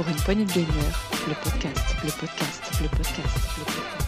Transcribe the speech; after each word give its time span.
Pour 0.00 0.08
une 0.08 0.16
poignée 0.16 0.46
de 0.46 0.52
gamers, 0.52 1.10
le 1.28 1.34
podcast, 1.44 1.94
le 2.02 2.10
podcast, 2.10 2.62
le 2.80 2.88
podcast, 2.88 3.36
le 3.58 3.64
podcast. 3.66 3.98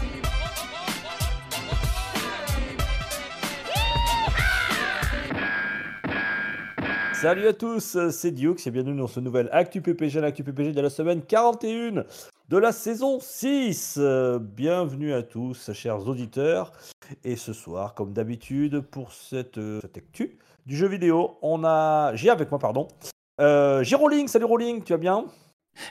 Salut 7.13 7.47
à 7.47 7.53
tous, 7.53 7.99
c'est 8.08 8.31
Dukes 8.31 8.67
et 8.67 8.71
bienvenue 8.71 8.97
dans 8.97 9.06
ce 9.06 9.21
nouvel 9.21 9.51
Actu 9.53 9.83
PPG, 9.83 10.22
l'Actu 10.22 10.42
PPG 10.42 10.72
de 10.72 10.81
la 10.81 10.88
semaine 10.88 11.21
41 11.21 12.06
de 12.49 12.56
la 12.56 12.72
saison 12.72 13.21
6. 13.21 13.97
Euh, 13.99 14.38
Bienvenue 14.38 15.13
à 15.13 15.22
tous, 15.22 15.74
chers 15.74 16.09
auditeurs. 16.09 16.73
Et 17.23 17.37
ce 17.37 17.52
soir, 17.52 17.93
comme 17.93 18.15
d'habitude, 18.15 18.80
pour 18.80 19.12
cette, 19.12 19.61
cette 19.83 19.98
actu 19.98 20.38
du 20.65 20.74
jeu 20.74 20.88
vidéo, 20.88 21.37
on 21.43 21.65
a. 21.65 22.15
J'ai 22.15 22.30
avec 22.30 22.51
moi, 22.51 22.59
pardon. 22.59 22.88
Euh, 23.43 23.83
j'ai 23.83 23.97
Rolling, 23.97 24.27
salut 24.27 24.47
Rolling, 24.47 24.83
tu 24.83 24.95
vas 24.95 24.98
bien? 24.98 25.27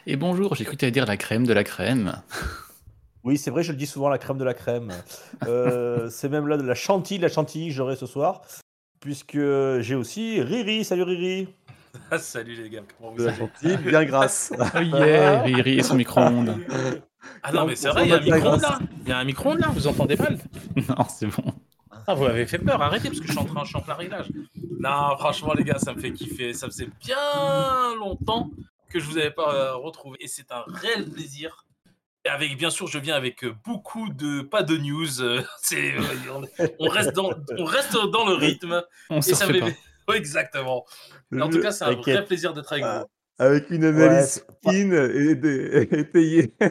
Et 0.07 0.15
bonjour, 0.15 0.55
j'ai 0.55 0.63
cru 0.63 0.73
que 0.75 0.79
tu 0.79 0.85
allais 0.85 0.91
dire 0.91 1.05
la 1.05 1.17
crème 1.17 1.45
de 1.45 1.53
la 1.53 1.63
crème. 1.63 2.21
Oui, 3.23 3.37
c'est 3.37 3.51
vrai, 3.51 3.61
je 3.61 3.71
le 3.71 3.77
dis 3.77 3.85
souvent, 3.85 4.09
la 4.09 4.17
crème 4.17 4.39
de 4.39 4.43
la 4.43 4.55
crème. 4.55 4.91
Euh, 5.45 6.09
c'est 6.09 6.27
même 6.27 6.47
là 6.47 6.57
de 6.57 6.63
la 6.63 6.73
chantilly, 6.73 7.19
la 7.19 7.27
chantilly 7.29 7.67
que 7.67 7.73
j'aurai 7.75 7.95
ce 7.95 8.07
soir. 8.07 8.41
Puisque 8.99 9.37
j'ai 9.37 9.93
aussi 9.93 10.41
Riri, 10.41 10.83
salut 10.83 11.03
Riri. 11.03 11.47
Ah, 12.09 12.17
salut 12.17 12.55
les 12.55 12.67
gars, 12.71 12.81
comment 12.97 13.11
vous 13.11 13.17
De 13.23 13.27
allez 13.27 13.37
chantilly 13.37 13.77
bien 13.77 14.05
grasse. 14.05 14.51
Oh 14.75 14.79
yeah, 14.81 15.43
Riri 15.43 15.77
et 15.77 15.83
son 15.83 15.93
micro-ondes. 15.93 16.57
Ah 17.43 17.51
non 17.51 17.67
mais 17.67 17.75
c'est 17.75 17.89
vrai, 17.89 18.05
il 18.07 18.09
y 18.09 18.13
a 18.13 18.17
un 18.17 18.21
micro-ondes 18.21 18.61
là 18.61 18.79
Il 19.03 19.09
y 19.09 19.11
a 19.11 19.17
un 19.19 19.23
micro-ondes 19.23 19.59
là, 19.59 19.67
vous 19.71 19.85
entendez 19.85 20.15
mal 20.15 20.39
non, 20.89 21.05
c'est 21.07 21.27
bon. 21.27 21.53
Ah 22.07 22.15
vous 22.15 22.23
m'avez 22.23 22.47
fait 22.47 22.57
peur, 22.57 22.81
arrêtez 22.81 23.09
parce 23.09 23.19
que 23.19 23.27
je 23.27 23.33
suis 23.33 23.39
en 23.39 23.45
train, 23.45 23.63
je 23.65 23.69
suis 23.69 23.77
en 23.77 23.81
plein 23.81 23.93
réglage. 23.93 24.29
Non 24.79 25.15
franchement 25.19 25.53
les 25.53 25.63
gars, 25.63 25.77
ça 25.77 25.93
me 25.93 25.99
fait 25.99 26.11
kiffer, 26.11 26.53
ça 26.55 26.65
faisait 26.65 26.89
bien 27.05 27.15
longtemps 27.99 28.49
que 28.91 28.99
je 28.99 29.05
vous 29.05 29.17
avais 29.17 29.31
pas 29.31 29.53
euh, 29.55 29.75
retrouvé 29.75 30.17
et 30.19 30.27
c'est 30.27 30.51
un 30.51 30.63
réel 30.67 31.09
plaisir. 31.09 31.65
Et 32.23 32.29
avec, 32.29 32.55
bien 32.57 32.69
sûr, 32.69 32.85
je 32.87 32.99
viens 32.99 33.15
avec 33.15 33.43
euh, 33.43 33.55
beaucoup 33.65 34.09
de, 34.09 34.41
pas 34.41 34.61
de 34.61 34.77
news, 34.77 35.21
euh, 35.21 35.41
c'est, 35.61 35.95
on, 36.29 36.43
on 36.79 36.89
reste 36.89 37.13
dans, 37.13 37.31
on 37.57 37.65
reste 37.65 37.97
dans 38.11 38.25
le 38.27 38.33
rythme. 38.33 38.83
On 39.09 39.17
Et 39.17 39.21
se 39.21 39.33
ça 39.33 39.45
refait 39.45 39.55
me 39.55 39.59
pas. 39.61 39.67
fait... 39.67 39.77
Ouais, 40.07 40.17
exactement. 40.19 40.85
Mais 41.31 41.41
en 41.41 41.49
tout 41.49 41.59
cas, 41.59 41.71
c'est 41.71 41.85
un 41.85 41.95
vrai 41.95 42.25
plaisir 42.25 42.53
d'être 42.53 42.71
avec 42.73 42.85
vous. 42.85 43.05
Avec 43.39 43.69
une 43.71 43.85
analyse 43.85 44.45
fine 44.63 44.93
et, 44.93 45.31
étayée. 45.99 46.53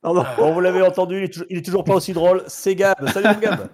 Pardon. 0.00 0.22
Ah. 0.24 0.34
Bon, 0.36 0.52
vous 0.52 0.60
l'avez 0.60 0.82
entendu, 0.82 1.18
il 1.18 1.24
est, 1.24 1.28
toujours, 1.28 1.46
il 1.50 1.58
est 1.58 1.64
toujours 1.64 1.84
pas 1.84 1.94
aussi 1.94 2.12
drôle. 2.12 2.44
C'est 2.46 2.74
Gab, 2.74 3.08
salut 3.10 3.34
mon 3.34 3.68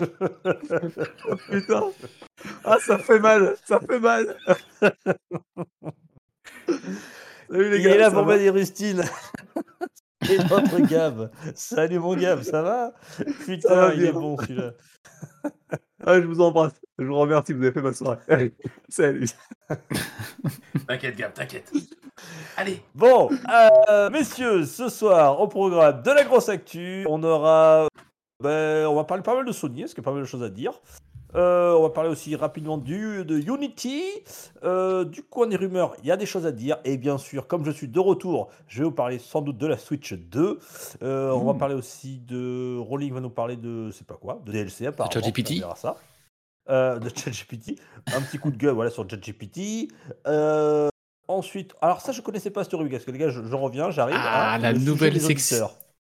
Gab. 0.00 1.38
Putain. 1.50 1.82
Ah, 2.64 2.78
ça 2.80 2.98
fait 2.98 3.18
mal. 3.18 3.56
Ça 3.66 3.80
fait 3.80 3.98
mal. 4.00 4.36
Salut 7.50 7.70
les 7.70 7.78
Il 7.78 7.82
gars. 7.84 7.94
est 7.94 7.98
là 7.98 8.10
pour 8.10 8.26
des 8.26 8.50
rustines. 8.50 9.02
Et 10.30 10.36
notre 10.38 10.78
Gab. 10.80 11.30
Salut 11.54 11.98
mon 11.98 12.14
Gab, 12.14 12.42
ça 12.42 12.62
va? 12.62 12.92
Putain, 13.44 13.68
Ça 13.68 13.74
va 13.74 13.94
il 13.94 14.04
est 14.04 14.12
bon 14.12 14.36
celui-là. 14.38 14.72
Ah, 16.06 16.20
je 16.20 16.26
vous 16.26 16.40
embrasse. 16.40 16.72
Je 16.98 17.04
vous 17.06 17.16
remercie. 17.18 17.52
Vous 17.54 17.62
avez 17.62 17.72
fait 17.72 17.82
ma 17.82 17.92
soirée. 17.92 18.18
Allez, 18.28 18.54
Salut. 18.88 19.26
T'inquiète, 20.86 21.16
Gab, 21.16 21.32
t'inquiète. 21.32 21.72
Allez. 22.56 22.82
Bon, 22.94 23.30
euh, 23.88 24.10
messieurs, 24.10 24.64
ce 24.66 24.88
soir, 24.90 25.40
au 25.40 25.48
programme 25.48 26.02
de 26.02 26.10
la 26.10 26.24
grosse 26.24 26.48
actu, 26.50 27.04
on 27.08 27.22
aura. 27.22 27.88
Ben, 28.40 28.86
on 28.86 28.94
va 28.94 29.04
parler 29.04 29.22
pas 29.22 29.34
mal 29.34 29.44
de 29.44 29.52
Sony, 29.52 29.82
parce 29.82 29.94
qu'il 29.94 30.02
y 30.02 30.04
a 30.04 30.08
pas 30.08 30.12
mal 30.12 30.20
de 30.22 30.26
choses 30.26 30.42
à 30.42 30.48
dire. 30.50 30.72
Euh, 31.36 31.74
on 31.74 31.82
va 31.82 31.90
parler 31.90 32.10
aussi 32.10 32.34
rapidement 32.34 32.76
du, 32.76 33.24
de 33.24 33.38
Unity. 33.38 34.02
Euh, 34.64 35.04
du 35.04 35.22
coin 35.22 35.46
des 35.46 35.54
rumeurs, 35.54 35.94
il 36.02 36.06
y 36.06 36.10
a 36.10 36.16
des 36.16 36.26
choses 36.26 36.44
à 36.44 36.50
dire. 36.50 36.78
Et 36.84 36.96
bien 36.96 37.18
sûr, 37.18 37.46
comme 37.46 37.64
je 37.64 37.70
suis 37.70 37.86
de 37.86 38.00
retour, 38.00 38.48
je 38.66 38.78
vais 38.78 38.84
vous 38.84 38.90
parler 38.90 39.20
sans 39.20 39.40
doute 39.40 39.56
de 39.56 39.66
la 39.68 39.78
Switch 39.78 40.12
2. 40.12 40.58
Euh, 41.02 41.30
On 41.30 41.44
va 41.44 41.52
Mmh. 41.52 41.58
parler 41.58 41.74
aussi 41.76 42.18
de. 42.18 42.76
Rolling 42.78 43.12
va 43.14 43.20
nous 43.20 43.30
parler 43.30 43.56
de. 43.56 43.90
C'est 43.92 44.06
pas 44.06 44.16
quoi 44.20 44.40
De 44.44 44.50
DLC 44.50 44.86
apparemment. 44.86 45.12
ChatGPT. 45.12 45.52
On 45.58 45.60
verra 45.60 45.76
ça. 45.76 45.96
De 46.68 47.08
ChatGPT. 47.14 47.78
Un 48.12 48.22
petit 48.22 48.38
coup 48.38 48.50
de 48.50 48.56
gueule 48.56 48.74
voilà, 48.74 48.90
sur 48.90 49.08
ChatGPT. 49.08 49.88
Ensuite, 51.28 51.74
alors 51.80 52.00
ça, 52.00 52.10
je 52.10 52.22
connaissais 52.22 52.50
pas 52.50 52.64
cette 52.64 52.72
rubrique. 52.72 52.90
Parce 52.92 53.04
que 53.04 53.12
les 53.12 53.18
gars, 53.18 53.28
je- 53.28 53.44
j'en 53.44 53.60
reviens, 53.60 53.90
j'arrive. 53.92 54.16
Ah, 54.18 54.54
hein, 54.54 54.58
la 54.58 54.72
nouvelle 54.72 55.20
section. 55.20 55.70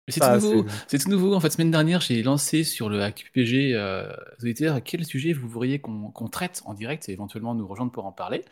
C'est 0.08 0.20
tout 0.20 0.26
nouveau. 0.50 0.66
c'est- 0.88 0.98
tout 0.98 1.08
nouveau. 1.10 1.34
En 1.34 1.40
fait, 1.40 1.50
semaine 1.50 1.70
dernière, 1.70 2.00
j'ai 2.00 2.22
lancé 2.22 2.64
sur 2.64 2.88
le 2.88 3.02
AQPG 3.02 3.74
euh, 3.74 4.12
auditeurs 4.42 4.82
quel 4.82 5.04
sujet 5.04 5.32
vous 5.32 5.48
voudriez 5.48 5.80
qu'on 5.80 6.10
traite 6.28 6.62
en 6.64 6.74
direct 6.74 7.08
et 7.08 7.12
éventuellement 7.12 7.54
nous 7.54 7.66
rejoindre 7.66 7.92
pour 7.92 8.04
en 8.06 8.12
parler. 8.12 8.44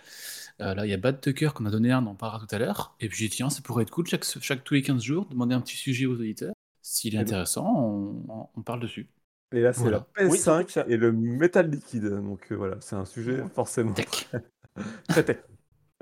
Euh, 0.60 0.74
là, 0.74 0.86
il 0.86 0.90
y 0.90 0.94
a 0.94 0.96
Bad 0.96 1.20
Tucker 1.20 1.50
qu'on 1.54 1.66
a 1.66 1.70
donné 1.70 1.90
un, 1.90 2.06
on 2.06 2.10
en 2.10 2.14
parlera 2.14 2.38
tout 2.46 2.54
à 2.54 2.58
l'heure. 2.58 2.94
Et 3.00 3.08
puis 3.08 3.18
j'ai 3.18 3.28
dit, 3.28 3.36
tiens, 3.36 3.50
ça 3.50 3.62
pourrait 3.62 3.82
être 3.82 3.90
cool 3.90 4.06
chaque, 4.06 4.24
chaque 4.24 4.62
tous 4.62 4.74
les 4.74 4.82
15 4.82 5.02
jours, 5.02 5.26
demander 5.26 5.54
un 5.54 5.60
petit 5.60 5.76
sujet 5.76 6.06
aux 6.06 6.14
auditeurs. 6.14 6.52
S'il 6.82 7.14
est 7.14 7.16
Eh 7.16 7.20
ben. 7.20 7.26
intéressant, 7.26 8.18
on, 8.54 8.62
parle 8.62 8.80
dessus. 8.80 9.08
Et 9.52 9.60
là, 9.60 9.72
c'est 9.72 9.80
Voilà. 9.82 10.06
la 10.16 10.24
Oui, 10.28 10.38
surtout 10.38 10.60
PS5 10.60 10.64
que 10.66 10.72
ça- 10.72 10.84
et 10.88 10.96
le 10.96 11.10
métal 11.12 11.68
liquide. 11.70 12.04
Donc 12.04 12.52
euh, 12.52 12.56
voilà, 12.56 12.76
c'est 12.80 12.94
un 12.96 13.04
sujet 13.04 13.42
forcément 13.54 13.92
Tech. 13.92 14.28
très 15.08 15.24
tech. 15.24 15.38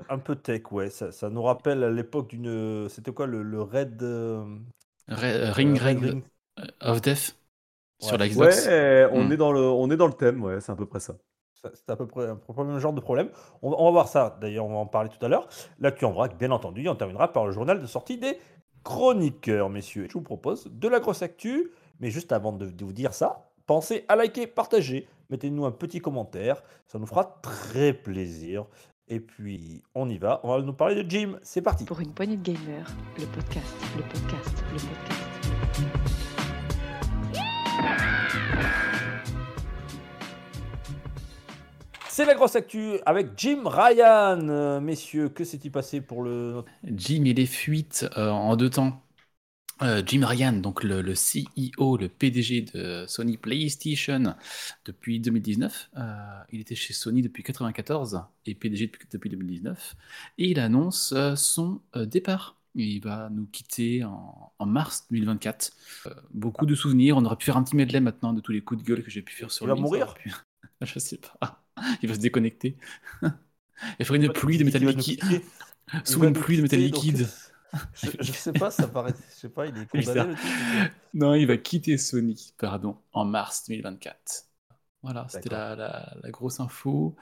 Un 0.09 0.19
peu 0.19 0.35
tech, 0.35 0.71
ouais. 0.71 0.89
Ça, 0.89 1.11
ça 1.11 1.29
nous 1.29 1.41
rappelle 1.41 1.83
à 1.83 1.89
l'époque 1.89 2.29
d'une. 2.29 2.87
C'était 2.89 3.11
quoi 3.11 3.25
le, 3.27 3.41
le 3.41 3.61
Red. 3.61 4.03
Euh, 5.11 5.51
Ring 5.51 5.77
euh, 5.79 5.83
Ring 5.83 5.99
Ring 6.01 6.23
of 6.81 7.01
Death 7.01 7.37
sur 7.99 8.17
la 8.17 8.27
Xbox. 8.27 8.65
Ouais, 8.67 9.07
on 9.11 9.25
Hmm. 9.25 9.31
est 9.31 9.37
dans 9.37 9.51
le, 9.51 9.61
on 9.61 9.89
est 9.91 9.97
dans 9.97 10.07
le 10.07 10.13
thème. 10.13 10.43
Ouais, 10.43 10.61
c'est 10.61 10.71
à 10.71 10.75
peu 10.75 10.85
près 10.85 10.99
ça. 10.99 11.15
C'est 11.73 11.89
à 11.89 11.97
peu 11.97 12.07
près, 12.07 12.25
le 12.25 12.63
même 12.63 12.79
genre 12.79 12.93
de 12.93 13.01
problème. 13.01 13.29
On, 13.61 13.69
va- 13.71 13.75
on 13.79 13.85
va 13.85 13.91
voir 13.91 14.07
ça, 14.07 14.37
d'ailleurs, 14.39 14.65
on 14.65 14.69
va 14.69 14.77
en 14.77 14.85
parler 14.85 15.09
tout 15.09 15.23
à 15.25 15.27
l'heure. 15.27 15.47
L'actu 15.79 16.05
en 16.05 16.11
vrac, 16.11 16.37
bien 16.37 16.51
entendu, 16.51 16.85
et 16.85 16.89
on 16.89 16.95
terminera 16.95 17.33
par 17.33 17.45
le 17.45 17.51
journal 17.51 17.81
de 17.81 17.85
sortie 17.85 18.17
des 18.17 18.37
chroniqueurs, 18.83 19.69
messieurs. 19.69 20.07
Je 20.07 20.13
vous 20.13 20.21
propose 20.21 20.67
de 20.71 20.87
la 20.87 21.01
grosse 21.01 21.21
actu, 21.21 21.71
mais 21.99 22.11
juste 22.11 22.31
avant 22.31 22.53
de, 22.53 22.67
de 22.67 22.85
vous 22.85 22.93
dire 22.93 23.13
ça, 23.13 23.49
pensez 23.65 24.05
à 24.07 24.15
liker, 24.15 24.47
partager, 24.47 25.07
mettez-nous 25.29 25.65
un 25.65 25.71
petit 25.71 25.99
commentaire, 25.99 26.63
ça 26.87 26.97
nous 26.97 27.05
fera 27.05 27.25
très 27.41 27.91
plaisir. 27.91 28.65
Et 29.11 29.19
puis, 29.19 29.81
on 29.95 30.07
y 30.07 30.19
va, 30.19 30.39
on 30.43 30.55
va 30.55 30.61
nous 30.61 30.71
parler 30.71 31.03
de 31.03 31.09
Jim, 31.09 31.39
c'est 31.41 31.63
parti. 31.63 31.83
Pour 31.83 31.99
une 31.99 32.13
poignée 32.13 32.37
de 32.37 32.43
gamers, 32.43 32.85
le 33.17 33.25
podcast, 33.25 33.75
le 33.97 34.03
podcast, 34.03 34.63
le 34.71 34.77
podcast. 34.77 35.29
C'est 42.07 42.25
la 42.25 42.35
grosse 42.35 42.55
actu 42.55 42.99
avec 43.03 43.29
Jim 43.35 43.63
Ryan. 43.65 44.47
Euh, 44.47 44.79
messieurs, 44.79 45.29
que 45.29 45.43
s'est-il 45.43 45.71
passé 45.71 46.01
pour 46.01 46.21
le... 46.21 46.63
Jim, 46.83 47.23
il 47.25 47.39
est 47.39 47.47
fuite 47.47 48.07
euh, 48.15 48.29
en 48.29 48.55
deux 48.57 48.69
temps. 48.69 49.01
Euh, 49.81 50.03
Jim 50.05 50.25
Ryan, 50.25 50.53
donc 50.53 50.83
le, 50.83 51.01
le 51.01 51.13
CEO, 51.13 51.95
le 51.97 52.09
PDG 52.09 52.63
de 52.73 53.05
Sony 53.07 53.37
PlayStation 53.37 54.35
depuis 54.85 55.19
2019. 55.21 55.89
Euh, 55.97 56.15
il 56.51 56.59
était 56.59 56.75
chez 56.75 56.93
Sony 56.93 57.21
depuis 57.21 57.41
1994 57.43 58.21
et 58.45 58.55
PDG 58.55 58.87
depuis, 58.87 59.07
depuis 59.11 59.29
2019. 59.29 59.95
Et 60.37 60.49
il 60.51 60.59
annonce 60.59 61.13
euh, 61.13 61.35
son 61.35 61.81
départ. 61.95 62.57
Il 62.75 62.99
va 63.01 63.29
nous 63.31 63.45
quitter 63.45 64.03
en, 64.03 64.51
en 64.59 64.65
mars 64.65 65.05
2024. 65.11 65.71
Euh, 66.07 66.13
beaucoup 66.33 66.65
de 66.65 66.75
souvenirs. 66.75 67.17
On 67.17 67.23
aurait 67.25 67.35
pu 67.37 67.45
faire 67.45 67.57
un 67.57 67.63
petit 67.63 67.75
medley 67.75 67.99
maintenant 68.01 68.33
de 68.33 68.41
tous 68.41 68.51
les 68.51 68.61
coups 68.61 68.83
de 68.83 68.87
gueule 68.87 69.03
que 69.03 69.09
j'ai 69.09 69.21
pu 69.21 69.33
faire 69.33 69.49
sur 69.49 69.65
Il 69.65 69.69
va 69.69 69.73
lui. 69.75 69.79
Ça 69.79 69.83
mourir 69.85 70.07
aurait 70.09 70.19
pu- 70.19 70.33
Je 70.81 70.99
sais 70.99 71.17
pas. 71.39 71.63
Il 72.03 72.09
va 72.09 72.15
se 72.15 72.19
déconnecter. 72.19 72.75
Il 73.99 74.05
ferait 74.05 74.17
une 74.19 74.31
pluie 74.31 74.57
de 74.57 74.63
va 74.63 74.65
métal 74.65 74.83
liquide. 74.85 75.23
Sous 76.03 76.17
Il 76.17 76.19
va 76.19 76.27
une 76.27 76.33
pluie 76.33 76.57
de 76.57 76.61
métal 76.63 76.79
liquide. 76.81 77.27
Je, 77.93 78.09
je 78.19 78.31
sais 78.31 78.53
pas, 78.53 78.71
ça 78.71 78.87
paraît. 78.87 79.13
Je 79.29 79.35
sais 79.35 79.49
pas, 79.49 79.67
il 79.67 79.77
est 79.77 79.85
condamné. 79.87 80.33
Non, 81.13 81.33
il 81.35 81.45
va 81.45 81.57
quitter 81.57 81.97
Sony, 81.97 82.53
pardon, 82.57 82.97
en 83.13 83.25
mars 83.25 83.65
2024. 83.67 84.45
Voilà, 85.01 85.25
c'était 85.29 85.49
la, 85.49 85.75
la- 85.75 86.13
la 86.21 86.29
grosse 86.29 86.59
info. 86.59 87.15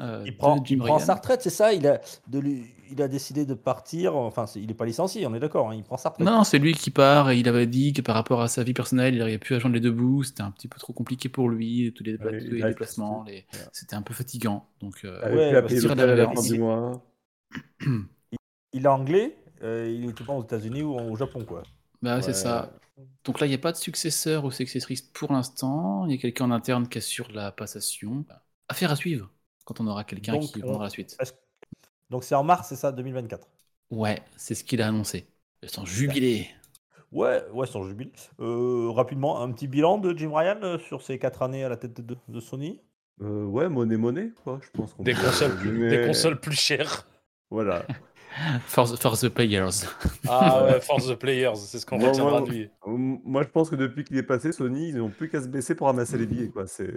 euh, 0.00 0.22
Il 0.24 0.36
prend, 0.36 0.62
il 0.64 1.00
sa 1.00 1.14
retraite, 1.14 1.42
c'est 1.42 1.50
ça 1.50 1.72
il 1.74 1.86
a, 1.86 2.00
de 2.26 2.38
lui- 2.38 2.72
il 2.90 3.02
a 3.02 3.08
décidé 3.08 3.44
de 3.44 3.52
partir. 3.52 4.16
Enfin, 4.16 4.46
il 4.54 4.66
n'est 4.66 4.74
pas 4.74 4.86
licencié, 4.86 5.26
on 5.26 5.34
est 5.34 5.40
d'accord. 5.40 5.68
hein, 5.70 5.74
il 5.74 5.82
prend 5.84 5.98
sa 5.98 6.08
retraite. 6.08 6.26
Non, 6.26 6.42
c'est 6.44 6.58
lui 6.58 6.72
qui 6.72 6.90
part 6.90 7.30
et 7.30 7.38
il 7.38 7.46
avait 7.48 7.66
dit 7.66 7.92
que 7.92 8.00
par 8.00 8.14
rapport 8.14 8.40
à 8.40 8.48
sa 8.48 8.62
vie 8.62 8.72
personnelle, 8.72 9.14
il 9.14 9.18
n'aurait 9.18 9.38
pu 9.38 9.58
joindre 9.60 9.74
les 9.74 9.80
deux 9.80 9.90
bouts. 9.92 10.22
C'était 10.22 10.42
un 10.42 10.50
petit 10.50 10.68
peu 10.68 10.78
trop 10.78 10.94
compliqué 10.94 11.28
pour 11.28 11.50
lui, 11.50 11.92
tous 11.94 12.02
les, 12.04 12.12
Ouais, 12.12 12.18
tous 12.38 12.44
les 12.50 12.56
il 12.58 12.62
a- 12.62 12.68
déplacements. 12.68 13.24
les- 13.24 13.44
C'était 13.72 13.96
un 13.96 14.02
peu 14.02 14.14
fatigant. 14.14 14.66
Donc, 14.80 15.04
euh, 15.04 15.20
Avec 15.22 15.36
Ouais, 15.36 15.54
à 15.56 15.60
mois. 16.58 17.04
Il 18.72 18.84
est 18.84 18.88
anglais. 18.88 19.36
Euh, 19.62 19.88
il 19.90 20.06
le 20.06 20.14
temps 20.14 20.38
aux 20.38 20.44
États-Unis 20.44 20.82
ou 20.82 20.94
au 20.98 21.16
Japon, 21.16 21.44
quoi. 21.44 21.62
bah, 22.02 22.22
c'est 22.22 22.32
Ouais. 22.32 22.34
ça. 22.34 22.72
Donc 23.24 23.40
là, 23.40 23.46
il 23.46 23.50
n'y 23.50 23.54
a 23.54 23.58
pas 23.58 23.72
de 23.72 23.76
successeur 23.76 24.44
ou 24.44 24.50
successrice 24.50 25.02
pour 25.02 25.32
l'instant. 25.32 26.06
Il 26.06 26.12
y 26.12 26.14
a 26.14 26.18
quelqu'un 26.18 26.46
en 26.46 26.50
interne 26.50 26.88
qui 26.88 26.98
assure 26.98 27.30
la 27.32 27.52
passation. 27.52 28.24
Affaire 28.68 28.90
à 28.90 28.96
suivre 28.96 29.30
quand 29.64 29.80
on 29.80 29.86
aura 29.86 30.04
quelqu'un 30.04 30.38
qui 30.38 30.58
on- 30.62 30.62
prendra 30.62 30.84
la 30.84 30.90
suite. 30.90 31.16
Donc 32.10 32.24
c'est 32.24 32.34
en 32.34 32.44
mars, 32.44 32.68
c'est 32.68 32.76
ça, 32.76 32.92
2024. 32.92 33.48
Ouais, 33.90 34.22
c'est 34.36 34.54
ce 34.54 34.64
qu'il 34.64 34.80
a 34.82 34.88
annoncé. 34.88 35.26
Ils 35.62 35.68
sont 35.70 35.84
jubilés. 35.84 36.48
Ouais, 37.12 37.44
ouais, 37.52 37.66
son 37.66 37.84
jubile. 37.86 38.12
Euh, 38.40 38.90
rapidement, 38.90 39.42
un 39.42 39.52
petit 39.52 39.68
bilan 39.68 39.98
de 39.98 40.16
Jim 40.16 40.30
Ryan 40.34 40.58
euh, 40.62 40.78
sur 40.78 41.02
ses 41.02 41.18
4 41.18 41.42
années 41.42 41.64
à 41.64 41.68
la 41.68 41.76
tête 41.76 42.00
de, 42.00 42.16
de 42.28 42.40
Sony? 42.40 42.80
Euh, 43.20 43.44
ouais, 43.46 43.68
monnaie, 43.68 43.96
monnaie, 43.96 44.30
quoi. 44.44 44.60
Je 44.62 44.70
pense 44.70 44.94
qu'on 44.94 45.02
Des 45.02 45.12
peut 45.12 45.22
consoles, 45.22 45.56
plus, 45.58 45.88
des 45.88 46.06
consoles 46.06 46.40
plus 46.40 46.54
chères. 46.56 47.06
Voilà. 47.50 47.86
For, 48.66 48.86
the- 48.92 48.96
for 49.00 49.18
the 49.18 49.28
players. 49.28 49.84
Ah 50.28 50.64
ouais, 50.64 50.80
Force 50.82 51.08
the 51.08 51.14
Players, 51.14 51.56
c'est 51.56 51.78
ce 51.78 51.86
qu'on 51.86 51.98
Moi- 51.98 52.08
retiendra 52.10 52.40
moi- 52.40 52.48
de 52.48 52.52
lui. 52.52 52.70
Moi, 52.86 53.42
je 53.42 53.48
pense 53.48 53.70
que 53.70 53.76
depuis 53.76 54.04
qu'il 54.04 54.16
est 54.16 54.22
passé, 54.22 54.52
Sony, 54.52 54.88
ils 54.90 54.96
n'ont 54.96 55.08
plus 55.10 55.28
qu'à 55.28 55.40
se 55.42 55.48
baisser 55.48 55.74
pour 55.74 55.86
ramasser 55.88 56.16
les 56.18 56.26
billets, 56.26 56.48
quoi. 56.48 56.66
C'est 56.66 56.94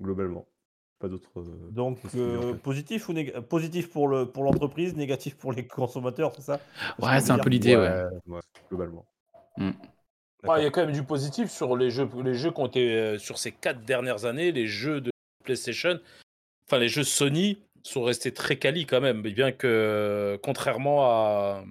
globalement. 0.00 0.46
Pas 1.00 1.08
d'autre. 1.08 1.30
euh, 1.36 1.42
Donc, 1.70 1.98
en 2.04 2.18
euh, 2.18 2.52
fait. 2.54 2.58
positif 2.58 3.08
ou 3.08 3.12
néga- 3.12 3.40
positif 3.40 3.88
pour 3.90 4.08
le 4.08 4.26
pour 4.26 4.42
l'entreprise, 4.44 4.96
négatif 4.96 5.36
pour 5.36 5.52
les 5.52 5.64
consommateurs, 5.66 6.32
c'est 6.34 6.42
ça? 6.42 6.60
Ouais, 7.00 7.20
c'est 7.20 7.30
un 7.30 7.38
peu 7.38 7.50
l'idée, 7.50 7.76
ouais. 7.76 8.04
ouais, 8.26 8.40
globalement. 8.68 9.06
Mm. 9.56 9.70
Il 10.56 10.62
y 10.62 10.66
a 10.66 10.70
quand 10.70 10.82
même 10.86 10.92
du 10.94 11.02
positif 11.02 11.50
sur 11.50 11.76
les 11.76 11.90
jeux, 11.90 12.08
les 12.24 12.34
jeux 12.34 12.50
qui 12.52 12.60
ont 12.60 12.66
été 12.66 12.92
euh, 12.96 13.18
sur 13.18 13.38
ces 13.38 13.50
quatre 13.52 13.80
dernières 13.82 14.24
années, 14.24 14.52
les 14.52 14.66
jeux 14.66 15.00
de 15.00 15.10
PlayStation, 15.44 15.98
enfin 16.68 16.78
les 16.78 16.88
jeux 16.88 17.02
Sony 17.04 17.58
sont 17.88 18.02
restés 18.02 18.32
très 18.32 18.56
quali 18.56 18.86
quand 18.86 19.00
même, 19.00 19.22
bien 19.22 19.52
que 19.52 20.38
contrairement 20.42 21.04
à, 21.04 21.64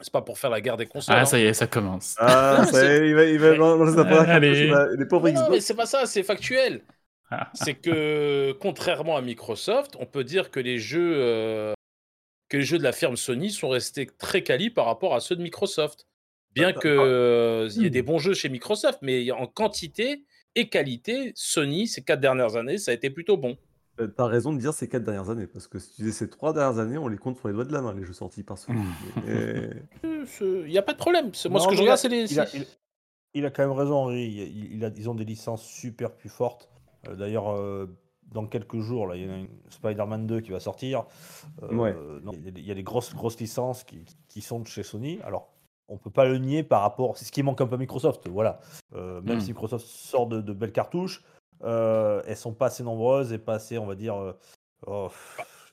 c'est 0.00 0.12
pas 0.12 0.22
pour 0.22 0.38
faire 0.38 0.50
la 0.50 0.60
guerre 0.60 0.76
des 0.76 0.86
consoles. 0.86 1.14
Ah, 1.16 1.22
hein. 1.22 1.24
ça 1.26 1.38
y 1.38 1.42
est, 1.42 1.54
ça 1.54 1.66
commence. 1.66 2.16
Ah, 2.18 2.56
Non, 2.58 2.64
ça 2.66 2.84
y 2.84 2.88
est, 2.88 3.08
il 3.08 3.14
va, 3.14 3.24
il 3.24 3.38
va 3.38 3.54
lancer 3.54 3.96
sa 3.96 4.04
première 4.04 4.40
les 4.40 5.06
pauvres 5.06 5.28
Non, 5.30 5.40
mais 5.40 5.46
Xbox. 5.46 5.64
c'est 5.64 5.74
pas 5.74 5.86
ça, 5.86 6.06
c'est 6.06 6.22
factuel. 6.22 6.82
Ah. 7.32 7.48
c'est 7.54 7.74
que 7.74 8.56
contrairement 8.60 9.16
à 9.16 9.20
Microsoft, 9.20 9.94
on 10.00 10.06
peut 10.06 10.24
dire 10.24 10.50
que 10.50 10.58
les 10.58 10.78
jeux 10.80 11.12
euh, 11.14 11.74
que 12.48 12.56
les 12.56 12.64
jeux 12.64 12.78
de 12.78 12.82
la 12.82 12.90
firme 12.90 13.16
Sony 13.16 13.52
sont 13.52 13.68
restés 13.68 14.08
très 14.18 14.42
quali 14.42 14.68
par 14.68 14.86
rapport 14.86 15.14
à 15.14 15.20
ceux 15.20 15.36
de 15.36 15.42
Microsoft. 15.42 16.08
Bien 16.56 16.72
Bah, 16.72 16.80
que 16.80 16.96
bah, 16.96 17.04
euh, 17.04 17.68
il 17.76 17.82
y 17.82 17.84
ait 17.84 17.88
hmm. 17.88 17.92
des 17.92 18.02
bons 18.02 18.18
jeux 18.18 18.34
chez 18.34 18.48
Microsoft, 18.48 18.98
mais 19.02 19.30
en 19.30 19.46
quantité 19.46 20.24
et 20.56 20.68
qualité, 20.68 21.30
Sony 21.36 21.86
ces 21.86 22.02
quatre 22.02 22.18
dernières 22.18 22.56
années, 22.56 22.78
ça 22.78 22.90
a 22.90 22.94
été 22.94 23.10
plutôt 23.10 23.36
bon. 23.36 23.56
Euh, 24.00 24.06
T'as 24.08 24.26
raison 24.26 24.52
de 24.52 24.58
dire 24.58 24.72
ces 24.72 24.88
quatre 24.88 25.04
dernières 25.04 25.30
années, 25.30 25.46
parce 25.46 25.66
que 25.66 25.78
si 25.78 25.90
tu 25.94 26.02
disais 26.02 26.12
ces 26.12 26.30
trois 26.30 26.52
dernières 26.52 26.78
années, 26.78 26.98
on 26.98 27.08
les 27.08 27.18
compte 27.18 27.38
sur 27.38 27.48
les 27.48 27.54
doigts 27.54 27.64
de 27.64 27.72
la 27.72 27.82
main, 27.82 27.92
les 27.94 28.04
jeux 28.04 28.12
sortis 28.12 28.42
par 28.42 28.56
Sony. 28.58 28.80
Il 30.40 30.66
n'y 30.66 30.78
a 30.78 30.82
pas 30.82 30.92
de 30.92 30.98
problème. 30.98 31.30
Moi, 31.50 31.58
Non, 31.58 31.58
ce 31.60 31.68
que 31.68 31.74
je 31.74 31.80
mais 31.80 31.84
il 31.84 31.88
a- 31.88 31.94
regarde, 31.94 31.98
c'est 31.98 32.08
les. 32.08 32.32
il 32.32 32.40
a, 32.40 32.46
c'est- 32.46 32.58
il- 32.58 32.66
il 33.34 33.46
a 33.46 33.50
quand 33.50 33.62
même 33.62 33.76
raison, 33.76 33.94
Henri. 33.96 34.24
Il, 34.24 34.74
il 34.74 34.84
a, 34.84 34.90
ils 34.96 35.08
ont 35.08 35.14
des 35.14 35.24
licences 35.24 35.62
super 35.64 36.12
plus 36.12 36.28
fortes. 36.28 36.68
Euh, 37.08 37.14
D'ailleurs, 37.16 37.50
euh, 37.52 37.86
dans 38.32 38.46
quelques 38.46 38.78
jours, 38.80 39.06
là, 39.06 39.16
il 39.16 39.26
y 39.26 39.30
a 39.30 39.36
Spider-Man 39.70 40.26
2 40.26 40.40
qui 40.40 40.50
va 40.50 40.60
sortir. 40.60 41.04
Euh, 41.62 41.74
Ouais. 41.74 41.96
non, 42.22 42.32
il 42.32 42.44
y 42.44 42.48
a 42.48 42.50
des- 42.50 42.60
il 42.60 42.66
y 42.66 42.70
a 42.70 42.74
des 42.74 42.82
grosses, 42.82 43.14
grosses 43.14 43.38
licences 43.40 43.84
qui, 43.84 44.04
qui 44.28 44.40
sont 44.40 44.60
de 44.60 44.66
chez 44.66 44.82
Sony. 44.82 45.18
Alors, 45.24 45.52
on 45.88 45.96
peut 45.96 46.10
pas 46.10 46.24
le 46.26 46.38
nier 46.38 46.62
par 46.62 46.82
rapport. 46.82 47.16
C'est 47.16 47.24
ce 47.24 47.32
qui 47.32 47.42
manque 47.42 47.60
un 47.60 47.66
peu 47.66 47.74
à 47.74 47.78
Microsoft. 47.78 48.28
Voilà. 48.28 48.60
Euh, 48.94 49.20
même 49.22 49.38
Mm. 49.38 49.40
si 49.40 49.48
Microsoft 49.48 49.86
sort 49.86 50.26
de, 50.28 50.40
de 50.40 50.52
belles 50.52 50.72
cartouches, 50.72 51.22
euh, 51.62 52.22
elles 52.26 52.36
sont 52.36 52.54
pas 52.54 52.66
assez 52.66 52.82
nombreuses 52.82 53.32
et 53.32 53.38
pas 53.38 53.54
assez, 53.54 53.78
on 53.78 53.86
va 53.86 53.94
dire. 53.94 54.14
euh, 54.16 54.32
oh, 54.86 55.10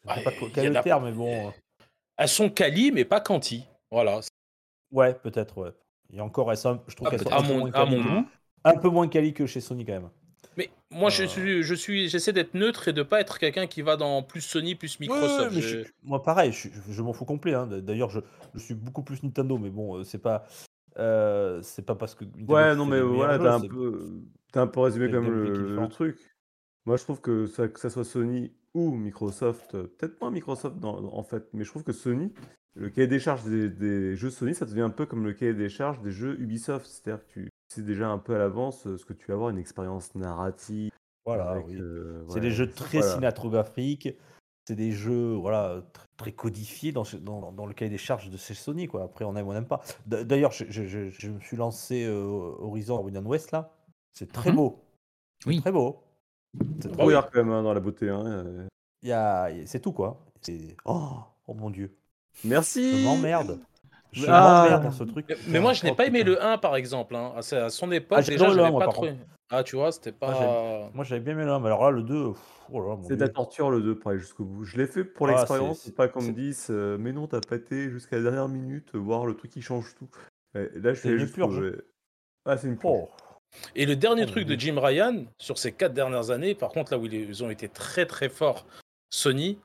je 0.06 0.13
sais 0.13 0.16
ouais, 0.18 0.24
pas 0.24 0.31
y 0.31 0.51
quel 0.54 0.74
le 0.74 0.81
terme, 0.81 1.06
mais 1.06 1.12
bon. 1.12 1.48
euh, 1.48 1.51
Elles 2.18 2.30
sont 2.30 2.50
quali, 2.50 2.92
mais 2.92 3.06
pas 3.06 3.22
quanti. 3.22 3.66
Voilà. 3.92 4.22
Ouais, 4.92 5.13
peut-être, 5.13 5.57
ouais. 5.57 5.72
Et 6.13 6.22
encore, 6.22 6.51
elles 6.51 6.57
sont, 6.57 6.80
je 6.88 6.95
trouve 6.95 7.07
Ah, 7.07 7.12
qu'elles 7.12 7.22
sont 7.22 7.30
à 7.31 7.39
un 7.39 7.42
peu, 7.42 7.48
mon- 7.54 7.60
moins 7.60 7.72
à 7.74 7.86
mon 7.86 8.25
un 8.63 8.78
peu 8.78 8.89
moins 8.89 9.07
quali 9.07 9.34
que 9.34 9.45
chez 9.45 9.62
Sony 9.62 9.86
quand 9.86 9.94
même. 9.94 10.10
Mais 10.57 10.69
moi, 10.92 11.10
je 11.10 11.24
Euh. 11.24 11.28
suis, 11.28 11.63
je 11.63 11.75
suis, 11.75 12.10
j'essaie 12.10 12.33
d'être 12.33 12.54
neutre 12.54 12.88
et 12.88 12.94
de 12.94 13.04
pas 13.04 13.19
être 13.22 13.38
quelqu'un 13.38 13.68
qui 13.68 13.81
va 13.81 13.95
dans 13.98 14.24
plus 14.24 14.42
Sony, 14.42 14.75
plus 14.75 15.00
Microsoft. 15.00 15.51
Ouais, 15.51 15.56
ouais, 15.56 15.62
Je- 15.62 15.88
moi 16.04 16.24
pareil, 16.24 16.51
je, 16.51 16.69
je- 16.69 16.92
je 16.92 17.01
m'en 17.01 17.13
fous 17.13 17.25
complet. 17.25 17.54
hein. 17.54 17.68
D'ailleurs, 17.68 18.10
je, 18.10 18.19
je 18.56 18.60
suis 18.60 18.74
beaucoup 18.74 19.04
plus 19.04 19.22
Nintendo, 19.24 19.57
mais 19.57 19.69
bon, 19.69 20.04
c'est 20.04 20.18
pas, 20.18 20.45
euh, 20.98 21.62
c'est 21.63 21.86
pas 21.86 21.95
parce 21.95 22.16
que. 22.16 22.25
Nintendo 22.25 22.54
Ouais, 22.54 22.75
non, 22.75 22.86
mais 22.86 23.01
voilà, 23.01 23.38
jeux, 23.38 23.44
t'as 23.44 23.56
un, 23.56 23.62
peu, 23.62 24.22
t'as 24.52 24.62
un 24.62 24.68
peu 24.68 24.80
résumé 24.82 25.10
quand 25.12 25.20
le 25.22 25.88
truc. 25.90 26.18
Moi, 26.86 26.96
je 26.98 27.04
trouve 27.04 27.20
que 27.22 27.48
ça, 27.48 27.68
que 27.68 27.80
ça 27.80 27.90
soit 27.90 28.06
Sony 28.06 28.54
ou 28.74 28.92
Microsoft, 28.92 29.76
euh, 29.76 29.88
peut-être 29.98 30.18
pas 30.20 30.30
Microsoft 30.30 30.78
dans- 30.80 31.04
en 31.14 31.24
fait, 31.24 31.48
mais 31.54 31.64
je 31.64 31.70
trouve 31.70 31.84
que 31.84 31.92
Sony, 31.92 32.34
le 32.76 32.90
cahier 32.90 33.08
des 33.08 33.20
charges 33.20 33.44
des, 33.44 33.70
des 33.70 34.16
jeux 34.16 34.30
Sony, 34.30 34.54
ça 34.56 34.66
devient 34.66 34.82
un 34.82 34.90
peu 34.90 35.06
comme 35.06 35.26
le 35.26 35.34
cahier 35.34 35.54
des 35.54 35.68
charges 35.70 36.00
des 36.02 36.12
jeux 36.12 36.40
Ubisoft. 36.40 36.86
C'est-à-dire 36.86 37.26
que 37.28 37.42
tu 37.42 37.50
sais 37.74 37.82
déjà 37.82 38.08
un 38.10 38.20
peu 38.20 38.36
à 38.36 38.38
l'avance 38.38 38.88
euh, 38.88 38.98
ce 38.98 39.06
que 39.06 39.14
tu 39.14 39.26
vas 39.28 39.34
avoir, 39.34 39.50
une 39.50 39.58
expérience 39.58 40.16
narrative. 40.16 40.92
Voilà, 41.26 41.50
avec, 41.50 41.66
oui. 41.68 41.76
euh, 41.78 42.24
C'est 42.30 42.36
ouais, 42.36 42.42
des 42.42 42.52
jeux 42.52 42.70
très 42.72 43.00
voilà. 43.00 43.14
cinématographiques. 43.14 44.10
C'est 44.66 44.76
des 44.76 44.92
jeux 44.92 45.34
voilà, 45.34 45.80
tr- 45.94 46.06
très 46.18 46.32
codifiés 46.34 46.92
dans, 46.92 47.04
dans, 47.22 47.52
dans 47.52 47.66
le 47.66 47.74
cahier 47.74 47.90
des 47.92 47.98
charges 47.98 48.30
de 48.30 48.38
chez 48.38 48.54
Sony. 48.54 48.88
Quoi. 48.88 49.04
Après, 49.04 49.26
on 49.26 49.36
aime 49.36 49.48
ou 49.48 49.52
on 49.52 49.54
n'aime 49.54 49.68
pas. 49.68 49.82
D'ailleurs, 50.06 50.52
je, 50.52 50.66
je- 50.70 50.86
je- 50.86 51.10
je 51.10 51.30
me 51.30 51.40
suis 51.42 51.58
lancé 51.58 52.06
euh, 52.06 52.16
Horizon 52.60 52.96
Forbidden 52.96 53.26
West 53.26 53.52
là. 53.52 53.74
C'est 54.18 54.31
très 54.31 54.50
Mhm. 54.50 54.56
beau. 54.56 54.80
Oui. 55.46 55.62
Très 55.62 55.72
beau. 55.72 56.02
C'est 56.81 56.92
Trop 56.92 57.04
regarde 57.04 57.30
quand 57.31 57.44
même 57.44 57.54
hein, 57.54 57.62
dans 57.62 57.74
la 57.74 57.80
beauté. 57.80 58.10
hein, 58.10 58.25
euh. 58.25 58.68
Il 59.04 59.10
y 59.10 59.12
a- 59.14 59.50
C'est 59.66 59.80
tout 59.80 59.92
quoi. 59.92 60.19
C'est- 60.42 60.75
Oh, 60.86 61.12
oh 61.48 61.54
mon 61.54 61.69
dieu. 61.69 61.96
Merci. 62.44 63.02
Je 63.02 63.06
m'emmerde. 63.06 63.60
Je 64.12 64.25
Ah. 64.28 64.64
m'emmerde 64.64 64.84
dans 64.86 64.92
ce 64.92 65.04
truc. 65.04 65.25
Mais- 65.30 65.36
Mais 65.48 65.60
moi, 65.60 65.74
je 65.74 65.84
n'ai 65.84 65.92
Oh, 65.92 65.96
pas 65.96 66.08
aimé 66.08 66.24
le 66.24 66.44
1, 66.44 66.58
par 66.58 66.75
exemple. 66.75 67.16
hein. 67.16 67.31
À 67.36 67.44
sa- 67.44 67.66
à 67.66 67.69
son 67.69 67.92
époque, 67.92 68.18
Ah, 68.19 68.24
déjà, 68.24 68.34
adoré 68.46 68.50
le 68.50 68.56
j'avais 68.56 68.68
1, 68.69 68.72
moi, 68.72 68.80
pas 68.80 68.86
par 68.86 68.94
trop. 68.96 69.08
Ah, 69.52 69.64
tu 69.64 69.75
vois, 69.75 69.92
c'était 69.92 70.12
pas. 70.12 70.90
Moi 70.96 71.04
j'avais 71.04 71.22
bien 71.22 71.34
aimé 71.34 71.46
le 71.46 71.52
1, 71.52 71.60
mais 71.60 71.68
alors 71.68 71.84
là 71.84 71.92
le 71.92 72.02
2, 72.04 72.31
pff, 72.31 72.42
oh 72.74 72.81
là 72.81 72.90
là, 72.90 72.96
mon 72.96 73.04
C'est 73.08 73.16
de 73.18 73.22
la 73.22 73.30
torture 73.30 73.69
le 73.69 73.81
2 73.81 73.96
pour 74.00 74.10
aller 74.12 74.19
jusqu'au 74.19 74.44
bout. 74.46 74.64
Je 74.66 74.78
l'ai 74.78 74.88
fait 74.88 75.04
pour 75.04 75.28
Ah, 75.28 75.34
l'expérience, 75.34 75.81
c'est- 75.81 75.96
pas 75.96 76.08
qu'on 76.08 76.22
c'est- 76.22 76.30
me 76.30 76.34
dise 76.34 76.68
euh, 76.72 76.98
mais 77.00 77.12
non, 77.14 77.28
t'as 77.28 77.40
pâté 77.40 77.90
jusqu'à 77.92 78.16
la 78.18 78.24
dernière 78.24 78.48
minute, 78.50 78.96
voir 78.96 79.25
le 79.28 79.36
truc 79.36 79.52
qui 79.52 79.62
change 79.62 79.94
tout. 79.96 80.10
Et 80.56 80.68
là, 80.80 80.94
je 80.94 81.00
suis 81.00 81.10
allé 81.10 81.18
une 81.19 81.25
jusqu'au- 81.28 81.48
purge. 81.48 81.60
ouais. 81.60 81.78
Ah, 82.46 82.58
c'est 82.58 82.68
une 82.68 82.78
purge. 82.78 82.94
Oh. 83.04 83.10
Et 83.76 83.86
le 83.86 83.96
dernier 83.96 84.24
Oh, 84.24 84.28
truc 84.32 84.46
de 84.48 84.56
Jim 84.60 84.80
Ryan, 84.80 85.26
sur 85.40 85.58
ces 85.58 85.72
quatre 85.72 85.94
dernières 85.94 86.32
années, 86.32 86.56
par 86.56 86.70
contre, 86.70 86.92
là 86.92 86.98
où 87.00 87.06
ils 87.06 87.44
ont 87.44 87.50
été 87.50 87.68
très 87.70 88.06
très 88.06 88.30
forts, 88.30 88.66
Sony, 89.10 89.58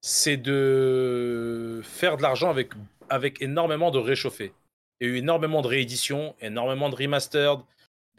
c'est 0.00 0.36
de 0.36 1.80
faire 1.84 2.16
de 2.16 2.22
l'argent 2.22 2.50
avec, 2.50 2.72
avec 3.08 3.40
énormément 3.42 3.90
de 3.90 3.98
réchauffés. 3.98 4.52
Il 5.00 5.08
y 5.08 5.10
a 5.10 5.14
eu 5.14 5.16
énormément 5.18 5.62
de 5.62 5.66
rééditions, 5.68 6.34
énormément 6.40 6.88
de 6.88 6.96
remastered, 6.96 7.58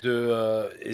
de. 0.03 0.09
euh, 0.11 0.69
et 0.81 0.93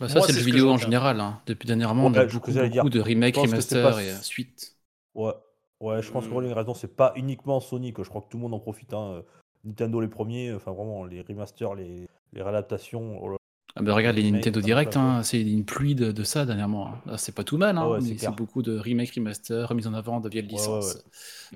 Bah, 0.00 0.08
ça, 0.08 0.20
c'est 0.22 0.32
le 0.32 0.40
vidéo 0.40 0.70
en 0.70 0.78
général. 0.78 1.20
hein. 1.20 1.40
Depuis 1.46 1.66
dernièrement, 1.66 2.06
on 2.06 2.12
Ouais, 2.12 2.18
a 2.18 2.22
je- 2.26 2.28
ce 2.30 2.34
beaucoup, 2.34 2.50
beaucoup 2.52 2.90
de 2.90 3.00
remake, 3.00 3.34
Je 3.36 3.40
pense 3.40 3.52
que 3.52 3.60
c'est 3.60 3.76
remaster 3.82 3.92
pas- 3.96 4.02
et 4.02 4.10
euh, 4.10 4.20
suite. 4.22 4.76
Ouais. 5.14 5.32
Ouais, 5.80 6.00
je 6.02 6.10
pense 6.12 6.26
que. 6.26 6.32
Rolling 6.32 6.52
a 6.52 6.54
raison, 6.54 6.74
c'est 6.74 6.94
pas 6.96 7.12
uniquement 7.16 7.60
Sony 7.60 7.92
que 7.92 8.02
je 8.04 8.08
crois 8.08 8.22
que 8.22 8.28
tout 8.28 8.36
le 8.36 8.42
monde 8.42 8.54
en 8.54 8.60
profite. 8.60 8.92
hein. 8.94 9.14
euh, 9.16 9.22
Nintendo 9.64 10.00
les 10.00 10.08
premiers, 10.08 10.52
enfin 10.52 10.72
vraiment 10.72 11.04
les 11.04 11.22
remasters, 11.22 11.74
les, 11.74 12.08
les 12.32 12.42
réadaptations. 12.42 13.18
oh 13.22 13.36
Ah 13.76 13.82
bah, 13.82 13.94
regarde 13.94 14.16
les 14.16 14.22
remake, 14.22 14.44
Nintendo 14.46 14.60
Direct, 14.60 14.96
hein, 14.96 15.22
c'est 15.22 15.40
une 15.40 15.64
pluie 15.64 15.94
de, 15.94 16.12
de 16.12 16.22
ça 16.24 16.44
dernièrement. 16.44 16.88
hein. 16.88 17.00
Là, 17.06 17.18
c'est 17.18 17.34
pas 17.34 17.44
tout 17.44 17.56
mal, 17.58 17.76
hein, 17.78 17.82
Ah 17.84 17.90
ouais, 17.90 18.00
c'est 18.00 18.30
beaucoup 18.34 18.62
de 18.62 18.78
remake, 18.78 19.12
remaster, 19.14 19.68
remise 19.68 19.86
en 19.86 19.94
avant 19.94 20.20
de 20.20 20.28
vieilles 20.28 20.44
Ouais, 20.46 20.52
ouais, 20.52 20.58
licences. 20.58 21.04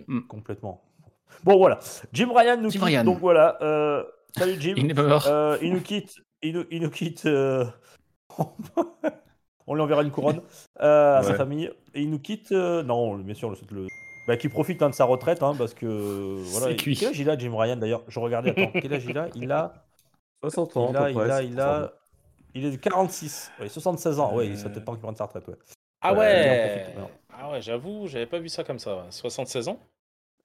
Mm. 0.06 0.20
Complètement. 0.28 0.82
Bon 1.44 1.58
voilà, 1.58 1.78
Jim 2.12 2.30
Ryan 2.34 2.56
nous 2.56 2.70
Jim 2.70 2.78
quitte, 2.78 2.82
Ryan. 2.86 3.04
donc 3.04 3.18
voilà. 3.18 3.58
euh, 3.60 4.02
salut 4.36 4.56
Jim. 4.58 4.74
Il. 4.78 4.94
Euh, 4.98 5.58
il 5.62 5.72
nous 5.72 5.80
quitte. 5.82 6.16
Il 6.42 6.54
nous, 6.54 6.64
il 6.70 6.82
nous 6.82 6.90
quitte. 6.90 7.26
euh, 7.26 7.64
on 9.66 9.74
lui 9.74 9.82
enverra 9.82 10.02
une 10.02 10.10
couronne 10.10 10.40
euh, 10.80 11.18
à 11.18 11.22
sa 11.22 11.34
famille. 11.34 11.70
Et 11.94 12.02
il 12.02 12.10
nous 12.10 12.18
quitte. 12.18 12.52
euh, 12.52 12.82
Non, 12.82 13.16
bien 13.18 13.34
sûr, 13.34 13.50
le. 13.50 13.56
le... 13.72 13.86
Bah, 14.28 14.36
qui 14.36 14.48
profite 14.48 14.82
hein, 14.82 14.90
de 14.90 14.94
sa 14.94 15.04
retraite, 15.04 15.42
hein, 15.42 15.54
parce 15.56 15.72
que 15.74 15.86
voilà. 16.50 16.66
C'est 16.66 16.72
il- 16.72 16.76
cuit. 16.78 16.96
Quel 16.96 17.08
âge 17.10 17.20
il 17.20 17.30
a, 17.30 17.38
Jim 17.38 17.52
Ryan 17.56 17.76
d'ailleurs? 17.76 18.02
Je 18.08 18.18
regardais. 18.18 18.50
Attends, 18.50 18.72
quel 18.80 18.92
âge 18.92 19.04
il 19.08 19.16
a? 19.18 19.28
Il 19.36 19.52
a. 19.52 19.85
60 20.42 20.76
ans, 20.76 20.88
Il 20.90 20.96
à 20.96 21.02
a, 21.04 21.10
il 21.10 21.14
près, 21.14 21.30
a, 21.30 21.42
il 21.42 21.60
a. 21.60 21.92
Il 22.54 22.64
est 22.64 22.70
de 22.70 22.76
46. 22.76 23.50
Ouais, 23.60 23.68
76 23.68 24.18
ans. 24.18 24.34
Ouais, 24.34 24.46
il 24.48 24.56
serait 24.58 24.72
peut-être 24.72 24.84
pas 24.86 24.92
qu'il 24.92 25.02
prenne 25.02 25.14
sa 25.16 25.26
retraite. 25.26 25.46
Ouais. 25.48 25.54
Ah 26.00 26.14
Ouais, 26.14 26.84
profite. 26.94 27.10
Ah 27.38 27.50
ouais, 27.50 27.60
j'avoue, 27.60 28.06
j'avais 28.06 28.26
pas 28.26 28.38
vu 28.38 28.48
ça 28.48 28.64
comme 28.64 28.78
ça. 28.78 28.96
ouais. 28.96 29.10
76 29.10 29.68
ans 29.68 29.78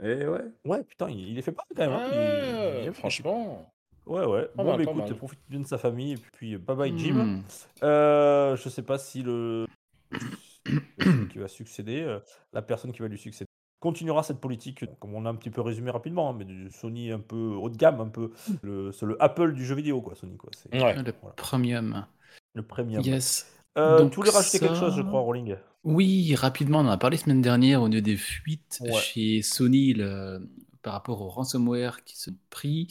Et 0.03 0.25
ouais. 0.25 0.41
Ouais, 0.65 0.83
putain, 0.83 1.09
il, 1.09 1.29
il 1.29 1.39
est 1.39 1.41
fait 1.41 1.53
pas 1.53 1.63
quand 1.75 1.83
même. 1.83 1.93
hein. 1.93 2.07
Il- 2.11 2.17
Ouais, 2.17 2.81
il 2.83 2.87
est- 2.89 2.91
Franchement. 2.93 3.71
Ouais, 4.05 4.25
ouais. 4.25 4.47
Pas 4.47 4.63
bon, 4.63 4.75
mal, 4.75 4.85
bah, 4.85 4.91
écoute, 4.91 5.17
profite 5.17 5.39
bien 5.47 5.59
de 5.61 5.67
sa 5.67 5.77
famille. 5.77 6.13
Et 6.13 6.17
puis, 6.33 6.57
bye 6.57 6.75
bye, 6.75 6.97
Jim. 6.97 7.13
Mm. 7.13 7.43
Euh, 7.83 8.55
je 8.57 8.67
sais 8.67 8.81
pas 8.81 8.97
si 8.97 9.21
le 9.23 9.67
qui 11.31 11.37
va 11.37 11.47
succéder, 11.47 12.01
euh, 12.01 12.19
la 12.53 12.61
personne 12.61 12.91
qui 12.91 13.01
va 13.01 13.07
lui 13.07 13.17
succéder, 13.17 13.47
continuera 13.81 14.23
cette 14.23 14.39
politique, 14.39 14.85
comme 14.99 15.13
on 15.15 15.25
a 15.25 15.29
un 15.29 15.35
petit 15.35 15.49
peu 15.49 15.59
résumé 15.59 15.91
rapidement, 15.91 16.29
hein, 16.29 16.35
mais 16.37 16.45
du 16.45 16.69
Sony 16.71 17.11
un 17.11 17.19
peu 17.19 17.35
haut 17.55 17.69
de 17.69 17.75
gamme, 17.75 17.99
un 17.99 18.07
peu 18.07 18.31
le, 18.61 18.93
c'est 18.93 19.05
le 19.05 19.21
Apple 19.21 19.53
du 19.53 19.65
jeu 19.65 19.75
vidéo, 19.75 20.01
quoi, 20.01 20.15
Sony, 20.15 20.37
quoi. 20.37 20.49
C'est 20.55 20.71
Ouais. 20.73 20.95
Le 20.95 21.13
Voilà. 21.21 21.35
premium. 21.35 22.05
le 22.53 22.63
premium. 22.63 23.01
Yes. 23.03 23.51
Euh, 23.77 23.97
Donc 23.99 24.11
tu 24.11 24.15
voulais 24.17 24.29
rajouter 24.31 24.59
quelque 24.59 24.75
chose, 24.75 24.95
je 24.95 25.01
crois, 25.01 25.19
Rolling. 25.21 25.55
Oui, 25.83 26.35
rapidement, 26.35 26.79
on 26.79 26.85
en 26.85 26.89
a 26.89 26.97
parlé 26.97 27.17
semaine 27.17 27.41
dernière 27.41 27.81
au 27.81 27.89
niveau 27.89 28.01
des 28.01 28.17
fuites 28.17 28.77
Ouais. 28.81 28.93
chez 28.93 29.41
Sony 29.41 29.93
le- 29.93 30.47
par 30.83 30.93
rapport 30.93 31.21
au 31.21 31.29
ransomware 31.29 32.03
qui 32.03 32.17
se 32.19 32.29
pris. 32.49 32.87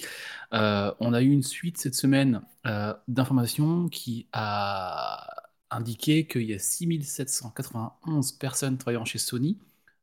Euh, 0.55 0.93
on 1.01 1.13
a 1.13 1.23
eu 1.23 1.31
une 1.31 1.43
suite 1.43 1.77
cette 1.79 1.95
semaine 1.97 2.43
euh, 2.67 2.95
d'informations 3.09 3.89
qui 3.89 4.27
a 4.33 5.27
indiqué 5.71 6.27
qu'il 6.27 6.43
y 6.51 6.55
a 6.55 6.59
6791 6.59 8.33
personnes 8.33 8.79
travaillant 8.79 9.05
chez 9.05 9.19
Sony, 9.19 9.59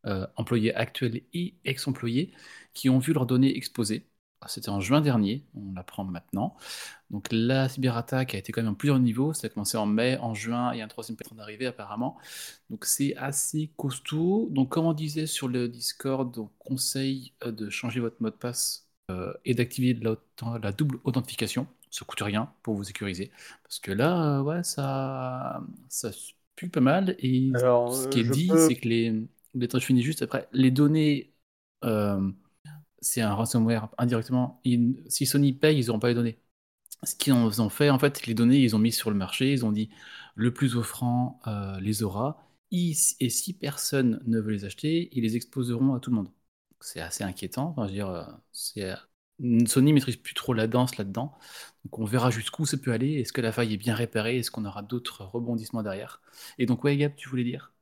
euh, 0.08 0.28
employés 0.38 0.74
actuels 0.76 1.22
et 1.34 1.56
ex-employés, 1.66 2.34
qui 2.74 2.90
ont 2.90 3.00
vu 3.00 3.14
leurs 3.14 3.26
données 3.28 3.56
exposées. 3.58 4.08
C'était 4.48 4.70
en 4.70 4.80
juin 4.80 5.02
dernier, 5.02 5.46
on 5.56 5.74
l'apprend 5.74 6.04
maintenant. 6.06 6.56
Donc 7.12 7.28
la 7.32 7.70
cyberattaque 7.70 8.36
a 8.36 8.38
été 8.38 8.52
quand 8.52 8.62
même 8.62 8.72
en 8.74 8.76
plusieurs 8.76 9.00
niveaux. 9.00 9.34
Ça 9.34 9.48
a 9.48 9.50
commencé 9.50 9.78
en 9.78 9.86
mai, 9.86 10.18
en 10.20 10.34
juin, 10.34 10.72
et 10.74 10.82
un 10.82 10.88
troisième 10.88 11.18
patron 11.18 11.36
d'arrivée 11.36 11.66
apparemment. 11.68 12.18
Donc 12.70 12.86
c'est 12.86 13.16
assez 13.18 13.72
costaud. 13.78 14.48
Donc 14.52 14.70
comme 14.70 14.86
on 14.86 14.94
disait 14.94 15.28
sur 15.28 15.48
le 15.48 15.68
Discord, 15.70 16.38
on 16.38 16.50
conseille 16.60 17.34
euh, 17.46 17.52
de 17.52 17.70
changer 17.70 18.00
votre 18.00 18.22
mot 18.22 18.30
de 18.30 18.36
passe 18.36 18.88
euh, 19.12 19.34
et 19.46 19.54
d'activer 19.54 19.94
la, 19.94 20.16
la 20.62 20.72
double 20.72 21.00
authentification. 21.04 21.68
Ça 21.90 22.06
coûte 22.06 22.22
rien 22.22 22.52
pour 22.64 22.76
vous 22.76 22.84
sécuriser. 22.84 23.32
Parce 23.64 23.80
que 23.80 23.92
là, 23.92 24.40
euh, 24.40 24.44
ouais, 24.44 24.64
ça, 24.64 25.62
ça 25.90 26.12
pue 26.56 26.70
pas 26.70 26.82
mal. 26.82 27.16
Et 27.20 27.54
Alors, 27.54 27.68
ce 27.86 28.08
qui 28.08 28.20
est 28.20 28.24
dit, 28.26 28.58
peux- 28.58 28.58
c'est 28.60 28.76
que 28.76 28.88
les, 28.90 29.14
les 29.60 29.68
je 29.74 29.80
finis 29.86 30.02
juste 30.04 30.22
après, 30.22 30.48
les 30.54 30.72
données, 30.72 31.34
euh, 31.84 32.32
c'est 33.02 33.22
un 33.22 33.34
ransomware 33.34 33.90
indirectement. 33.98 34.62
Si 35.10 35.26
Sony 35.26 35.54
paye, 35.54 35.80
ils 35.80 35.88
n'auront 35.88 36.00
pas 36.00 36.10
les 36.10 36.16
données. 36.16 36.40
Ce 37.04 37.16
qu'ils 37.16 37.34
ont, 37.34 37.70
fait, 37.70 37.90
en 37.92 38.00
fait, 38.00 38.26
les 38.28 38.34
données, 38.34 38.60
ils 38.60 38.76
ont 38.76 38.80
mis 38.80 38.92
sur 38.92 39.12
le 39.12 39.18
marché, 39.18 39.52
ils 39.54 39.66
ont 39.66 39.72
dit 39.72 39.90
le 40.36 40.54
plus 40.54 40.76
offrant 40.76 41.40
euh, 41.48 41.80
les 41.80 42.04
aura, 42.04 42.38
et 42.72 42.94
si 42.96 43.54
personne 43.54 44.22
ne 44.28 44.40
veut 44.40 44.52
les 44.52 44.66
acheter, 44.66 45.10
ils 45.14 45.24
les 45.24 45.36
exposeront 45.36 45.94
à 45.96 46.00
tout 46.00 46.10
le 46.12 46.18
monde. 46.18 46.30
C'est 46.82 47.02
assez 47.02 47.24
inquiétant. 47.24 47.70
Enfin, 47.70 47.84
je 47.84 47.90
veux 47.90 47.94
dire, 47.96 48.10
euh, 48.10 48.24
Sony 49.68 49.94
maîtrise 49.94 50.18
plus 50.18 50.34
trop 50.34 50.54
la 50.54 50.68
danse 50.68 50.98
là-dedans. 50.98 51.38
Donc 51.86 52.00
on 52.00 52.06
verra 52.06 52.30
jusqu'où 52.32 52.66
ça 52.66 52.78
peut 52.78 52.92
aller. 52.92 53.14
Est-ce 53.20 53.34
que 53.34 53.42
la 53.42 53.52
faille 53.52 53.74
est 53.74 53.78
bien 53.78 53.96
réparée? 53.96 54.38
Est-ce 54.40 54.52
qu'on 54.52 54.66
aura 54.66 54.82
d'autres 54.84 55.24
rebondissements 55.26 55.84
derrière? 55.84 56.22
Et 56.58 56.66
donc, 56.66 56.84
ouais, 56.84 56.98
Gab, 56.98 57.16
tu 57.16 57.30
voulais 57.30 57.44
dire? 57.44 57.74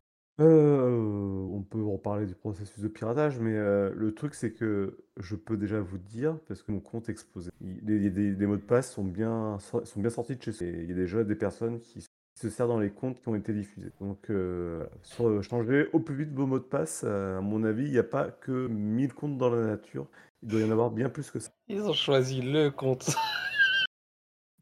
Euh, 0.41 1.47
on 1.51 1.61
peut 1.63 1.81
reparler 1.83 2.25
du 2.25 2.35
processus 2.35 2.79
de 2.81 2.87
piratage, 2.89 3.39
mais 3.39 3.55
euh, 3.55 3.91
le 3.95 4.13
truc 4.13 4.35
c'est 4.35 4.51
que 4.51 4.97
je 5.17 5.35
peux 5.35 5.55
déjà 5.55 5.79
vous 5.79 5.97
dire, 5.97 6.37
parce 6.47 6.61
que 6.61 6.71
mon 6.73 6.81
compte 6.81 7.07
est 7.07 7.11
explosé. 7.13 7.51
Il, 7.61 7.79
les, 7.85 8.09
les- 8.09 8.33
des, 8.35 8.45
mots 8.45 8.57
de 8.57 8.61
passe 8.61 8.91
sont 8.91 9.05
bien, 9.05 9.57
so- 9.59 9.85
sont 9.85 10.01
bien 10.01 10.09
sortis 10.09 10.35
de 10.35 10.41
chez 10.43 10.51
soi. 10.51 10.67
Il 10.67 10.89
y 10.89 10.91
a 10.91 10.95
déjà 10.95 11.23
des 11.23 11.35
personnes 11.35 11.79
qui 11.79 12.05
se 12.37 12.49
servent 12.49 12.67
dans 12.69 12.79
les 12.81 12.89
comptes 12.89 13.21
qui 13.21 13.29
ont 13.29 13.35
été 13.35 13.53
diffusés. 13.53 13.91
Donc, 14.01 14.29
euh, 14.29 14.85
euh, 15.21 15.41
changez 15.41 15.87
au 15.93 15.99
plus 16.01 16.15
vite 16.15 16.33
vos 16.33 16.45
mots 16.45 16.59
de 16.59 16.65
passe. 16.65 17.03
Euh, 17.07 17.37
à 17.37 17.41
mon 17.41 17.63
avis, 17.63 17.85
il 17.85 17.91
n'y 17.91 17.97
a 17.97 18.03
pas 18.03 18.29
que 18.29 18.67
1000 18.67 19.13
comptes 19.13 19.37
dans 19.37 19.49
la 19.49 19.65
nature. 19.65 20.05
Il 20.43 20.49
doit 20.49 20.59
y 20.59 20.65
en 20.65 20.71
avoir 20.71 20.91
bien 20.91 21.07
plus 21.07 21.31
que 21.31 21.39
ça. 21.39 21.51
Ils 21.69 21.81
ont 21.81 21.93
choisi 21.93 22.41
le 22.41 22.71
compte. 22.71 23.15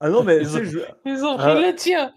Ah 0.06 0.10
non, 0.10 0.22
mais 0.22 0.40
Ils 0.42 0.48
sais, 0.50 0.60
ont- 0.60 0.64
je- 0.66 0.80
Ils 1.06 1.24
ont 1.24 1.38
Ah. 1.40 1.56
pris 1.56 1.66
le 1.66 1.76
tien. 1.76 2.12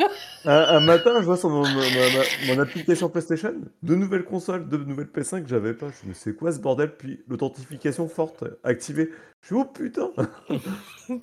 un, 0.44 0.52
un 0.76 0.80
matin, 0.80 1.12
je 1.20 1.24
vois 1.24 1.36
sur 1.36 1.48
mon, 1.50 1.62
ma- 1.62 1.68
ma- 1.70 2.54
mon 2.54 2.58
application 2.60 3.08
PlayStation, 3.08 3.54
deux 3.84 3.94
nouvelles 3.94 4.24
consoles, 4.24 4.68
deux 4.68 4.78
nouvelles 4.78 5.06
PS5 5.06 5.44
que 5.44 5.48
j'avais 5.48 5.72
pas. 5.72 5.86
Je 6.02 6.08
me 6.08 6.12
sais 6.14 6.34
quoi 6.34 6.50
ce 6.52 6.58
bordel, 6.58 6.96
puis 6.96 7.20
l'authentification 7.28 8.08
forte 8.08 8.42
activée. 8.64 9.10
Je 9.42 9.46
suis 9.46 9.54
oh 9.56 9.64
putain 9.66 10.10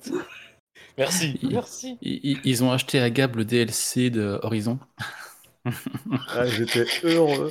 Merci, 0.98 1.38
Il- 1.42 1.50
merci. 1.52 1.98
ils, 2.02 2.20
ils- 2.22 2.40
ils 2.44 2.64
ont 2.64 2.72
acheté 2.72 2.98
à 3.00 3.10
Gab 3.10 3.36
le 3.36 3.44
DLC 3.44 4.10
de 4.10 4.38
Horizon. 4.42 4.78
ah, 5.66 6.46
J'étais 6.46 6.84
heureux. 7.04 7.50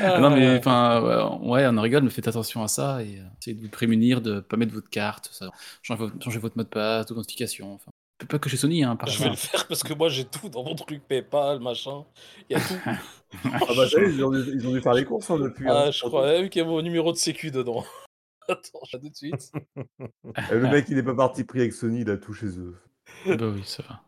Ah 0.00 0.20
non, 0.20 0.30
Euh, 0.32 0.36
mais 0.36 0.58
enfin, 0.58 1.38
ouais, 1.42 1.66
on 1.66 1.76
en 1.76 1.82
rigole, 1.82 2.04
mais 2.04 2.10
faites 2.10 2.28
attention 2.28 2.62
à 2.62 2.68
ça 2.68 3.02
et 3.02 3.18
euh, 3.18 3.22
essayez 3.40 3.56
de 3.56 3.62
vous 3.62 3.68
prémunir 3.68 4.20
de 4.20 4.38
pas 4.40 4.56
mettre 4.56 4.72
votre 4.72 4.90
carte, 4.90 5.28
ça. 5.32 5.50
Changez, 5.82 5.98
votre, 6.04 6.22
changez 6.22 6.38
votre 6.38 6.56
mot 6.56 6.62
de 6.62 6.68
passe, 6.68 7.06
d'authentification. 7.06 7.74
Enfin, 7.74 7.90
pas 8.26 8.38
que 8.38 8.48
chez 8.48 8.56
Sony, 8.56 8.82
hein, 8.84 8.96
par 8.96 9.08
Je 9.08 9.22
vais 9.22 9.30
le 9.30 9.36
faire 9.36 9.66
parce 9.68 9.82
que 9.82 9.94
moi 9.94 10.08
j'ai 10.08 10.24
tout 10.24 10.48
dans 10.48 10.64
mon 10.64 10.74
truc 10.74 11.02
PayPal, 11.06 11.60
machin. 11.60 12.04
Il 12.48 12.54
y 12.54 12.56
a 12.56 12.60
tout. 12.60 12.74
Ah 13.44 13.58
bah 13.76 13.86
ça 13.86 14.00
ils 14.00 14.24
ont, 14.24 14.30
dû, 14.30 14.38
ils 14.54 14.66
ont 14.66 14.72
dû 14.72 14.80
faire 14.80 14.94
les 14.94 15.04
courses 15.04 15.30
hein, 15.30 15.38
depuis. 15.38 15.66
Ah, 15.68 15.84
hein. 15.88 15.90
je 15.90 16.00
crois 16.02 16.24
même 16.26 16.48
qu'il 16.48 16.62
y 16.62 16.64
a 16.64 16.68
mon 16.68 16.80
numéro 16.80 17.12
de 17.12 17.18
sécu 17.18 17.50
dedans. 17.50 17.84
Attends, 18.48 18.80
je 18.90 18.96
tout 18.96 19.08
de 19.10 19.14
suite. 19.14 19.52
Et 20.50 20.54
Le 20.54 20.62
mec, 20.62 20.86
il 20.88 20.96
est 20.96 21.02
pas 21.02 21.14
parti 21.14 21.44
pris 21.44 21.60
avec 21.60 21.74
Sony, 21.74 22.00
il 22.00 22.10
a 22.10 22.16
tout 22.16 22.32
chez 22.32 22.46
eux. 22.58 22.76
bah 23.26 23.48
oui, 23.54 23.62
ça 23.64 23.82
va. 23.86 24.02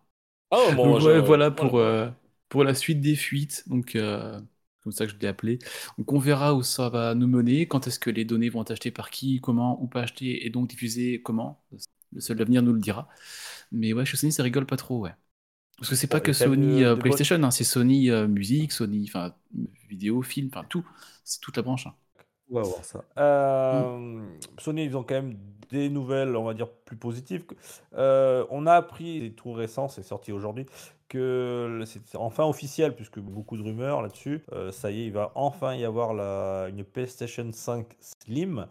Ah, 0.50 0.72
bon, 0.74 0.92
Donc, 0.92 1.00
je- 1.02 1.06
ouais, 1.08 1.20
voilà 1.20 1.50
pour, 1.50 1.70
voilà. 1.72 1.86
euh, 1.88 2.10
pour 2.48 2.64
la 2.64 2.74
suite 2.74 3.00
des 3.00 3.14
fuites. 3.16 3.64
Donc, 3.68 3.94
euh, 3.94 4.40
comme 4.82 4.92
ça 4.92 5.06
que 5.06 5.12
je 5.12 5.18
l'ai 5.18 5.28
appelé. 5.28 5.58
Donc, 5.98 6.10
on 6.12 6.18
verra 6.18 6.54
où 6.54 6.62
ça 6.62 6.88
va 6.88 7.14
nous 7.14 7.28
mener. 7.28 7.66
Quand 7.68 7.86
est-ce 7.86 7.98
que 7.98 8.10
les 8.10 8.24
données 8.24 8.48
vont 8.48 8.62
être 8.62 8.70
achetées 8.72 8.90
par 8.90 9.10
qui, 9.10 9.40
comment, 9.42 9.80
ou 9.82 9.86
pas 9.86 10.00
achetées, 10.02 10.46
et 10.46 10.50
donc 10.50 10.68
diffusées 10.68 11.20
comment. 11.22 11.62
Le 12.12 12.20
seul 12.20 12.40
avenir 12.42 12.62
nous 12.62 12.72
le 12.72 12.80
dira. 12.80 13.08
Mais 13.72 13.92
ouais, 13.92 14.04
chez 14.04 14.16
Sony, 14.16 14.32
ça 14.32 14.42
rigole 14.42 14.66
pas 14.66 14.76
trop, 14.76 15.00
ouais. 15.00 15.14
Parce 15.78 15.90
que 15.90 15.96
c'est 15.96 16.08
pas 16.08 16.20
que 16.20 16.32
Sony 16.32 16.82
de- 16.82 16.84
euh, 16.84 16.96
de 16.96 17.02
bonnes- 17.02 17.02
PlayStation, 17.02 17.42
hein, 17.42 17.50
c'est 17.52 17.64
Sony 17.64 18.10
euh, 18.10 18.28
musique, 18.28 18.72
Sony 18.72 19.06
enfin 19.08 19.34
vidéo, 19.88 20.22
film, 20.22 20.48
enfin 20.54 20.64
tout. 20.68 20.86
C'est 21.24 21.40
toute 21.40 21.56
la 21.56 21.62
branche. 21.64 21.86
hein. 21.86 21.94
On 22.50 22.56
va 22.56 22.62
voir 22.64 22.84
ça. 22.84 23.04
Euh, 23.18 24.24
Sony, 24.58 24.84
ils 24.84 24.96
ont 24.96 25.04
quand 25.04 25.14
même 25.14 25.38
des 25.70 25.88
nouvelles, 25.88 26.34
on 26.34 26.42
va 26.44 26.52
dire, 26.54 26.68
plus 26.68 26.96
positives. 26.96 27.44
Euh, 27.94 28.44
on 28.50 28.66
a 28.66 28.74
appris, 28.74 29.20
c'est 29.28 29.30
tout 29.36 29.52
récent, 29.52 29.86
c'est 29.88 30.02
sorti 30.02 30.32
aujourd'hui, 30.32 30.66
que 31.08 31.82
c'est 31.86 32.16
enfin 32.16 32.44
officiel, 32.44 32.96
puisque 32.96 33.20
beaucoup 33.20 33.56
de 33.56 33.62
rumeurs 33.62 34.02
là-dessus. 34.02 34.42
Euh, 34.52 34.72
ça 34.72 34.90
y 34.90 35.02
est, 35.02 35.06
il 35.06 35.12
va 35.12 35.30
enfin 35.36 35.74
y 35.76 35.84
avoir 35.84 36.12
la, 36.12 36.66
une 36.70 36.82
PlayStation 36.84 37.48
5 37.52 37.86
Slim 38.00 38.66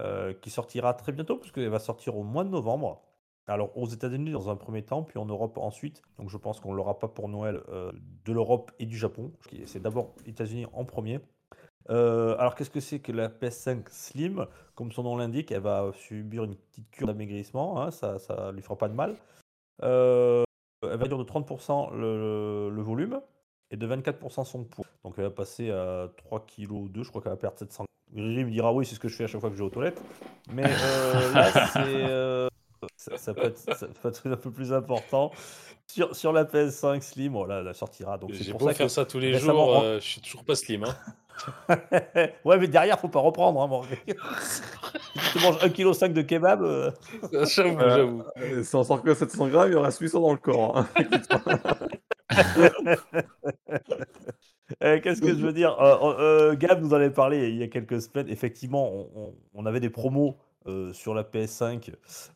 euh, 0.00 0.32
qui 0.32 0.50
sortira 0.50 0.94
très 0.94 1.10
bientôt, 1.10 1.36
puisqu'elle 1.36 1.68
va 1.68 1.80
sortir 1.80 2.16
au 2.16 2.22
mois 2.22 2.44
de 2.44 2.50
novembre. 2.50 3.02
Alors 3.48 3.76
aux 3.76 3.86
États-Unis 3.86 4.30
dans 4.30 4.50
un 4.50 4.56
premier 4.56 4.84
temps, 4.84 5.02
puis 5.02 5.18
en 5.18 5.24
Europe 5.24 5.58
ensuite. 5.58 6.02
Donc 6.18 6.28
je 6.28 6.36
pense 6.36 6.60
qu'on 6.60 6.72
l'aura 6.72 6.98
pas 6.98 7.08
pour 7.08 7.28
Noël 7.28 7.62
euh, 7.70 7.90
de 8.24 8.32
l'Europe 8.32 8.70
et 8.78 8.86
du 8.86 8.96
Japon. 8.96 9.32
C'est 9.64 9.80
d'abord 9.80 10.14
États-Unis 10.26 10.66
en 10.72 10.84
premier. 10.84 11.20
Euh, 11.90 12.36
alors 12.38 12.54
qu'est-ce 12.54 12.70
que 12.70 12.80
c'est 12.80 13.00
que 13.00 13.10
la 13.10 13.28
PS5 13.28 13.84
Slim? 13.88 14.46
Comme 14.74 14.92
son 14.92 15.02
nom 15.02 15.16
l'indique, 15.16 15.50
elle 15.50 15.62
va 15.62 15.90
subir 15.94 16.44
une 16.44 16.54
petite 16.54 16.90
cure 16.90 17.06
d'amaigrissement, 17.06 17.82
hein, 17.82 17.90
ça 17.90 18.18
ne 18.28 18.52
lui 18.52 18.62
fera 18.62 18.76
pas 18.76 18.88
de 18.88 18.94
mal. 18.94 19.16
Elle 19.80 20.44
va 20.82 20.96
réduire 20.96 21.18
de 21.18 21.24
30% 21.24 21.96
le, 21.96 22.82
volume 22.82 23.20
et 23.70 23.76
de 23.76 23.86
24% 23.88 24.44
son 24.44 24.64
poids. 24.64 24.86
Donc 25.02 25.14
elle 25.16 25.24
va 25.24 25.30
passer 25.30 25.70
à 25.70 26.08
3 26.18 26.46
kg 26.46 26.88
2, 26.88 27.02
je 27.02 27.08
crois 27.08 27.22
qu'elle 27.22 27.32
va 27.32 27.36
perdre 27.36 27.58
700 27.58 27.88
Grégory 28.14 28.44
me 28.44 28.50
dira 28.50 28.72
oui, 28.72 28.86
c'est 28.86 28.94
ce 28.94 29.00
que 29.00 29.08
je 29.08 29.16
fais 29.16 29.24
à 29.24 29.26
chaque 29.26 29.40
fois 29.40 29.50
que 29.50 29.56
je 29.56 29.60
vais 29.60 29.66
aux 29.66 29.70
toilettes. 29.70 30.00
Mais 30.52 30.64
euh, 30.64 31.32
là, 31.34 31.52
c'est, 31.52 31.78
euh, 31.86 32.48
ça, 32.96 33.16
ça 33.16 33.34
peut 33.34 33.46
être, 33.46 33.58
ça 33.58 33.86
peut 33.86 34.08
être 34.08 34.26
un 34.26 34.36
peu 34.36 34.50
plus 34.50 34.72
important. 34.72 35.30
Sur, 35.86 36.14
sur 36.14 36.32
la 36.32 36.44
PS5 36.44 37.00
Slim, 37.00 37.32
voilà, 37.32 37.62
elle 37.66 37.74
sortira. 37.74 38.18
Donc 38.18 38.30
c'est 38.34 38.44
J'ai 38.44 38.50
pour 38.50 38.60
beau 38.60 38.68
ça 38.68 38.74
faire 38.74 38.86
que 38.86 38.92
ça 38.92 39.04
tous 39.04 39.18
les 39.18 39.34
jours, 39.38 39.80
euh, 39.82 39.98
je 40.00 40.04
suis 40.04 40.20
toujours 40.20 40.44
pas 40.44 40.54
slim. 40.54 40.84
Hein. 40.84 40.96
ouais, 42.44 42.58
mais 42.58 42.68
derrière, 42.68 42.98
faut 42.98 43.08
pas 43.08 43.20
reprendre. 43.20 43.62
Hein, 43.62 43.82
si 44.42 44.60
tu 45.32 45.38
manges 45.38 45.56
1,5 45.58 46.08
kg 46.08 46.12
de 46.12 46.22
kebab, 46.22 46.62
euh, 46.62 46.90
j'avoue, 47.32 47.78
j'avoue. 47.80 48.24
Si 48.62 48.74
on 48.74 48.84
sort 48.84 49.02
que 49.02 49.14
700 49.14 49.48
grammes, 49.48 49.70
il 49.70 49.72
y 49.72 49.76
aura 49.76 49.90
800 49.90 50.20
dans 50.20 50.32
le 50.32 50.38
corps. 50.38 50.76
hein. 50.76 50.88
Euh, 54.82 55.00
qu'est-ce 55.00 55.20
que 55.20 55.28
je 55.28 55.34
veux 55.46 55.52
dire? 55.52 55.80
Euh, 55.80 56.14
euh, 56.18 56.56
Gab 56.56 56.80
nous 56.82 56.90
en 56.92 56.96
avait 56.96 57.10
parlé 57.10 57.48
il 57.48 57.56
y 57.56 57.62
a 57.62 57.68
quelques 57.68 58.00
semaines. 58.02 58.28
Effectivement, 58.28 58.90
on, 58.92 59.08
on- 59.16 59.34
on 59.54 59.66
avait 59.66 59.80
des 59.80 59.90
promos 59.90 60.36
euh, 60.66 60.92
sur 60.92 61.14
la 61.14 61.22
PS5 61.22 61.90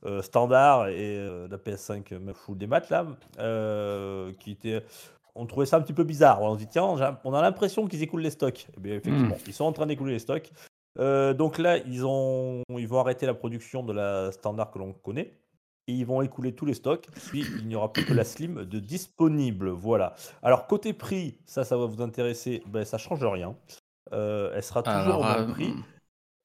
euh, 0.06 0.22
standard 0.22 0.88
et 0.88 1.16
euh, 1.18 1.46
la 1.50 1.58
PS5 1.58 2.02
euh, 2.12 2.32
full 2.32 2.56
des 2.56 2.66
maths 2.66 2.88
là, 2.90 3.06
euh, 3.38 4.32
qui 4.38 4.52
étaient. 4.52 4.82
On 5.34 5.46
trouvait 5.46 5.66
ça 5.66 5.76
un 5.76 5.80
petit 5.80 5.92
peu 5.94 6.04
bizarre. 6.04 6.42
On 6.42 6.54
se 6.54 6.58
dit 6.58 6.66
tiens, 6.66 6.94
j'ai- 6.96 7.08
on 7.24 7.32
a 7.34 7.42
l'impression 7.42 7.86
qu'ils 7.86 8.02
écoulent 8.02 8.20
les 8.22 8.30
stocks. 8.30 8.66
Eh 8.76 8.80
bien, 8.80 8.94
effectivement, 8.94 9.36
ils 9.46 9.52
sont 9.52 9.64
en 9.64 9.72
train 9.72 9.86
d'écouler 9.86 10.12
les 10.14 10.18
stocks. 10.18 10.50
Euh, 10.98 11.32
donc 11.32 11.56
là, 11.58 11.78
ils, 11.78 12.04
ont, 12.04 12.62
ils 12.76 12.86
vont 12.86 12.98
arrêter 13.00 13.24
la 13.24 13.32
production 13.34 13.82
de 13.82 13.94
la 13.94 14.30
standard 14.32 14.70
que 14.70 14.78
l'on 14.78 14.92
connaît. 14.92 15.32
Et 15.88 15.92
ils 15.94 16.06
vont 16.06 16.22
écouler 16.22 16.54
tous 16.54 16.64
les 16.64 16.74
stocks. 16.74 17.06
Puis 17.28 17.44
il 17.58 17.66
n'y 17.66 17.74
aura 17.74 17.92
plus 17.92 18.04
que 18.04 18.12
la 18.14 18.24
Slim 18.24 18.64
de 18.64 18.78
disponible. 18.78 19.70
Voilà. 19.70 20.14
Alors 20.42 20.66
côté 20.66 20.92
prix, 20.92 21.38
ça, 21.46 21.64
ça 21.64 21.76
va 21.76 21.86
vous 21.86 22.00
intéresser. 22.02 22.62
Ben, 22.68 22.84
ça 22.84 22.98
change 22.98 23.24
rien. 23.24 23.56
Euh, 24.12 24.52
elle 24.54 24.62
sera 24.62 24.82
toujours 24.82 25.20
au 25.20 25.24
même 25.24 25.50
euh, 25.50 25.52
prix. 25.52 25.74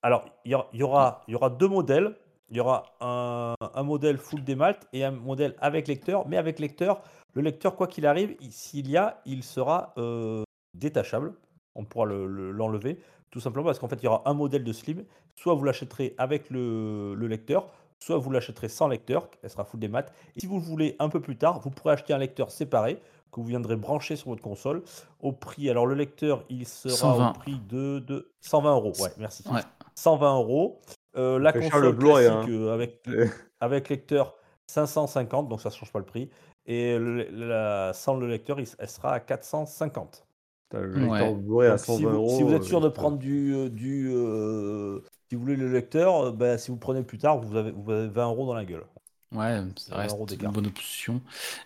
Alors 0.02 0.26
il 0.46 0.52
y, 0.52 0.56
aura- 0.56 0.70
il 0.74 0.80
y 0.80 0.84
aura, 0.84 1.24
il 1.28 1.32
y 1.32 1.36
aura 1.36 1.50
deux 1.50 1.68
modèles. 1.68 2.16
Il 2.50 2.56
y 2.58 2.60
aura 2.62 2.84
un, 3.02 3.56
un 3.74 3.84
modèle 3.84 4.18
full 4.18 4.44
démalt 4.44 4.88
et 4.94 5.04
un 5.04 5.12
modèle 5.12 5.56
avec 5.60 5.88
lecteur. 5.88 6.28
Mais 6.28 6.38
avec 6.38 6.60
lecteur, 6.60 7.02
le 7.34 7.42
lecteur, 7.42 7.76
quoi 7.76 7.88
qu'il 7.88 8.06
arrive, 8.06 8.36
il- 8.40 8.52
s'il 8.54 8.90
y 8.90 8.98
a, 8.98 9.22
il 9.26 9.44
sera 9.44 9.94
euh, 9.98 10.44
détachable. 10.74 11.34
On 11.76 11.84
pourra 11.86 12.06
le- 12.06 12.26
le- 12.26 12.52
l'enlever. 12.52 13.02
tout 13.30 13.42
simplement 13.42 13.66
parce 13.66 13.78
qu'en 13.80 13.90
fait, 13.90 13.98
il 13.98 14.06
y 14.06 14.08
aura 14.08 14.24
un 14.26 14.34
modèle 14.34 14.64
de 14.64 14.72
Slim. 14.74 15.04
Soit 15.36 15.54
vous 15.54 15.64
l'achèterez 15.66 16.16
avec 16.18 16.50
le, 16.50 17.14
le 17.14 17.28
lecteur, 17.28 17.68
soit 18.00 18.18
vous 18.18 18.32
l'achèterez 18.32 18.70
sans 18.70 18.88
lecteur. 18.88 19.30
Elle 19.44 19.50
sera 19.50 19.66
full 19.66 19.80
démat. 19.80 20.06
Et 20.36 20.40
si 20.42 20.46
vous 20.48 20.56
le 20.58 20.64
voulez 20.64 20.96
un 21.00 21.10
peu 21.10 21.20
plus 21.22 21.38
tard, 21.38 21.60
vous 21.60 21.70
pourrez 21.70 21.94
acheter 21.94 22.14
un 22.14 22.18
lecteur 22.18 22.52
séparé 22.52 23.00
que 23.32 23.40
vous 23.42 23.46
viendrez 23.48 23.76
brancher 23.76 24.16
sur 24.16 24.30
votre 24.30 24.42
console 24.42 24.84
au 25.20 25.32
prix. 25.32 25.70
Alors 25.70 25.86
le 25.86 25.96
lecteur, 25.96 26.44
il 26.50 26.66
sera 26.68 26.96
120. 26.96 27.30
au 27.30 27.34
prix 27.34 27.60
de, 27.68 28.00
de 28.00 28.32
120 28.42 28.72
euros. 28.76 28.94
Ouais, 29.00 29.10
merci. 29.18 29.44
Ouais. 29.50 29.62
120 29.96 30.36
euros. 30.38 30.80
Euh, 31.18 31.40
la 31.40 31.52
console 31.52 31.84
le 31.84 31.94
classique 31.94 32.50
euh, 32.50 32.74
avec, 32.74 33.04
avec 33.60 33.90
lecteur 33.90 34.36
550, 34.68 35.50
donc 35.50 35.62
ça 35.62 35.70
ne 35.70 35.74
change 35.74 35.92
pas 35.92 36.00
le 36.00 36.06
prix. 36.06 36.30
Et 36.66 36.98
le- 36.98 37.28
la, 37.32 37.92
sans 37.94 38.16
le 38.16 38.28
lecteur, 38.28 38.60
il- 38.60 38.68
elle 38.78 38.90
sera 38.90 39.14
à 39.14 39.20
450. 39.20 40.26
T'as 40.70 40.80
le 40.82 40.94
lecteur 40.94 41.10
Ouais. 41.10 41.34
Blu-ray 41.34 41.68
à 41.68 41.72
Donc, 41.72 41.80
si, 41.80 41.86
120 41.86 42.10
vous, 42.10 42.16
euros. 42.16 42.30
si 42.38 42.44
vous 42.44 42.54
êtes 42.54 42.64
sûr 42.64 42.82
de 42.82 42.88
euh, 42.88 42.92
prendre 42.92 43.18
du, 43.18 43.54
euh, 43.56 43.70
du, 43.70 44.10
euh, 44.14 45.02
Si 45.30 45.36
vous 45.36 45.42
voulez 45.42 45.56
le 45.56 45.72
lecteur, 45.72 46.18
euh, 46.18 46.32
bah, 46.34 46.58
si 46.58 46.70
vous 46.70 46.76
prenez 46.78 47.02
plus 47.02 47.18
tard, 47.18 47.38
vous 47.40 47.56
avez, 47.56 47.72
vous 47.72 47.90
avez 47.92 48.10
20 48.10 48.28
euros 48.28 48.46
dans 48.46 48.54
la 48.54 48.66
gueule. 48.66 48.86
Ouais, 49.32 49.60
ça 49.76 49.98
reste 49.98 50.36
une 50.40 50.52
bonne 50.52 50.68
option. 50.68 51.22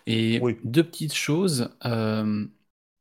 Et 0.06 0.40
Oui. 0.40 0.58
deux 0.64 0.82
petites 0.84 1.14
choses. 1.14 1.70
euh, 1.84 2.46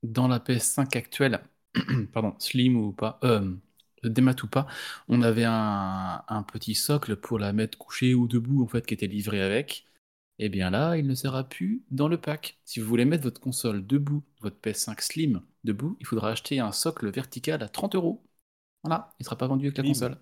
dans 0.04 0.28
la 0.28 0.40
PS5 0.40 0.96
actuelle, 0.96 1.42
pardon, 2.14 2.36
Slim 2.40 2.76
ou 2.78 2.92
pas, 2.92 3.20
euh, 3.24 3.56
démat 4.04 4.36
ou 4.44 4.48
pas, 4.48 4.66
on 5.08 5.22
avait 5.22 5.44
un, 5.46 6.24
un 6.28 6.44
petit 6.44 6.74
socle 6.76 7.16
pour 7.18 7.38
la 7.40 7.54
mettre 7.54 7.78
couchée 7.78 8.14
ou 8.16 8.28
debout, 8.28 8.64
en 8.64 8.68
fait, 8.68 8.86
qui 8.86 8.94
était 8.96 9.08
livré 9.08 9.42
avec. 9.42 9.86
Et 10.40 10.50
bien 10.50 10.70
là, 10.72 10.98
il 10.98 11.08
ne 11.08 11.16
sera 11.16 11.44
plus 11.48 11.84
dans 11.92 12.08
le 12.08 12.20
pack. 12.20 12.60
Si 12.66 12.80
vous 12.80 12.88
voulez 12.88 13.06
mettre 13.06 13.24
votre 13.24 13.42
console 13.42 13.86
debout, 13.86 14.24
votre 14.42 14.58
PS5 14.58 15.02
Slim 15.02 15.42
debout, 15.64 15.98
il 16.00 16.06
faudra 16.08 16.32
acheter 16.32 16.60
un 16.60 16.72
socle 16.72 17.12
vertical 17.12 17.62
à 17.64 17.70
30 17.70 17.96
euros. 17.96 18.24
Voilà, 18.84 19.14
il 19.20 19.24
ne 19.24 19.26
sera 19.26 19.38
pas 19.38 19.48
vendu 19.48 19.68
avec 19.68 19.78
la 19.78 19.84
console. 19.86 20.18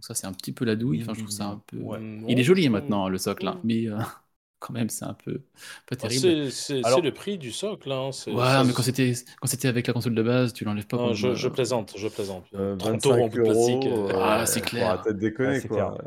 Donc 0.00 0.04
ça, 0.06 0.14
c'est 0.14 0.26
un 0.26 0.32
petit 0.32 0.52
peu 0.52 0.64
la 0.64 0.76
douille. 0.76 1.02
Enfin, 1.02 1.12
je 1.12 1.18
trouve 1.20 1.30
ça 1.30 1.44
un 1.46 1.62
peu... 1.66 1.76
Ouais. 1.76 1.98
Non, 2.00 2.26
Il 2.28 2.40
est 2.40 2.42
joli 2.42 2.62
je- 2.64 2.68
maintenant, 2.70 3.08
le 3.10 3.18
socle, 3.18 3.46
hein, 3.46 3.60
mais 3.64 3.86
euh, 3.86 3.98
quand 4.58 4.72
même, 4.72 4.88
c'est 4.88 5.04
un 5.04 5.12
peu 5.14 5.38
pas 5.86 5.92
Ah, 5.92 5.96
terrible. 5.96 6.20
C'est 6.20 6.50
c'est- 6.50 6.84
Alors- 6.84 6.98
c'est 7.00 7.04
le 7.04 7.12
prix 7.12 7.36
du 7.36 7.52
socle. 7.52 7.92
Hein. 7.92 8.12
c'est- 8.12 8.30
Ouais, 8.30 8.44
ça, 8.44 8.64
mais 8.64 8.72
quand 8.72 8.82
c'était 8.82 9.12
quand 9.40 9.46
c'était 9.46 9.68
avec 9.68 9.86
la 9.86 9.92
console 9.92 10.14
de 10.14 10.22
base, 10.22 10.54
tu 10.54 10.64
l'enlèves 10.64 10.86
pas. 10.86 10.96
Non, 10.96 11.12
je, 11.12 11.34
je 11.34 11.48
euh, 11.48 11.50
plaisante, 11.50 11.92
je 11.96 12.08
plaisante. 12.08 12.46
Euh, 12.54 12.76
30 12.76 13.04
euros 13.06 13.14
en 13.24 13.28
25 13.28 13.30
bout 13.30 13.36
de 13.38 13.42
plastique. 13.42 13.86
euh, 13.86 14.08
Ah, 14.14 14.40
euh, 14.40 14.46
c'est 14.46 14.60
clair. 14.62 15.02
de 15.02 15.12
déconner, 15.12 15.60
c'est 15.60 15.68
quoi. 15.68 15.98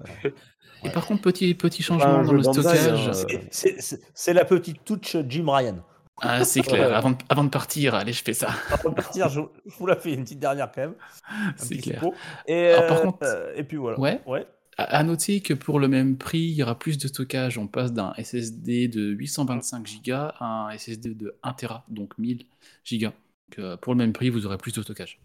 Et 0.83 0.89
par 0.89 1.05
contre, 1.05 1.21
petit 1.21 1.53
petit 1.55 1.83
changement 1.83 2.23
dans 2.23 2.33
le 2.33 2.43
stockage. 2.43 3.07
hein. 3.07 3.13
C'est- 3.13 3.47
c'est- 3.51 3.75
C'est 3.81 4.01
c'est 4.13 4.33
la 4.33 4.45
petite 4.45 4.83
touch 4.83 5.17
Jim 5.29 5.45
Ryan. 5.49 5.77
Ah, 6.23 6.43
c'est 6.45 6.61
clair. 6.61 6.89
Ouais. 6.89 6.93
Avant, 6.95 7.11
de, 7.11 7.17
avant 7.29 7.43
de 7.43 7.49
partir, 7.49 7.95
allez, 7.95 8.13
je 8.13 8.23
fais 8.23 8.33
ça. 8.33 8.49
Avant 8.71 8.89
de 8.89 8.95
partir, 8.95 9.29
je, 9.29 9.41
je 9.65 9.75
vous 9.77 9.85
la 9.85 9.95
fais 9.95 10.13
une 10.13 10.23
petite 10.23 10.39
dernière 10.39 10.71
quand 10.71 10.81
même. 10.81 10.95
C'est 11.57 11.77
clair. 11.77 11.95
suppôt. 11.99 12.13
Et, 12.47 12.69
Alors, 12.69 12.87
par 12.87 12.97
euh, 12.97 13.03
contre- 13.03 13.17
euh, 13.23 13.53
et 13.55 13.63
puis 13.63 13.77
voilà. 13.77 13.99
Ouais. 13.99 14.21
Ouais. 14.25 14.47
À, 14.77 14.83
à 14.97 15.03
noter 15.03 15.41
que 15.41 15.53
pour 15.53 15.79
le 15.79 15.87
même 15.87 16.17
prix, 16.17 16.39
il 16.39 16.53
y 16.53 16.63
aura 16.63 16.79
plus 16.79 16.97
de 16.97 17.07
stockage. 17.07 17.57
On 17.57 17.67
passe 17.67 17.93
d'un 17.93 18.13
SSD 18.17 18.87
de 18.87 19.01
825 19.11 19.87
Go 20.05 20.13
à 20.13 20.67
un 20.67 20.77
SSD 20.77 21.13
de 21.13 21.35
1 21.43 21.53
Tera, 21.53 21.85
donc 21.89 22.17
1000 22.17 22.45
Go. 22.93 22.97
Donc, 23.07 23.13
euh, 23.59 23.77
pour 23.77 23.93
le 23.93 23.97
même 23.97 24.13
prix, 24.13 24.29
vous 24.29 24.45
aurez 24.47 24.57
plus 24.57 24.73
de 24.73 24.81
stockage. 24.81 25.19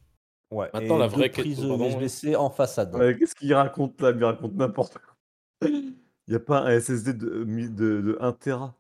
ouais. 0.51 0.69
Maintenant, 0.75 0.97
Et 0.97 1.01
la 1.01 1.07
vraie 1.07 1.29
prises 1.31 1.61
pardon, 1.61 1.89
USB-C 1.89 2.37
en 2.37 2.51
façade. 2.51 2.95
Ouais, 2.95 3.17
Qu'est-ce 3.19 3.35
qu'il 3.35 3.55
raconte 3.55 4.01
là? 4.03 4.13
Il 4.15 4.23
raconte 4.25 4.55
n'importe 4.55 4.95
quoi. 4.99 5.71
Il 5.71 5.95
n'y 6.29 6.35
a 6.37 6.41
pas 6.41 6.61
un 6.61 6.79
SSD 6.79 7.15
de, 7.15 7.45
de, 7.45 7.69
de 8.03 8.19
1 8.21 8.33
Tera? 8.33 8.75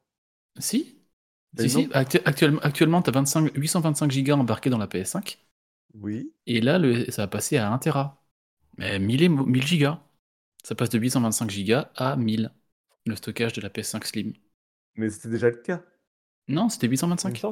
Si 0.59 0.98
Si, 1.59 1.69
si. 1.71 1.89
non. 1.89 1.91
Actu- 1.93 2.21
actuellement, 2.25 2.61
actuellement 2.63 3.03
tu 3.03 3.11
as 3.11 3.13
25, 3.13 3.53
825 3.55 4.13
Go 4.25 4.33
embarqués 4.33 4.71
dans 4.71 4.79
la 4.79 4.87
PS5. 4.87 5.39
Oui. 5.95 6.33
Et 6.47 6.61
là, 6.61 6.79
le, 6.79 7.11
ça 7.13 7.23
va 7.25 7.29
passer 7.29 7.59
à 7.59 7.73
1 7.73 7.79
Tera. 7.79 8.25
Mais 8.79 8.99
1000, 8.99 9.23
et 9.23 9.29
mo- 9.31 9.47
1000 9.47 9.67
gigas. 9.67 10.03
Ça 10.65 10.75
passe 10.77 10.91
de 10.91 10.99
825 10.99 11.51
gigas 11.51 11.91
à 11.97 12.17
1000. 12.17 12.53
Le 13.07 13.17
stockage 13.17 13.55
de 13.55 13.63
la 13.63 13.71
PS5 13.71 14.07
Slim. 14.07 14.35
Mais 14.97 15.09
c'était 15.09 15.31
déjà 15.31 15.49
le 15.49 15.57
cas. 15.63 15.83
Non, 16.49 16.69
c'était 16.69 16.89
Il 17.23 17.31
me 17.31 17.37
825. 17.37 17.47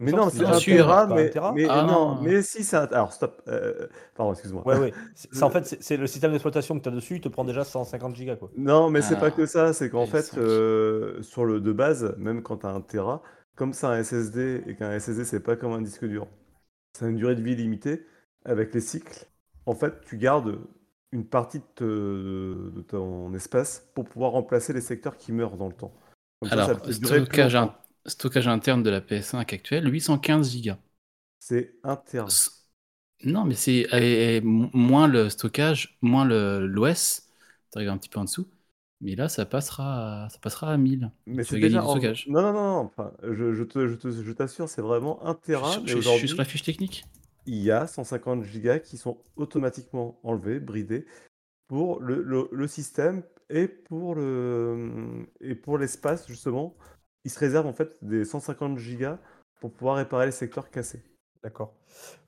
Mais 0.00 0.10
non, 0.12 0.28
c'est 0.30 0.44
un 0.44 0.58
Tera, 0.76 1.06
mais, 1.06 1.30
mais 1.54 1.66
Ah, 1.68 1.84
non, 1.86 2.20
mais 2.20 2.42
si 2.42 2.64
c'est 2.64 2.76
un. 2.76 2.84
Alors 2.86 3.12
stop. 3.12 3.40
euh, 3.46 3.86
Pardon, 4.16 4.32
excuse-moi. 4.32 4.66
Ouais, 4.66 4.78
ouais. 4.78 4.92
En 5.40 5.50
fait, 5.50 5.76
c'est- 5.80 5.96
le 5.96 6.06
système 6.08 6.32
d'exploitation 6.32 6.76
que 6.76 6.82
tu 6.82 6.88
as 6.88 6.92
dessus, 6.92 7.14
il 7.16 7.20
te 7.20 7.28
prend 7.28 7.44
déjà 7.44 7.62
150 7.64 8.16
gigas. 8.16 8.36
Quoi. 8.36 8.50
Non, 8.56 8.90
mais 8.90 9.02
c'est 9.02 9.14
Ah, 9.14 9.20
pas 9.20 9.30
que 9.30 9.46
ça. 9.46 9.72
C'est 9.72 9.90
qu'en 9.90 10.06
fait, 10.06 10.36
euh, 10.36 11.22
sur 11.22 11.44
le 11.44 11.60
de 11.60 11.72
base, 11.72 12.14
même 12.18 12.42
quand 12.42 12.58
tu 12.58 12.66
as 12.66 12.70
un 12.70 12.80
Tera, 12.80 13.22
comme 13.54 13.72
c'est 13.72 13.86
un 13.86 13.96
SSD 14.02 14.64
et 14.66 14.74
qu'un 14.74 14.90
SSD 14.98 15.24
c'est 15.24 15.40
pas 15.40 15.54
comme 15.54 15.72
un 15.72 15.80
disque 15.82 16.04
dur, 16.06 16.26
c'est 16.98 17.06
une 17.08 17.16
durée 17.16 17.36
de 17.36 17.42
vie 17.42 17.54
limitée. 17.54 18.04
Avec 18.44 18.74
les 18.74 18.80
cycles, 18.80 19.26
en 19.64 19.74
fait, 19.74 20.00
tu 20.06 20.18
gardes 20.18 20.58
une 21.12 21.24
partie 21.24 21.60
de, 21.60 21.64
te- 21.76 22.70
de 22.76 22.82
ton 22.82 23.32
espace 23.32 23.88
pour 23.94 24.04
pouvoir 24.04 24.32
remplacer 24.32 24.72
les 24.72 24.80
secteurs 24.80 25.16
qui 25.16 25.30
meurent 25.32 25.56
dans 25.56 25.68
le 25.68 25.72
temps. 25.72 25.94
Comme 26.40 26.48
ça, 26.50 26.54
Alors, 26.56 26.66
ça 26.66 26.74
plus 26.74 26.94
stockage. 26.94 27.56
Stockage 28.06 28.48
interne 28.48 28.82
de 28.82 28.90
la 28.90 29.00
PS5 29.00 29.52
actuelle, 29.52 29.92
815 29.92 30.50
gigas. 30.52 30.78
C'est. 31.38 31.74
S- 32.26 32.50
Non, 33.24 33.44
mais 33.44 33.54
c'est 33.54 33.88
moins 34.44 35.08
le 35.08 35.30
stockage, 35.30 35.98
moins 36.02 36.24
le- 36.24 36.66
l'OS. 36.66 37.28
Tu 37.72 37.78
arrives 37.78 37.90
un 37.90 37.98
petit 37.98 38.08
peu 38.08 38.20
en 38.20 38.24
dessous. 38.24 38.48
Mais 39.00 39.16
là, 39.16 39.28
ça 39.28 39.46
passera, 39.46 40.26
à- 40.26 40.30
ça 40.30 40.38
passera 40.38 40.72
à 40.72 40.76
1000. 40.76 41.10
Mais 41.26 41.44
c'est 41.44 41.58
déjà 41.58 41.82
en- 41.82 41.90
stockage. 41.90 42.26
Non, 42.26 42.42
non, 42.42 42.52
non, 42.52 42.62
non. 42.72 42.78
Enfin, 42.80 43.12
je, 43.22 43.52
je 43.54 43.62
te, 43.64 43.88
je 43.88 43.94
te- 43.94 44.10
je 44.10 44.32
t'assure, 44.32 44.68
c'est 44.68 44.82
vraiment 44.82 45.24
un 45.26 45.34
Je 45.34 45.40
Tera. 45.46 45.70
suis, 45.70 45.80
mais 45.82 45.88
je- 45.88 46.00
je 46.00 46.08
suis 46.08 46.28
sur 46.28 46.38
la 46.38 46.44
fiche 46.44 46.62
technique. 46.62 47.04
il 47.46 47.56
y 47.62 47.70
a 47.70 47.86
150 47.86 48.44
gigas 48.44 48.78
qui 48.78 48.96
sont 48.96 49.18
automatiquement 49.36 50.18
enlevés, 50.22 50.60
bridés, 50.60 51.06
pour 51.68 52.00
le, 52.00 52.22
le- 52.22 52.48
le 52.52 52.68
système 52.68 53.22
et 53.50 53.68
pour 53.68 54.14
le 54.14 55.26
et 55.40 55.54
pour 55.54 55.78
l'espace 55.78 56.26
justement. 56.28 56.76
Il 57.24 57.30
se 57.30 57.38
réserve 57.38 57.66
en 57.66 57.72
fait 57.72 57.96
des 58.02 58.24
150 58.24 58.78
gigas 58.78 59.18
pour 59.60 59.72
pouvoir 59.72 59.96
réparer 59.96 60.26
les 60.26 60.32
secteurs 60.32 60.70
cassés. 60.70 61.02
D'accord. 61.42 61.74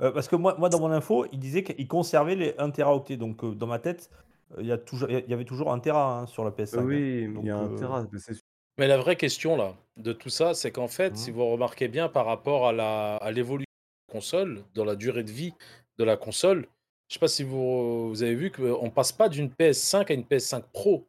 Euh, 0.01 0.11
parce 0.11 0.29
que 0.29 0.37
moi, 0.37 0.55
moi, 0.59 0.69
dans 0.69 0.81
mon 0.81 0.91
info, 0.91 1.27
il 1.33 1.39
disait 1.39 1.63
qu'il 1.63 1.89
conservait 1.89 2.35
les 2.37 2.55
1 2.59 2.71
teraoctet. 2.71 3.17
Donc, 3.17 3.43
euh, 3.45 3.55
dans 3.55 3.67
ma 3.67 3.79
tête, 3.79 4.11
euh, 4.53 4.61
il 4.61 4.67
y, 4.67 4.73
a 4.73 4.79
toujours, 4.79 5.09
il 5.11 5.25
y 5.29 5.33
avait 5.33 5.45
toujours 5.45 5.73
1 5.73 5.79
tera 5.81 6.21
hein, 6.21 6.27
sur 6.27 6.45
la 6.45 6.51
PS5. 6.51 6.79
hein. 6.79 6.85
oui, 6.85 7.33
Donc, 7.33 7.45
il 7.45 7.49
y 7.49 7.51
a 7.51 7.57
un 7.59 7.73
euh, 7.73 7.79
Tera, 7.79 8.07
mais 8.13 8.19
c'est 8.19 8.35
sûr. 8.35 8.43
Mais 8.79 8.87
la 8.89 8.99
vraie 8.99 9.17
question 9.17 9.57
là, 9.57 9.75
de 9.97 10.13
tout 10.13 10.29
ça, 10.29 10.53
c'est 10.53 10.71
qu'en 10.71 10.89
fait, 10.89 11.11
Mhm. 11.11 11.17
si 11.17 11.31
vous 11.31 11.47
remarquez 11.47 11.89
bien 11.89 12.09
par 12.11 12.27
rapport 12.27 12.69
à 12.69 12.73
la 12.73 13.17
à 13.17 13.31
l'évolution 13.33 13.65
de 14.09 14.13
la 14.13 14.13
console, 14.21 14.65
dans 14.75 14.85
la 14.85 14.97
durée 14.97 15.25
de 15.25 15.31
vie 15.31 15.55
de 15.99 16.05
la 16.05 16.19
console, 16.19 16.67
je 17.09 17.15
sais 17.15 17.21
pas 17.21 17.29
si 17.29 17.43
vous, 17.43 18.11
vous 18.11 18.23
avez 18.23 18.35
vu 18.35 18.51
qu'on 18.51 18.91
passe 18.91 19.13
pas 19.13 19.31
d'une 19.31 19.49
PS5 19.49 20.11
à 20.11 20.15
une 20.15 20.25
PS5 20.25 20.63
Pro. 20.75 21.07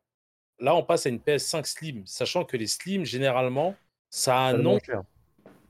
Là, 0.59 0.75
on 0.75 0.83
passe 0.83 1.05
à 1.05 1.09
une 1.09 1.19
PS5 1.19 1.65
Slim, 1.65 2.03
sachant 2.05 2.43
que 2.43 2.57
les 2.57 2.67
Slim, 2.67 3.05
généralement, 3.05 3.75
ça 4.09 4.45
annonce. 4.45 4.81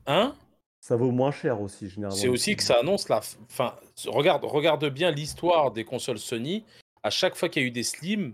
Hein? 0.06 0.36
Ça 0.80 0.96
vaut 0.96 1.12
moins 1.12 1.32
cher 1.32 1.60
aussi 1.62 1.90
généralement. 1.90 2.16
C'est 2.18 2.30
aussi 2.30 2.56
que 2.56 2.64
ça 2.64 2.80
annonce 2.80 3.10
la. 3.10 3.22
Enfin, 3.50 3.76
regarde, 4.06 4.46
regarde 4.46 4.86
bien 4.86 5.12
l'histoire 5.12 5.72
des 5.72 5.84
consoles 5.84 6.20
Sony. 6.20 6.64
À 7.04 7.10
chaque 7.10 7.36
fois 7.36 7.50
qu'il 7.50 7.62
y 7.62 7.66
a 7.66 7.68
eu 7.68 7.72
des 7.72 7.84
Slim, 7.84 8.34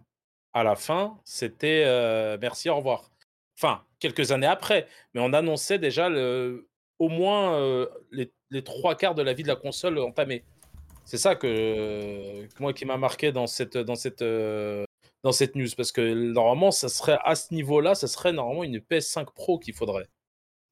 à 0.53 0.63
la 0.63 0.75
fin, 0.75 1.17
c'était 1.23 1.83
euh, 1.85 2.37
merci, 2.39 2.69
au 2.69 2.75
revoir. 2.75 3.09
Enfin, 3.57 3.81
quelques 3.99 4.31
années 4.31 4.47
après, 4.47 4.87
mais 5.13 5.21
on 5.21 5.33
annonçait 5.33 5.79
déjà 5.79 6.09
le, 6.09 6.67
au 6.99 7.09
moins 7.09 7.55
euh, 7.55 7.87
les, 8.11 8.31
les 8.51 8.63
trois 8.63 8.95
quarts 8.95 9.15
de 9.15 9.21
la 9.23 9.33
vie 9.33 9.43
de 9.43 9.47
la 9.47 9.55
console 9.55 9.97
entamée. 9.99 10.43
C'est 11.05 11.17
ça 11.17 11.35
que, 11.35 12.45
que 12.45 12.61
moi 12.61 12.73
qui 12.73 12.85
m'a 12.85 12.97
marqué 12.97 13.31
dans 13.31 13.47
cette, 13.47 13.77
dans 13.77 13.95
cette, 13.95 14.21
euh, 14.21 14.85
dans 15.23 15.31
cette 15.31 15.55
news, 15.55 15.67
parce 15.77 15.91
que 15.91 16.13
normalement, 16.13 16.71
ça 16.71 16.89
serait 16.89 17.17
à 17.23 17.35
ce 17.35 17.53
niveau-là, 17.53 17.95
ça 17.95 18.07
serait 18.07 18.33
normalement 18.33 18.63
une 18.63 18.79
PS5 18.79 19.25
Pro 19.33 19.57
qu'il 19.57 19.73
faudrait. 19.73 20.07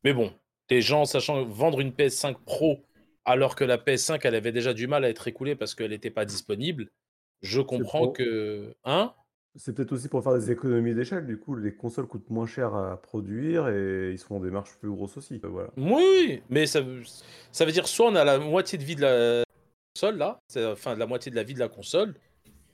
Mais 0.03 0.13
bon, 0.13 0.31
les 0.69 0.81
gens 0.81 1.05
sachant 1.05 1.43
vendre 1.45 1.79
une 1.79 1.91
PS5 1.91 2.35
Pro 2.45 2.81
alors 3.23 3.55
que 3.55 3.63
la 3.63 3.77
PS5 3.77 4.19
elle 4.23 4.35
avait 4.35 4.51
déjà 4.51 4.73
du 4.73 4.87
mal 4.87 5.05
à 5.05 5.09
être 5.09 5.27
écoulée 5.27 5.55
parce 5.55 5.75
qu'elle 5.75 5.91
n'était 5.91 6.09
pas 6.09 6.25
disponible, 6.25 6.89
je 7.41 7.61
comprends 7.61 8.09
que 8.09 8.73
hein? 8.83 9.13
C'est 9.55 9.75
peut-être 9.75 9.91
aussi 9.91 10.07
pour 10.07 10.23
faire 10.23 10.33
des 10.33 10.49
économies 10.49 10.95
d'échelle. 10.95 11.25
Du 11.27 11.37
coup, 11.37 11.55
les 11.55 11.75
consoles 11.75 12.07
coûtent 12.07 12.29
moins 12.29 12.47
cher 12.47 12.73
à 12.73 12.95
produire 13.01 13.67
et 13.67 14.11
ils 14.11 14.17
se 14.17 14.23
font 14.25 14.39
des 14.39 14.49
marges 14.49 14.77
plus 14.79 14.89
grosses 14.89 15.17
aussi. 15.17 15.41
Euh, 15.43 15.47
Voilà. 15.49 15.69
Oui, 15.75 16.41
mais 16.49 16.65
ça, 16.65 16.79
veut- 16.79 17.03
ça 17.51 17.65
veut 17.65 17.73
dire 17.73 17.85
soit 17.87 18.07
on 18.07 18.15
a 18.15 18.23
la 18.23 18.39
moitié 18.39 18.77
de 18.77 18.83
vie 18.83 18.95
de 18.95 19.01
la 19.01 19.43
console 19.93 20.17
là, 20.17 20.39
enfin 20.71 20.93
de 20.95 20.99
la 20.99 21.05
moitié 21.05 21.29
de 21.31 21.35
la 21.35 21.43
vie 21.43 21.53
de 21.53 21.59
la 21.59 21.67
console, 21.67 22.15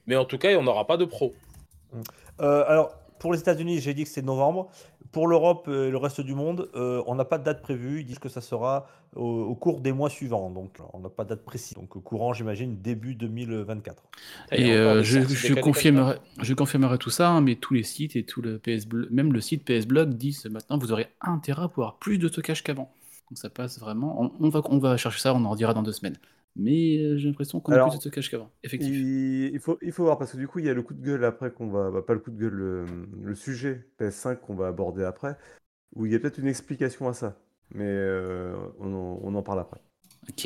mais 0.06 0.16
en 0.16 0.26
tout 0.26 0.38
cas 0.38 0.56
on 0.56 0.64
n'aura 0.64 0.86
pas 0.86 0.98
de 0.98 1.06
pro. 1.06 1.34
Euh, 2.42 2.64
alors, 2.68 2.94
pour 3.20 3.34
les 3.34 3.40
États-Unis, 3.40 3.80
j'ai 3.80 3.94
dit 3.94 4.04
que 4.04 4.10
c'est 4.10 4.22
novembre. 4.22 4.70
Pour 5.12 5.28
l'Europe 5.28 5.68
et 5.70 5.90
le 5.90 5.98
reste 5.98 6.22
du 6.22 6.36
monde, 6.36 6.70
euh, 6.76 7.02
on 7.08 7.16
n'a 7.16 7.26
pas 7.26 7.38
de 7.38 7.44
date 7.44 7.62
prévue. 7.62 8.02
Ils 8.02 8.06
disent 8.06 8.20
que 8.20 8.30
ça 8.30 8.42
sera 8.42 8.88
au, 9.16 9.24
au 9.24 9.56
cours 9.56 9.80
des 9.80 9.94
mois 9.94 10.10
suivants. 10.10 10.50
Donc, 10.50 10.78
on 10.94 11.00
n'a 11.00 11.10
pas 11.10 11.24
de 11.24 11.30
date 11.30 11.46
précise. 11.46 11.76
Donc, 11.76 11.90
courant, 12.04 12.34
j'imagine, 12.34 12.82
début 12.82 13.16
2024. 13.16 14.04
Il 14.52 14.60
y 14.60 14.70
Et 14.70 14.74
encore 14.74 14.98
euh, 14.98 15.04
je, 15.04 15.22
je 15.22 15.54
confirmerai, 15.54 16.18
je 16.42 16.54
confirmerai 16.54 16.98
tout 16.98 17.10
ça, 17.10 17.30
hein, 17.30 17.42
mais 17.42 17.56
tous 17.56 17.74
les 17.74 17.84
sites 17.84 18.16
et 18.16 18.24
tout 18.24 18.42
le 18.42 18.60
PS 18.60 18.86
même 19.10 19.34
le 19.34 19.42
site 19.42 19.64
PS 19.64 19.88
Blog 19.88 20.14
disent 20.14 20.46
maintenant 20.46 20.78
vous 20.78 20.92
aurez 20.92 21.08
1 21.22 21.40
Tera 21.40 21.70
pour 21.70 21.84
avoir 21.84 21.98
plus 21.98 22.18
de 22.18 22.28
stockage 22.28 22.64
qu'avant. 22.64 22.92
Donc 23.30 23.38
ça 23.38 23.50
passe 23.50 23.80
vraiment. 23.80 24.22
On, 24.22 24.32
on 24.40 24.50
va, 24.50 24.62
on 24.66 24.78
va 24.78 24.98
chercher 24.98 25.20
ça, 25.20 25.34
on 25.34 25.44
en 25.46 25.50
redira 25.50 25.74
dans 25.74 25.84
deux 25.84 25.94
semaines. 25.94 26.18
Mais 26.58 26.98
euh, 26.98 27.18
j'ai 27.18 27.28
l'impression 27.28 27.60
qu'on 27.60 27.74
a 27.74 27.80
plus 27.80 27.92
de 27.96 28.02
stockage 28.02 28.30
qu'avant. 28.32 28.50
Effectivement. 28.64 28.96
Il, 28.98 29.52
il 29.54 29.60
faut, 29.60 29.78
il 29.82 29.92
faut 29.92 30.04
voir 30.04 30.18
parce 30.18 30.32
que 30.32 30.38
du 30.38 30.48
coup, 30.48 30.60
il 30.60 30.66
y 30.66 30.70
a 30.70 30.74
le 30.74 30.82
coup 30.82 30.94
de 30.94 31.02
gueule 31.04 31.24
après 31.24 31.52
qu'on 31.52 31.68
va, 31.70 31.92
bah, 31.92 32.02
pas 32.02 32.14
le 32.14 32.20
coup 32.20 32.32
de 32.32 32.38
gueule, 32.38 32.54
le, 32.54 32.86
le 33.24 33.36
sujet 33.36 33.88
PS5 33.98 34.42
qu'on 34.42 34.56
va 34.56 34.68
aborder 34.68 35.04
après, 35.04 35.38
où 35.96 36.06
il 36.06 36.12
y 36.12 36.16
a 36.16 36.20
peut-être 36.20 36.40
une 36.40 36.48
explication 36.48 37.08
à 37.10 37.14
ça, 37.14 37.38
mais 37.74 37.86
euh, 37.86 38.56
on, 38.80 38.94
en, 38.94 39.20
on 39.24 39.36
en 39.36 39.44
parle 39.44 39.60
après. 39.60 39.82
Ok. 40.30 40.46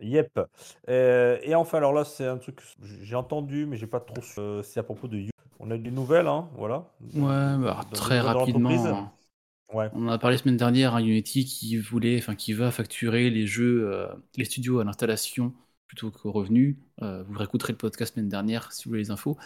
Yep. 0.00 0.40
Euh, 0.88 1.38
et 1.42 1.54
enfin, 1.54 1.78
alors 1.78 1.92
là, 1.92 2.04
c'est 2.04 2.26
un 2.26 2.38
truc 2.38 2.56
que 2.56 2.62
j'ai 3.02 3.16
entendu, 3.16 3.66
mais 3.66 3.76
j'ai 3.76 3.86
pas 3.88 4.00
trop. 4.00 4.22
su- 4.22 4.38
euh, 4.40 4.62
c'est 4.62 4.78
à 4.80 4.84
propos 4.84 5.08
de 5.08 5.18
You. 5.18 5.30
On 5.58 5.70
a 5.72 5.74
eu 5.76 5.80
des 5.80 5.90
nouvelles, 5.90 6.28
hein, 6.28 6.48
voilà. 6.56 6.86
Ouais, 7.14 7.20
bah, 7.58 7.84
très 7.92 8.20
rapidement. 8.20 8.70
hein. 8.86 9.12
Ouais. 9.72 9.88
On 9.92 10.06
en 10.06 10.08
a 10.08 10.18
parlé 10.18 10.36
la 10.36 10.42
semaine 10.42 10.56
dernière, 10.56 10.94
hein, 10.94 11.00
Unity 11.00 11.44
qui 11.44 11.76
voulait, 11.76 12.18
enfin 12.18 12.34
qui 12.34 12.52
va 12.54 12.70
facturer 12.70 13.28
les 13.30 13.46
jeux, 13.46 13.90
euh, 13.92 14.06
les 14.36 14.44
studios 14.44 14.80
à 14.80 14.84
l'installation 14.84 15.52
plutôt 15.86 16.10
qu'aux 16.10 16.32
revenus. 16.32 16.76
Euh, 17.02 17.22
vous 17.24 17.38
réécouterez 17.38 17.72
le 17.72 17.78
podcast 17.78 18.14
semaine 18.14 18.28
dernière 18.28 18.72
si 18.72 18.84
vous 18.84 18.90
voulez 18.90 19.02
les 19.02 19.10
infos. 19.10 19.36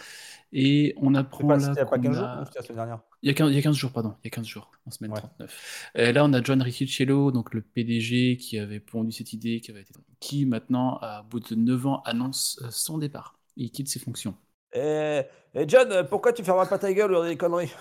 Et 0.51 0.93
on 0.97 1.13
apprend 1.15 1.47
pas, 1.47 1.57
là 1.57 1.71
il 1.73 1.77
y 1.77 1.79
a 1.79 1.85
pas 1.85 1.97
qu'on 1.97 2.03
15 2.03 2.15
jours 2.15 2.25
a- 2.25 2.41
ou 2.41 2.45
c'était 2.45 2.59
la 2.59 2.65
semaine 2.65 2.75
dernière 2.77 2.99
il 3.21 3.27
y, 3.27 3.29
a 3.29 3.33
15, 3.33 3.51
il 3.51 3.55
y 3.55 3.57
a 3.57 3.61
15 3.61 3.75
jours, 3.77 3.91
pardon. 3.91 4.15
Il 4.23 4.27
y 4.27 4.27
a 4.27 4.31
15 4.31 4.45
jours, 4.45 4.71
en 4.85 4.91
semaine 4.91 5.11
Ouais. 5.11 5.19
39. 5.19 5.91
Et 5.95 6.11
là, 6.11 6.25
on 6.25 6.33
a 6.33 6.43
John 6.43 6.61
Riccicello, 6.61 7.31
donc 7.31 7.53
le 7.53 7.61
PDG 7.61 8.35
qui 8.35 8.59
avait 8.59 8.81
pondu 8.81 9.13
cette 9.13 9.31
idée, 9.31 9.61
qui, 9.61 9.71
avait 9.71 9.81
été... 9.81 9.93
qui 10.19 10.45
maintenant, 10.45 10.97
à 11.01 11.23
bout 11.23 11.39
de 11.39 11.55
9 11.55 11.85
ans, 11.87 12.01
annonce 12.03 12.59
euh, 12.63 12.67
son 12.69 12.97
départ. 12.97 13.39
Il 13.55 13.71
quitte 13.71 13.87
ses 13.87 13.99
fonctions. 13.99 14.35
Eh, 14.75 15.23
John, 15.67 15.91
euh, 15.91 16.03
pourquoi 16.03 16.33
tu 16.33 16.43
fermes 16.43 16.67
pas 16.67 16.77
ta 16.77 16.91
gueule 16.93 17.13
ou 17.13 17.23
des 17.23 17.37
conneries? 17.37 17.73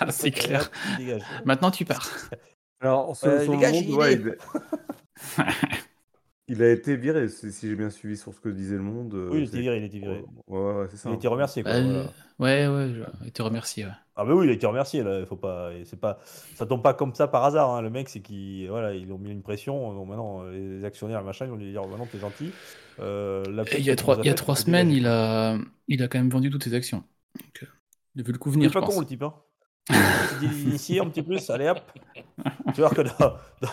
Ah, 0.00 0.10
c'est 0.10 0.30
clair. 0.30 0.70
Maintenant, 1.44 1.70
tu 1.70 1.84
pars. 1.84 2.08
Alors, 2.80 3.16
Euh, 3.24 3.40
les 3.40 3.56
gars, 3.58 3.70
monde, 3.72 3.84
j'ai 3.84 3.90
une 3.90 3.96
ouais. 3.96 4.38
il... 6.48 6.62
a 6.62 6.70
été 6.70 6.96
viré, 6.96 7.28
si 7.28 7.52
si 7.52 7.68
j'ai 7.68 7.76
bien 7.76 7.90
suivi 7.90 8.16
sur 8.16 8.34
ce 8.34 8.40
que 8.40 8.48
disait 8.48 8.76
le 8.76 8.82
monde. 8.82 9.14
euh, 9.14 9.30
Oui, 9.30 9.38
il 9.40 9.46
c'est- 9.46 9.56
était 9.56 9.60
viré, 9.62 9.78
il 9.78 9.84
était 9.84 9.98
viré. 9.98 10.24
Ouais, 10.48 10.58
ouais, 10.58 10.74
ouais, 10.74 10.86
c'est 10.90 10.96
ça. 10.96 11.10
Il 11.10 11.12
a 11.12 11.16
été 11.16 11.28
remercié. 11.28 11.62
Quoi, 11.62 11.72
Euh, 11.72 11.82
voilà. 11.82 12.12
Ouais, 12.38 12.66
ouais, 12.68 12.92
je... 12.94 13.26
et 13.26 13.30
te 13.30 13.42
remercier. 13.42 13.86
Ouais. 13.86 13.92
Ah 14.18 14.24
bah 14.24 14.34
oui, 14.34 14.46
il 14.46 14.50
a 14.50 14.52
été 14.54 14.66
remercié 14.66 15.02
là. 15.02 15.20
Il 15.20 15.26
faut 15.26 15.36
pas, 15.36 15.74
et 15.74 15.84
c'est 15.84 16.00
pas, 16.00 16.18
ça 16.54 16.64
tombe 16.66 16.82
pas 16.82 16.94
comme 16.94 17.14
ça 17.14 17.28
par 17.28 17.44
hasard. 17.44 17.70
hein. 17.70 17.82
Le 17.82 17.90
mec, 17.90 18.08
c'est 18.08 18.20
qu'ils, 18.22 18.68
voilà, 18.68 18.94
ils 18.94 19.12
ont 19.12 19.18
mis 19.18 19.30
une 19.30 19.42
pression. 19.42 19.92
Donc 19.92 20.08
maintenant, 20.08 20.42
euh, 20.44 20.52
les 20.78 20.84
actionnaires, 20.84 21.22
machin, 21.22 21.44
ils 21.46 21.50
vont 21.50 21.56
lui 21.56 21.70
dire, 21.70 21.86
maintenant 21.86 22.06
t'es 22.06 22.18
gentil. 22.18 22.56
Euh, 22.98 23.50
la 23.50 23.64
Et 23.66 23.78
il 23.80 23.84
y 23.84 23.90
a 23.90 23.96
trois, 23.96 24.16
il 24.22 24.26
y 24.26 24.30
a 24.30 24.34
faite, 24.34 24.34
trois 24.34 24.56
semaines, 24.56 24.88
dégager. 24.88 24.96
il 24.98 25.06
a, 25.06 25.58
il 25.88 26.02
a 26.02 26.08
quand 26.08 26.18
même 26.18 26.30
vendu 26.30 26.50
toutes 26.50 26.64
ses 26.64 26.74
actions. 26.74 27.04
Donc, 27.44 27.62
euh, 27.62 27.66
il 28.14 28.20
a 28.22 28.24
vu 28.24 28.32
le 28.32 28.38
coup 28.38 28.50
Il 28.58 28.64
venir, 28.64 28.68
est 28.68 28.70
je 28.70 28.74
pas 28.74 28.80
pense. 28.80 28.94
con 28.94 29.00
le 29.00 29.06
type. 29.06 29.22
Hein. 29.22 29.34
Il 29.90 30.52
initié 30.68 31.00
un 31.00 31.06
petit 31.08 31.22
plus, 31.22 31.48
allez 31.50 31.68
hop. 31.68 31.80
Tu 32.74 32.80
vois 32.80 32.90
que 32.90 33.02
dans, 33.02 33.34
dans, 33.62 33.68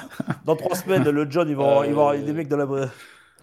dans 0.45 0.55
trois 0.55 0.75
semaines, 0.75 1.03
le 1.09 1.29
John, 1.29 1.51
vont, 1.55 1.63
avoir- 1.67 1.85
ils 1.85 1.93
vont 1.93 2.07
avoir 2.07 2.23
des 2.25 2.33
mecs 2.33 2.47
de 2.47 2.55
la, 2.55 2.65
de 2.65 2.87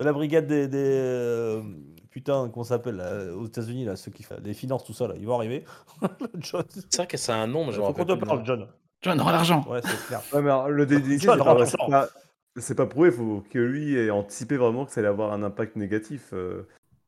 la 0.04 0.12
brigade 0.12 0.46
des, 0.46 0.68
des 0.68 0.78
euh, 0.78 1.62
putain, 2.10 2.50
ça 2.64 2.76
s'appelle 2.76 2.96
là, 2.96 3.34
aux 3.34 3.46
États-Unis 3.46 3.84
là, 3.84 3.96
ceux 3.96 4.10
qui 4.10 4.22
font 4.22 4.40
des 4.40 4.54
finances, 4.54 4.84
tout 4.84 4.92
ça 4.94 5.08
là, 5.08 5.14
ils 5.18 5.26
vont 5.26 5.34
arriver. 5.34 5.64
John, 6.38 6.64
C'est 6.70 6.96
vrai 6.96 7.06
que 7.06 7.16
c'est 7.16 7.32
un 7.32 7.46
nom, 7.46 7.66
mais 7.66 7.72
je 7.72 7.80
faut 7.80 7.92
qu'on 7.92 8.04
te 8.04 8.12
parle. 8.14 8.44
John. 8.46 8.66
John, 9.02 9.20
rends 9.20 9.30
l'argent. 9.32 9.64
Ouais, 9.68 9.80
c'est 9.82 10.06
clair. 10.06 10.20
Ouais, 10.32 10.40
mais 10.42 10.50
alors, 10.50 10.68
le 10.68 10.86
DDC, 10.86 11.08
c'est 11.12 11.18
John, 11.20 11.38
pas, 11.38 12.08
c'est 12.56 12.74
prouvé, 12.86 13.08
il 13.10 13.14
faut 13.14 13.42
que 13.50 13.58
lui 13.58 13.96
ait 13.96 14.10
anticipé 14.10 14.56
vraiment 14.56 14.84
que 14.84 14.92
ça 14.92 15.00
allait 15.00 15.08
avoir 15.08 15.32
un 15.32 15.42
impact 15.42 15.76
négatif. 15.76 16.30
euh. 16.32 16.66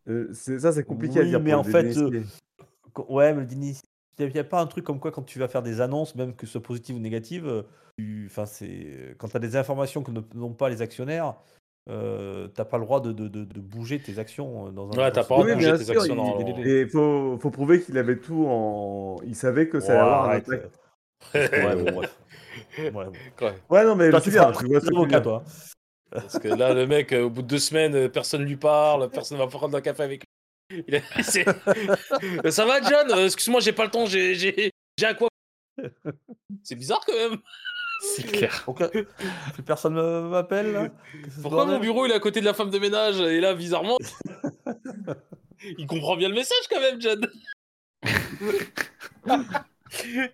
Euh, 0.08 0.28
c'est- 0.32 0.58
ça, 0.60 0.72
c'est 0.72 0.84
compliqué 0.84 1.20
à 1.20 1.22
Oui, 1.22 1.28
dire. 1.28 1.40
mais 1.40 1.52
pour 1.52 1.60
en 1.60 1.64
le 1.64 1.70
fait, 1.70 1.96
euh, 1.96 2.22
Ouais, 3.08 3.32
mais 3.32 3.40
le 3.40 3.46
il 4.30 4.34
n'y 4.34 4.40
a 4.40 4.44
pas 4.44 4.60
un 4.60 4.66
truc 4.66 4.84
comme 4.84 5.00
quoi 5.00 5.10
quand 5.12 5.22
tu 5.22 5.38
vas 5.38 5.48
faire 5.48 5.62
des 5.62 5.80
annonces, 5.80 6.14
même 6.14 6.34
que 6.34 6.46
ce 6.46 6.52
soit 6.52 6.62
positive 6.62 6.96
ou 6.96 6.98
négative, 7.00 7.46
euh, 7.46 7.62
tu- 7.98 8.26
enfin 8.30 8.46
c'est 8.46 9.14
quand 9.18 9.28
tu 9.28 9.36
as 9.36 9.40
des 9.40 9.56
informations 9.56 10.02
que 10.02 10.10
ne- 10.10 10.20
n'ont 10.34 10.52
pas 10.52 10.68
les 10.68 10.82
actionnaires, 10.82 11.34
euh, 11.90 12.48
t'as 12.48 12.64
pas 12.64 12.78
le 12.78 12.84
droit 12.84 13.00
de, 13.00 13.12
de- 13.12 13.28
de- 13.28 13.44
de 13.44 13.60
bouger 13.60 13.98
tes 14.00 14.18
actions 14.18 14.68
euh, 14.68 14.70
dans 14.70 14.90
un. 14.92 14.96
Ouais, 14.96 15.10
t'as 15.12 15.24
pas 15.24 15.36
le 15.38 15.42
droit 15.42 15.46
de 15.46 15.54
bouger 15.54 15.72
tes 15.78 15.84
sûr, 15.84 16.00
actions 16.00 16.14
il- 16.14 16.16
dans- 16.16 16.62
Et 16.64 16.80
il 16.82 16.88
faut, 16.88 17.38
faut 17.38 17.50
prouver 17.50 17.80
qu'il 17.80 17.98
avait 17.98 18.18
tout 18.18 18.46
en. 18.46 19.16
Il 19.24 19.34
savait 19.34 19.68
que 19.68 19.80
ça 19.80 19.92
allait 19.92 20.02
Ouais, 20.02 20.06
avoir 20.06 20.24
un 20.24 20.28
arrête. 20.28 20.48
impact. 20.48 20.78
Ouais, 21.34 21.76
bon, 21.76 21.92
bref. 21.92 22.18
Ouais, 22.78 22.90
bon. 22.92 23.12
Ouais, 23.40 23.54
Ouais, 23.70 23.84
non, 23.84 23.96
mais 23.96 24.10
Toi, 24.10 24.18
je 24.20 24.24
tu 24.24 24.30
tu 24.30 24.36
vois 24.36 24.48
avocat, 24.48 25.20
toi. 25.20 25.44
Parce 26.10 26.38
que 26.38 26.48
là, 26.48 26.74
le 26.74 26.86
mec, 26.86 27.12
euh, 27.12 27.24
au 27.24 27.30
bout 27.30 27.42
de 27.42 27.46
deux 27.46 27.58
semaines, 27.58 27.94
euh, 27.94 28.08
personne 28.08 28.44
lui 28.44 28.56
parle, 28.56 29.08
personne 29.10 29.38
va 29.38 29.46
prendre 29.46 29.76
un 29.76 29.80
café 29.80 30.02
avec 30.02 30.20
lui. 30.20 30.26
Il 30.88 30.96
a- 30.96 31.00
c'est- 31.22 31.46
Euh, 32.44 32.50
Ça 32.50 32.64
va, 32.66 32.80
John 32.82 33.10
Euh, 33.12 33.26
Excuse-moi, 33.26 33.60
j'ai 33.60 33.72
pas 33.72 33.84
le 33.84 33.90
temps, 33.90 34.06
j'ai 34.06 34.34
j'ai- 34.34 34.70
j'ai 34.98 35.06
à 35.06 35.14
quoi 35.14 35.28
C'est 36.62 36.74
bizarre 36.76 37.00
quand 37.06 37.14
même. 37.14 37.38
C'est 38.14 38.22
clair. 38.32 38.64
Aucun- 38.66 38.88
Plus 38.88 39.62
personne 39.64 39.94
me- 39.94 40.28
m'appelle. 40.28 40.90
Pourquoi 41.40 41.66
mon 41.66 41.78
bureau 41.78 42.06
il 42.06 42.12
est 42.12 42.14
à 42.16 42.20
côté 42.20 42.40
de 42.40 42.44
la 42.46 42.54
femme 42.54 42.70
de 42.70 42.78
ménage? 42.78 43.20
Et 43.20 43.40
là, 43.40 43.54
bizarrement, 43.54 43.98
il 45.78 45.86
comprend 45.86 46.16
bien 46.16 46.28
le 46.28 46.34
message 46.34 46.66
quand 46.70 46.80
même, 46.80 47.00
John. 47.00 47.26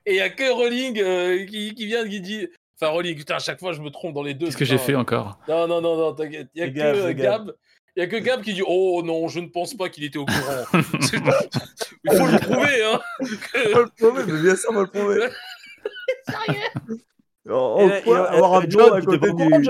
Et 0.06 0.12
il 0.12 0.16
y 0.16 0.20
a 0.20 0.30
que 0.30 0.50
Rowling 0.52 0.98
euh, 1.00 1.44
qui, 1.46 1.74
qui 1.74 1.86
vient 1.86 2.08
qui 2.08 2.20
dit. 2.20 2.48
Enfin, 2.80 2.92
Rowling, 2.92 3.16
putain, 3.16 3.34
à 3.36 3.38
chaque 3.40 3.58
fois 3.58 3.72
je 3.72 3.80
me 3.82 3.90
trompe 3.90 4.14
dans 4.14 4.22
les 4.22 4.34
deux. 4.34 4.46
Qu'est-ce 4.46 4.56
que 4.56 4.64
j'ai 4.64 4.78
fait 4.78 4.94
encore? 4.94 5.38
Non, 5.48 5.66
non, 5.66 5.80
non, 5.80 5.96
non, 5.96 6.12
t'inquiète. 6.14 6.48
Il 6.54 6.60
y 6.60 6.62
a 6.64 6.68
que 6.68 6.74
Gab, 6.74 6.96
euh, 6.96 7.12
Gab. 7.12 7.52
Il 7.98 8.02
y 8.02 8.04
a 8.04 8.06
que 8.06 8.14
Gab 8.16 8.42
qui 8.42 8.54
dit 8.54 8.62
Oh 8.64 9.02
non, 9.04 9.26
je 9.26 9.40
ne 9.40 9.48
pense 9.48 9.74
pas 9.74 9.88
qu'il 9.88 10.04
était 10.04 10.18
au 10.18 10.24
courant. 10.24 10.64
Il 12.04 12.12
faut 12.16 12.26
le 12.26 12.38
prouver, 12.38 12.84
hein. 12.84 13.00
que- 13.18 13.68
Faut 13.70 13.82
le 13.82 13.88
prouver, 13.98 14.22
mais 14.32 14.40
bien 14.40 14.54
sûr, 14.54 14.70
on 14.70 14.74
va 14.74 14.80
le 14.82 14.86
prouver. 14.86 15.28
Et 17.98 18.02
quoi 18.04 18.28
il- 18.30 18.36
avoir 18.36 18.54
un 18.54 18.68
John, 18.68 18.92
à 18.94 19.00
côté 19.02 19.32
du. 19.32 19.68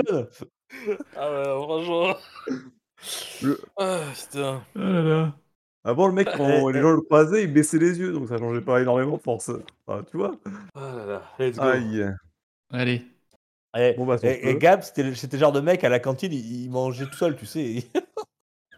Ah 1.17 1.31
ouais, 1.31 1.43
franchement. 1.63 2.15
Le- 3.41 3.61
Ah 3.77 3.99
putain. 4.15 4.61
Oh 4.75 4.79
là 4.79 5.01
là. 5.01 5.35
Avant, 5.83 6.05
le 6.07 6.13
mec, 6.13 6.27
quand 6.37 6.47
Eh, 6.69 6.73
les 6.73 6.81
gens 6.81 6.91
le 6.91 7.01
croisaient, 7.01 7.43
il 7.45 7.51
baissait 7.51 7.79
les 7.79 7.97
yeux, 7.97 8.11
donc 8.11 8.27
ça 8.27 8.37
changeait 8.37 8.61
pas 8.61 8.79
énormément 8.81 9.17
de 9.17 9.21
force. 9.23 9.49
Enfin, 9.87 10.03
tu 10.11 10.17
vois 10.17 10.35
Ah 10.75 10.93
là 10.95 11.05
là, 11.07 11.23
let's 11.39 11.55
go. 11.57 11.63
Aïe. 11.63 12.05
Allez. 12.71 13.01
Bon, 13.73 14.05
bah, 14.05 14.17
et, 14.23 14.49
et 14.49 14.53
peut. 14.53 14.59
Gab, 14.59 14.81
c'était 14.81 15.03
le 15.03 15.13
genre 15.13 15.51
de 15.51 15.59
mec 15.59 15.83
à 15.83 15.89
la 15.89 15.99
cantine, 15.99 16.33
il, 16.33 16.63
il 16.63 16.71
mangeait 16.71 17.05
tout 17.05 17.13
seul, 17.13 17.35
tu 17.35 17.45
sais. 17.45 17.87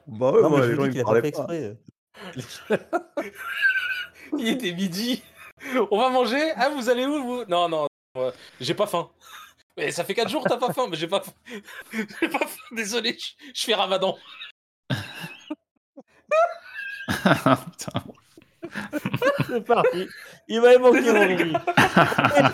Bah 0.07 0.31
ouais, 0.31 0.41
non, 0.41 0.49
moi, 0.49 0.61
mais 0.61 0.67
je 0.67 0.75
gens, 0.75 0.87
dis 0.87 0.99
a 0.99 1.03
pas 1.03 1.21
fait 1.21 1.27
exprès. 1.27 1.77
Il 4.37 4.47
était 4.47 4.73
midi. 4.73 5.21
On 5.91 5.99
va 5.99 6.09
manger 6.09 6.51
Ah, 6.55 6.69
vous 6.69 6.89
allez 6.89 7.05
où 7.05 7.23
vous? 7.23 7.45
Non, 7.45 7.69
non, 7.69 7.87
euh, 8.17 8.31
j'ai 8.59 8.73
pas 8.73 8.87
faim. 8.87 9.09
Mais 9.77 9.91
ça 9.91 10.03
fait 10.03 10.15
4 10.15 10.29
jours 10.29 10.43
que 10.43 10.49
t'as 10.49 10.57
pas 10.57 10.73
faim, 10.73 10.87
mais 10.89 10.97
j'ai 10.97 11.07
pas 11.07 11.21
faim. 11.21 11.31
j'ai 11.93 12.29
pas 12.29 12.39
faim, 12.39 12.75
désolé, 12.75 13.15
je, 13.17 13.33
je 13.53 13.63
fais 13.63 13.75
ramadan. 13.75 14.17
Putain. 17.07 18.03
C'est 19.47 19.65
parti. 19.65 20.07
Il 20.47 20.61
m'avait 20.61 20.77
manqué 20.77 21.11
mon. 21.11 21.59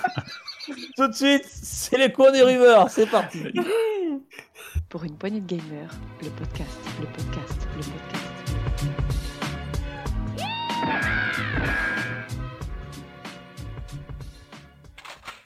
Tout 0.97 1.07
de 1.07 1.13
suite, 1.13 1.45
c'est 1.45 1.97
les 1.97 2.11
cours 2.11 2.31
des 2.31 2.41
rumeurs. 2.41 2.89
C'est 2.89 3.05
parti. 3.05 3.43
Pour 4.89 5.03
une 5.03 5.15
poignée 5.15 5.39
de 5.39 5.47
gamers, 5.47 5.93
le 6.21 6.29
podcast, 6.29 6.77
le 6.99 7.05
podcast, 7.07 7.67
le 7.75 7.83
podcast. 7.83 8.27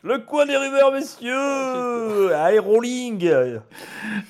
Le 0.03 0.17
coin 0.17 0.47
des 0.47 0.57
rumeurs, 0.57 0.91
messieurs. 0.91 2.34
Allez, 2.34 2.57
rolling. 2.57 3.31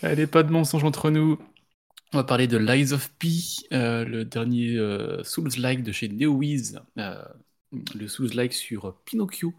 Allez, 0.04 0.28
pas 0.28 0.44
de 0.44 0.52
mensonges 0.52 0.84
entre 0.84 1.10
nous. 1.10 1.40
On 2.14 2.18
va 2.18 2.26
parler 2.26 2.48
de 2.48 2.58
Lies 2.58 2.92
of 2.92 3.10
P, 3.20 3.30
euh, 3.72 4.04
le 4.04 4.26
dernier 4.26 4.76
euh, 4.76 5.24
Souls-like 5.24 5.82
de 5.82 5.94
chez 5.94 6.10
NeoWiz, 6.10 6.82
euh, 6.98 7.24
le 7.96 8.06
Souls-like 8.10 8.52
sur 8.52 8.98
Pinocchio, 9.06 9.54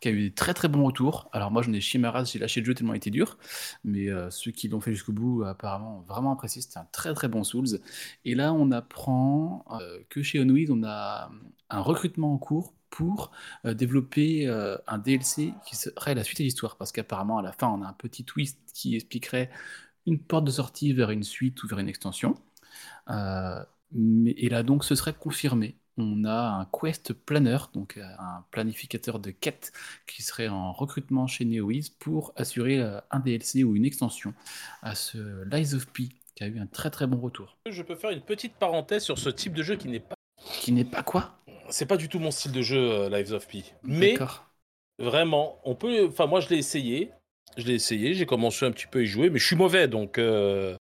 qui 0.00 0.08
a 0.08 0.10
eu 0.10 0.20
des 0.22 0.34
très 0.34 0.52
très 0.52 0.66
bons 0.66 0.82
retours. 0.82 1.28
Alors 1.32 1.52
moi 1.52 1.62
j'en 1.62 1.72
ai 1.72 1.80
chié 1.80 2.00
ma 2.00 2.10
race, 2.10 2.32
j'ai 2.32 2.40
lâché 2.40 2.58
le 2.58 2.66
jeu 2.66 2.74
tellement 2.74 2.94
il 2.94 2.96
était 2.96 3.10
dur, 3.10 3.38
mais 3.84 4.08
ceux 4.30 4.50
qui 4.50 4.66
l'ont 4.66 4.80
fait 4.80 4.90
jusqu'au 4.92 5.12
bout 5.12 5.44
apparemment 5.44 5.98
ont 5.98 6.12
vraiment 6.12 6.32
apprécié, 6.32 6.60
c'était 6.60 6.78
un 6.78 6.88
très 6.90 7.14
très 7.14 7.28
bon 7.28 7.44
Souls. 7.44 7.78
Et 8.24 8.34
là 8.34 8.52
on 8.52 8.72
apprend 8.72 9.64
que 10.08 10.24
chez 10.24 10.44
NeoWiz 10.44 10.72
on 10.72 10.82
a 10.82 11.30
un 11.70 11.80
recrutement 11.80 12.34
en 12.34 12.38
cours 12.38 12.74
pour 12.90 13.30
développer 13.64 14.48
un 14.88 14.98
DLC 14.98 15.54
qui 15.68 15.76
serait 15.76 16.16
la 16.16 16.24
suite 16.24 16.38
de 16.38 16.42
l'histoire, 16.42 16.76
parce 16.76 16.90
qu'apparemment 16.90 17.38
à 17.38 17.42
la 17.42 17.52
fin 17.52 17.68
on 17.68 17.82
a 17.82 17.86
un 17.86 17.92
petit 17.92 18.24
twist 18.24 18.58
qui 18.74 18.96
expliquerait 18.96 19.50
une 20.06 20.18
porte 20.18 20.44
de 20.44 20.50
sortie 20.50 20.92
vers 20.92 21.10
une 21.10 21.22
suite 21.22 21.62
ou 21.62 21.68
vers 21.68 21.78
une 21.78 21.88
extension. 21.88 22.34
Euh, 23.10 23.62
mais, 23.92 24.32
et 24.32 24.48
là 24.48 24.62
donc 24.62 24.84
ce 24.84 24.94
serait 24.94 25.14
confirmé. 25.14 25.76
On 25.98 26.24
a 26.24 26.48
un 26.60 26.64
quest 26.64 27.12
planner, 27.12 27.58
donc 27.74 27.98
euh, 27.98 28.02
un 28.18 28.44
planificateur 28.50 29.18
de 29.18 29.30
quêtes 29.30 29.72
qui 30.06 30.22
serait 30.22 30.48
en 30.48 30.72
recrutement 30.72 31.26
chez 31.26 31.44
NeoWiz 31.44 31.90
pour 31.90 32.32
assurer 32.36 32.78
euh, 32.78 32.98
un 33.10 33.20
DLC 33.20 33.62
ou 33.62 33.76
une 33.76 33.84
extension 33.84 34.32
à 34.82 34.94
ce 34.94 35.44
Lies 35.54 35.74
of 35.74 35.86
P 35.88 36.08
qui 36.34 36.44
a 36.44 36.46
eu 36.46 36.58
un 36.58 36.66
très 36.66 36.90
très 36.90 37.06
bon 37.06 37.20
retour. 37.20 37.58
Je 37.68 37.82
peux 37.82 37.94
faire 37.94 38.10
une 38.10 38.22
petite 38.22 38.54
parenthèse 38.54 39.02
sur 39.02 39.18
ce 39.18 39.28
type 39.28 39.52
de 39.52 39.62
jeu 39.62 39.76
qui 39.76 39.88
n'est 39.88 40.00
pas. 40.00 40.14
Qui 40.60 40.72
n'est 40.72 40.86
pas 40.86 41.02
quoi? 41.02 41.38
C'est 41.68 41.86
pas 41.86 41.98
du 41.98 42.08
tout 42.08 42.18
mon 42.18 42.30
style 42.30 42.52
de 42.52 42.62
jeu, 42.62 43.08
Lives 43.10 43.32
of 43.32 43.46
Pi. 43.46 43.72
Mais 43.82 44.16
vraiment, 44.98 45.60
on 45.64 45.74
peut. 45.74 46.06
Enfin, 46.08 46.26
moi, 46.26 46.40
je 46.40 46.48
l'ai 46.48 46.56
essayé. 46.56 47.12
Je 47.56 47.66
l'ai 47.66 47.74
essayé. 47.74 48.14
J'ai 48.14 48.26
commencé 48.26 48.64
un 48.64 48.70
petit 48.70 48.86
peu 48.86 49.00
à 49.00 49.02
y 49.02 49.06
jouer, 49.06 49.30
mais 49.30 49.38
je 49.38 49.46
suis 49.46 49.56
mauvais, 49.56 49.88
donc 49.88 50.18
euh, 50.18 50.76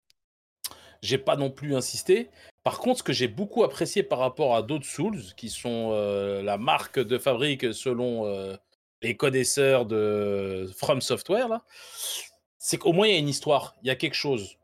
j'ai 1.01 1.17
pas 1.17 1.35
non 1.35 1.49
plus 1.49 1.75
insisté. 1.75 2.29
Par 2.63 2.79
contre, 2.79 2.99
ce 2.99 3.03
que 3.03 3.13
j'ai 3.13 3.27
beaucoup 3.27 3.63
apprécié 3.63 4.03
par 4.03 4.19
rapport 4.19 4.55
à 4.55 4.61
d'autres 4.61 4.85
Souls, 4.85 5.21
qui 5.35 5.49
sont 5.49 5.89
euh, 5.91 6.41
la 6.41 6.57
marque 6.57 6.99
de 6.99 7.17
fabrique 7.17 7.73
selon 7.73 8.25
euh, 8.25 8.55
les 9.01 9.17
connaisseurs 9.17 9.85
de 9.85 10.69
From 10.77 11.01
Software, 11.01 11.59
c'est 12.59 12.77
qu'au 12.77 12.93
moins 12.93 13.07
il 13.07 13.13
y 13.13 13.15
a 13.15 13.19
une 13.19 13.29
histoire, 13.29 13.75
il 13.83 13.87
y 13.87 13.91
a 13.91 13.95
quelque 13.95 14.15
chose. 14.15 14.57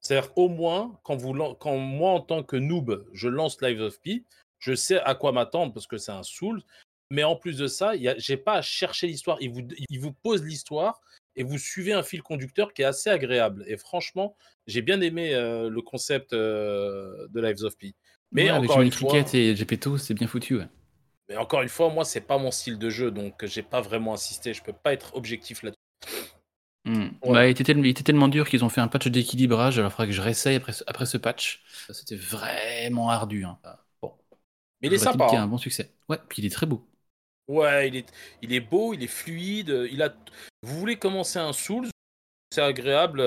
C'est-à-dire 0.00 0.30
au 0.36 0.48
moins, 0.48 0.98
quand, 1.02 1.16
vous, 1.16 1.34
quand 1.54 1.76
moi 1.76 2.12
en 2.12 2.20
tant 2.20 2.42
que 2.42 2.56
noob, 2.56 3.04
je 3.12 3.28
lance 3.28 3.60
Lives 3.60 3.82
of 3.82 4.00
Pi, 4.00 4.24
je 4.58 4.74
sais 4.74 5.00
à 5.00 5.14
quoi 5.14 5.32
m'attendre 5.32 5.74
parce 5.74 5.86
que 5.86 5.98
c'est 5.98 6.12
un 6.12 6.22
Souls. 6.22 6.62
Mais 7.10 7.24
en 7.24 7.34
plus 7.34 7.58
de 7.58 7.66
ça, 7.66 7.92
j'ai 8.18 8.36
pas 8.36 8.54
à 8.54 8.62
chercher 8.62 9.08
l'histoire. 9.08 9.36
Il 9.40 9.50
vous, 9.50 9.62
il 9.88 9.98
vous 9.98 10.12
pose 10.12 10.44
l'histoire 10.44 11.00
et 11.40 11.42
vous 11.42 11.56
suivez 11.56 11.94
un 11.94 12.02
fil 12.02 12.22
conducteur 12.22 12.74
qui 12.74 12.82
est 12.82 12.84
assez 12.84 13.08
agréable. 13.08 13.64
Et 13.66 13.78
franchement, 13.78 14.36
j'ai 14.66 14.82
bien 14.82 15.00
aimé 15.00 15.34
euh, 15.34 15.70
le 15.70 15.80
concept 15.80 16.34
euh, 16.34 17.26
de 17.30 17.40
Lives 17.40 17.64
of 17.64 17.78
Pi. 17.78 17.94
Mais 18.30 18.50
avec 18.50 18.64
encore 18.64 18.76
Johnny 18.76 18.90
une 18.90 18.92
fois, 18.92 19.08
Cricket 19.08 19.34
et 19.34 19.56
Gepetto, 19.56 19.96
c'est 19.96 20.12
bien 20.12 20.26
foutu. 20.26 20.58
Ouais. 20.58 20.68
mais 21.30 21.38
encore 21.38 21.62
une 21.62 21.70
fois, 21.70 21.88
moi, 21.88 22.04
c'est 22.04 22.20
pas 22.20 22.36
mon 22.36 22.50
style 22.50 22.78
de 22.78 22.90
jeu, 22.90 23.10
donc 23.10 23.42
j'ai 23.46 23.62
pas 23.62 23.80
vraiment 23.80 24.12
insisté. 24.12 24.52
Je 24.52 24.62
peux 24.62 24.74
pas 24.74 24.92
être 24.92 25.16
objectif 25.16 25.62
là-dessus. 25.62 25.80
Hmm. 26.84 27.08
Ouais. 27.22 27.32
Bah, 27.32 27.46
il, 27.46 27.52
était 27.52 27.64
tellement, 27.64 27.84
il 27.84 27.90
était 27.90 28.02
tellement 28.02 28.28
dur 28.28 28.46
qu'ils 28.46 28.62
ont 28.62 28.68
fait 28.68 28.82
un 28.82 28.88
patch 28.88 29.08
d'équilibrage. 29.08 29.78
Alors, 29.78 29.90
il 29.90 29.92
faudrait 29.92 30.06
que 30.08 30.12
je 30.12 30.20
réessaye 30.20 30.56
après, 30.56 30.72
ce- 30.72 30.84
après 30.86 31.06
ce 31.06 31.16
patch. 31.16 31.64
C'était 31.90 32.16
vraiment 32.16 33.08
ardu. 33.08 33.44
Hein. 33.44 33.58
Bon, 34.02 34.12
Mais 34.82 34.88
il 34.88 34.92
est 34.92 34.98
sympa. 34.98 35.26
y 35.30 35.34
ait 35.34 35.38
hein. 35.38 35.44
un 35.44 35.46
bon 35.46 35.58
succès. 35.58 35.90
Ouais, 36.10 36.18
puis 36.28 36.42
il 36.42 36.44
est 36.44 36.50
très 36.50 36.66
beau. 36.66 36.86
Ouais, 37.50 37.88
il 37.88 37.96
est, 37.96 38.12
il 38.42 38.52
est 38.52 38.60
beau, 38.60 38.94
il 38.94 39.02
est 39.02 39.08
fluide. 39.08 39.88
Il 39.90 40.02
a. 40.02 40.14
Vous 40.62 40.78
voulez 40.78 40.96
commencer 40.96 41.40
un 41.40 41.52
Souls, 41.52 41.88
c'est 42.52 42.62
agréable, 42.62 43.26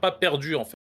pas 0.00 0.10
perdu 0.10 0.56
en 0.56 0.64
fait. 0.64 0.74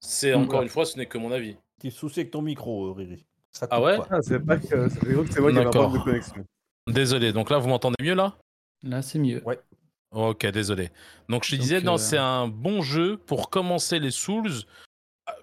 C'est 0.00 0.32
encore 0.32 0.62
une 0.62 0.70
fois, 0.70 0.86
ce 0.86 0.96
n'est 0.96 1.04
que 1.04 1.18
mon 1.18 1.30
avis. 1.30 1.56
Petit 1.78 1.90
souci 1.90 2.20
avec 2.20 2.30
ton 2.30 2.40
micro, 2.40 2.86
euh, 2.86 2.92
Riri. 2.92 3.26
Ça 3.52 3.66
Ah 3.70 3.82
ouais? 3.82 3.98
Ah, 4.10 4.22
c'est 4.22 4.40
pas 4.40 4.56
que 4.56 4.88
c'est 4.88 4.98
que 4.98 5.32
c'est 5.32 5.40
moi 5.40 5.52
qui 5.52 5.58
un 5.58 5.64
problème 5.64 5.92
de 5.92 6.04
connexion. 6.04 6.44
Désolé. 6.86 7.34
Donc 7.34 7.50
là, 7.50 7.58
vous 7.58 7.68
m'entendez 7.68 7.96
mieux 8.00 8.14
là? 8.14 8.38
Là, 8.82 9.02
c'est 9.02 9.18
mieux. 9.18 9.42
Ouais. 9.44 9.60
Ok, 10.12 10.46
désolé. 10.46 10.90
Donc 11.28 11.44
je 11.44 11.50
te 11.50 11.60
disais, 11.60 11.82
non, 11.82 11.94
euh, 11.94 11.98
c'est 11.98 12.16
un 12.16 12.48
bon 12.48 12.80
jeu 12.80 13.18
pour 13.18 13.50
commencer 13.50 13.98
les 13.98 14.10
Souls. 14.10 14.62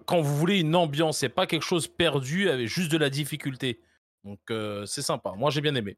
Quand 0.06 0.22
vous 0.22 0.36
voulez 0.36 0.62
une 0.62 0.76
ambiance, 0.76 1.20
c'est 1.20 1.30
pas 1.30 1.46
quelque 1.46 1.66
chose 1.66 1.88
perdu 1.88 2.50
avec 2.50 2.68
juste 2.68 2.92
de 2.92 2.98
la 2.98 3.12
difficulté. 3.12 3.80
Donc 4.24 4.40
euh, 4.50 4.86
c'est 4.88 5.02
sympa. 5.04 5.34
Moi 5.38 5.52
j'ai 5.52 5.62
bien 5.62 5.76
aimé. 5.76 5.98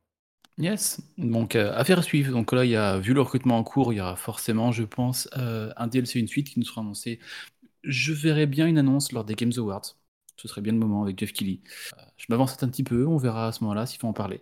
Yes. 0.58 1.02
Donc, 1.18 1.56
euh, 1.56 1.74
affaire 1.74 2.00
à 2.00 2.02
suivre. 2.02 2.32
Donc 2.32 2.52
là, 2.54 2.64
il 2.64 2.72
y 2.72 2.76
a, 2.76 2.98
vu 3.00 3.14
le 3.14 3.22
recrutement 3.22 3.58
en 3.58 3.64
cours, 3.64 3.92
il 3.94 3.98
y 3.98 4.02
aura 4.02 4.16
forcément, 4.16 4.72
je 4.72 4.84
pense, 4.84 5.28
euh, 5.38 5.72
un 5.76 5.88
DLC, 5.88 6.20
une 6.20 6.28
suite 6.28 6.50
qui 6.50 6.60
nous 6.60 6.66
sera 6.66 6.82
annoncé. 6.82 7.20
Je 7.84 8.14
verrai 8.14 8.46
bien 8.46 8.66
une 8.68 8.78
annonce 8.78 9.12
lors 9.12 9.26
des 9.26 9.36
Games 9.36 9.52
Awards. 9.58 9.96
Ce 10.38 10.48
serait 10.48 10.62
bien 10.62 10.74
le 10.74 10.80
moment 10.80 11.04
avec 11.04 11.20
Jeff 11.20 11.34
Keighley. 11.34 11.60
Euh, 11.98 12.02
je 12.18 12.26
m'avance 12.30 12.62
un 12.62 12.70
petit 12.70 12.84
peu, 12.84 13.06
on 13.06 13.18
verra 13.18 13.48
à 13.48 13.52
ce 13.52 13.64
moment-là 13.64 13.86
s'il 13.86 14.00
faut 14.00 14.08
en 14.08 14.14
parler. 14.14 14.42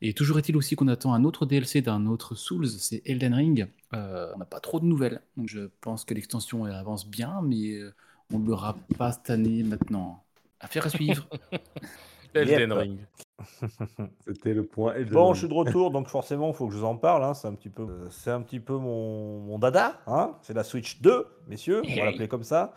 Et 0.00 0.12
toujours 0.12 0.38
est-il 0.38 0.56
aussi 0.56 0.74
qu'on 0.76 0.88
attend 0.88 1.14
un 1.14 1.24
autre 1.24 1.46
DLC 1.46 1.82
d'un 1.82 2.06
autre 2.06 2.34
Souls, 2.34 2.68
c'est 2.68 3.02
Elden 3.06 3.34
Ring. 3.34 3.68
Euh, 3.94 4.32
on 4.34 4.38
n'a 4.38 4.44
pas 4.44 4.60
trop 4.60 4.80
de 4.80 4.84
nouvelles. 4.84 5.20
Donc 5.36 5.48
je 5.48 5.70
pense 5.80 6.04
que 6.04 6.14
l'extension 6.14 6.64
avance 6.64 7.08
bien, 7.08 7.40
mais 7.42 7.72
euh, 7.72 7.94
on 8.32 8.38
ne 8.38 8.46
l'aura 8.46 8.76
pas 8.98 9.12
cette 9.12 9.30
année 9.30 9.62
maintenant. 9.62 10.24
Affaire 10.60 10.86
à 10.86 10.90
suivre. 10.90 11.28
Elden. 12.34 12.72
Ring. 12.72 12.98
C'était 14.26 14.54
le 14.54 14.64
point 14.64 14.94
Bon, 15.10 15.34
je 15.34 15.40
suis 15.40 15.48
de 15.48 15.54
retour, 15.54 15.90
donc 15.90 16.08
forcément, 16.08 16.48
il 16.48 16.54
faut 16.54 16.66
que 16.66 16.72
je 16.72 16.78
vous 16.78 16.84
en 16.84 16.96
parle. 16.96 17.24
hein, 17.24 17.34
C'est 17.34 17.48
un 17.48 17.54
petit 17.54 17.70
peu, 17.70 17.82
euh, 17.82 18.08
c'est 18.10 18.30
un 18.30 18.40
petit 18.42 18.60
peu 18.60 18.76
mon, 18.76 19.40
mon 19.40 19.58
dada. 19.58 19.98
Hein 20.06 20.36
c'est 20.42 20.54
la 20.54 20.64
Switch 20.64 21.00
2, 21.00 21.26
messieurs. 21.48 21.82
On 21.88 21.96
va 21.96 22.06
l'appeler 22.06 22.28
comme 22.28 22.44
ça. 22.44 22.74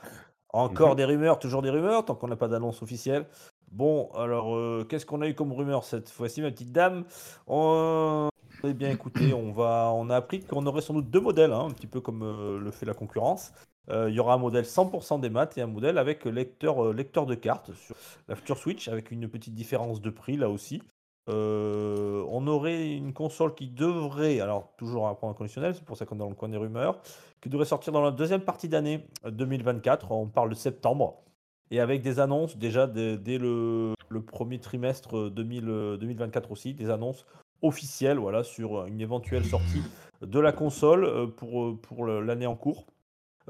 Encore 0.50 0.92
Mhm. 0.92 0.96
des 0.96 1.06
rumeurs, 1.06 1.40
toujours 1.40 1.62
des 1.62 1.70
rumeurs, 1.70 2.06
tant 2.06 2.16
qu'on 2.16 2.28
n'a 2.30 2.36
pas 2.38 2.48
d'annonce 2.48 2.82
officielle. 2.82 3.26
Bon, 3.72 4.10
alors, 4.16 4.56
euh, 4.56 4.86
qu'est-ce 4.88 5.06
qu'on 5.06 5.22
a 5.22 5.28
eu 5.28 5.36
comme 5.36 5.52
rumeur 5.52 5.84
cette 5.84 6.10
fois-ci, 6.10 6.42
ma 6.42 6.50
petite 6.52 6.72
dame? 6.72 7.04
On- 7.48 8.30
Eh 8.64 8.74
bien, 8.74 8.90
écoutez, 8.90 9.34
on, 9.34 9.52
va, 9.52 9.92
on 9.94 10.10
a 10.10 10.16
appris 10.16 10.40
qu'on 10.40 10.66
aurait 10.66 10.82
sans 10.82 10.94
doute 10.94 11.10
deux 11.10 11.20
modèles, 11.20 11.52
hein, 11.52 11.66
un 11.68 11.72
petit 11.72 11.88
peu 11.88 12.00
comme 12.02 12.24
euh, 12.24 12.58
le 12.60 12.72
fait 12.72 12.86
la 12.86 12.94
concurrence. 12.94 13.52
Euh, 13.90 14.10
Il 14.10 14.16
y 14.16 14.20
aura 14.20 14.34
un 14.34 14.38
modèle 14.38 14.66
100% 14.66 15.20
des 15.20 15.30
maths 15.30 15.58
et 15.58 15.62
un 15.62 15.68
modèle 15.68 15.98
avec 15.98 16.26
lecteur, 16.26 16.84
euh, 16.84 16.94
lecteur 16.94 17.26
de 17.26 17.36
cartes 17.36 17.74
sur 17.74 17.96
la 18.28 18.36
future 18.36 18.58
Switch, 18.58 18.88
avec 18.88 19.12
une 19.12 19.28
petite 19.28 19.54
différence 19.54 20.02
de 20.02 20.10
prix 20.10 20.38
là 20.38 20.50
aussi. 20.50 20.82
Euh, 21.28 22.24
on 22.30 22.46
aurait 22.46 22.92
une 22.92 23.14
console 23.14 23.56
qui 23.56 23.68
devrait, 23.68 24.40
alors 24.42 24.74
toujours 24.78 25.08
un 25.08 25.16
point 25.16 25.34
conditionnel, 25.34 25.74
c'est 25.74 25.84
pour 25.84 25.98
ça 25.98 26.06
qu'on 26.06 26.16
est 26.16 26.20
dans 26.20 26.30
le 26.30 26.36
coin 26.36 26.50
des 26.50 26.58
rumeurs, 26.58 27.02
qui 27.42 27.50
devrait 27.50 27.66
sortir 27.66 27.92
dans 27.94 28.02
la 28.02 28.12
deuxième 28.12 28.42
partie 28.42 28.70
d'année 28.70 29.08
euh, 29.26 29.32
2024, 29.32 30.12
on 30.12 30.28
parle 30.28 30.50
de 30.50 30.56
septembre, 30.56 31.24
et 31.72 31.80
avec 31.80 32.04
des 32.04 32.20
annonces 32.20 32.58
déjà 32.58 32.86
dès, 32.86 33.18
le, 33.40 33.96
premier 34.28 34.60
trimestre 34.60 35.18
euh, 35.18 35.30
2000, 35.32 35.68
euh, 35.68 35.98
2024 35.98 36.52
aussi, 36.52 36.76
des 36.76 36.92
annonces 36.92 37.26
officielles 37.64 38.20
voilà, 38.20 38.44
sur 38.44 38.86
une 38.86 39.02
éventuelle 39.02 39.46
sortie 39.46 39.82
de 40.22 40.40
la 40.40 40.52
console 40.52 41.32
pour, 41.36 41.80
pour 41.82 42.06
l'année 42.06 42.46
en 42.46 42.56
cours. 42.56 42.86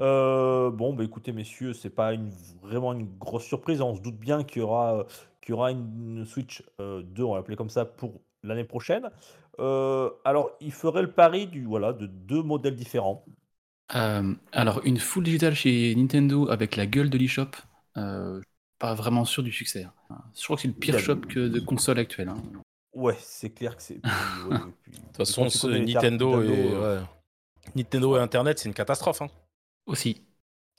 Euh, 0.00 0.70
bon, 0.70 0.92
bah 0.94 1.04
écoutez, 1.04 1.32
messieurs, 1.32 1.72
c'est 1.72 1.90
pas 1.90 2.12
une, 2.12 2.30
vraiment 2.62 2.92
une 2.92 3.06
grosse 3.18 3.44
surprise. 3.44 3.80
On 3.80 3.94
se 3.96 4.00
doute 4.00 4.16
bien 4.18 4.44
qu'il 4.44 4.60
y 4.60 4.64
aura, 4.64 4.98
euh, 5.00 5.04
qu'il 5.40 5.50
y 5.50 5.52
aura 5.54 5.70
une, 5.70 6.24
Switch 6.26 6.62
euh, 6.80 7.02
2, 7.02 7.22
on 7.24 7.30
va 7.32 7.38
l'appeler 7.38 7.56
comme 7.56 7.70
ça, 7.70 7.84
pour 7.84 8.20
l'année 8.42 8.64
prochaine. 8.64 9.10
Euh, 9.58 10.10
alors, 10.24 10.50
il 10.60 10.72
ferait 10.72 11.02
le 11.02 11.10
pari 11.10 11.46
du, 11.46 11.64
voilà, 11.64 11.92
de 11.92 12.06
deux 12.06 12.42
modèles 12.42 12.76
différents. 12.76 13.24
Euh, 13.94 14.34
alors, 14.52 14.80
une 14.84 14.98
full 14.98 15.24
digital 15.24 15.54
chez 15.54 15.94
Nintendo 15.94 16.50
avec 16.50 16.76
la 16.76 16.86
gueule 16.86 17.08
de 17.08 17.16
l'eShop, 17.16 17.46
euh, 17.96 18.40
pas 18.78 18.94
vraiment 18.94 19.24
sûr 19.24 19.42
du 19.42 19.52
succès. 19.52 19.86
hein. 20.10 20.18
Je 20.36 20.44
crois 20.44 20.56
que 20.56 20.62
c'est 20.62 20.68
le 20.68 20.74
pire 20.74 20.98
shop 20.98 21.16
que 21.20 21.48
de 21.48 21.60
console 21.60 21.98
actuelle. 21.98 22.28
hein. 22.28 22.36
Ouais, 22.92 23.16
c'est 23.20 23.50
clair 23.50 23.76
que 23.76 23.82
c'est. 23.82 23.94
puis, 23.94 24.10
ouais, 24.50 24.56
puis- 24.82 24.92
De 24.92 24.98
toute 25.06 25.16
façon, 25.16 25.44
Nintendo, 25.68 26.42
et, 26.42 26.48
euh, 26.74 26.98
ouais. 27.00 27.04
Nintendo 27.76 28.16
et 28.16 28.20
Internet, 28.20 28.58
c'est 28.58 28.68
une 28.68 28.74
catastrophe. 28.74 29.22
hein. 29.22 29.28
Aussi. 29.86 30.22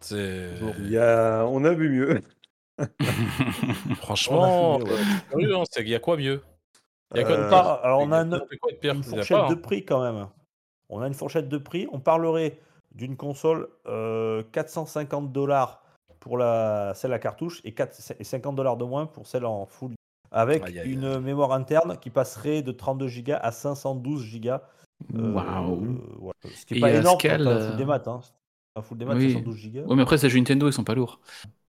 C'est 0.02 0.52
Il 0.80 0.90
y 0.92 0.98
a... 0.98 1.46
On 1.48 1.64
a 1.66 1.74
vu 1.74 1.90
mieux. 1.90 2.22
franchement, 3.98 4.76
on 4.78 4.82
a 4.86 4.86
fumé, 5.32 5.48
ouais. 5.48 5.54
euh, 5.54 5.58
hein, 5.62 5.64
il 5.80 5.88
y 5.90 5.96
a 5.96 6.00
quoi 6.00 6.18
mieux? 6.18 6.42
Il 7.16 7.18
y 7.18 7.20
a 7.22 7.24
quoi 7.24 7.38
de 7.38 7.42
Euh, 7.44 7.50
Ah, 7.52 7.80
alors, 7.84 8.02
on 8.02 8.12
a 8.12 8.24
Il 8.24 8.32
y 8.32 8.34
un- 8.36 8.40
quoi 8.60 8.72
de 8.72 8.78
pire 8.78 8.94
une 8.94 9.00
Il 9.00 9.04
fourchette 9.04 9.38
pas, 9.38 9.48
de 9.50 9.54
hein. 9.54 9.60
prix 9.62 9.86
quand 9.86 10.02
même. 10.02 10.28
On 10.90 11.02
a 11.02 11.08
une 11.08 11.14
fourchette 11.14 11.50
de 11.50 11.58
prix. 11.58 11.88
On 11.92 12.00
parlerait 12.00 12.60
d'une 12.94 13.16
console 13.18 13.68
euh, 13.88 14.44
450 14.52 15.32
dollars 15.32 15.82
pour 16.20 16.38
la, 16.38 16.94
celle 16.96 17.14
à 17.14 17.20
cartouche 17.20 17.62
et, 17.64 17.74
4, 17.74 18.16
et 18.20 18.24
50 18.24 18.56
dollars 18.56 18.78
de 18.78 18.84
moins 18.86 19.06
pour 19.06 19.28
celle 19.28 19.46
en 19.46 19.66
full. 19.66 19.94
Avec 20.32 20.64
Aïe, 20.66 20.80
aïe, 20.80 20.92
une 20.92 21.20
mémoire 21.20 21.54
interne 21.54 21.98
qui 22.00 22.10
passerait 22.10 22.62
de 22.62 22.72
32 22.72 23.08
Go 23.22 23.34
à 23.40 23.52
512 23.52 24.40
Go. 24.42 24.50
Euh, 25.16 25.32
Waouh. 25.32 25.84
euh, 25.86 26.16
voilà. 26.20 26.34
Ce 26.54 26.66
qui 26.66 26.74
n'est 26.76 26.80
pas 26.82 26.90
il 26.90 26.96
énorme 26.98 27.20
Scal, 27.20 27.44
quand 27.44 27.50
t'as 27.50 27.56
un 27.56 27.60
full 27.62 27.74
euh, 27.74 27.78
des 27.78 27.86
maths. 27.86 28.08
Hein. 28.08 28.22
Un 28.78 28.82
full 28.82 28.98
des 28.98 29.06
maths, 29.06 29.18
Oui. 29.18 29.34
512 29.34 29.68
Go. 29.74 29.80
Ouais, 29.90 29.96
mais 29.96 30.02
après, 30.04 30.18
ces 30.18 30.30
jeux 30.30 30.38
Nintendo, 30.40 30.68
ils 30.70 30.74
sont 30.74 30.84
pas 30.84 30.96
lourds. 30.96 31.20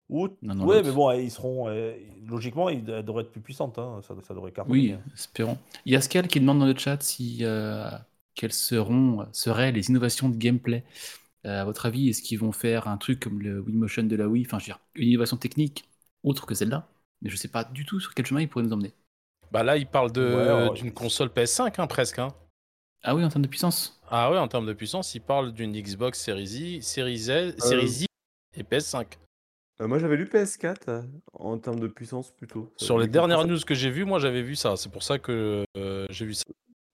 Ou... 0.09 0.29
Non, 0.41 0.55
non, 0.55 0.65
ouais, 0.67 0.83
mais 0.83 0.91
bon, 0.91 1.11
ils 1.11 1.31
seront. 1.31 1.67
euh, 1.69 1.93
logiquement, 2.25 2.69
ils 2.69 2.89
elles 2.89 3.03
devraient 3.03 3.23
être 3.23 3.31
plus 3.31 3.41
puissantes. 3.41 3.77
hein. 3.77 3.99
Ça, 4.07 4.15
ça 4.25 4.33
devrait 4.33 4.51
cartonner. 4.51 4.79
Oui, 4.79 4.91
hein. 4.93 5.01
espérons. 5.13 5.57
Il 5.85 5.93
y 5.93 5.95
a 5.95 6.01
Scal 6.01 6.27
qui 6.27 6.39
demande 6.39 6.59
dans 6.59 6.65
le 6.65 6.77
chat 6.77 7.01
si 7.01 7.39
euh, 7.41 7.89
quelles 8.35 8.53
seront 8.53 9.27
seraient 9.33 9.71
les 9.71 9.89
innovations 9.89 10.29
de 10.29 10.37
gameplay. 10.37 10.83
Euh, 11.45 11.61
à 11.61 11.65
votre 11.65 11.85
avis, 11.85 12.09
est-ce 12.09 12.21
qu'ils 12.21 12.39
vont 12.39 12.51
faire 12.51 12.87
un 12.87 12.97
truc 12.97 13.19
comme 13.21 13.41
le 13.41 13.59
Wii 13.61 13.75
Motion 13.75 14.03
de 14.03 14.15
la 14.15 14.27
Wii, 14.27 14.45
enfin, 14.45 14.59
je 14.59 14.65
veux 14.65 14.67
dire, 14.67 14.79
une 14.95 15.09
innovation 15.09 15.37
technique 15.37 15.85
autre 16.23 16.45
que 16.45 16.55
celle-là? 16.55 16.87
Mais 17.21 17.29
je 17.29 17.35
sais 17.37 17.47
pas 17.47 17.63
du 17.63 17.85
tout 17.85 17.99
sur 17.99 18.13
quel 18.13 18.25
chemin 18.25 18.41
ils 18.41 18.49
pourraient 18.49 18.65
nous 18.65 18.73
emmener. 18.73 18.93
Bah 19.51 19.63
là, 19.63 19.75
il 19.77 19.87
parle 19.87 20.11
Ouais, 20.17 20.69
d'une 20.79 20.93
console 20.93 21.29
PS5 21.29 21.79
hein, 21.79 21.87
presque. 21.87 22.19
hein. 22.19 22.33
Ah 23.03 23.15
oui, 23.15 23.23
en 23.23 23.29
termes 23.29 23.41
de 23.43 23.47
puissance. 23.47 23.96
Ah 24.09 24.31
ouais, 24.31 24.37
en 24.37 24.47
termes 24.47 24.65
de 24.65 24.73
puissance, 24.73 25.13
il 25.15 25.21
parle 25.21 25.51
d'une 25.51 25.73
Xbox 25.73 26.19
Series 26.23 26.43
I, 26.77 26.81
Series, 26.81 27.29
Euh. 27.29 27.49
S, 27.49 27.55
Series 27.63 28.03
I 28.03 28.05
et 28.59 28.63
PS5. 28.63 29.05
Euh, 29.81 29.87
moi, 29.87 29.99
j'avais 29.99 30.15
lu 30.17 30.25
PS4 30.25 30.75
euh, 30.87 31.01
en 31.33 31.57
termes 31.57 31.79
de 31.79 31.87
puissance 31.87 32.31
plutôt. 32.31 32.71
Ça 32.77 32.85
Sur 32.85 32.97
les 32.97 33.07
dernières 33.07 33.45
news 33.45 33.59
que 33.65 33.75
j'ai 33.75 33.91
vues, 33.91 34.05
moi 34.05 34.17
j'avais 34.19 34.41
vu 34.41 34.55
ça. 34.55 34.75
C'est 34.75 34.91
pour 34.91 35.03
ça 35.03 35.19
que 35.19 35.63
euh, 35.77 36.05
j'ai 36.09 36.25
vu 36.25 36.33
ça. 36.33 36.43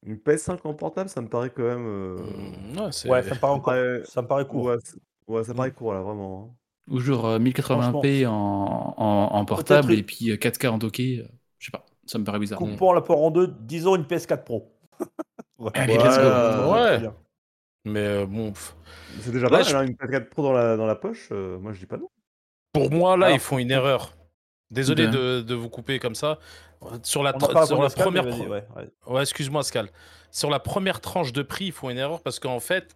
Une 0.05 0.17
PS5 0.17 0.59
en 0.65 0.73
portable, 0.73 1.09
ça 1.09 1.21
me 1.21 1.29
paraît 1.29 1.49
quand 1.49 1.63
même. 1.63 1.85
euh, 1.87 2.17
Mm, 2.17 2.79
ouais, 2.81 2.91
ça 2.91 3.35
me 3.35 3.39
paraît 3.39 3.53
encore. 3.53 3.73
Ouais. 3.73 4.01
Ça 4.05 4.21
me 4.21 4.27
paraît 4.27 4.45
court. 4.47 4.65
Ouais, 4.65 4.75
c'est- 4.83 4.97
ouais, 5.27 5.43
ça 5.45 5.53
paraît 5.53 5.69
Mm. 5.69 5.73
court 5.73 5.93
là, 5.93 6.01
vraiment. 6.01 6.51
hein. 6.51 6.55
Ou 6.93 6.99
genre 6.99 7.25
euh, 7.27 7.39
1080p 7.39 8.25
en, 8.27 8.33
en, 8.97 9.29
en 9.31 9.45
portable 9.45 9.93
et 9.93 10.03
puis 10.03 10.31
euh, 10.31 10.35
4K 10.35 10.67
en 10.67 10.77
docké. 10.77 11.23
je 11.57 11.65
sais 11.67 11.71
pas, 11.71 11.85
ça 12.05 12.17
me 12.19 12.25
paraît 12.25 12.39
bizarre. 12.39 12.59
Coupons 12.59 12.91
la 12.91 12.99
port 12.99 13.23
en 13.23 13.31
deux, 13.31 13.47
disons 13.61 13.95
une 13.95 14.03
PS4 14.03 14.43
Pro. 14.43 14.72
Allez, 15.73 15.97
let's 15.97 16.17
go. 16.17 16.73
Ouais. 16.73 17.09
Mais 17.85 17.99
euh, 17.99 18.25
bon. 18.25 18.53
C'est 19.21 19.31
déjà 19.31 19.47
Là, 19.49 19.59
pas 19.59 19.63
mal, 19.65 19.75
hein, 19.75 19.83
une 19.87 19.93
PS4 19.95 20.29
Pro 20.29 20.43
dans 20.43 20.53
la, 20.53 20.77
dans 20.77 20.85
la 20.85 20.95
poche, 20.95 21.29
euh, 21.31 21.57
moi 21.59 21.73
je 21.73 21.79
dis 21.79 21.85
pas 21.85 21.97
non. 21.97 22.09
pour 22.71 22.91
moi 22.91 23.17
là, 23.17 23.27
Alors, 23.27 23.37
ils 23.37 23.41
font 23.41 23.57
une 23.57 23.71
erreur. 23.71 24.13
Désolé 24.71 25.07
de, 25.07 25.41
de 25.41 25.53
vous 25.53 25.69
couper 25.69 25.99
comme 25.99 26.15
ça. 26.15 26.39
Sur 27.03 27.21
la, 27.23 27.31
sur 27.31 27.43
la 27.77 27.83
Pascal, 27.83 27.93
première, 28.03 28.25
ouais, 28.25 28.65
ouais. 28.75 28.89
Ouais, 29.05 29.21
excuse-moi, 29.21 29.63
Scal. 29.63 29.89
Sur 30.31 30.49
la 30.49 30.59
première 30.59 30.99
tranche 30.99 31.31
de 31.31 31.43
prix, 31.43 31.65
ils 31.65 31.71
font 31.71 31.89
une 31.91 31.97
erreur 31.99 32.21
parce 32.23 32.39
qu'en 32.39 32.59
fait, 32.59 32.95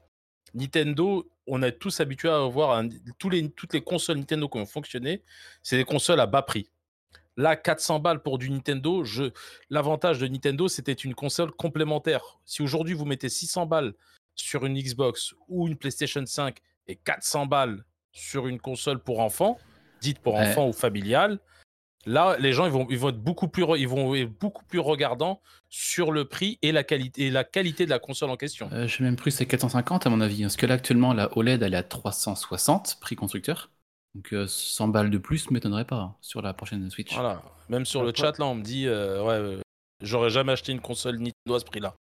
Nintendo, 0.55 1.29
on 1.45 1.61
est 1.61 1.73
tous 1.73 1.99
habitués 1.99 2.29
à 2.29 2.39
voir 2.47 2.71
un- 2.77 2.89
tous 3.19 3.29
les, 3.29 3.49
toutes 3.51 3.73
les 3.73 3.81
consoles 3.81 4.17
Nintendo 4.17 4.49
qui 4.49 4.57
ont 4.57 4.65
fonctionné, 4.65 5.23
c'est 5.61 5.77
des 5.77 5.83
consoles 5.83 6.19
à 6.19 6.25
bas 6.25 6.41
prix. 6.41 6.69
Là, 7.37 7.55
400 7.55 7.99
balles 7.99 8.21
pour 8.21 8.39
du 8.39 8.49
Nintendo, 8.49 9.03
je... 9.03 9.25
l'avantage 9.69 10.19
de 10.19 10.27
Nintendo, 10.27 10.67
c'était 10.67 10.93
une 10.93 11.13
console 11.13 11.51
complémentaire. 11.51 12.39
Si 12.45 12.61
aujourd'hui 12.63 12.95
vous 12.95 13.05
mettez 13.05 13.29
600 13.29 13.67
balles 13.67 13.93
sur 14.35 14.65
une 14.65 14.77
Xbox 14.77 15.33
ou 15.47 15.67
une 15.67 15.75
PlayStation 15.75 16.25
5 16.25 16.57
et 16.87 16.95
400 16.95 17.45
balles 17.45 17.85
sur 18.11 18.47
une 18.47 18.59
console 18.59 18.99
pour 18.99 19.19
enfants, 19.19 19.57
dite 20.01 20.19
pour 20.19 20.33
Ouais. 20.33 20.49
enfants 20.49 20.67
ou 20.67 20.73
familiale, 20.73 21.39
Là, 22.05 22.37
les 22.39 22.53
gens 22.53 22.65
ils 22.65 22.71
vont, 22.71 22.87
ils 22.89 22.97
vont 22.97 23.09
être 23.09 23.21
beaucoup 23.21 23.49
plus, 23.49 23.65
ils 23.77 23.87
vont 23.87 24.15
être 24.15 24.31
beaucoup 24.39 24.63
plus 24.63 24.79
regardants 24.79 25.41
sur 25.67 26.13
le 26.13 26.23
prix 26.23 26.57
et 26.61 26.71
la 26.71 26.85
qualité, 26.85 27.23
et 27.25 27.31
la 27.31 27.43
qualité 27.43 27.83
de 27.83 27.89
la 27.89 27.99
console 27.99 28.29
en 28.29 28.37
question. 28.37 28.69
Euh, 28.71 28.87
J'ai 28.87 29.03
même 29.03 29.17
plus 29.17 29.31
c'est 29.31 29.45
450 29.45 30.07
à 30.07 30.09
mon 30.09 30.21
avis. 30.21 30.43
Parce 30.43 30.55
que 30.55 30.65
là, 30.65 30.75
actuellement, 30.75 31.11
la 31.11 31.37
OLED, 31.37 31.63
elle 31.63 31.73
est 31.73 31.77
à 31.77 31.83
360, 31.83 32.99
prix 33.01 33.17
constructeur. 33.17 33.69
Donc 34.17 34.33
euh, 34.33 34.47
100 34.47 34.87
balles 34.87 35.11
de 35.11 35.17
plus 35.19 35.51
m'étonnerait 35.51 35.85
pas 35.85 35.97
hein, 35.97 36.15
sur 36.21 36.41
la 36.41 36.53
prochaine 36.53 36.89
Switch. 36.89 37.13
Voilà. 37.13 37.39
Même 37.69 37.85
sur 37.85 38.03
le 38.03 38.11
chat, 38.15 38.37
là, 38.39 38.45
on 38.45 38.55
me 38.55 38.63
dit, 38.63 38.87
euh, 38.87 39.23
ouais, 39.23 39.33
euh, 39.33 39.61
j'aurais 40.01 40.31
jamais 40.31 40.53
acheté 40.53 40.71
une 40.71 40.81
console 40.81 41.17
Nintendo 41.17 41.55
à 41.55 41.59
ce 41.59 41.65
prix-là. 41.65 41.93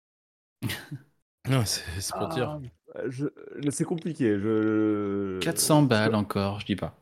Ouais, 1.48 1.66
c'est 1.66 2.16
pour 2.18 2.28
dire. 2.30 2.60
Euh, 2.96 3.10
je- 3.10 3.28
C'est 3.70 3.84
compliqué. 3.84 4.40
Je... 4.40 5.40
400 5.42 5.84
je- 5.84 5.88
balles 5.88 6.16
encore, 6.16 6.60
je 6.62 6.66
dis 6.66 6.76
pas. 6.76 6.96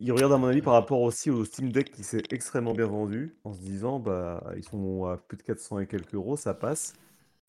Il 0.00 0.12
regarde 0.12 0.32
à 0.32 0.38
mon 0.38 0.48
avis 0.48 0.60
par 0.60 0.72
rapport 0.74 1.00
aussi 1.02 1.30
au 1.30 1.44
Steam 1.44 1.70
Deck 1.70 1.90
qui 1.92 2.02
s'est 2.02 2.22
extrêmement 2.30 2.74
bien 2.74 2.86
vendu 2.86 3.36
en 3.44 3.54
se 3.54 3.60
disant 3.60 4.00
bah 4.00 4.42
ils 4.56 4.64
sont 4.64 5.04
à 5.04 5.16
plus 5.16 5.36
de 5.36 5.42
400 5.42 5.78
et 5.78 5.86
quelques 5.86 6.14
euros, 6.14 6.36
ça 6.36 6.52
passe. 6.52 6.94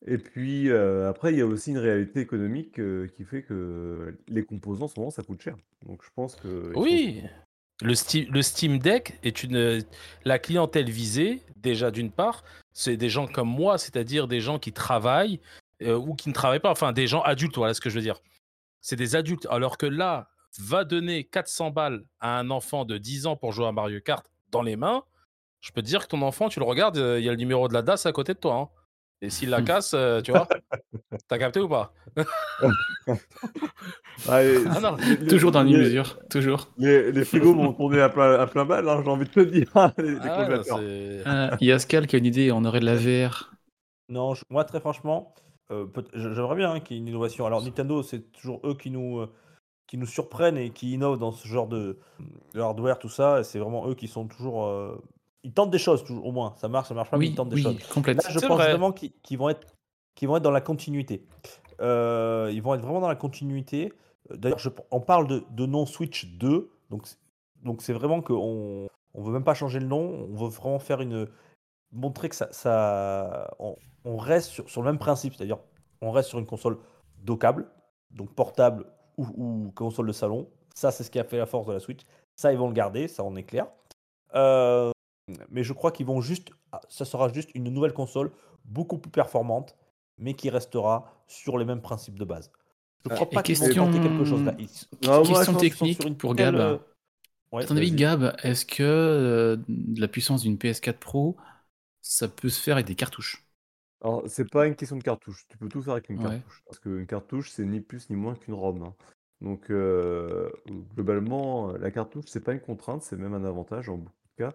Et 0.07 0.17
puis 0.17 0.71
après 0.71 1.33
il 1.33 1.39
y 1.39 1.41
a 1.41 1.45
aussi 1.45 1.71
une 1.71 1.77
réalité 1.77 2.21
économique 2.21 2.79
qui 3.15 3.23
fait 3.23 3.43
que 3.43 4.17
les 4.27 4.43
composants 4.43 4.88
souvent 4.88 5.09
ça 5.09 5.23
coûte 5.23 5.41
cher. 5.41 5.55
Donc 5.85 6.01
je 6.03 6.09
pense 6.15 6.35
que 6.35 6.71
Oui, 6.75 7.23
le 7.81 7.93
Steam, 7.95 8.79
Deck 8.79 9.19
est 9.23 9.43
une. 9.43 9.83
La 10.25 10.39
clientèle 10.39 10.89
visée, 10.89 11.41
déjà 11.55 11.91
d'une 11.91 12.12
part, 12.12 12.43
c'est 12.73 12.97
des 12.97 13.09
gens 13.09 13.27
comme 13.27 13.49
moi, 13.49 13.77
c'est-à-dire 13.77 14.27
des 14.27 14.41
gens 14.41 14.59
qui 14.59 14.73
travaillent 14.73 15.39
ou 15.81 16.13
qui 16.15 16.27
ne 16.29 16.33
travaillent 16.33 16.59
pas, 16.59 16.71
enfin 16.71 16.91
des 16.91 17.07
gens 17.07 17.21
adultes, 17.21 17.55
voilà 17.55 17.73
ce 17.73 17.81
que 17.81 17.89
je 17.89 17.95
veux 17.95 18.01
dire. 18.01 18.19
C'est 18.81 18.97
des 18.97 19.15
adultes. 19.15 19.47
Alors 19.49 19.77
que 19.77 19.85
là, 19.85 20.29
va 20.59 20.83
donner 20.83 21.23
400 21.25 21.71
balles 21.71 22.03
à 22.19 22.39
un 22.39 22.49
enfant 22.49 22.83
de 22.83 22.97
10 22.97 23.27
ans 23.27 23.35
pour 23.38 23.51
jouer 23.51 23.67
à 23.67 23.71
Mario 23.71 24.01
Kart 24.01 24.25
dans 24.51 24.62
les 24.62 24.75
mains, 24.75 25.03
je 25.62 25.71
peux 25.71 25.81
te 25.81 25.88
dire 25.88 26.01
que 26.01 26.07
ton 26.07 26.21
enfant, 26.21 26.49
tu 26.49 26.59
le 26.59 26.65
regardes, 26.65 26.97
il 26.97 27.23
y 27.23 27.29
a 27.29 27.31
le 27.31 27.38
numéro 27.38 27.67
de 27.67 27.73
la 27.73 27.81
DAS 27.81 28.05
à 28.05 28.12
côté 28.12 28.33
de 28.33 28.39
toi. 28.39 28.55
hein. 28.55 28.69
Et 29.21 29.29
s'il 29.29 29.49
la 29.49 29.62
casse, 29.62 29.93
euh, 29.93 30.21
tu 30.21 30.32
vois, 30.32 30.47
t'as 31.27 31.38
capté 31.38 31.60
ou 31.60 31.67
pas? 31.67 31.93
Ah, 34.27 34.43
et- 34.43 34.58
Ah 34.69 34.79
non. 34.82 34.97
les- 34.97 35.27
Toujours 35.27 35.51
dans 35.51 35.63
les- 35.63 35.71
une-mesure, 35.71 36.19
toujours. 36.29 36.67
Les, 36.77 37.12
les 37.12 37.25
frigos 37.25 37.53
vont 37.55 37.73
tourner 37.73 38.01
à 38.01 38.10
plein, 38.10 38.34
à 38.39 38.47
plein 38.47 38.65
balle, 38.65 38.88
hein, 38.88 39.01
j'ai 39.03 39.10
envie 39.10 39.25
de 39.25 39.29
te 39.32 39.39
dire. 39.39 39.67
les, 39.97 40.12
les 40.12 41.23
Ah, 41.25 41.58
Il 41.62 41.67
y 41.67 41.71
a 41.71 41.79
Scal 41.79 42.05
qui 42.08 42.15
a 42.15 42.19
une 42.19 42.25
idée, 42.25 42.51
on 42.51 42.63
aurait 42.65 42.79
de 42.79 42.86
la 42.86 42.95
VR. 42.95 43.53
Non, 44.10 44.34
je- 44.34 44.43
moi 44.49 44.63
très 44.65 44.79
franchement, 44.79 45.34
euh, 45.71 45.86
peut- 45.86 46.05
j'aimerais 46.13 46.55
bien 46.55 46.71
hein, 46.73 46.79
qu'il 46.79 46.97
y 46.97 46.99
ait 46.99 47.01
une 47.01 47.08
innovation. 47.08 47.45
Alors 47.45 47.62
Nintendo, 47.62 48.01
c'est 48.03 48.32
toujours 48.32 48.60
eux 48.65 48.75
qui 48.75 48.89
nous, 48.89 49.19
euh, 49.19 49.32
qui 49.88 49.97
nous 49.97 50.05
surprennent 50.08 50.58
et 50.58 50.71
qui 50.71 50.93
innovent 50.93 51.19
dans 51.19 51.32
ce 51.32 51.47
genre 51.47 51.67
de, 51.67 51.97
de 52.53 52.60
hardware, 52.60 52.99
tout 52.99 53.10
ça. 53.10 53.39
Et 53.39 53.43
c'est 53.43 53.60
vraiment 53.60 53.88
eux 53.88 53.95
qui 53.95 54.08
sont 54.08 54.27
toujours. 54.27 54.65
Ils 55.43 55.54
tentent 55.54 55.71
des 55.71 55.78
choses, 55.80 56.04
au 56.10 56.32
moins. 56.32 56.54
Ça 56.58 56.67
marche, 56.67 56.89
ça 56.89 56.93
marche 56.93 57.10
pas, 57.10 57.17
mais 57.17 57.25
Oui, 57.25 57.32
ils 57.32 57.36
tentent 57.36 57.49
des 57.49 57.56
oui, 57.56 57.63
choses. 57.63 57.88
complète. 57.88 58.17
Là, 58.23 58.30
je 58.30 58.39
pense 58.39 58.58
vrai. 58.58 58.69
vraiment 58.71 58.91
qu'ils 58.91 59.38
vont 59.38 59.49
être, 59.49 59.65
qu'ils 60.15 60.28
vont 60.28 60.38
être 60.38 60.43
dans 60.43 60.52
la 60.52 60.62
continuité. 60.62 61.25
Euh, 61.82 62.49
ils 62.54 62.62
vont 62.62 62.73
être 62.73 62.82
vraiment 62.82 62.99
dans 62.99 63.08
la 63.08 63.15
continuité. 63.15 63.93
Euh, 64.32 64.36
D'ailleurs, 64.38 64.60
on 64.91 64.99
parle 64.99 65.28
de, 65.28 65.43
de 65.52 65.65
non 65.65 65.86
Switch 65.86 66.25
2, 66.38 66.69
donc 66.89 67.08
c'est- 67.08 67.17
donc 67.63 67.82
c'est 67.82 67.93
vraiment 67.93 68.21
qu'on 68.21 68.88
on 69.13 69.21
veut 69.21 69.32
même 69.34 69.43
pas 69.43 69.54
changer 69.54 69.80
le 69.80 69.86
nom. 69.88 70.28
On 70.32 70.36
veut 70.36 70.49
vraiment 70.49 70.80
faire 70.80 71.02
une 71.02 71.28
montrer 71.91 72.30
que 72.30 72.36
ça, 72.36 72.47
ça 72.52 73.49
on, 73.60 73.75
on 74.06 74.17
reste 74.17 74.49
sur, 74.52 74.69
sur 74.69 74.82
le 74.82 74.91
même 74.91 74.99
principe, 74.99 75.34
c'est-à-dire 75.36 75.58
on 76.02 76.12
reste 76.12 76.30
sur 76.30 76.39
une 76.39 76.45
console 76.45 76.78
dockable, 77.23 77.67
donc 78.12 78.34
portable 78.36 78.86
ou, 79.17 79.25
ou 79.36 79.71
console 79.71 80.08
de 80.08 80.12
salon. 80.13 80.47
Ça, 80.75 80.91
c'est 80.91 81.04
ce 81.04 81.12
qui 81.12 81.19
a 81.19 81.23
fait 81.23 81.38
la 81.38 81.45
force 81.45 81.65
de 81.67 81.73
la 81.73 81.80
Switch. 81.80 82.02
Ça, 82.36 82.54
ils 82.54 82.58
vont 82.60 82.67
le 82.67 82.73
garder, 82.73 83.08
ça, 83.08 83.23
on 83.23 83.36
est 83.36 83.43
clair. 83.43 83.67
Euh, 84.36 84.91
mais 85.50 85.63
je 85.63 85.74
crois 85.74 85.92
qu'ils 85.92 86.06
vont 86.06 86.22
juste, 86.22 86.50
ah, 86.72 86.82
ça 86.89 87.06
sera 87.06 87.32
juste 87.32 87.50
une 87.56 87.70
nouvelle 87.70 87.94
console 87.94 88.32
beaucoup 88.65 88.98
plus 88.98 89.12
performante, 89.12 89.76
mais 90.18 90.34
qui 90.34 90.50
restera 90.50 91.12
sur 91.28 91.58
les 91.58 91.65
mêmes 91.65 91.82
principes 91.82 92.20
de 92.20 92.26
base. 92.26 92.52
Je 93.06 93.10
Ah, 93.10 93.15
crois 93.15 93.30
pas 93.30 93.44
qu'ils 93.44 93.58
vont 93.58 93.65
question- 93.65 93.86
tenter 93.86 94.00
quelque 94.02 94.26
chose 94.26 94.44
là. 94.44 94.54
Ils- 94.60 94.68
Non, 95.08 95.24
je 95.24 95.34
Question 95.34 95.54
technique 95.58 95.96
sur 95.96 96.08
une 96.08 96.18
pour 96.18 96.36
telle, 96.36 96.56
Gab. 96.56 96.62
euh, 96.62 96.78
ouais, 97.54 97.63
À 97.63 97.68
ton 97.68 97.78
avis. 97.78 97.92
Gab, 97.92 98.36
est-ce 98.44 98.65
que 98.65 98.84
euh, 98.84 99.56
de 99.68 100.02
la 100.02 100.08
puissance 100.08 100.42
d'une 100.42 100.58
PS4 100.58 101.00
Pro, 101.00 101.38
ça 102.02 102.28
peut 102.28 102.50
se 102.50 102.62
faire 102.62 102.76
avec 102.76 102.88
des 102.88 102.96
cartouches? 102.96 103.46
Alors, 104.02 104.24
c'est 104.28 104.50
pas 104.50 104.68
une 104.68 104.76
question 104.76 104.98
de 104.98 105.04
cartouche. 105.04 105.46
Tu 105.50 105.58
peux 105.58 105.68
tout 105.70 105.82
faire 105.82 105.94
avec 105.94 106.10
une 106.10 106.18
Ouais. 106.18 106.24
cartouche. 106.30 106.62
Parce 106.65 106.80
qu'une 106.80 107.06
cartouche, 107.06 107.52
c'est 107.52 107.65
ni 107.65 107.80
plus 107.82 108.10
ni 108.10 108.15
moins 108.15 108.36
qu'une 108.36 108.54
ROM. 108.54 108.82
hein. 108.84 108.94
Donc, 109.42 109.70
euh, 109.70 110.50
globalement, 110.96 111.72
la 111.74 111.92
cartouche, 111.92 112.26
c'est 112.28 112.44
pas 112.44 112.54
une 112.54 112.60
contrainte, 112.60 113.04
c'est 113.04 113.15
même 113.18 113.34
un 113.34 113.46
avantage 113.46 113.88
en 113.89 113.98
beaucoup 113.98 114.28
de 114.38 114.44
cas. 114.46 114.54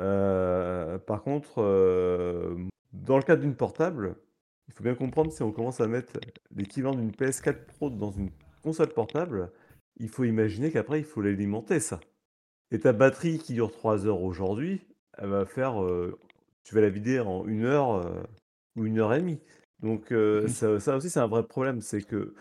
Euh, 0.00 0.98
par 0.98 1.22
contre, 1.22 1.62
euh, 1.62 2.56
dans 2.92 3.16
le 3.16 3.22
cas 3.22 3.36
d'une 3.36 3.54
portable, 3.54 4.16
il 4.68 4.74
faut 4.74 4.82
bien 4.84 4.94
comprendre 4.94 5.32
si 5.32 5.42
on 5.42 5.52
commence 5.52 5.80
à 5.80 5.86
mettre 5.86 6.14
l'équivalent 6.54 6.94
d'une 6.94 7.12
PS4 7.12 7.64
Pro 7.66 7.90
dans 7.90 8.10
une 8.10 8.30
console 8.62 8.88
portable, 8.88 9.52
il 9.98 10.08
faut 10.08 10.24
imaginer 10.24 10.70
qu'après, 10.72 10.98
il 10.98 11.04
faut 11.04 11.20
l'alimenter, 11.20 11.80
ça. 11.80 12.00
Et 12.70 12.80
ta 12.80 12.92
batterie 12.92 13.38
qui 13.38 13.52
dure 13.54 13.70
3 13.70 14.06
heures 14.06 14.22
aujourd'hui, 14.22 14.86
elle 15.18 15.28
va 15.28 15.44
faire. 15.46 15.82
euh, 15.82 16.18
tu 16.64 16.74
vas 16.74 16.80
la 16.80 16.88
vider 16.88 17.20
en 17.20 17.46
une 17.46 17.64
heure 17.64 18.24
ou 18.74 18.86
une 18.86 18.98
heure 18.98 19.12
et 19.12 19.20
demie. 19.20 19.38
Donc, 19.80 20.10
Mhm. 20.12 20.48
ça, 20.48 20.80
ça 20.80 20.96
aussi, 20.96 21.10
c'est 21.10 21.20
un 21.20 21.26
vrai 21.26 21.42
problème. 21.46 21.82
C'est 21.82 22.00
que 22.00 22.34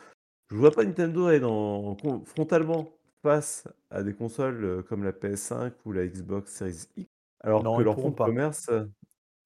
je 0.50 0.56
vois 0.56 0.72
pas 0.72 0.86
Nintendo 0.86 1.26
aller 1.28 1.42
dans, 1.42 1.98
frontalement 2.24 2.90
face 3.22 3.68
à 3.90 4.02
des 4.02 4.14
consoles 4.14 4.84
comme 4.88 5.04
la 5.04 5.12
PS5 5.12 5.74
ou 5.86 5.92
la 5.92 6.08
Xbox 6.08 6.54
Series 6.54 6.86
X, 6.96 7.10
alors 7.44 7.64
Non, 7.64 7.76
que 7.78 7.82
ils 7.82 7.86
leur 7.86 7.96
pourront 7.96 8.08
fond 8.08 8.12
de 8.12 8.16
pas. 8.16 8.26
commerce. 8.26 8.68
euh, 8.70 8.86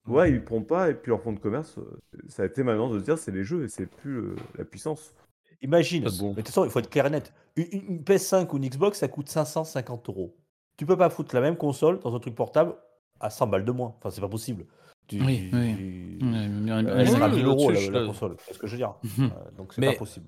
Ouais, 0.07 0.31
ils 0.31 0.43
pourront 0.43 0.63
pas. 0.63 0.89
Et 0.89 0.93
puis 0.93 1.09
leur 1.09 1.21
fond 1.21 1.33
de 1.33 1.39
commerce, 1.39 1.77
euh, 1.77 1.99
ça 2.29 2.43
a 2.43 2.45
été 2.45 2.63
maintenant 2.63 2.89
de 2.89 2.99
se 2.99 3.03
dire 3.03 3.17
c'est 3.17 3.31
les 3.31 3.43
jeux 3.43 3.65
et 3.65 3.67
c'est 3.67 3.87
plus 3.87 4.17
euh, 4.19 4.35
la 4.57 4.63
puissance. 4.63 5.13
Imagine, 5.61 6.03
Ah 6.07 6.09
mais 6.11 6.17
bon. 6.19 6.29
de 6.31 6.35
toute 6.35 6.47
façon, 6.47 6.63
il 6.63 6.69
faut 6.71 6.79
être 6.79 6.89
clair 6.89 7.07
et 7.07 7.09
net. 7.09 7.33
Une, 7.55 7.65
une- 7.71 7.85
une 7.95 8.03
PS5 8.03 8.53
ou 8.53 8.57
une 8.57 8.67
Xbox, 8.69 8.99
ça 8.99 9.07
coûte 9.07 9.27
550 9.27 10.07
euros. 10.09 10.35
Tu 10.77 10.85
peux 10.85 10.95
pas 10.95 11.09
foutre 11.09 11.33
la 11.35 11.41
même 11.41 11.57
console 11.57 11.99
dans 11.99 12.15
un 12.15 12.19
truc 12.19 12.35
portable 12.35 12.75
à 13.19 13.29
100 13.29 13.47
balles 13.47 13.65
de 13.65 13.71
moins. 13.71 13.95
Enfin, 13.97 14.09
c'est 14.11 14.21
pas 14.21 14.29
possible. 14.29 14.65
Tu, 15.07 15.19
Oui, 15.21 15.49
oui. 15.51 16.17
mais- 16.21 16.47
euh, 16.47 16.81
mais- 16.95 17.05
sera 17.07 17.27
oui, 17.29 17.37
1000 17.37 17.45
euros 17.45 17.71
la, 17.71 18.05
console. 18.05 18.35
C'est 18.45 18.53
ce 18.53 18.59
que 18.59 18.67
je 18.67 18.73
veux 18.73 18.77
dire? 18.77 18.93
Mhm. 19.17 19.25
Euh, 19.25 19.51
donc 19.57 19.73
c'est 19.73 19.81
Mais- 19.81 19.93
pas 19.93 19.99
possible. 19.99 20.27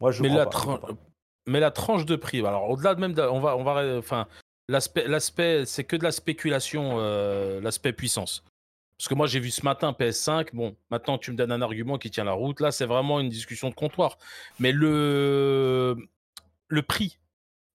Moi, 0.00 0.12
je 0.12 0.22
mais 0.22 0.28
la, 0.28 0.46
pas, 0.46 0.78
pas. 0.78 0.88
mais 1.48 1.70
tranche 1.72 2.06
de 2.06 2.14
prix, 2.14 2.38
alors 2.46 2.70
au-delà 2.70 2.94
de 2.94 3.00
même, 3.00 3.14
de- 3.14 3.22
on 3.22 3.40
va, 3.40 3.56
on 3.56 3.64
va, 3.64 3.98
enfin, 3.98 4.26
l'aspect, 4.68 5.64
c'est 5.64 5.84
que 5.84 5.96
de 5.96 6.04
la 6.04 6.12
spéculation, 6.12 6.96
euh, 6.98 7.60
l'aspect 7.60 7.92
puissance. 7.92 8.44
Parce 8.98 9.08
que 9.08 9.14
moi, 9.14 9.26
j'ai 9.26 9.38
vu 9.38 9.50
ce 9.50 9.64
matin 9.64 9.94
PS5. 9.98 10.48
Bon, 10.52 10.76
maintenant, 10.90 11.18
tu 11.18 11.30
me 11.30 11.36
donnes 11.36 11.52
un 11.52 11.62
argument 11.62 11.98
qui 11.98 12.10
tient 12.10 12.24
la 12.24 12.32
route. 12.32 12.60
Là, 12.60 12.72
c'est 12.72 12.84
vraiment 12.84 13.20
une 13.20 13.28
discussion 13.28 13.70
de 13.70 13.74
comptoir. 13.74 14.18
Mais 14.58 14.72
le, 14.72 15.96
le 16.66 16.82
prix, 16.82 17.18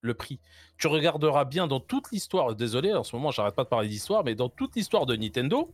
le 0.02 0.14
prix. 0.14 0.40
Tu 0.78 0.88
regarderas 0.88 1.46
bien 1.46 1.66
dans 1.66 1.80
toute 1.80 2.12
l'histoire. 2.12 2.54
Désolé, 2.56 2.94
en 2.94 3.04
ce 3.04 3.16
moment, 3.16 3.32
j'arrête 3.32 3.56
pas 3.56 3.64
de 3.64 3.70
parler 3.70 3.88
d'histoire, 3.88 4.26
mais 4.26 4.36
dans 4.36 4.50
toute 4.50 4.76
l'histoire 4.76 5.06
de 5.06 5.16
Nintendo, 5.16 5.74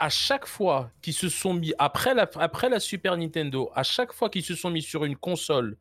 à 0.00 0.08
chaque 0.08 0.46
fois 0.46 0.90
qu'ils 1.00 1.14
se 1.14 1.28
sont 1.28 1.54
mis 1.54 1.72
après 1.78 2.12
la, 2.12 2.28
après 2.36 2.68
la 2.68 2.80
Super 2.80 3.16
Nintendo, 3.16 3.70
à 3.76 3.84
chaque 3.84 4.12
fois 4.12 4.30
qu'ils 4.30 4.44
se 4.44 4.56
sont 4.56 4.70
mis 4.70 4.82
sur 4.82 5.04
une 5.04 5.16
console, 5.16 5.76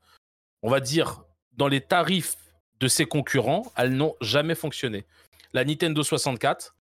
on 0.61 0.69
va 0.69 0.79
dire 0.79 1.23
dans 1.53 1.67
les 1.67 1.81
tarifs 1.81 2.37
de 2.81 2.87
ses 2.87 3.05
concurrents, 3.05 3.71
elles 3.77 3.93
n'ont 3.93 4.15
jamais 4.19 4.55
fonctionné. 4.55 5.05
La 5.53 5.63
Nintendo 5.63 6.03
64, 6.03 6.75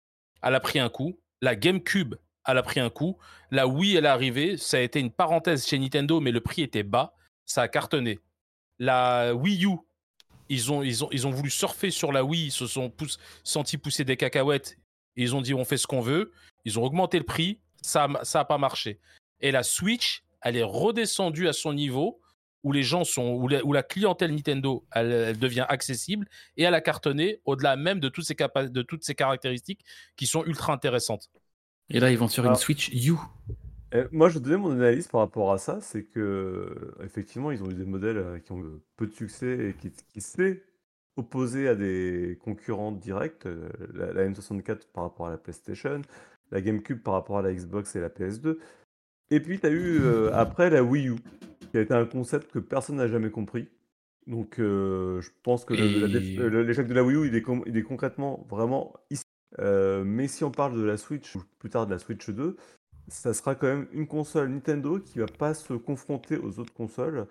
elle 0.42 0.54
a 0.54 0.60
pris 0.60 0.78
un 0.78 0.90
coup. 0.90 1.18
La 1.40 1.56
GameCube, 1.56 2.14
elle 2.46 2.58
a 2.58 2.62
pris 2.62 2.80
un 2.80 2.90
coup. 2.90 3.16
La 3.50 3.66
Wii, 3.66 3.96
elle 3.96 4.04
est 4.04 4.08
arrivée. 4.08 4.56
Ça 4.58 4.76
a 4.76 4.80
été 4.80 5.00
une 5.00 5.10
parenthèse 5.10 5.66
chez 5.66 5.78
Nintendo, 5.78 6.20
mais 6.20 6.30
le 6.30 6.40
prix 6.40 6.62
était 6.62 6.82
bas. 6.82 7.14
Ça 7.46 7.62
a 7.62 7.68
cartonné. 7.68 8.20
La 8.78 9.34
Wii 9.34 9.64
U, 9.64 9.78
ils 10.48 10.70
ont, 10.70 11.30
voulu 11.30 11.50
surfer 11.50 11.90
sur 11.90 12.12
la 12.12 12.24
Wii. 12.24 12.46
Ils 12.46 12.52
se 12.52 12.66
sont 12.66 12.92
sentis 13.42 13.78
pousser 13.78 14.04
des 14.04 14.16
cacahuètes. 14.16 14.76
Ils 15.16 15.34
ont 15.34 15.40
dit 15.40 15.54
on 15.54 15.64
fait 15.64 15.78
ce 15.78 15.86
qu'on 15.86 16.02
veut. 16.02 16.32
Ils 16.66 16.78
ont 16.78 16.84
augmenté 16.84 17.18
le 17.18 17.24
prix. 17.24 17.58
Ça 17.80 18.06
n'a 18.06 18.24
ça 18.24 18.44
pas 18.44 18.58
marché. 18.58 19.00
Et 19.40 19.50
la 19.50 19.62
Switch, 19.62 20.24
elle 20.42 20.56
est 20.56 20.62
redescendue 20.62 21.48
à 21.48 21.52
son 21.52 21.72
niveau 21.72 22.20
où 22.66 22.72
les 22.72 22.82
gens 22.82 23.04
sont, 23.04 23.28
où 23.34 23.46
la, 23.46 23.64
où 23.64 23.72
la 23.72 23.84
clientèle 23.84 24.32
Nintendo, 24.34 24.84
elle, 24.92 25.12
elle 25.12 25.38
devient 25.38 25.66
accessible 25.68 26.26
et 26.56 26.64
elle 26.64 26.74
a 26.74 26.80
cartonné 26.80 27.40
au-delà 27.44 27.76
même 27.76 28.00
de 28.00 28.08
toutes, 28.08 28.24
ces 28.24 28.34
capa- 28.34 28.68
de 28.68 28.82
toutes 28.82 29.04
ces 29.04 29.14
caractéristiques 29.14 29.84
qui 30.16 30.26
sont 30.26 30.44
ultra 30.44 30.72
intéressantes. 30.72 31.30
Et 31.90 32.00
là, 32.00 32.10
ils 32.10 32.18
vont 32.18 32.26
sur 32.26 32.42
une 32.42 32.48
Alors- 32.48 32.58
Switch 32.58 32.88
U. 32.88 33.14
Euh, 33.94 34.08
moi, 34.10 34.28
je 34.30 34.40
donner 34.40 34.56
mon 34.56 34.72
analyse 34.72 35.06
par 35.06 35.20
rapport 35.20 35.52
à 35.52 35.58
ça, 35.58 35.78
c'est 35.80 36.02
que 36.02 36.18
euh, 36.18 37.04
effectivement, 37.04 37.52
ils 37.52 37.62
ont 37.62 37.70
eu 37.70 37.74
des 37.74 37.84
modèles 37.84 38.18
euh, 38.18 38.38
qui 38.40 38.50
ont 38.50 38.58
eu 38.58 38.80
peu 38.96 39.06
de 39.06 39.12
succès 39.12 39.68
et 39.68 39.74
qui, 39.74 39.92
qui 40.12 40.20
s'est 40.20 40.64
opposé 41.16 41.68
à 41.68 41.76
des 41.76 42.36
concurrents 42.42 42.90
directs, 42.90 43.44
la, 43.94 44.12
la 44.12 44.28
N64 44.28 44.80
par 44.92 45.04
rapport 45.04 45.28
à 45.28 45.30
la 45.30 45.38
PlayStation, 45.38 46.02
la 46.50 46.60
GameCube 46.60 47.00
par 47.00 47.14
rapport 47.14 47.38
à 47.38 47.42
la 47.42 47.52
Xbox 47.54 47.94
et 47.94 48.00
la 48.00 48.08
PS2. 48.10 48.58
Et 49.30 49.38
puis, 49.40 49.60
tu 49.60 49.66
as 49.66 49.70
eu 49.70 50.00
euh, 50.02 50.30
après 50.34 50.68
la 50.68 50.82
Wii 50.82 51.08
U, 51.10 51.16
qui 51.66 51.78
a 51.78 51.80
été 51.80 51.94
un 51.94 52.06
concept 52.06 52.50
que 52.50 52.58
personne 52.58 52.96
n'a 52.96 53.08
jamais 53.08 53.30
compris. 53.30 53.68
Donc, 54.26 54.58
euh, 54.58 55.20
je 55.20 55.30
pense 55.42 55.64
que 55.64 55.74
Et- 55.74 56.38
euh, 56.38 56.64
l'échec 56.64 56.86
de 56.86 56.94
la 56.94 57.04
Wii 57.04 57.16
U, 57.16 57.28
il 57.28 57.34
est, 57.36 57.44
il 57.66 57.76
est 57.76 57.82
concrètement 57.82 58.44
vraiment 58.48 58.94
ici. 59.10 59.22
Euh, 59.60 60.02
mais 60.04 60.26
si 60.28 60.42
on 60.44 60.50
parle 60.50 60.76
de 60.76 60.82
la 60.82 60.96
Switch, 60.96 61.36
ou 61.36 61.42
plus 61.58 61.70
tard 61.70 61.86
de 61.86 61.92
la 61.92 61.98
Switch 61.98 62.28
2, 62.28 62.56
ça 63.08 63.32
sera 63.32 63.54
quand 63.54 63.68
même 63.68 63.86
une 63.92 64.08
console 64.08 64.48
Nintendo 64.48 64.98
qui 64.98 65.20
va 65.20 65.26
pas 65.26 65.54
se 65.54 65.74
confronter 65.74 66.36
aux 66.38 66.58
autres 66.58 66.74
consoles 66.74 67.28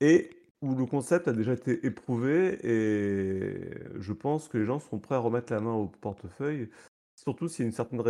et 0.00 0.30
où 0.62 0.74
le 0.76 0.86
concept 0.86 1.26
a 1.26 1.32
déjà 1.32 1.52
été 1.54 1.84
éprouvé 1.84 2.58
et 2.62 3.74
je 3.98 4.12
pense 4.12 4.46
que 4.48 4.58
les 4.58 4.66
gens 4.66 4.78
seront 4.78 5.00
prêts 5.00 5.16
à 5.16 5.18
remettre 5.18 5.52
la 5.52 5.60
main 5.60 5.72
au 5.72 5.88
portefeuille, 5.88 6.70
surtout 7.16 7.48
s'il 7.48 7.64
y 7.64 7.66
a 7.66 7.70
une 7.70 7.74
certaine 7.74 8.00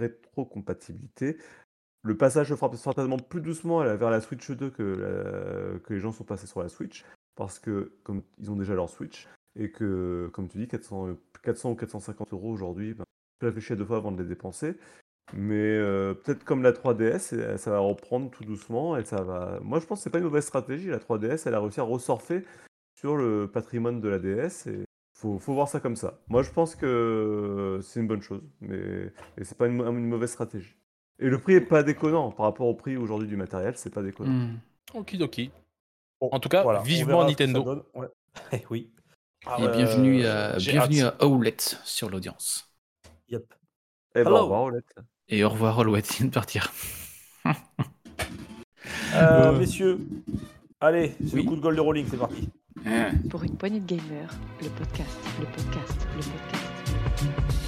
rétrocompatibilité. 0.00 1.36
Le 2.02 2.16
passage 2.16 2.48
se 2.48 2.54
fera 2.54 2.74
certainement 2.76 3.18
plus 3.18 3.40
doucement 3.40 3.80
vers 3.80 4.10
la 4.10 4.20
Switch 4.20 4.50
2 4.50 4.70
que, 4.70 5.80
les 5.88 6.00
gens 6.00 6.12
sont 6.12 6.24
passés 6.24 6.46
sur 6.46 6.62
la 6.62 6.68
Switch, 6.68 7.04
parce 7.36 7.58
que 7.58 7.92
comme 8.04 8.22
ils 8.38 8.50
ont 8.50 8.56
déjà 8.56 8.74
leur 8.74 8.88
Switch, 8.88 9.28
et 9.58 9.70
que, 9.70 10.30
comme 10.32 10.48
tu 10.48 10.58
dis, 10.58 10.68
400, 10.68 11.16
400 11.42 11.72
ou 11.72 11.74
450 11.74 12.32
euros 12.32 12.50
aujourd'hui, 12.50 12.94
ben, 12.94 13.04
à 13.42 13.50
deux 13.50 13.84
fois 13.84 13.96
avant 13.96 14.12
de 14.12 14.22
les 14.22 14.28
dépenser. 14.28 14.76
Mais 15.32 15.54
euh, 15.54 16.14
peut-être 16.14 16.44
comme 16.44 16.62
la 16.62 16.72
3DS, 16.72 17.34
et- 17.34 17.58
ça 17.58 17.70
va 17.70 17.78
reprendre 17.78 18.30
tout 18.30 18.44
doucement 18.44 18.96
et 18.96 19.04
ça 19.04 19.22
va. 19.22 19.60
Moi, 19.62 19.78
je 19.80 19.86
pense 19.86 20.00
que 20.00 20.04
c'est 20.04 20.10
pas 20.10 20.18
une 20.18 20.24
mauvaise 20.24 20.44
stratégie. 20.44 20.88
La 20.88 20.98
3DS, 20.98 21.46
elle 21.46 21.54
a 21.54 21.60
réussi 21.60 21.80
à 21.80 21.84
ressurfer 21.84 22.44
sur 22.98 23.16
le 23.16 23.48
patrimoine 23.48 24.00
de 24.00 24.08
la 24.08 24.18
DS 24.18 24.66
et 24.66 24.84
faut, 25.16 25.38
faut 25.38 25.54
voir 25.54 25.68
ça 25.68 25.80
comme 25.80 25.96
ça. 25.96 26.20
Moi, 26.28 26.42
je 26.42 26.50
pense 26.50 26.74
que 26.74 27.78
c'est 27.82 28.00
une 28.00 28.08
bonne 28.08 28.22
chose, 28.22 28.42
mais 28.60 29.12
c'est 29.42 29.56
pas 29.56 29.66
une 29.68 30.06
mauvaise 30.08 30.30
stratégie. 30.30 30.76
Et 31.20 31.28
le 31.28 31.38
prix 31.38 31.54
est 31.54 31.60
pas 31.60 31.82
déconnant 31.82 32.30
par 32.30 32.46
rapport 32.46 32.66
au 32.66 32.74
prix 32.74 32.96
aujourd'hui 32.96 33.28
du 33.28 33.36
matériel, 33.36 33.74
c'est 33.76 33.92
pas 33.92 34.02
déconnant. 34.02 34.30
Hmm. 34.32 34.58
Okidoki. 34.94 35.50
Bon, 36.20 36.28
En 36.32 36.40
tout 36.40 36.48
cas, 36.48 36.62
voilà, 36.62 36.80
vivement 36.80 37.24
Nintendo. 37.24 37.84
Ouais. 37.94 38.08
Eh 38.52 38.62
oui. 38.70 38.90
Et 39.58 39.62
Euh, 39.62 39.68
bienvenue 39.76 40.24
à, 40.24 40.56
bienvenue 40.56 41.02
hâte. 41.02 41.16
à 41.20 41.26
Owlette 41.26 41.78
sur 41.84 42.08
l'audience. 42.10 42.72
Yep. 43.28 43.44
Eh 44.14 44.22
ben, 44.22 44.26
Hello. 44.26 44.36
au 44.36 44.42
revoir, 44.42 44.62
Olette. 44.64 44.94
Et 45.28 45.44
au 45.44 45.48
revoir, 45.50 45.78
Owlette, 45.78 46.10
il 46.10 46.16
vient 46.18 46.26
de 46.26 46.32
partir. 46.32 46.72
Euh, 49.14 49.52
Ouais. 49.52 49.58
Messieurs, 49.58 49.98
allez, 50.80 51.14
c'est 51.26 51.34
Oui. 51.34 51.42
le 51.42 51.48
coup 51.48 51.56
de 51.56 51.60
gueule 51.60 51.74
de 51.76 51.80
Rolling, 51.80 52.06
c'est 52.08 52.16
parti. 52.16 52.48
Pour 53.28 53.42
une 53.42 53.56
poignée 53.56 53.80
de 53.80 53.86
gamers, 53.86 54.30
le 54.62 54.68
podcast, 54.68 55.18
le 55.40 55.46
podcast, 55.46 56.06
le 56.16 56.22
podcast. 56.22 57.60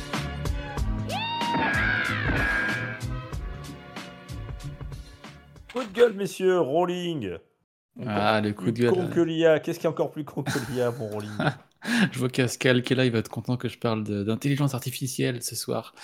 Coup 5.73 5.83
de 5.85 5.93
gueule, 5.93 6.13
messieurs, 6.15 6.61
Rolling. 6.61 7.37
Ah, 8.07 8.41
le 8.41 8.53
coup 8.53 8.71
de 8.71 8.79
gueule. 8.81 8.95
con 8.95 9.09
que 9.09 9.21
l'IA. 9.21 9.61
Qu'est-ce 9.61 9.81
qui 9.81 9.87
est 9.87 9.89
encore 9.91 10.11
plus 10.13 10.25
con 10.25 10.45
que 10.45 10.59
l'IA, 10.59 10.93
mon 10.93 11.09
Rolling 11.09 11.49
Je 12.13 12.19
vois 12.19 12.29
qu'Ascal 12.29 12.83
qui 12.83 12.93
est 12.93 12.97
là, 12.97 13.05
il 13.05 13.13
va 13.13 13.19
être 13.19 13.29
content 13.29 13.57
que 13.57 13.69
je 13.69 13.79
parle 13.79 14.05
d'intelligence 14.25 14.75
artificielle 14.75 15.43
ce 15.43 15.57
soir. 15.57 15.95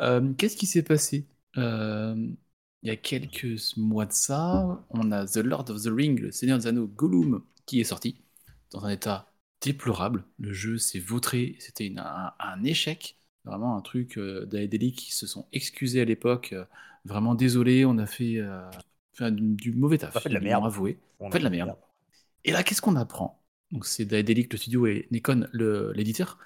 Euh, 0.00 0.32
Qu'est-ce 0.34 0.56
qui 0.56 0.66
s'est 0.66 0.82
passé? 0.82 1.26
Euh, 1.58 2.14
Il 2.82 2.88
y 2.88 2.90
a 2.90 2.96
quelques 2.96 3.76
mois 3.76 4.06
de 4.06 4.12
ça, 4.12 4.84
on 4.90 5.12
a 5.12 5.26
The 5.26 5.38
Lord 5.38 5.70
of 5.70 5.82
the 5.82 5.88
Ring, 5.88 6.20
le 6.20 6.30
Seigneur 6.30 6.58
des 6.58 6.66
Anneaux, 6.66 6.86
Gollum, 6.86 7.42
qui 7.66 7.80
est 7.80 7.84
sorti 7.84 8.22
dans 8.72 8.84
un 8.86 8.90
état 8.90 9.32
déplorable. 9.60 10.24
Le 10.38 10.52
jeu 10.52 10.78
s'est 10.78 11.00
vautré, 11.00 11.56
c'était 11.58 11.92
un, 11.96 12.32
un 12.38 12.64
échec, 12.64 13.18
vraiment 13.44 13.76
un 13.76 13.80
truc 13.82 14.18
euh, 14.18 14.46
qui 14.96 15.12
se 15.14 15.26
sont 15.26 15.46
excusés 15.52 16.00
à 16.00 16.04
l'époque. 16.04 16.52
euh, 16.52 16.64
vraiment 17.04 17.34
désolé, 17.34 17.84
on 17.84 17.98
a 17.98 18.06
fait, 18.06 18.40
du, 19.20 19.54
du 19.54 19.72
mauvais 19.72 19.98
taf. 19.98 20.14
On 20.14 20.18
a 20.18 20.20
fait 20.20 20.28
de 20.28 20.34
la 20.34 20.40
merde. 20.40 20.64
avoué. 20.64 20.98
On 21.20 21.30
Fait 21.30 21.38
de 21.38 21.44
la 21.44 21.50
merde. 21.50 21.76
Et 22.44 22.52
là, 22.52 22.62
qu'est-ce 22.62 22.82
qu'on 22.82 22.96
apprend? 22.96 23.42
Donc, 23.72 23.86
c'est 23.86 24.04
Daedalic 24.04 24.52
le 24.52 24.58
studio 24.58 24.86
et 24.86 25.08
Nikon 25.10 25.48
l'éditeur. 25.52 26.38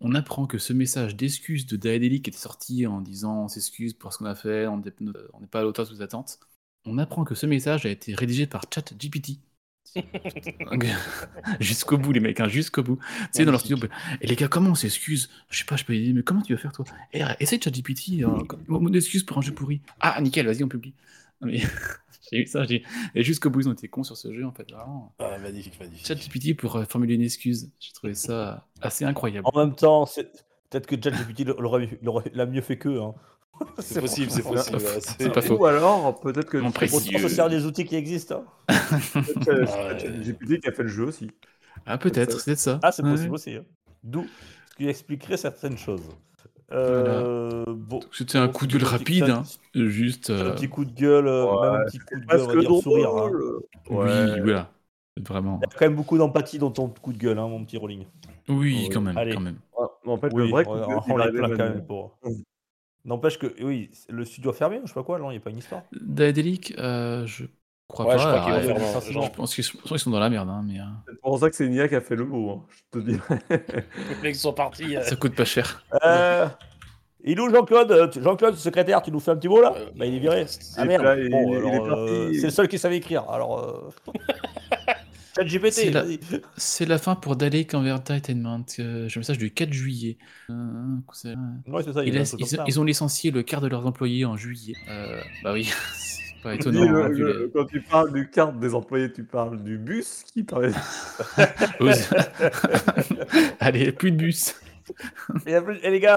On 0.00 0.14
apprend 0.14 0.46
que 0.46 0.58
ce 0.58 0.72
message 0.72 1.16
d'excuse 1.16 1.66
de 1.66 1.76
Daedalic 1.76 2.28
était 2.28 2.36
sorti 2.38 2.86
en 2.86 3.00
disant 3.00 3.44
on 3.44 3.48
s'excuse 3.48 3.94
pour 3.94 4.12
ce 4.12 4.18
qu'on 4.18 4.26
a 4.26 4.34
fait, 4.34 4.66
on 4.66 4.76
n'est 4.78 5.46
pas 5.50 5.60
à 5.60 5.62
l'auteur 5.62 5.86
de 5.88 5.94
vos 5.94 6.02
attentes. 6.02 6.38
On 6.84 6.98
apprend 6.98 7.24
que 7.24 7.34
ce 7.34 7.46
message 7.46 7.84
a 7.86 7.90
été 7.90 8.14
rédigé 8.14 8.46
par 8.46 8.64
ChatGPT. 8.72 9.40
Jusqu'au 11.60 11.98
bout, 11.98 12.12
les 12.12 12.20
mecs, 12.20 12.40
hein, 12.40 12.48
jusqu'au 12.48 12.82
bout. 12.82 12.96
Tu 12.96 13.28
sais, 13.32 13.44
dans 13.44 13.50
leur 13.52 13.60
studio. 13.60 13.78
Et 14.20 14.26
les 14.26 14.36
gars, 14.36 14.48
comment 14.48 14.70
on 14.70 14.74
s'excuse? 14.74 15.30
Je 15.50 15.58
sais 15.58 15.64
pas, 15.64 15.76
je 15.76 15.84
peux 15.84 15.94
aider, 15.94 16.12
mais 16.12 16.22
comment 16.22 16.42
tu 16.42 16.52
vas 16.54 16.58
faire 16.60 16.72
toi? 16.72 16.84
Eh, 17.12 17.22
Essaye 17.40 17.60
ChatGPT, 17.60 18.22
euh, 18.22 18.44
mot 18.68 18.90
d'excuse 18.90 19.24
pour 19.24 19.38
un 19.38 19.42
jeu 19.42 19.52
pourri. 19.52 19.80
Ah, 20.00 20.20
nickel, 20.20 20.46
vas-y, 20.46 20.62
on 20.62 20.68
publie. 20.68 20.94
Mais 21.40 21.58
j'ai 22.32 22.42
eu 22.42 22.46
ça, 22.46 22.64
j'ai. 22.64 22.82
Et 23.14 23.22
jusqu'au 23.22 23.50
bout, 23.50 23.60
ils 23.60 23.68
ont 23.68 23.72
été 23.72 23.88
cons 23.88 24.02
sur 24.04 24.16
ce 24.16 24.32
jeu, 24.32 24.44
en 24.46 24.52
fait, 24.52 24.70
vraiment. 24.70 25.14
Ah, 25.18 25.38
magnifique, 25.38 25.78
magnifique. 25.80 26.06
ChatGPT 26.06 26.56
pour 26.56 26.76
euh, 26.76 26.84
formuler 26.84 27.14
une 27.14 27.22
excuse. 27.22 27.70
J'ai 27.80 27.92
trouvé 27.92 28.14
ça 28.14 28.66
assez 28.80 29.04
incroyable. 29.04 29.46
En 29.52 29.58
même 29.58 29.74
temps, 29.74 30.06
c'est- 30.06 30.44
peut-être 30.70 30.86
que 30.86 30.96
ChatGPT 31.02 31.46
l'a 32.34 32.46
mieux 32.46 32.60
fait 32.60 32.78
qu'eux. 32.78 33.00
Hein. 33.00 33.14
C'est 33.80 34.00
possible, 34.00 34.30
c'est 34.30 34.42
possible. 34.42 34.78
pas- 34.78 34.84
ouais, 34.84 35.00
c'est 35.00 35.32
pas 35.32 35.42
faux. 35.42 35.56
Ou 35.56 35.66
alors, 35.66 36.20
peut-être 36.20 36.48
que. 36.48 36.58
Autant 36.58 36.86
se 36.86 37.28
sert 37.28 37.48
des 37.48 37.66
outils 37.66 37.84
qui 37.84 37.96
existent. 37.96 38.44
hein. 38.68 38.74
Ah, 39.16 39.22
c'est 39.98 40.08
ouais. 40.08 40.22
GPT 40.22 40.60
qui 40.60 40.68
a 40.68 40.72
fait 40.72 40.84
le 40.84 40.88
jeu 40.88 41.06
aussi. 41.06 41.28
Ah, 41.84 41.98
peut-être, 41.98 42.38
c'est 42.38 42.44
peut-être 42.44 42.58
ça. 42.60 42.78
Ah, 42.84 42.92
c'est 42.92 43.02
Ouais. 43.02 43.10
possible 43.10 43.34
aussi. 43.34 43.54
hein. 43.56 43.64
D'où 44.04 44.26
ce 44.70 44.76
qui 44.76 44.88
expliquerait 44.88 45.36
certaines 45.36 45.76
choses. 45.76 46.02
Euh, 46.70 47.64
bon, 47.66 48.00
C'était 48.12 48.38
un 48.38 48.48
coup 48.48 48.66
de 48.66 48.72
gueule 48.74 48.82
un 48.82 48.98
petit- 48.98 49.20
rapide, 49.20 49.30
hein. 49.30 49.42
un- 49.74 49.86
juste. 49.88 50.26
c'est 50.26 50.32
euh, 50.32 50.50
Un 50.50 50.54
petit 50.54 50.68
coup 50.68 50.84
de 50.84 50.92
gueule, 50.92 51.26
euh, 51.26 51.44
Ouais, 51.46 51.70
même 51.70 51.80
un 51.80 51.84
petit 51.86 51.98
coup 51.98 52.14
de 52.20 52.26
gueule, 52.26 52.40
on 52.42 52.46
va 52.46 52.60
dire 52.60 52.82
sourire. 52.82 53.08
hein. 53.08 53.12
drôle. 53.28 53.62
Oui, 53.90 53.96
Ouais. 53.96 54.40
voilà. 54.40 54.70
Vraiment. 55.26 55.58
Il 55.62 55.68
y 55.68 55.74
a 55.74 55.78
quand 55.78 55.84
même 55.86 55.96
beaucoup 55.96 56.16
d'empathie 56.18 56.58
dans 56.58 56.70
ton 56.70 56.88
coup 56.88 57.12
de 57.12 57.18
gueule, 57.18 57.38
hein, 57.38 57.48
mon 57.48 57.64
petit 57.64 57.76
Rolling. 57.76 58.04
Oui, 58.48 58.56
Oui. 58.84 58.88
quand 58.92 59.00
même, 59.00 59.16
Allez. 59.18 59.32
quand 59.34 59.40
même. 59.40 59.56
Ouais, 59.76 59.86
en 60.06 60.16
fait, 60.18 60.32
Oui, 60.32 60.44
le 60.44 60.50
vrai 60.50 60.64
coup 60.64 60.70
on, 60.72 60.76
de 60.80 60.86
gueule, 60.86 60.98
on 61.08 61.16
l'a 61.16 61.28
plein 61.28 61.48
quand 61.48 61.56
même 61.56 61.86
pour. 61.86 62.18
N'empêche 63.04 63.38
que, 63.38 63.46
oui, 63.64 63.90
le 64.10 64.24
studio 64.24 64.50
a 64.50 64.52
fermé, 64.52 64.80
je 64.82 64.88
sais 64.88 64.94
pas 64.94 65.02
quoi, 65.02 65.18
non, 65.18 65.30
il 65.30 65.34
n'y 65.34 65.38
a 65.38 65.40
pas 65.40 65.50
une 65.50 65.58
histoire. 65.58 65.82
Daedalic, 66.00 66.74
euh, 66.78 67.24
je 67.26 67.44
crois 67.88 68.06
Ouais, 68.06 68.16
pas. 68.16 68.22
je 68.22 68.26
crois 68.28 68.40
qu'ils 68.44 68.52
vont 68.68 68.76
alors, 68.76 68.78
faire 68.78 68.88
ça, 68.90 68.98
un- 68.98 69.00
c'est 69.00 69.12
genre, 69.12 69.24
Je 69.24 69.30
pense 69.30 69.54
qu'ils 69.54 69.64
sont, 69.64 69.78
ils 69.90 69.98
sont 69.98 70.10
dans 70.10 70.20
la 70.20 70.30
merde, 70.30 70.48
hein, 70.48 70.62
mais 70.66 70.78
euh, 70.78 70.84
C'est 71.08 71.20
pour 71.20 71.38
ça 71.38 71.50
que 71.50 71.56
c'est 71.56 71.68
Nia 71.68 71.88
qui 71.88 71.94
a 71.94 72.00
fait 72.00 72.16
le 72.16 72.24
mot, 72.24 72.50
hein, 72.50 72.66
je 72.92 72.98
te 73.00 73.04
dis. 73.04 73.18
Les 73.50 74.22
mecs 74.22 74.36
sont 74.36 74.52
partis. 74.52 74.96
euh, 74.96 75.02
ça 75.02 75.16
coûte 75.16 75.34
pas 75.34 75.44
cher. 75.44 75.82
Euh, 76.04 76.46
il 77.24 77.38
est 77.38 77.40
où 77.40 77.50
Jean-Claude? 77.50 77.90
Euh, 77.90 78.10
Jean-Claude, 78.22 78.54
secrétaire, 78.56 79.02
tu 79.02 79.10
nous 79.10 79.20
fais 79.20 79.30
un 79.32 79.36
petit 79.36 79.48
mot 79.48 79.60
là? 79.60 79.72
Euh, 79.76 79.86
Bah, 79.96 80.06
il 80.06 80.14
est 80.14 80.18
viré. 80.20 80.46
Ah 80.76 80.84
merde. 80.84 81.02
là, 81.02 81.16
il- 81.18 81.30
Bon, 81.30 81.48
il 81.52 81.54
est 81.54 81.70
alors, 81.72 81.88
parti. 81.88 82.12
euh, 82.12 82.32
c'est 82.34 82.44
le 82.46 82.50
seul 82.50 82.68
qui 82.68 82.78
savait 82.78 82.96
écrire. 82.98 83.28
Alors. 83.30 83.58
Euh... 83.58 84.12
C'est 85.70 85.90
la-. 85.92 86.04
C'est 86.56 86.84
la 86.84 86.98
fin 86.98 87.14
pour 87.14 87.36
Dalek 87.36 87.72
Entertainment. 87.72 88.64
Euh, 88.80 89.06
J'ai 89.08 89.18
un 89.18 89.20
message 89.20 89.38
du 89.38 89.52
4 89.52 89.72
juillet. 89.72 90.18
Euh, 90.50 90.54
c'est- 91.12 91.36
Ouais, 91.68 91.84
c'est 91.84 91.92
ça. 91.92 92.04
Il 92.04 92.12
ils, 92.66 92.80
ont 92.80 92.82
licencié 92.82 93.30
le 93.30 93.44
quart 93.44 93.60
de 93.60 93.68
leurs 93.68 93.86
employés 93.86 94.24
en 94.24 94.36
juillet. 94.36 94.74
Euh, 94.88 95.20
bah 95.44 95.52
oui, 95.52 95.70
pas 96.42 96.52
Tu 96.54 96.60
étonnant. 96.60 96.80
dis, 96.82 96.88
le- 96.88 97.02
hein, 97.04 97.08
vu 97.08 97.22
le- 97.24 97.44
les- 97.46 97.50
Quand 97.52 97.64
tu 97.66 97.80
parles 97.80 98.12
du 98.12 98.30
carte 98.30 98.58
des 98.58 98.74
employés, 98.74 99.12
tu 99.12 99.24
parles 99.24 99.62
du 99.62 99.78
bus 99.78 100.24
qui 100.32 100.42
parlait. 100.44 100.72
Allez, 103.60 103.92
plus 103.92 104.10
de 104.12 104.16
bus. 104.16 104.54
Et, 105.46 105.52
et 105.52 105.90
les 105.90 106.00
gars, 106.00 106.16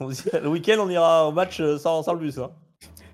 on 0.00 0.08
le 0.08 0.48
week-end, 0.48 0.76
on 0.78 0.88
ira 0.88 1.26
au 1.28 1.32
match 1.32 1.60
euh, 1.60 1.76
sans, 1.78 2.02
sans 2.02 2.12
le 2.14 2.20
bus. 2.20 2.38
Hein. 2.38 2.50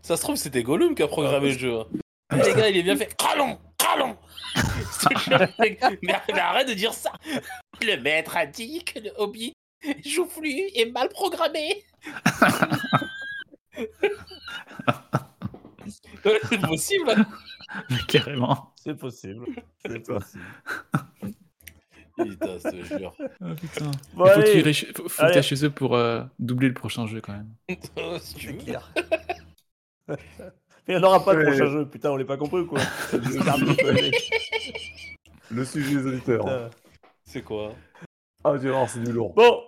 Ça 0.03 0.17
se 0.17 0.23
trouve, 0.23 0.37
c'était 0.37 0.63
Gollum 0.63 0.95
qui 0.95 1.03
a 1.03 1.09
programmé 1.09 1.53
le 1.53 1.59
jeu. 1.59 1.75
hein. 1.79 1.87
Eh, 2.35 2.37
les 2.37 2.55
gars, 2.55 2.69
il 2.69 2.77
est 2.77 2.83
bien 2.83 2.97
fait. 2.97 3.15
Cralon 3.17 3.59
Cralon 3.79 4.17
mais, 5.59 5.79
mais 6.03 6.39
arrête 6.39 6.69
de 6.69 6.75
dire 6.75 6.93
ça 6.93 7.11
Le 7.81 7.97
maître 8.01 8.37
a 8.37 8.45
dit 8.45 8.85
que 8.85 8.99
le 8.99 9.11
hobby 9.17 9.53
joufflu 10.05 10.51
est 10.75 10.91
mal 10.93 11.09
programmé. 11.09 11.85
C'est 15.89 16.61
possible. 16.61 17.11
hein. 17.11 17.27
Carrément. 18.09 18.73
C'est 18.77 18.95
possible. 18.95 19.47
C'est 19.85 20.01
possible. 20.01 20.45
Putain, 22.17 22.59
je 22.59 22.71
te 22.71 22.85
jure. 22.99 23.15
Ah, 23.41 23.55
putain. 23.55 23.91
Bon, 24.15 24.25
Il 24.27 24.33
faut 24.33 24.41
que 24.41 24.53
tu 24.53 24.59
allez, 24.59 24.73
faut, 24.75 25.09
faut 25.09 25.09
que 25.09 25.23
Allez. 25.23 25.35
t'ailles 25.35 25.43
chez 25.45 25.65
eux 25.65 25.71
pour 25.71 25.95
euh, 25.95 26.25
doubler 26.41 26.67
le 26.69 26.75
prochain 26.75 27.07
jeu 27.07 27.21
quand 27.21 27.33
même. 27.33 27.55
Si 28.21 28.35
tu 28.35 28.49
veux. 28.49 28.59
clair. 28.59 28.93
Mais 30.09 30.17
il 30.89 30.97
n'y 30.97 31.01
en 31.05 31.07
aura 31.07 31.25
pas 31.25 31.35
de 31.35 31.39
Ouais. 31.41 31.45
prochain 31.47 31.67
jeu. 31.71 31.87
Putain, 31.89 32.11
on 32.11 32.17
l'a 32.17 32.25
pas 32.25 32.37
compris 32.39 32.61
ou 32.61 32.67
quoi? 32.67 32.81
Le 35.51 35.65
sujet 35.65 35.95
des 35.97 36.07
auditeurs. 36.07 36.71
C'est 37.25 37.43
quoi? 37.43 37.75
Ah, 38.45 38.53
tu 38.59 38.67
vas 38.67 38.73
voir, 38.73 38.89
c'est 38.91 39.01
du 39.03 39.13
lourd. 39.13 39.35
Bon, 39.35 39.63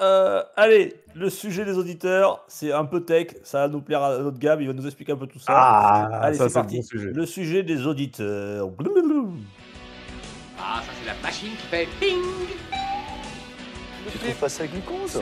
euh, 0.00 0.42
allez, 0.56 0.94
le 1.14 1.30
sujet 1.30 1.64
des 1.64 1.78
auditeurs, 1.78 2.44
c'est 2.48 2.72
un 2.72 2.84
peu 2.84 3.04
tech, 3.04 3.28
ça 3.44 3.60
va 3.60 3.68
nous 3.68 3.80
plaire 3.80 4.02
à 4.02 4.18
notre 4.18 4.38
Gab, 4.38 4.60
il 4.60 4.66
va 4.66 4.72
nous 4.72 4.86
expliquer 4.86 5.12
un 5.12 5.16
peu 5.16 5.28
tout 5.28 5.38
ça. 5.38 5.46
Ah, 5.48 6.18
allez, 6.22 6.36
ça, 6.36 6.44
c'est 6.44 6.48
c'est 6.50 6.60
parti. 6.60 6.76
bon 6.76 6.82
sujet. 6.82 7.10
Le 7.12 7.26
sujet 7.26 7.62
des 7.62 7.86
auditeurs. 7.86 8.68
Blablabla. 8.70 9.22
Ah, 10.58 10.82
ça 10.84 10.92
c'est 11.00 11.06
la 11.06 11.14
machine 11.22 11.50
qui 11.50 11.66
fait 11.66 11.88
ping 12.00 12.22
Tu 14.10 14.18
trouves 14.18 14.34
pas 14.34 14.48
ça 14.48 14.66
glucose 14.66 15.20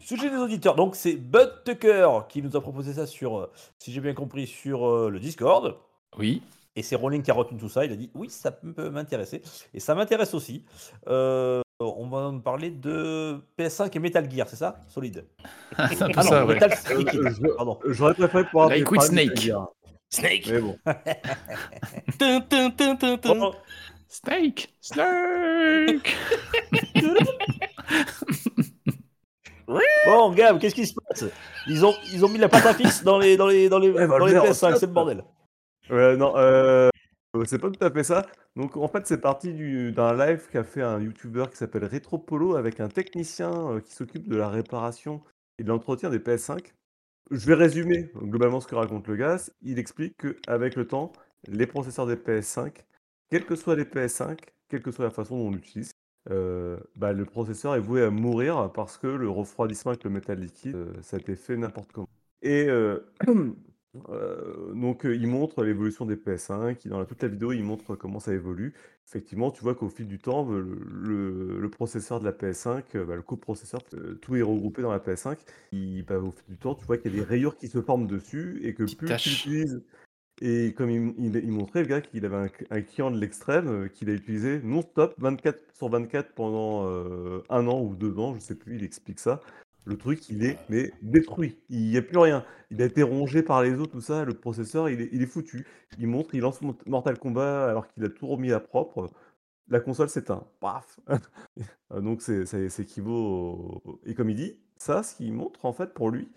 Sujet 0.00 0.30
des 0.30 0.36
auditeurs, 0.36 0.74
donc 0.74 0.96
c'est 0.96 1.14
Bud 1.16 1.52
Tucker 1.64 2.08
qui 2.28 2.42
nous 2.42 2.56
a 2.56 2.60
proposé 2.62 2.94
ça 2.94 3.06
sur, 3.06 3.38
euh, 3.38 3.52
si 3.78 3.92
j'ai 3.92 4.00
bien 4.00 4.14
compris, 4.14 4.46
sur 4.46 4.88
euh, 4.88 5.10
le 5.10 5.20
Discord. 5.20 5.76
Oui. 6.18 6.42
Et 6.78 6.82
c'est 6.82 6.94
Rolling 6.94 7.22
qui 7.24 7.30
a 7.32 7.34
retenu 7.34 7.58
tout 7.58 7.68
ça. 7.68 7.84
Il 7.84 7.92
a 7.92 7.96
dit 7.96 8.08
oui, 8.14 8.30
ça 8.30 8.52
peut 8.52 8.88
m'intéresser. 8.88 9.42
Et 9.74 9.80
ça 9.80 9.96
m'intéresse 9.96 10.32
aussi. 10.32 10.64
Euh, 11.08 11.60
on 11.80 12.06
va 12.08 12.30
me 12.30 12.38
parler 12.40 12.70
de 12.70 13.40
PS5 13.58 13.90
et 13.96 13.98
Metal 13.98 14.30
Gear, 14.30 14.48
c'est 14.48 14.54
ça? 14.54 14.78
Solide. 14.86 15.24
Peu 15.70 15.76
Ah 15.78 15.88
non, 16.08 16.22
ça, 16.22 16.46
ouais. 16.46 16.54
Metal 16.54 16.72
Euh, 16.92 17.30
je- 17.32 17.56
pardon. 17.56 17.80
J'aurais 17.86 18.14
préféré 18.14 18.44
pouvoir 18.44 18.68
Like 18.68 18.84
parler 18.84 18.98
with 18.98 19.10
Snake. 19.10 19.50
Snake 20.10 20.48
Mais 20.52 20.60
bon. 20.60 20.78
Tum, 22.18 22.42
tum, 22.48 22.72
tum, 22.76 22.96
tum, 22.98 23.18
tum. 23.18 23.38
Bon, 23.40 23.52
Snake 24.08 24.72
Snake 24.80 26.16
Bon, 30.06 30.32
Gab, 30.32 30.58
qu'est-ce 30.58 30.74
qui 30.74 30.86
se 30.86 30.94
passe? 30.94 31.24
Ils 31.66 31.84
ont, 31.84 31.94
ils 32.12 32.24
ont 32.24 32.28
mis 32.28 32.38
la 32.38 32.48
pâte 32.48 32.64
à 32.66 32.72
fixe 32.74 33.02
dans 33.04 33.18
les, 33.18 33.36
dans 33.36 33.46
les, 33.48 33.68
dans 33.68 33.78
les, 33.78 33.90
Ouais, 33.90 34.06
bah, 34.06 34.18
dans 34.18 34.26
le 34.26 34.32
les 34.32 34.40
verre, 34.40 34.44
PS5, 34.52 34.72
hop. 34.72 34.76
c'est 34.78 34.86
le 34.86 34.92
bordel. 34.92 35.24
Ouais, 35.90 36.16
non, 36.16 36.34
euh, 36.36 36.90
c'est 37.46 37.58
pas 37.58 37.70
tout 37.70 37.82
à 37.84 37.90
fait 37.90 38.04
ça. 38.04 38.26
Donc 38.56 38.76
en 38.76 38.88
fait, 38.88 39.06
c'est 39.06 39.20
parti 39.20 39.54
du- 39.54 39.92
d'un 39.92 40.14
live 40.14 40.46
qu'a 40.50 40.64
fait 40.64 40.82
un 40.82 41.00
YouTuber 41.00 41.46
qui 41.50 41.56
s'appelle 41.56 41.84
Retropolo 41.84 42.56
avec 42.56 42.80
un 42.80 42.88
technicien 42.88 43.50
euh, 43.70 43.80
qui 43.80 43.92
s'occupe 43.94 44.28
de 44.28 44.36
la 44.36 44.48
réparation 44.48 45.22
et 45.58 45.62
de 45.64 45.68
l'entretien 45.68 46.10
des 46.10 46.18
PS5. 46.18 46.74
Je 47.30 47.46
vais 47.46 47.54
résumer 47.54 48.10
globalement 48.16 48.60
ce 48.60 48.66
que 48.66 48.74
raconte 48.74 49.06
le 49.08 49.16
gars. 49.16 49.38
Il 49.62 49.78
explique 49.78 50.14
qu'avec 50.18 50.76
le 50.76 50.86
temps, 50.86 51.12
les 51.46 51.66
processeurs 51.66 52.06
des 52.06 52.16
PS5, 52.16 52.84
quels 53.30 53.46
que 53.46 53.56
soient 53.56 53.76
les 53.76 53.84
PS5, 53.84 54.40
quelle 54.68 54.82
que 54.82 54.90
soit 54.90 55.04
la 55.06 55.10
façon 55.10 55.38
dont 55.38 55.46
on 55.48 55.50
l'utilise, 55.52 55.92
euh, 56.30 56.78
bah, 56.96 57.12
le 57.12 57.24
processeur 57.24 57.74
est 57.76 57.80
voué 57.80 58.02
à 58.02 58.10
mourir 58.10 58.70
parce 58.74 58.98
que 58.98 59.06
le 59.06 59.28
refroidissement 59.30 59.92
avec 59.92 60.04
le 60.04 60.10
métal 60.10 60.40
liquide, 60.40 60.74
euh, 60.76 60.92
ça 61.02 61.16
a 61.16 61.20
été 61.20 61.36
fait 61.36 61.56
n'importe 61.56 61.92
comment. 61.92 62.08
Et 62.42 62.66
euh, 62.68 63.00
euh, 64.10 64.72
donc, 64.74 65.04
euh, 65.06 65.14
il 65.16 65.26
montre 65.26 65.62
l'évolution 65.64 66.06
des 66.06 66.16
PS5. 66.16 66.84
il- 66.84 66.88
Dans 66.90 66.98
la- 66.98 67.06
toute 67.06 67.22
la 67.22 67.28
vidéo, 67.28 67.52
il 67.52 67.62
montre 67.64 67.94
comment 67.96 68.20
ça 68.20 68.32
évolue. 68.34 68.74
Effectivement, 69.06 69.50
tu 69.50 69.62
vois 69.62 69.74
qu'au 69.74 69.88
fil 69.88 70.06
du 70.06 70.18
temps, 70.18 70.48
le, 70.50 70.60
le- 70.90 71.58
le 71.60 71.68
processeur 71.70 72.20
de 72.20 72.24
la 72.24 72.32
PS5, 72.32 72.94
euh, 72.96 73.04
bah, 73.04 73.16
le 73.16 73.22
coprocesseur, 73.22 73.82
tout 74.20 74.36
est 74.36 74.42
regroupé 74.42 74.82
dans 74.82 74.90
la 74.92 75.00
PS5. 75.00 75.38
Il- 75.72 76.02
bah, 76.04 76.18
au 76.18 76.30
fil 76.30 76.44
du 76.48 76.58
temps, 76.58 76.74
tu 76.74 76.84
vois 76.86 76.98
qu'il 76.98 77.12
y 77.12 77.14
a 77.16 77.18
des 77.18 77.24
rayures 77.24 77.56
qui 77.56 77.68
se 77.68 77.80
forment 77.80 78.06
dessus 78.06 78.60
et 78.62 78.74
que 78.74 78.82
plus 78.84 78.96
tu 78.96 79.04
taches. 79.04 79.26
l'utilises. 79.46 79.82
Et 80.40 80.72
comme 80.76 80.90
il, 80.90 81.14
il- 81.18 81.36
il 81.36 81.50
montrait, 81.52 81.82
le 81.82 81.88
gars, 81.88 82.00
qu'il 82.00 82.24
avait 82.24 82.36
un, 82.36 82.48
un 82.70 82.82
client 82.82 83.10
de 83.10 83.18
l'extrême 83.18 83.88
qu'il 83.90 84.08
a 84.10 84.12
utilisé 84.12 84.60
non-stop, 84.62 85.14
24 85.18 85.60
sur 85.74 85.88
24 85.88 86.32
pendant 86.34 86.86
un 87.50 87.66
an 87.66 87.82
ou 87.82 87.94
deux 87.96 88.18
ans, 88.18 88.34
je 88.34 88.40
sais 88.40 88.54
plus, 88.54 88.76
il 88.76 88.84
explique 88.84 89.18
ça. 89.20 89.40
Le 89.84 89.96
truc, 89.96 90.28
il 90.28 90.44
est 90.44 90.58
mais 90.68 90.92
détruit. 91.02 91.56
Il 91.70 91.88
n'y 91.88 91.96
a 91.96 92.02
plus 92.02 92.18
rien. 92.18 92.44
Il 92.70 92.82
a 92.82 92.84
été 92.84 93.02
rongé 93.02 93.42
par 93.42 93.62
les 93.62 93.72
os, 93.72 93.88
tout 93.88 94.00
ça. 94.02 94.24
Le 94.24 94.34
processeur, 94.34 94.88
il 94.90 95.00
est, 95.00 95.08
il 95.12 95.22
est 95.22 95.26
foutu. 95.26 95.66
Il 95.98 96.06
montre, 96.08 96.34
il 96.34 96.40
lance 96.40 96.60
Mortal 96.86 97.18
Kombat 97.18 97.70
alors 97.70 97.88
qu'il 97.88 98.04
a 98.04 98.08
tout 98.10 98.26
remis 98.26 98.52
à 98.52 98.60
propre. 98.60 99.08
La 99.68 99.80
console 99.80 100.08
s'éteint. 100.10 100.46
Paf 100.60 100.98
Donc, 101.90 102.20
c'est, 102.22 102.44
ça, 102.46 102.68
ça 102.68 102.82
équivaut. 102.82 103.80
au- 103.84 104.00
Et 104.04 104.14
comme 104.14 104.28
il 104.30 104.36
dit, 104.36 104.58
ça, 104.76 105.02
ce 105.02 105.16
qu'il 105.16 105.32
montre, 105.32 105.64
en 105.64 105.72
fait, 105.72 105.94
pour 105.94 106.10
lui, 106.10 106.28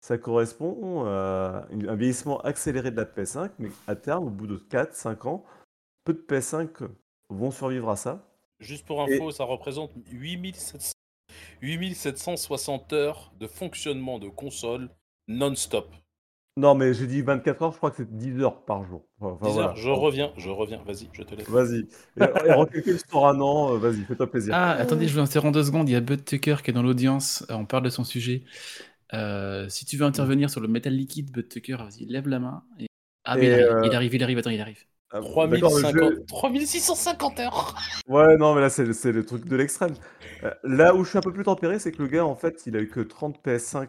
ça 0.00 0.18
correspond 0.18 1.04
à 1.06 1.66
un 1.70 1.96
vieillissement 1.96 2.40
accéléré 2.42 2.90
de 2.90 2.96
la 2.96 3.04
PS5, 3.04 3.50
mais 3.58 3.70
à 3.86 3.96
terme, 3.96 4.26
au 4.26 4.30
bout 4.30 4.46
de 4.46 4.56
4-5 4.58 5.26
ans, 5.26 5.44
peu 6.04 6.12
de 6.12 6.20
PS5 6.20 6.86
vont 7.30 7.50
survivre 7.50 7.88
à 7.90 7.96
ça. 7.96 8.30
Juste 8.60 8.86
pour 8.86 9.00
info, 9.02 9.30
ça 9.30 9.44
représente 9.44 9.92
8700 10.10 10.92
8760 11.62 12.92
heures 12.92 13.32
de 13.38 13.46
fonctionnement 13.46 14.18
de 14.18 14.28
console 14.28 14.90
non-stop. 15.28 15.94
Non, 16.56 16.74
mais 16.74 16.92
j'ai 16.92 17.06
dit 17.06 17.22
24 17.22 17.62
heures, 17.62 17.72
je 17.72 17.76
crois 17.78 17.90
que 17.90 17.98
c'est 17.98 18.16
10 18.16 18.40
heures 18.40 18.64
par 18.64 18.84
jour. 18.84 19.06
Enfin, 19.20 19.38
10 19.40 19.52
voilà. 19.52 19.68
heures, 19.68 19.76
je 19.76 19.90
reviens, 19.90 20.32
je 20.36 20.50
reviens, 20.50 20.82
vas-y, 20.84 21.08
je 21.12 21.22
te 21.22 21.34
laisse. 21.34 21.48
Vas-y. 21.48 21.88
Et, 22.16 22.24
et 22.44 22.52
recalcule 22.52 22.98
sur 23.08 23.26
un 23.26 23.40
an, 23.40 23.74
euh, 23.74 23.78
vas-y, 23.78 24.04
fais-toi 24.04 24.30
plaisir. 24.30 24.56
Ah, 24.56 24.72
attendez, 24.72 25.08
je 25.08 25.14
vous 25.14 25.20
interromps 25.20 25.52
deux 25.52 25.64
secondes. 25.64 25.88
Il 25.88 25.92
y 25.92 25.96
a 25.96 26.00
Bud 26.00 26.24
Tucker 26.24 26.56
qui 26.64 26.70
est 26.70 26.74
dans 26.74 26.82
l'audience. 26.82 27.44
Euh, 27.50 27.54
On 27.54 27.66
parle 27.66 27.84
de 27.84 27.90
son 27.90 28.04
sujet. 28.04 28.44
Euh, 29.14 29.68
si 29.68 29.86
tu 29.86 29.96
veux 29.96 30.04
intervenir 30.06 30.50
sur 30.50 30.60
le 30.60 30.68
métal 30.68 30.94
liquide, 30.94 31.30
Bud 31.32 31.48
Tucker, 31.48 31.76
vas-y, 31.76 32.06
lève 32.06 32.28
la 32.28 32.38
main. 32.40 32.64
Et... 32.78 32.86
Ah, 33.24 33.36
mais 33.36 33.46
Et, 33.46 33.48
il, 33.48 33.52
arrive, 33.54 33.72
euh, 33.72 33.86
il 33.86 33.94
arrive, 33.94 34.14
il 34.14 34.22
arrive, 34.22 34.38
attends, 34.38 34.50
il 34.50 34.60
arrive. 34.60 34.84
Ah, 35.10 35.20
d'accord, 35.20 35.46
le 35.46 35.58
3050 35.58 35.92
jeu- 35.94 36.24
3650 36.26 37.40
heures 37.40 37.74
Ouais, 38.08 38.36
non, 38.36 38.54
mais 38.54 38.60
là, 38.60 38.68
c'est 38.68 38.84
le- 38.84 39.24
truc 39.24 39.46
de 39.46 39.56
l'extrême. 39.56 39.94
Euh, 40.44 40.52
là 40.64 40.94
où 40.94 41.02
je 41.04 41.08
suis 41.10 41.18
un 41.18 41.22
peu 41.22 41.32
plus 41.32 41.44
tempéré, 41.44 41.78
c'est 41.78 41.92
que 41.92 42.02
le 42.02 42.08
gars, 42.08 42.26
en 42.26 42.34
fait, 42.34 42.66
il 42.66 42.76
a 42.76 42.80
eu 42.80 42.88
que 42.88 43.00
30 43.00 43.40
PS5 43.42 43.88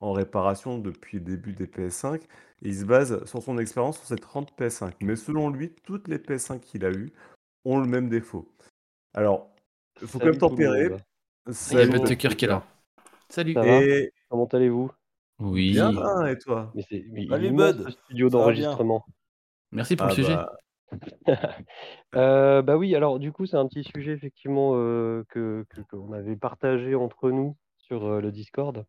en 0.00 0.12
réparation 0.12 0.78
depuis 0.78 1.18
le 1.18 1.24
début 1.24 1.52
des 1.52 1.66
PS5. 1.66 2.22
Et 2.62 2.68
il 2.68 2.74
se 2.74 2.84
base 2.84 3.22
sur 3.26 3.42
son 3.42 3.58
expérience 3.58 3.98
sur 3.98 4.06
ces 4.06 4.16
30 4.16 4.50
PS5. 4.58 4.94
Mais 5.02 5.14
selon 5.16 5.50
lui, 5.50 5.74
toutes 5.84 6.08
les 6.08 6.18
PS5 6.18 6.60
qu'il 6.60 6.84
a 6.86 6.90
eues 6.90 7.12
ont 7.66 7.78
le 7.78 7.86
même 7.86 8.08
défaut. 8.08 8.48
Alors, 9.12 9.50
il 10.00 10.08
faut 10.08 10.18
quand 10.18 10.26
même 10.26 10.38
tempérer. 10.38 10.90
Il 11.46 11.78
y 11.78 11.80
a 11.80 12.14
qui 12.16 12.44
est 12.44 12.48
là. 12.48 12.62
Salut. 13.28 13.54
Et 13.64 14.10
Comment 14.30 14.46
allez-vous? 14.46 14.90
Oui. 15.38 15.72
bien, 15.72 16.26
et 16.26 16.38
toi? 16.38 16.72
Mais 16.74 16.82
c'est 16.88 17.04
mais 17.10 17.24
il 17.24 17.28
Salut, 17.28 17.44
est 17.46 17.48
immense, 17.50 17.74
Bud. 17.74 17.84
ce 17.84 17.90
studio 17.90 18.28
d'enregistrement. 18.30 19.04
Merci 19.76 19.94
pour 19.94 20.06
Ah 20.06 20.08
le 20.08 20.14
sujet. 20.14 20.34
bah, 20.34 20.56
Euh, 22.14 22.62
bah 22.62 22.76
oui, 22.76 22.94
alors 22.94 23.18
du 23.18 23.30
coup, 23.32 23.44
c'est 23.44 23.56
un 23.56 23.66
petit 23.66 23.84
sujet 23.84 24.12
effectivement 24.12 24.72
euh, 24.74 25.24
que 25.28 25.66
qu'on 25.90 26.12
avait 26.12 26.36
partagé 26.36 26.94
entre 26.94 27.30
nous 27.30 27.56
sur 27.76 28.06
euh, 28.06 28.20
le 28.20 28.32
Discord. 28.32 28.86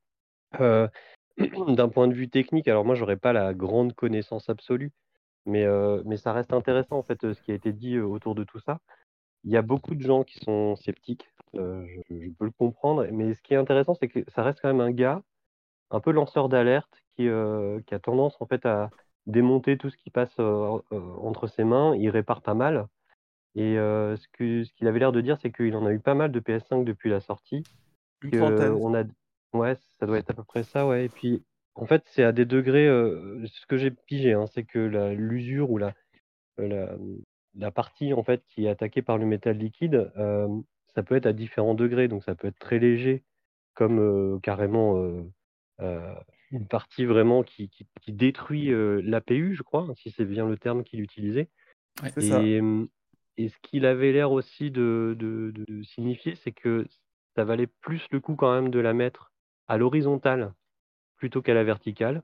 D'un 0.58 1.90
point 1.90 2.08
de 2.08 2.14
vue 2.14 2.30
technique, 2.30 2.68
alors 2.68 2.86
moi, 2.86 2.96
j'aurais 2.96 3.18
pas 3.18 3.34
la 3.34 3.54
grande 3.54 3.94
connaissance 3.94 4.50
absolue, 4.50 4.92
mais, 5.46 5.66
mais 6.06 6.18
ça 6.18 6.34
reste 6.34 6.54
intéressant 6.54 6.98
en 6.98 7.04
fait 7.04 7.34
ce 7.34 7.42
qui 7.42 7.52
a 7.52 7.56
été 7.56 7.74
dit 7.74 8.00
autour 8.00 8.34
de 8.34 8.44
tout 8.44 8.60
ça. 8.60 8.80
Il 9.44 9.52
y 9.52 9.58
a 9.58 9.62
beaucoup 9.62 9.94
de 9.94 10.02
gens 10.02 10.24
qui 10.24 10.40
sont 10.40 10.76
sceptiques, 10.78 11.28
je, 11.54 12.02
je 12.10 12.30
peux 12.40 12.46
le 12.46 12.52
comprendre, 12.52 13.06
mais 13.12 13.34
ce 13.36 13.42
qui 13.44 13.54
est 13.54 13.58
intéressant, 13.58 13.94
c'est 13.94 14.08
que 14.08 14.24
ça 14.30 14.42
reste 14.42 14.62
quand 14.62 14.70
même 14.70 14.82
un 14.82 14.92
gars 14.92 15.22
un 15.92 16.00
peu 16.00 16.12
lanceur 16.12 16.50
d'alerte 16.50 17.04
qui, 17.16 17.28
qui 17.86 17.94
a 17.96 18.00
tendance 18.00 18.36
en 18.40 18.48
fait 18.48 18.66
à 18.66 18.90
démonter 19.28 19.78
tout 19.78 19.90
ce 19.90 19.98
qui 19.98 20.10
passe 20.10 20.34
euh, 20.40 20.80
euh, 20.92 21.00
entre 21.22 21.48
ses 21.48 21.64
mains. 21.64 21.96
Il 21.96 22.10
répare 22.10 22.42
pas 22.42 22.56
mal. 22.56 22.88
Et 23.56 23.78
euh, 23.78 24.16
ce 24.16 24.28
qu'il 24.30 24.88
avait 24.88 25.00
l'air 25.00 25.12
de 25.12 25.22
dire, 25.22 25.38
c'est 25.42 25.52
qu'il 25.52 25.76
en 25.76 25.86
a 25.86 25.92
eu 25.92 26.00
pas 26.00 26.14
mal 26.14 26.32
de 26.32 26.40
PS5 26.40 26.84
depuis 26.84 27.10
la 27.10 27.20
sortie. 27.20 27.64
une 28.22 28.32
que 28.32 28.38
trentaine. 28.38 28.72
on 28.72 28.96
a, 28.96 29.04
ouais, 29.54 29.76
ça 30.00 30.06
doit 30.06 30.18
être 30.18 30.30
à 30.30 30.34
peu 30.34 30.44
près 30.44 30.64
ça, 30.64 30.88
ouais. 30.88 31.06
Et 31.06 31.10
puis, 31.10 31.44
en 31.76 31.86
fait, 31.86 32.04
c'est 32.08 32.24
à 32.24 32.32
des 32.32 32.46
degrés. 32.46 32.88
euh, 32.88 33.46
ce 33.48 33.66
que 33.66 33.78
j'ai 33.78 33.92
pigé, 33.92 34.34
hein, 34.34 34.46
c'est 34.48 34.64
que 34.64 34.80
l'usure 35.14 35.70
ou 35.72 35.78
la, 35.78 35.94
la, 36.58 36.96
la 37.56 37.72
partie 37.72 38.14
en 38.14 38.24
fait 38.24 38.44
qui 38.46 38.66
est 38.66 38.70
attaquée 38.70 39.02
par 39.02 39.18
le 39.18 39.26
métal 39.26 39.58
liquide, 39.58 40.12
euh, 40.18 40.48
ça 40.96 41.04
peut 41.04 41.16
être 41.16 41.26
à 41.26 41.34
différents 41.34 41.76
degrés. 41.76 42.08
Donc, 42.08 42.24
ça 42.24 42.36
peut 42.36 42.48
être 42.48 42.60
très 42.60 42.80
léger, 42.80 43.24
comme 43.74 44.00
euh, 44.00 44.40
carrément 44.40 45.04
une 46.52 46.68
partie 46.68 47.06
vraiment 47.06 47.44
qui, 47.44 47.70
qui, 47.70 47.86
qui 48.02 48.14
détruit 48.14 48.72
euh, 48.72 49.02
l'APU, 49.04 49.56
je 49.56 49.64
crois, 49.64 49.88
si 49.96 50.12
c'est 50.12 50.26
bien 50.26 50.48
le 50.48 50.58
terme 50.58 50.84
qu'il 50.84 51.02
utilisait. 51.02 51.50
Ouais. 52.02 52.12
Ça. 52.22 52.42
Et, 52.42 53.50
ce 53.50 53.56
qu'il 53.62 53.86
avait 53.86 54.12
l'air 54.12 54.32
aussi 54.32 54.72
de, 54.72 55.16
de- 55.20 55.52
de 55.56 55.84
signifier, 55.84 56.36
c'est 56.36 56.52
que 56.52 56.86
ça 57.36 57.44
valait 57.44 57.68
plus 57.68 58.04
le 58.12 58.20
coup 58.20 58.36
quand 58.36 58.52
même 58.52 58.70
de 58.70 58.80
la 58.80 58.94
mettre 58.94 59.32
à 59.68 59.78
l'horizontale 59.78 60.54
plutôt 61.18 61.42
qu'à 61.42 61.54
la 61.54 61.64
verticale. 61.64 62.24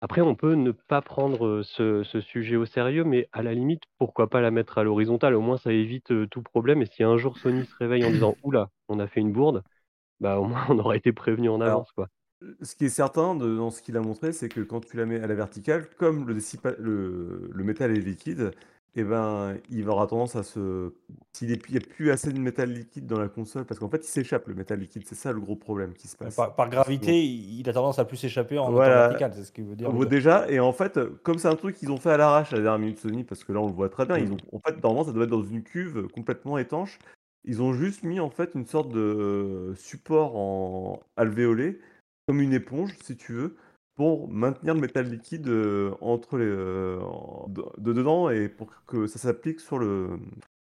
Après, 0.00 0.20
on 0.20 0.34
peut 0.34 0.54
ne 0.54 0.70
pas 0.70 1.02
prendre 1.02 1.62
ce, 1.62 2.02
ce 2.02 2.20
sujet 2.20 2.56
au 2.56 2.66
sérieux, 2.66 3.04
mais 3.04 3.28
à 3.32 3.42
la 3.42 3.54
limite, 3.54 3.82
pourquoi 3.98 4.28
pas 4.28 4.40
la 4.40 4.50
mettre 4.50 4.78
à 4.78 4.84
l'horizontale? 4.84 5.34
Au 5.34 5.40
moins, 5.40 5.56
ça 5.56 5.72
évite 5.72 6.28
tout 6.28 6.42
problème. 6.42 6.82
Et 6.82 6.86
si 6.86 7.02
un 7.02 7.16
jour 7.16 7.38
Sony 7.38 7.64
se 7.64 7.74
réveille 7.76 8.04
en 8.04 8.10
disant 8.10 8.36
Oula, 8.42 8.70
on 8.88 8.98
a 8.98 9.06
fait 9.06 9.20
une 9.20 9.32
bourde, 9.32 9.62
bah 10.20 10.38
au 10.38 10.44
moins 10.46 10.66
on 10.68 10.78
aura 10.78 10.96
été 10.96 11.12
prévenu 11.12 11.48
en 11.48 11.60
Alors, 11.60 11.78
avance. 11.78 11.92
Quoi. 11.92 12.08
Ce 12.62 12.74
qui 12.76 12.84
est 12.86 12.88
certain 12.90 13.34
de- 13.34 13.56
dans 13.56 13.70
ce 13.70 13.80
qu'il 13.82 13.96
a 13.96 14.00
montré, 14.00 14.32
c'est 14.32 14.48
que 14.48 14.60
quand 14.60 14.80
tu 14.84 14.96
la 14.96 15.06
mets 15.06 15.20
à 15.20 15.26
la 15.26 15.34
verticale, 15.34 15.88
comme 15.96 16.26
le, 16.28 16.34
le, 16.78 17.50
le 17.52 17.64
métal 17.64 17.90
est 17.96 18.00
liquide, 18.00 18.50
eh 18.96 19.02
ben, 19.02 19.56
il 19.70 19.88
aura 19.88 20.06
tendance 20.06 20.36
à 20.36 20.42
se... 20.42 20.92
S'il 21.32 21.48
n'y 21.48 21.54
a 21.54 21.80
plus 21.80 22.10
assez 22.10 22.32
de 22.32 22.38
métal 22.38 22.70
liquide 22.70 23.06
dans 23.06 23.18
la 23.18 23.28
console, 23.28 23.64
parce 23.64 23.80
qu'en 23.80 23.88
fait, 23.88 24.04
il 24.04 24.08
s'échappe 24.08 24.46
le 24.46 24.54
métal 24.54 24.78
liquide, 24.78 25.02
c'est 25.06 25.14
ça 25.16 25.32
le 25.32 25.40
gros 25.40 25.56
problème 25.56 25.94
qui 25.94 26.06
se 26.06 26.16
passe. 26.16 26.36
Par, 26.36 26.54
par 26.54 26.68
gravité, 26.68 27.24
il 27.24 27.60
il 27.60 27.68
a 27.68 27.72
tendance 27.72 27.98
à 27.98 28.04
plus 28.04 28.16
s'échapper 28.18 28.58
en 28.58 28.70
Voilà. 28.70 29.08
vertical, 29.08 29.32
c'est 29.34 29.44
ce 29.44 29.50
qu'il 29.52 29.64
veut 29.64 29.74
dire. 29.74 29.90
Bon, 29.90 30.04
déjà, 30.04 30.48
et 30.50 30.60
en 30.60 30.72
fait, 30.72 31.00
comme 31.22 31.38
c'est 31.38 31.48
un 31.48 31.56
truc 31.56 31.76
qu'ils 31.76 31.90
ont 31.90 31.96
fait 31.96 32.10
à 32.10 32.16
l'arrache 32.16 32.52
à 32.52 32.56
la 32.56 32.62
dernière 32.62 32.78
minute 32.80 32.98
Sony, 33.00 33.24
parce 33.24 33.42
que 33.42 33.52
là 33.52 33.60
on 33.60 33.66
le 33.66 33.72
voit 33.72 33.88
très 33.88 34.06
bien, 34.06 34.18
ils 34.18 34.28
Mm. 34.28 34.34
ont, 34.34 34.36
en 34.52 34.60
fait, 34.60 34.80
normalement 34.82 35.04
ça 35.04 35.12
doit 35.12 35.24
être 35.24 35.30
dans 35.30 35.42
une 35.42 35.62
cuve 35.62 36.06
complètement 36.08 36.58
étanche. 36.58 36.98
Ils 37.46 37.62
ont 37.62 37.72
juste 37.72 38.04
mis 38.04 38.20
en 38.20 38.30
fait 38.30 38.54
une 38.54 38.66
sorte 38.66 38.90
de 38.92 39.72
support 39.76 40.36
en 40.36 41.00
alvéolé, 41.16 41.80
comme 42.26 42.40
une 42.40 42.52
éponge 42.52 42.96
si 43.02 43.16
tu 43.16 43.32
veux, 43.32 43.56
pour 43.94 44.28
maintenir 44.28 44.74
le 44.74 44.80
métal 44.80 45.08
liquide 45.08 45.46
euh, 45.48 45.94
entre 46.00 46.36
euh, 46.38 47.00
de, 47.48 47.64
de 47.78 47.92
dedans 47.92 48.28
et 48.28 48.48
pour 48.48 48.70
que 48.86 49.06
ça 49.06 49.18
s'applique 49.18 49.60
sur 49.60 49.78
le, 49.78 50.18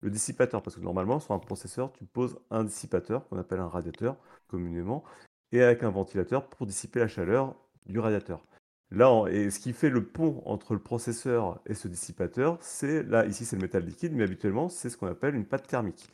dissipateur. 0.04 0.64
Parce 0.64 0.76
que 0.76 0.82
normalement, 0.82 1.20
sur 1.20 1.34
un 1.34 1.40
processeur, 1.40 1.92
tu 1.94 2.06
poses 2.06 2.40
un 2.50 2.64
dissipateur, 2.64 3.28
qu'on 3.28 3.38
appelle 3.38 3.60
un 3.60 3.68
radiateur 3.68 4.18
communément, 4.48 5.04
et 5.52 5.62
avec 5.62 5.84
un 5.84 5.90
ventilateur 5.90 6.48
pour 6.48 6.66
dissiper 6.66 7.00
la 7.00 7.08
chaleur 7.08 7.56
du 7.86 8.00
radiateur. 8.00 8.44
Là, 8.90 9.26
et 9.30 9.52
ce 9.52 9.60
qui 9.60 9.72
fait 9.72 9.90
le 9.90 10.06
pont 10.06 10.42
entre 10.46 10.74
le 10.74 10.80
processeur 10.80 11.62
et 11.66 11.76
ce 11.76 11.88
dissipateur, 11.88 12.58
c'est 12.62 13.04
là, 13.04 13.26
ici 13.26 13.46
c'est 13.46 13.56
le 13.56 13.62
métal 13.62 13.86
liquide, 13.86 14.14
mais 14.14 14.24
habituellement 14.24 14.68
c'est 14.68 14.90
ce 14.90 14.98
qu'on 14.98 15.08
appelle 15.08 15.36
une 15.36 15.46
pâte 15.46 15.68
thermique. 15.68 16.10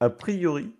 A 0.00 0.08
priori, 0.08 0.72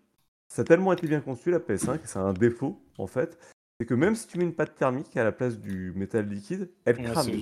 ça 0.49 0.63
a 0.63 0.65
tellement 0.65 0.93
été 0.95 1.07
bien 1.07 1.21
conçu 1.21 1.51
la 1.51 1.59
PS5, 1.59 1.97
et 1.97 2.01
c'est 2.05 2.19
un 2.19 2.33
défaut 2.33 2.81
en 2.97 3.07
fait, 3.07 3.39
c'est 3.83 3.87
que 3.87 3.95
même 3.95 4.15
si 4.15 4.29
tu 4.29 4.39
mets 4.39 4.45
une 4.45 4.55
pâte 4.55 4.77
thermique 4.77 5.17
à 5.17 5.25
la 5.25 5.33
place 5.33 5.59
du 5.59 5.93
métal 5.97 6.29
liquide, 6.29 6.71
elle 6.85 7.03
crame. 7.03 7.27
c'est 7.27 7.33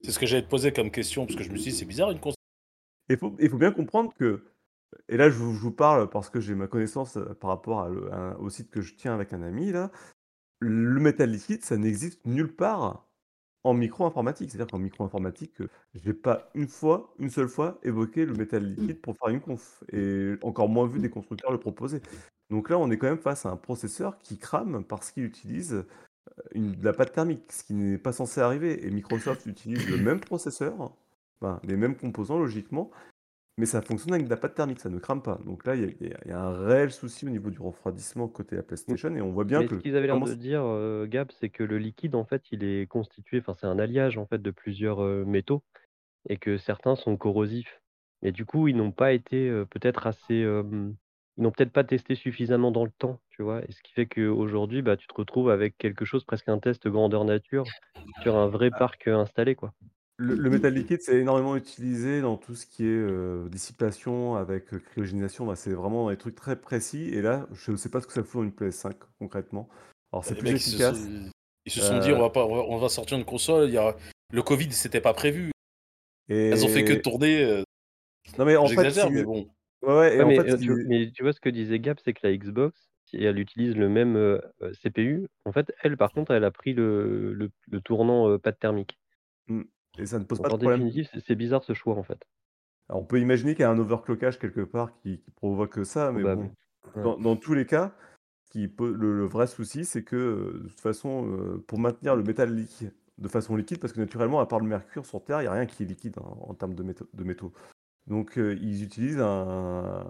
c'est 0.00 0.10
ce 0.12 0.18
que 0.18 0.24
j'allais 0.24 0.42
te 0.42 0.48
poser 0.48 0.72
comme 0.72 0.90
question, 0.90 1.26
parce 1.26 1.36
que 1.36 1.44
je 1.44 1.50
me 1.50 1.56
suis 1.58 1.70
dit, 1.70 1.76
c'est 1.76 1.84
bizarre 1.84 2.10
une. 2.12 2.18
Il 3.10 3.18
faut, 3.18 3.36
faut 3.50 3.58
bien 3.58 3.72
comprendre 3.72 4.14
que, 4.14 4.42
et 5.10 5.18
là 5.18 5.28
je 5.28 5.36
vous, 5.36 5.52
je 5.54 5.60
vous 5.60 5.72
parle 5.72 6.08
parce 6.08 6.30
que 6.30 6.40
j'ai 6.40 6.54
ma 6.54 6.66
connaissance 6.66 7.18
euh, 7.18 7.34
par 7.34 7.50
rapport 7.50 7.80
à 7.82 7.90
le- 7.90 8.10
à- 8.10 8.38
au 8.40 8.48
site 8.48 8.70
que 8.70 8.80
je 8.80 8.94
tiens 8.94 9.12
avec 9.14 9.34
un 9.34 9.42
ami 9.42 9.70
là, 9.70 9.90
le 10.60 10.98
métal 10.98 11.30
liquide 11.30 11.62
ça 11.62 11.76
n'existe 11.76 12.24
nulle 12.24 12.54
part 12.54 13.05
en 13.66 13.74
micro-informatique. 13.74 14.50
C'est-à-dire 14.50 14.70
qu'en 14.70 14.78
micro-informatique, 14.78 15.60
euh, 15.60 15.68
j'ai 15.94 16.12
pas 16.12 16.50
une 16.54 16.68
fois, 16.68 17.12
une 17.18 17.30
seule 17.30 17.48
fois 17.48 17.78
évoqué 17.82 18.24
le 18.24 18.34
métal 18.34 18.64
liquide 18.64 19.00
pour 19.00 19.16
faire 19.16 19.28
une 19.28 19.40
conf, 19.40 19.82
et 19.92 20.34
encore 20.42 20.68
moins 20.68 20.86
vu 20.86 20.98
des 20.98 21.10
constructeurs 21.10 21.52
le 21.52 21.58
proposer. 21.58 22.00
Donc 22.50 22.70
là 22.70 22.78
on 22.78 22.90
est 22.90 22.98
quand 22.98 23.08
même 23.08 23.18
face 23.18 23.44
à 23.44 23.50
un 23.50 23.56
processeur 23.56 24.18
qui 24.18 24.38
crame 24.38 24.84
parce 24.84 25.10
qu'il 25.10 25.24
utilise 25.24 25.74
euh, 25.74 25.84
une, 26.52 26.72
de 26.72 26.84
la 26.84 26.92
pâte 26.92 27.12
thermique, 27.12 27.50
ce 27.50 27.64
qui 27.64 27.74
n'est 27.74 27.98
pas 27.98 28.12
censé 28.12 28.40
arriver. 28.40 28.86
Et 28.86 28.90
Microsoft 28.90 29.46
utilise 29.46 29.88
le 29.88 29.96
même 29.96 30.20
processeur, 30.20 30.92
les 31.64 31.76
mêmes 31.76 31.96
composants 31.96 32.38
logiquement, 32.38 32.90
mais 33.58 33.66
ça 33.66 33.82
fonctionne 33.82 34.14
avec 34.14 34.26
de 34.26 34.30
la 34.30 34.36
pâte 34.36 34.54
thermique, 34.54 34.80
ça 34.80 34.90
ne 34.90 34.98
crame 34.98 35.22
pas. 35.22 35.38
Donc 35.44 35.66
là, 35.66 35.74
il 35.76 35.82
y, 35.82 35.84
a- 35.84 35.88
il 36.00 36.08
y 36.08 36.12
a- 36.14 36.18
il 36.26 36.30
y 36.30 36.32
a 36.34 36.40
un 36.42 36.52
réel 36.66 36.90
souci 36.92 37.26
au 37.26 37.30
niveau 37.30 37.50
du 37.50 37.60
refroidissement 37.60 38.28
côté 38.28 38.56
la 38.56 38.62
PlayStation, 38.62 39.14
et 39.16 39.20
on 39.22 39.32
voit 39.32 39.44
bien 39.44 39.62
Mais 39.62 39.68
que 39.68 39.76
ce 39.76 39.82
qu'ils 39.82 39.96
avaient 39.96 40.06
l'air 40.06 40.20
comment 40.20 40.26
de 40.26 40.34
dire, 40.34 40.62
euh, 40.64 41.06
Gab, 41.06 41.30
c'est 41.32 41.50
que 41.50 41.62
le 41.62 41.78
liquide, 41.78 42.14
en 42.14 42.24
fait, 42.24 42.42
il 42.52 42.64
est 42.64 42.86
constitué, 42.86 43.38
enfin, 43.40 43.54
c'est 43.54 43.66
un 43.66 43.78
alliage 43.78 44.18
en 44.18 44.26
fait 44.26 44.38
de 44.42 44.50
plusieurs 44.50 45.00
euh, 45.02 45.24
métaux 45.24 45.62
et 46.28 46.38
que 46.38 46.58
certains 46.58 46.96
sont 46.96 47.16
corrosifs. 47.16 47.82
Et 48.22 48.32
du 48.32 48.46
coup, 48.46 48.68
ils 48.68 48.76
n'ont 48.76 48.92
pas 48.92 49.12
été 49.12 49.48
euh, 49.50 49.66
peut-être 49.66 50.06
assez, 50.06 50.42
euh, 50.44 50.64
ils 51.38 51.42
n'ont 51.44 51.52
peut-être 51.52 51.72
pas 51.72 51.84
testé 51.84 52.14
suffisamment 52.16 52.72
dans 52.72 52.84
le 52.84 52.92
temps, 52.92 53.20
tu 53.30 53.42
vois. 53.42 53.64
Et 53.68 53.72
ce 53.72 53.82
qui 53.82 53.92
fait 53.92 54.06
qu'aujourd'hui, 54.06 54.82
bah, 54.82 54.96
tu 54.98 55.06
te 55.08 55.14
retrouves 55.14 55.50
avec 55.50 55.78
quelque 55.78 56.04
chose 56.06 56.24
presque 56.24 56.48
un 56.48 56.58
test 56.60 56.88
grandeur 56.88 57.24
nature 57.24 57.74
sur 58.18 58.36
un 58.36 58.48
vrai 58.48 58.70
parc 58.72 59.08
euh, 59.08 59.16
installé, 59.16 59.54
quoi. 59.56 59.74
Le, 60.18 60.34
le 60.34 60.48
métal 60.50 60.72
liquide, 60.72 61.02
c'est 61.02 61.16
énormément 61.18 61.56
utilisé 61.56 62.22
dans 62.22 62.38
tout 62.38 62.54
ce 62.54 62.64
qui 62.64 62.84
est 62.84 62.88
euh, 62.88 63.48
dissipation 63.50 64.34
avec 64.36 64.72
euh, 64.72 64.78
cryogénisation. 64.78 65.44
Bah, 65.46 65.56
c'est 65.56 65.72
vraiment 65.74 66.08
des 66.08 66.16
trucs 66.16 66.34
très 66.34 66.58
précis. 66.58 67.10
Et 67.10 67.20
là, 67.20 67.46
je 67.52 67.70
ne 67.70 67.76
sais 67.76 67.90
pas 67.90 68.00
ce 68.00 68.06
que 68.06 68.14
ça 68.14 68.22
fout 68.24 68.40
dans 68.40 68.44
une 68.44 68.52
PS5 68.54 68.94
concrètement. 69.18 69.68
Alors, 70.12 70.24
c'est 70.24 70.34
Les 70.34 70.40
plus 70.40 70.52
mecs, 70.52 70.56
ils 70.56 70.60
se 70.60 70.68
efficace. 70.70 70.98
sont, 71.04 71.30
ils 71.66 71.72
se 71.72 71.80
sont 71.82 71.98
dit, 71.98 72.10
Euh, 72.12 72.16
on 72.16 72.20
va, 72.20 72.30
pas, 72.30 72.46
on 72.46 72.54
va- 72.56 72.62
on 72.66 72.78
va 72.78 72.88
sortir 72.88 73.18
une 73.18 73.24
console. 73.26 73.68
Il 73.68 73.74
y 73.74 73.78
a... 73.78 73.94
Le 74.32 74.42
Covid, 74.42 74.72
c'était 74.72 75.02
pas 75.02 75.12
prévu. 75.12 75.50
et... 76.30 76.48
Elles 76.48 76.64
ont 76.64 76.68
fait 76.68 76.84
que 76.84 76.94
tourner. 76.94 77.44
euh, 77.44 77.62
Non, 78.38 78.46
mais 78.46 78.56
en 78.56 78.66
fait, 78.66 78.74
J'exagère, 78.76 79.10
mais 79.10 79.22
bon. 79.22 79.50
Ouais, 79.82 79.94
ouais, 79.94 80.14
et 80.14 80.18
Ouais, 80.18 80.24
en 80.24 80.28
mais, 80.28 80.36
fait, 80.36 80.52
euh, 80.52 80.56
tu, 80.58 80.84
mais 80.88 81.10
tu 81.12 81.22
vois 81.24 81.34
ce 81.34 81.40
que 81.40 81.50
disait 81.50 81.78
Gab, 81.78 81.98
c'est 82.02 82.14
que 82.14 82.26
la 82.26 82.34
Xbox, 82.34 82.88
si 83.04 83.22
elle 83.22 83.38
utilise 83.38 83.76
le 83.76 83.90
même 83.90 84.16
euh, 84.16 84.40
euh, 84.62 84.72
CPU. 84.82 85.28
En 85.44 85.52
fait, 85.52 85.72
elle, 85.82 85.98
par 85.98 86.12
contre, 86.12 86.32
elle 86.32 86.42
a 86.44 86.50
pris 86.50 86.72
le, 86.72 87.34
le, 87.34 87.50
le 87.70 87.80
tournant 87.82 88.30
euh, 88.30 88.38
pâte 88.38 88.58
thermique. 88.58 88.98
Hmm. 89.48 89.62
Et 89.98 90.06
ça 90.06 90.18
ne 90.18 90.24
pose 90.24 90.38
Donc, 90.38 90.44
pas 90.44 90.48
de 90.50 90.54
en 90.54 90.58
problème. 90.58 90.80
définitive, 90.88 91.20
c'est- 91.24 91.34
bizarre 91.34 91.64
ce 91.64 91.72
choix, 91.74 91.94
en 91.96 92.02
fait. 92.02 92.18
Alors, 92.88 93.02
on 93.02 93.04
peut 93.04 93.20
imaginer 93.20 93.54
qu'il 93.54 93.62
y 93.62 93.64
a 93.64 93.70
un 93.70 93.78
overclockage 93.78 94.38
quelque 94.38 94.60
part 94.60 94.92
qui, 95.00 95.18
qui 95.18 95.30
provoque 95.32 95.84
ça, 95.84 96.12
mais 96.12 96.22
bon, 96.22 96.50
Ouais. 96.94 97.02
dans, 97.02 97.18
dans 97.18 97.36
tous 97.36 97.54
les 97.54 97.66
cas, 97.66 97.92
ce 98.44 98.52
qui 98.52 98.68
peut- 98.68 98.92
le, 98.94 99.16
le 99.16 99.24
vrai 99.24 99.46
souci, 99.48 99.84
c'est 99.84 100.04
que 100.04 100.16
euh, 100.16 100.60
de 100.62 100.68
toute 100.68 100.80
façon, 100.80 101.26
euh, 101.28 101.64
pour 101.66 101.78
maintenir 101.80 102.14
le 102.14 102.22
métal 102.22 102.54
liquide 102.54 102.92
de 103.18 103.28
façon 103.28 103.56
liquide, 103.56 103.80
parce 103.80 103.92
que 103.94 104.00
naturellement, 104.00 104.40
à 104.40 104.46
part 104.46 104.60
le 104.60 104.66
mercure 104.68 105.06
sur 105.06 105.24
Terre, 105.24 105.40
il 105.40 105.44
n'y 105.44 105.48
a 105.48 105.52
rien 105.52 105.64
qui 105.66 105.82
est 105.82 105.86
liquide 105.86 106.16
hein, 106.18 106.36
en 106.42 106.52
termes 106.54 106.74
de, 106.74 106.82
métaux. 106.82 107.08
de 107.14 107.24
métaux. 107.24 107.52
Donc, 108.06 108.38
euh, 108.38 108.54
ils 108.60 108.84
utilisent 108.84 109.20
un, 109.20 110.06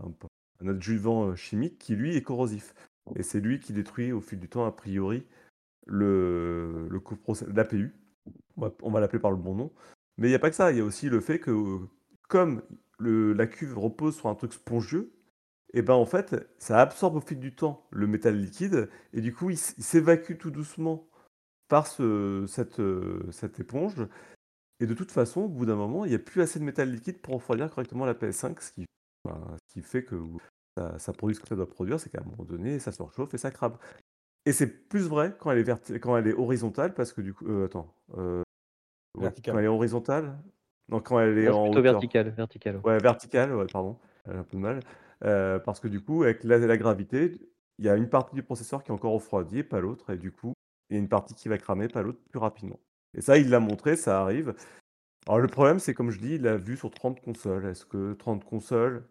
un 0.61 0.68
adjuvant 0.68 1.34
chimique 1.37 1.78
qui, 1.78 1.95
lui, 1.95 2.16
est 2.16 2.22
corrosif. 2.22 2.74
Et 3.14 3.22
c'est 3.22 3.41
lui 3.41 3.61
qui 3.61 3.72
détruit 3.72 4.11
au 4.11 4.20
fil 4.20 4.41
du 4.41 4.49
temps, 4.49 4.66
a 4.66 4.72
priori, 4.72 5.24
le, 5.87 6.89
l'APU. 7.55 7.95
On 8.57 8.91
va, 8.91 9.01
l'appeler 9.01 9.20
par 9.20 9.31
le 9.31 9.37
bon 9.37 9.55
nom. 9.55 9.72
Mais 10.16 10.29
il 10.29 10.31
n'y 10.31 10.37
a 10.37 10.39
pas 10.39 10.51
que 10.51 10.57
ça, 10.57 10.72
il 10.72 10.79
y 10.79 10.81
a 10.81 10.85
aussi 10.85 11.09
le 11.09 11.20
fait 11.20 11.39
que, 11.39 11.51
euh, 11.51 11.79
comme 12.29 12.62
la 13.01 13.47
cuve 13.47 13.79
repose 13.79 14.16
sur 14.16 14.29
un 14.29 14.35
truc 14.35 14.53
spongieux, 14.55 15.12
et 15.74 15.83
ben 15.83 15.95
en 15.95 16.07
fait, 16.07 16.35
ça 16.59 16.81
absorbe 16.81 17.16
au 17.16 17.20
fil 17.20 17.39
du 17.39 17.55
temps 17.55 17.87
le 17.91 18.07
métal 18.07 18.37
liquide, 18.37 18.89
et 19.12 19.20
du 19.20 19.35
coup, 19.35 19.51
il, 19.51 19.59
s'évacue 19.59 20.39
tout 20.39 20.51
doucement 20.51 21.07
par 21.68 21.87
euh, 22.01 22.47
cette 22.47 23.61
éponge. 23.61 24.07
Et 24.81 24.87
de 24.87 24.95
toute 24.95 25.11
façon, 25.11 25.43
au 25.43 25.49
bout 25.49 25.66
d'un 25.66 25.77
moment, 25.77 26.05
il 26.05 26.11
n'y 26.11 26.14
a 26.14 26.18
plus 26.18 26.43
assez 26.43 26.59
de 26.59 26.64
métal 26.64 26.91
liquide 26.91 27.20
pour 27.20 27.35
refroidir 27.35 27.70
correctement 27.70 28.07
la 28.07 28.14
PS5, 28.14 28.61
ce 28.61 28.72
qui, 28.72 29.83
fait 29.83 30.05
que 30.05 30.16
ça, 30.77 30.99
ça 30.99 31.12
produit 31.12 31.35
ce 31.35 31.41
que 31.41 31.49
ça 31.49 31.57
doit 31.57 31.68
produire, 31.68 31.99
c'est 32.01 32.11
qu'à 32.11 32.20
un 32.20 32.31
moment 32.31 32.45
donné, 32.45 32.79
ça 32.79 32.93
se 32.93 33.03
réchauffe 33.03 33.35
et 33.35 33.39
ça 33.39 33.51
crame. 33.51 33.77
Et 34.47 34.53
c'est 34.53 34.88
plus 34.88 35.09
vrai 35.09 35.34
quand 35.38 35.51
elle 35.51 35.59
est, 35.59 35.62
verti- 35.64 35.99
quand 35.99 36.16
elle 36.16 36.28
est 36.28 36.32
horizontale, 36.34 36.94
parce 36.94 37.12
que 37.12 37.20
du 37.20 37.34
coup, 37.34 37.47
euh, 37.49 37.66
attends, 37.66 37.92
euh, 38.16 38.42
ouais, 39.16 39.22
Verticale. 39.24 39.53
quand 39.55 39.59
elle 39.59 39.64
est 39.64 39.68
horizontale, 39.68 40.38
non, 40.88 41.01
quand 41.01 41.18
elle 41.18 41.36
est 41.38 41.49
Non, 41.49 41.57
en 41.59 41.62
plutôt 41.64 41.80
hauteur. 41.80 41.92
vertical, 41.92 42.30
vertical. 42.30 42.76
ouais. 42.76 42.82
Ouais, 42.84 42.99
verticale, 42.99 43.55
ouais, 43.55 43.66
pardon, 43.72 43.99
j'ai 44.26 44.32
un 44.36 44.44
peu 44.44 44.57
de 44.57 44.62
mal. 44.62 44.80
Euh, 45.24 45.59
parce 45.59 45.80
que 45.80 45.88
du 45.88 46.01
coup, 46.01 46.22
avec 46.22 46.44
la, 46.44 46.59
la 46.59 46.76
gravité, 46.76 47.40
il 47.78 47.84
y 47.84 47.88
a 47.88 47.97
une 47.97 48.09
partie 48.09 48.34
du 48.36 48.42
processeur 48.42 48.82
qui 48.84 48.90
est 48.90 48.94
encore 48.94 49.12
refroidie, 49.12 49.62
pas 49.64 49.80
l'autre, 49.80 50.11
et 50.11 50.16
du 50.16 50.30
coup, 50.30 50.53
il 50.90 50.94
y 50.94 50.97
a 50.97 51.03
une 51.03 51.09
partie 51.09 51.34
qui 51.34 51.49
va 51.49 51.59
cramer, 51.59 51.88
pas 51.88 52.03
l'autre, 52.03 52.20
plus 52.30 52.38
rapidement. 52.38 52.78
Et 53.16 53.20
ça, 53.22 53.38
il 53.38 53.51
l'a 53.51 53.59
montré, 53.61 53.97
ça 53.97 54.20
arrive. 54.20 54.55
Alors 55.26 55.40
le 55.40 55.49
problème, 55.49 55.80
c'est 55.80 55.92
comme 55.94 56.11
je 56.11 56.20
dis, 56.20 56.34
il 56.36 56.42
l'a 56.42 56.57
vu 56.57 56.76
sur 56.76 56.90
30 56.92 57.20
consoles. 57.20 57.66
Est-ce 57.66 57.84
que 57.84 58.12
30 58.12 58.44
consoles... 58.44 59.05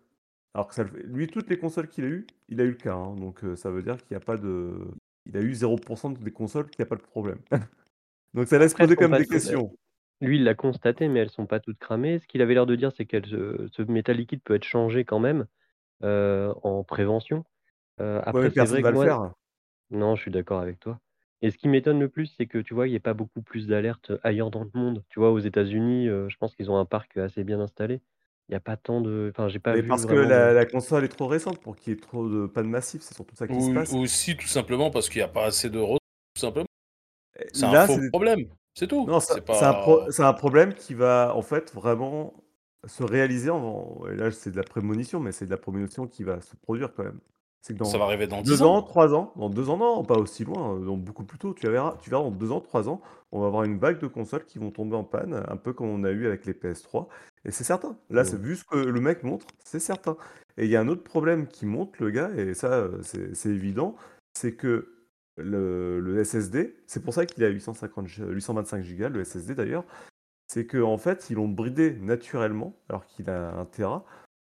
Alors 0.54 0.68
que 0.70 0.74
ça, 0.76 0.84
le 0.84 0.90
fait- 0.90 1.04
lui, 1.04 1.28
toutes 1.28 1.50
les 1.50 1.58
consoles 1.60 1.90
qu'il 1.90 2.06
a 2.06 2.08
eues, 2.08 2.26
il 2.48 2.62
a 2.62 2.64
eu 2.64 2.70
le 2.70 2.76
cas. 2.76 2.94
hein. 2.96 3.16
donc 3.16 3.44
euh, 3.44 3.58
ça 3.58 3.70
veut 3.70 3.84
dire 3.84 3.98
qu'il 3.98 4.16
n'y 4.16 4.24
a 4.24 4.26
pas 4.26 4.38
de... 4.38 4.80
Il 5.26 5.38
a 5.38 5.42
eu 5.42 5.52
0% 5.54 6.12
des 6.12 6.32
consoles 6.32 6.70
qui 6.70 6.82
a 6.82 6.86
pas 6.86 6.96
de 6.96 7.02
problème. 7.02 7.40
donc 8.34 8.48
ça 8.48 8.58
laisse 8.60 8.74
Après, 8.74 8.84
poser 8.86 8.96
quand 8.96 9.10
même 9.10 9.22
des 9.22 9.28
questions. 9.28 9.76
Lui, 10.22 10.38
il 10.38 10.44
l'a 10.44 10.56
constaté, 10.56 11.08
mais 11.08 11.20
elles 11.20 11.30
sont 11.30 11.46
pas 11.46 11.60
toutes 11.60 11.78
cramées. 11.80 12.20
Ce 12.20 12.28
qu'il 12.28 12.42
avait 12.42 12.54
l'air 12.54 12.66
de 12.66 12.76
dire, 12.76 12.92
c'est 12.96 13.06
que 13.06 13.22
ce 13.26 13.82
métal 13.84 14.18
liquide 14.18 14.42
peut 14.44 14.56
être 14.56 14.64
changé 14.64 15.04
quand 15.04 15.20
même 15.20 15.46
euh, 16.04 16.54
en 16.64 16.84
prévention. 16.84 17.44
Euh, 18.02 18.20
Ouais, 18.20 18.24
après, 18.28 18.50
c'est 18.50 18.52
personne 18.52 18.82
vrai 18.82 18.82
va 18.82 18.90
que 18.90 18.94
le 18.94 18.96
moi, 18.96 19.06
faire. 19.06 19.34
non, 19.92 20.16
je 20.16 20.22
suis 20.22 20.32
d'accord 20.32 20.60
avec 20.62 20.80
toi. 20.80 21.00
Et 21.42 21.52
ce 21.52 21.58
qui 21.58 21.68
m'étonne 21.68 22.00
le 22.00 22.10
plus, 22.10 22.28
c'est 22.28 22.48
que 22.48 22.58
tu 22.58 22.74
vois, 22.74 22.88
il 22.88 22.92
n'y 22.92 22.98
a 22.98 23.02
pas 23.02 23.14
beaucoup 23.14 23.42
plus 23.42 23.68
d'alertes 23.68 24.12
ailleurs 24.24 24.52
dans 24.52 24.64
le 24.64 24.72
monde. 24.74 25.04
Tu 25.10 25.20
vois, 25.20 25.32
aux 25.32 25.40
États-Unis, 25.40 26.08
euh, 26.10 26.30
je 26.30 26.38
pense 26.38 26.56
qu'ils 26.56 26.72
ont 26.72 26.78
un 26.78 26.86
parc 26.86 27.18
assez 27.18 27.44
bien 27.44 27.60
installé. 27.60 28.02
Il 28.48 28.52
n'y 28.52 28.56
a 28.56 28.60
pas 28.60 28.78
tant 28.78 29.02
de. 29.02 29.32
Enfin, 29.34 29.48
j'ai 29.50 29.58
pas 29.60 29.74
Mais 29.74 29.82
vu 29.82 29.88
parce 29.90 30.06
que 30.06 30.14
la, 30.14 30.50
de- 30.52 30.56
la 30.56 30.66
console 30.66 31.04
est 31.04 31.08
trop 31.10 31.28
récente 31.28 31.60
pour 31.60 31.76
qu'il 31.76 31.94
y 31.94 31.96
ait 31.96 32.00
trop 32.00 32.30
de 32.30 32.46
panne 32.46 32.70
massive, 32.70 33.02
c'est 33.02 33.16
surtout 33.16 33.36
ça 33.36 33.48
qui 33.48 33.60
se 33.60 33.70
Ou, 33.70 33.74
passe. 33.74 33.92
aussi, 33.94 34.38
tout 34.38 34.48
simplement, 34.48 34.92
parce 34.92 35.10
qu'il 35.10 35.20
n'y 35.20 35.24
a 35.24 35.28
pas 35.30 35.46
assez 35.46 35.70
de 35.70 35.80
retours, 35.80 35.98
tout 36.36 36.42
simplement. 36.42 36.68
C'est 37.54 37.66
un 37.66 37.88
faux 37.88 38.00
c'est- 38.00 38.10
problème. 38.10 38.46
C'est 38.76 38.88
tout. 38.88 39.06
Non, 39.08 39.20
c'est 39.20 39.34
c'est 39.34 39.40
un, 39.40 39.74
pas. 39.74 39.82
pro- 39.82 40.12
c'est 40.12 40.24
un 40.24 40.34
problème 40.34 40.74
qui 40.74 40.94
va 40.94 41.34
en 41.36 41.42
fait 41.42 41.74
vraiment 41.74 42.34
se 42.86 43.04
réaliser. 43.04 43.50
En, 43.50 44.02
et 44.12 44.16
là, 44.16 44.30
c'est 44.32 44.52
de 44.52 44.58
la 44.58 44.64
prémonition, 44.64 45.20
mais 45.20 45.32
c'est 45.32 45.46
de 45.46 45.52
la 45.52 45.58
prémonition 45.58 46.08
qui 46.08 46.24
va 46.24 46.40
se 46.42 46.56
produire 46.56 46.94
quand 46.94 47.04
même. 47.04 47.20
C'est 47.62 47.74
que 47.74 47.80
dans 47.80 47.86
Ça 47.86 47.98
va 47.98 48.04
arriver 48.06 48.28
dans 48.28 48.44
deux 48.44 48.52
10 48.58 48.62
ans, 48.62 48.76
ans. 48.76 48.82
trois 48.84 49.16
ans, 49.16 49.34
dans 49.38 49.50
deux 49.50 49.70
ans, 49.72 49.78
non, 49.78 50.04
pas 50.04 50.18
aussi 50.20 50.44
loin, 50.46 50.76
euh, 50.76 50.86
dans 50.86 50.98
beaucoup 50.98 51.24
plus 51.24 51.40
tôt. 51.40 51.54
Tu 51.56 51.68
verras, 51.68 51.96
tu 52.00 52.12
verras 52.12 52.22
dans 52.22 52.30
deux 52.32 52.52
ans, 52.52 52.60
trois 52.62 52.88
ans, 52.90 53.02
on 53.32 53.40
va 53.42 53.48
avoir 53.48 53.64
une 53.64 53.80
vague 53.80 53.98
de 54.00 54.06
consoles 54.08 54.46
qui 54.46 54.60
vont 54.60 54.70
tomber 54.70 54.96
en 54.96 55.04
panne, 55.04 55.44
un 55.48 55.58
peu 55.58 55.74
comme 55.74 55.88
on 55.90 56.04
a 56.04 56.12
eu 56.12 56.28
avec 56.28 56.46
les 56.46 56.54
PS3. 56.54 57.08
Et 57.46 57.52
c'est 57.52 57.64
certain. 57.64 57.98
Là, 58.10 58.26
c'est 58.26 58.40
vu 58.40 58.56
ce 58.56 58.64
que 58.64 58.78
le 58.78 59.00
mec 59.02 59.24
montre, 59.24 59.46
c'est 59.64 59.80
certain. 59.80 60.18
Et 60.58 60.66
il 60.66 60.72
y 60.72 60.76
a 60.76 60.82
un 60.82 60.88
autre 60.88 61.04
problème 61.04 61.48
qui 61.48 61.66
monte, 61.66 62.00
le 62.00 62.10
gars, 62.10 62.32
et 62.36 62.54
ça, 62.54 62.72
euh, 62.74 63.02
c'est 63.34 63.50
évident, 63.50 63.96
c'est 64.34 64.54
que 64.56 64.92
le, 65.38 66.00
le 66.00 66.24
SSD, 66.24 66.76
c'est 66.88 67.04
pour 67.04 67.14
ça 67.14 67.26
qu'il 67.26 67.44
est 67.44 67.46
à 67.46 67.50
850, 67.50 68.08
Go- 68.08 68.30
825 68.32 68.86
Go, 68.98 69.10
le 69.10 69.24
SSD 69.24 69.54
d'ailleurs, 69.54 69.86
c'est 70.48 70.66
qu'en 70.66 70.94
en 70.94 70.98
fait, 70.98 71.30
ils 71.30 71.36
l'ont 71.36 71.50
bridé 71.50 71.92
naturellement, 72.00 72.76
alors 72.90 73.06
qu'il 73.06 73.30
a 73.30 73.52
un 73.54 73.66
Tera, 73.66 74.06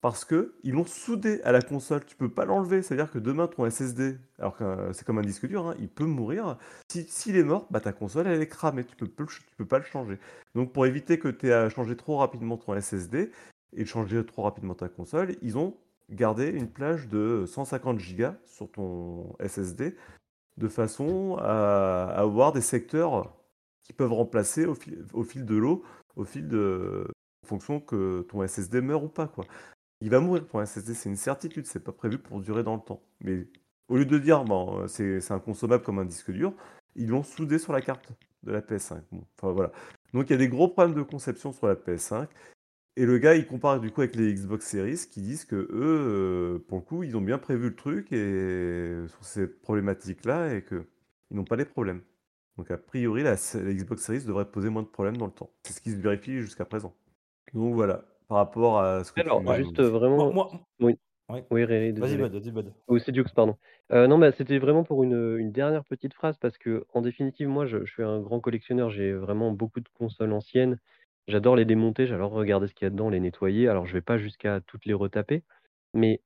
parce 0.02 0.24
que 0.26 0.54
ils 0.64 0.72
l'ont 0.74 0.84
soudé 0.84 1.40
à 1.44 1.52
la 1.52 1.62
console. 1.62 2.04
Tu 2.04 2.16
peux 2.16 2.28
pas 2.28 2.44
l'enlever. 2.44 2.82
C'est-à-dire 2.82 3.10
que 3.10 3.18
demain, 3.18 3.46
ton 3.46 3.64
SSD, 3.70 4.18
alors 4.38 4.56
que 4.56 4.64
euh, 4.64 4.92
c'est 4.92 5.06
comme 5.06 5.18
un 5.18 5.22
disque 5.22 5.46
dur, 5.46 5.68
hein, 5.68 5.74
il 5.78 5.88
peut 5.88 6.04
mourir. 6.04 6.58
Si- 6.90 7.06
S'il 7.08 7.36
est 7.36 7.44
mort, 7.44 7.66
bah, 7.70 7.80
ta 7.80 7.92
console, 7.94 8.26
elle 8.26 8.42
est 8.42 8.48
cramée. 8.48 8.84
Tu 8.84 8.96
peux, 8.96 9.08
peux 9.56 9.64
pas 9.66 9.78
le 9.78 9.84
changer. 9.84 10.18
Donc, 10.54 10.72
pour 10.72 10.84
éviter 10.86 11.18
que 11.18 11.28
tu 11.28 11.48
aies 11.48 11.52
à 11.54 11.70
changer 11.70 11.96
trop 11.96 12.18
rapidement 12.18 12.58
ton 12.58 12.74
SSD 12.78 13.30
et 13.74 13.84
changer 13.86 14.24
trop 14.26 14.42
rapidement 14.42 14.74
ta 14.74 14.88
console, 14.88 15.36
ils 15.40 15.56
ont 15.56 15.76
gardé 16.10 16.48
une 16.50 16.68
plage 16.68 17.08
de 17.08 17.44
150 17.46 17.98
Go 17.98 18.26
sur 18.44 18.70
ton 18.70 19.34
SSD 19.40 19.96
de 20.58 20.68
façon 20.68 21.36
à 21.40 22.06
avoir 22.16 22.52
des 22.52 22.60
secteurs 22.60 23.34
qui 23.82 23.92
peuvent 23.92 24.12
remplacer 24.12 24.66
au 24.66 24.74
fil, 24.74 25.06
au 25.12 25.22
fil 25.24 25.46
de 25.46 25.56
l'eau, 25.56 25.82
au 26.16 26.24
fil 26.24 26.48
de, 26.48 27.06
en 27.44 27.46
fonction 27.48 27.80
que 27.80 28.22
ton 28.28 28.46
SSD 28.46 28.80
meurt 28.80 29.04
ou 29.04 29.08
pas, 29.08 29.26
quoi. 29.28 29.44
Il 30.02 30.10
va 30.10 30.18
mourir 30.18 30.44
ton 30.48 30.64
SSD, 30.64 30.94
c'est 30.94 31.08
une 31.08 31.16
certitude, 31.16 31.64
c'est 31.66 31.84
pas 31.84 31.92
prévu 31.92 32.18
pour 32.18 32.40
durer 32.40 32.64
dans 32.64 32.74
le 32.74 32.80
temps. 32.80 33.00
Mais 33.20 33.46
au 33.86 33.96
lieu 33.96 34.04
de 34.04 34.18
dire, 34.18 34.42
bon, 34.44 34.80
euh, 34.80 34.88
c'est 34.88 35.30
inconsommable 35.30 35.84
comme 35.84 36.00
un 36.00 36.04
disque 36.04 36.32
dur, 36.32 36.54
ils 36.96 37.08
l'ont 37.08 37.22
soudé 37.22 37.56
sur 37.60 37.72
la 37.72 37.80
carte 37.80 38.10
de 38.42 38.50
la 38.50 38.60
PS5. 38.62 39.00
Bon, 39.12 39.24
enfin 39.38 39.52
voilà. 39.52 39.70
Donc 40.12 40.28
il 40.28 40.32
y 40.32 40.34
a 40.34 40.38
des 40.38 40.48
gros 40.48 40.66
problèmes 40.66 40.96
de 40.96 41.02
conception 41.02 41.52
sur 41.52 41.68
la 41.68 41.76
PS5. 41.76 42.26
Et 42.96 43.06
le 43.06 43.18
gars, 43.18 43.36
il 43.36 43.46
compare 43.46 43.78
du 43.78 43.92
coup 43.92 44.00
avec 44.00 44.16
les 44.16 44.34
Xbox 44.34 44.66
Series 44.66 45.06
qui 45.08 45.22
disent 45.22 45.44
que 45.44 45.54
eux, 45.54 45.68
euh, 45.72 46.58
pour 46.66 46.78
le 46.78 46.84
coup, 46.84 47.04
ils 47.04 47.16
ont 47.16 47.20
bien 47.20 47.38
prévu 47.38 47.68
le 47.68 47.76
truc 47.76 48.12
et 48.12 49.06
sur 49.06 49.24
cette 49.24 49.60
problématique-là 49.62 50.54
et 50.56 50.62
que 50.62 50.84
ils 51.30 51.36
n'ont 51.36 51.44
pas 51.44 51.56
les 51.56 51.64
problèmes. 51.64 52.02
Donc 52.58 52.72
a 52.72 52.76
priori, 52.76 53.22
la 53.22 53.36
Xbox 53.36 54.02
Series 54.02 54.24
devrait 54.24 54.50
poser 54.50 54.68
moins 54.68 54.82
de 54.82 54.88
problèmes 54.88 55.16
dans 55.16 55.26
le 55.26 55.32
temps. 55.32 55.50
C'est 55.62 55.74
ce 55.74 55.80
qui 55.80 55.92
se 55.92 55.96
vérifie 55.96 56.40
jusqu'à 56.40 56.64
présent. 56.64 56.92
Donc 57.54 57.74
voilà, 57.74 58.04
par 58.32 58.38
rapport 58.38 58.80
à 58.80 59.04
ce 59.04 59.12
que 59.12 59.20
Alors, 59.20 59.44
tu 59.44 59.54
juste 59.56 59.74
dit. 59.76 59.82
euh, 59.82 59.90
vraiment. 59.90 60.32
Moi, 60.32 60.32
moi- 60.32 60.50
Oui. 60.80 60.96
Ouais. 61.28 61.44
Oui, 61.50 61.64
Ré, 61.64 61.92
Vas-y, 61.92 62.16
désolé. 62.16 62.22
Bud, 62.30 62.32
vas-y, 62.32 62.50
Bud. 62.50 62.72
Ou 62.88 62.98
c'est 62.98 63.12
Dukes, 63.12 63.34
pardon. 63.34 63.56
Euh, 63.92 64.06
non, 64.06 64.18
bah, 64.18 64.32
c'était 64.32 64.58
vraiment 64.58 64.84
pour 64.84 65.04
une, 65.04 65.36
une 65.38 65.52
dernière 65.52 65.84
petite 65.84 66.14
phrase 66.14 66.38
parce 66.38 66.56
que, 66.56 66.86
en 66.94 67.02
définitive, 67.02 67.46
moi, 67.48 67.66
je, 67.66 67.84
je 67.84 67.92
suis 67.92 68.02
un 68.02 68.20
grand 68.20 68.40
collectionneur. 68.40 68.88
J'ai 68.88 69.12
vraiment 69.12 69.50
beaucoup 69.50 69.80
de 69.80 69.88
consoles 69.98 70.32
anciennes. 70.32 70.78
J'adore 71.28 71.56
les 71.56 71.66
démonter, 71.66 72.06
j'adore 72.06 72.30
regarder 72.32 72.68
ce 72.68 72.74
qu'il 72.74 72.86
y 72.86 72.88
a 72.88 72.90
dedans, 72.90 73.10
les 73.10 73.20
nettoyer. 73.20 73.68
Alors, 73.68 73.84
je 73.86 73.92
vais 73.92 74.00
pas 74.00 74.16
jusqu'à 74.16 74.60
toutes 74.66 74.86
les 74.86 74.94
retaper, 74.94 75.42
mais 75.92 76.22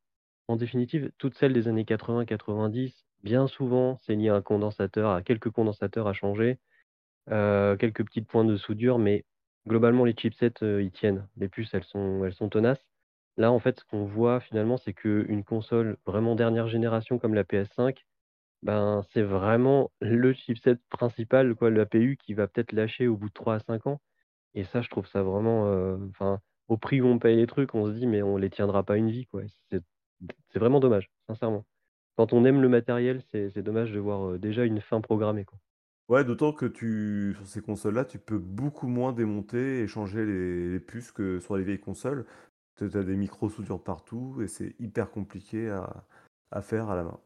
en 0.46 0.54
définitive, 0.54 1.10
toutes 1.18 1.34
celles 1.34 1.52
des 1.52 1.66
années 1.66 1.84
80-90, 1.84 3.04
bien 3.24 3.48
souvent, 3.48 3.98
c'est 4.02 4.14
lié 4.14 4.28
à 4.28 4.36
un 4.36 4.42
condensateur, 4.42 5.10
à 5.10 5.22
quelques 5.22 5.50
condensateurs 5.50 6.06
à 6.06 6.12
changer, 6.12 6.58
euh, 7.30 7.76
quelques 7.76 8.04
petits 8.04 8.22
points 8.22 8.44
de 8.44 8.56
soudure, 8.56 8.98
mais 9.00 9.24
globalement, 9.66 10.04
les 10.04 10.14
chipsets, 10.14 10.62
euh, 10.62 10.82
ils 10.82 10.92
tiennent. 10.92 11.26
Les 11.36 11.48
puces, 11.48 11.72
elles 11.74 11.84
sont, 11.84 12.48
tenaces. 12.50 12.84
Là, 13.36 13.52
en 13.52 13.58
fait, 13.58 13.80
ce 13.80 13.84
qu'on 13.84 14.04
voit 14.04 14.40
finalement, 14.40 14.76
c'est 14.78 14.94
qu'une 14.94 15.44
console 15.44 15.98
vraiment 16.06 16.34
dernière 16.34 16.68
génération 16.68 17.18
comme 17.18 17.34
la 17.34 17.44
PS5, 17.44 18.04
ben, 18.62 19.02
c'est 19.12 19.22
vraiment 19.22 19.90
le 20.00 20.32
chipset 20.34 20.76
principal, 20.90 21.54
quoi, 21.54 21.70
l'APU, 21.70 22.16
qui 22.18 22.34
va 22.34 22.48
peut-être 22.48 22.72
lâcher 22.72 23.08
au 23.08 23.16
bout 23.16 23.28
de 23.28 23.34
3 23.34 23.56
à 23.56 23.60
5 23.60 23.86
ans. 23.86 24.00
Et 24.54 24.64
ça, 24.64 24.82
je 24.82 24.88
trouve 24.90 25.06
ça 25.06 25.22
vraiment. 25.22 25.66
euh, 25.68 25.96
au 26.68 26.76
prix 26.78 27.00
où 27.00 27.06
on 27.06 27.18
paye 27.18 27.36
les 27.36 27.46
trucs, 27.46 27.74
on 27.74 27.86
se 27.86 27.92
dit, 27.92 28.06
mais 28.06 28.22
on 28.22 28.36
les 28.36 28.50
tiendra 28.50 28.82
pas 28.84 28.96
une 28.96 29.10
vie. 29.10 29.28
C'est 29.70 30.58
vraiment 30.58 30.80
dommage, 30.80 31.10
sincèrement. 31.28 31.64
Quand 32.16 32.32
on 32.32 32.44
aime 32.44 32.62
le 32.62 32.68
matériel, 32.68 33.22
c'est 33.30 33.62
dommage 33.62 33.92
de 33.92 33.98
voir 34.00 34.30
euh, 34.30 34.38
déjà 34.38 34.64
une 34.64 34.80
fin 34.80 35.00
programmée. 35.00 35.44
Ouais, 36.08 36.24
d'autant 36.24 36.52
que 36.52 36.66
tu, 36.66 37.34
sur 37.36 37.46
ces 37.46 37.60
consoles-là, 37.60 38.04
tu 38.04 38.18
peux 38.18 38.38
beaucoup 38.38 38.86
moins 38.86 39.12
démonter 39.12 39.80
et 39.80 39.88
changer 39.88 40.24
les, 40.24 40.70
les 40.70 40.80
puces 40.80 41.10
que 41.10 41.40
sur 41.40 41.56
les 41.56 41.64
vieilles 41.64 41.80
consoles. 41.80 42.26
Tu 42.76 42.84
as 42.84 43.02
des 43.02 43.16
micro-soudures 43.16 43.82
partout 43.82 44.40
et 44.42 44.48
c'est 44.48 44.76
hyper 44.78 45.10
compliqué 45.10 45.70
à, 45.70 46.04
à 46.50 46.62
faire 46.62 46.90
à 46.90 46.96
la 46.96 47.04
main. 47.04 47.18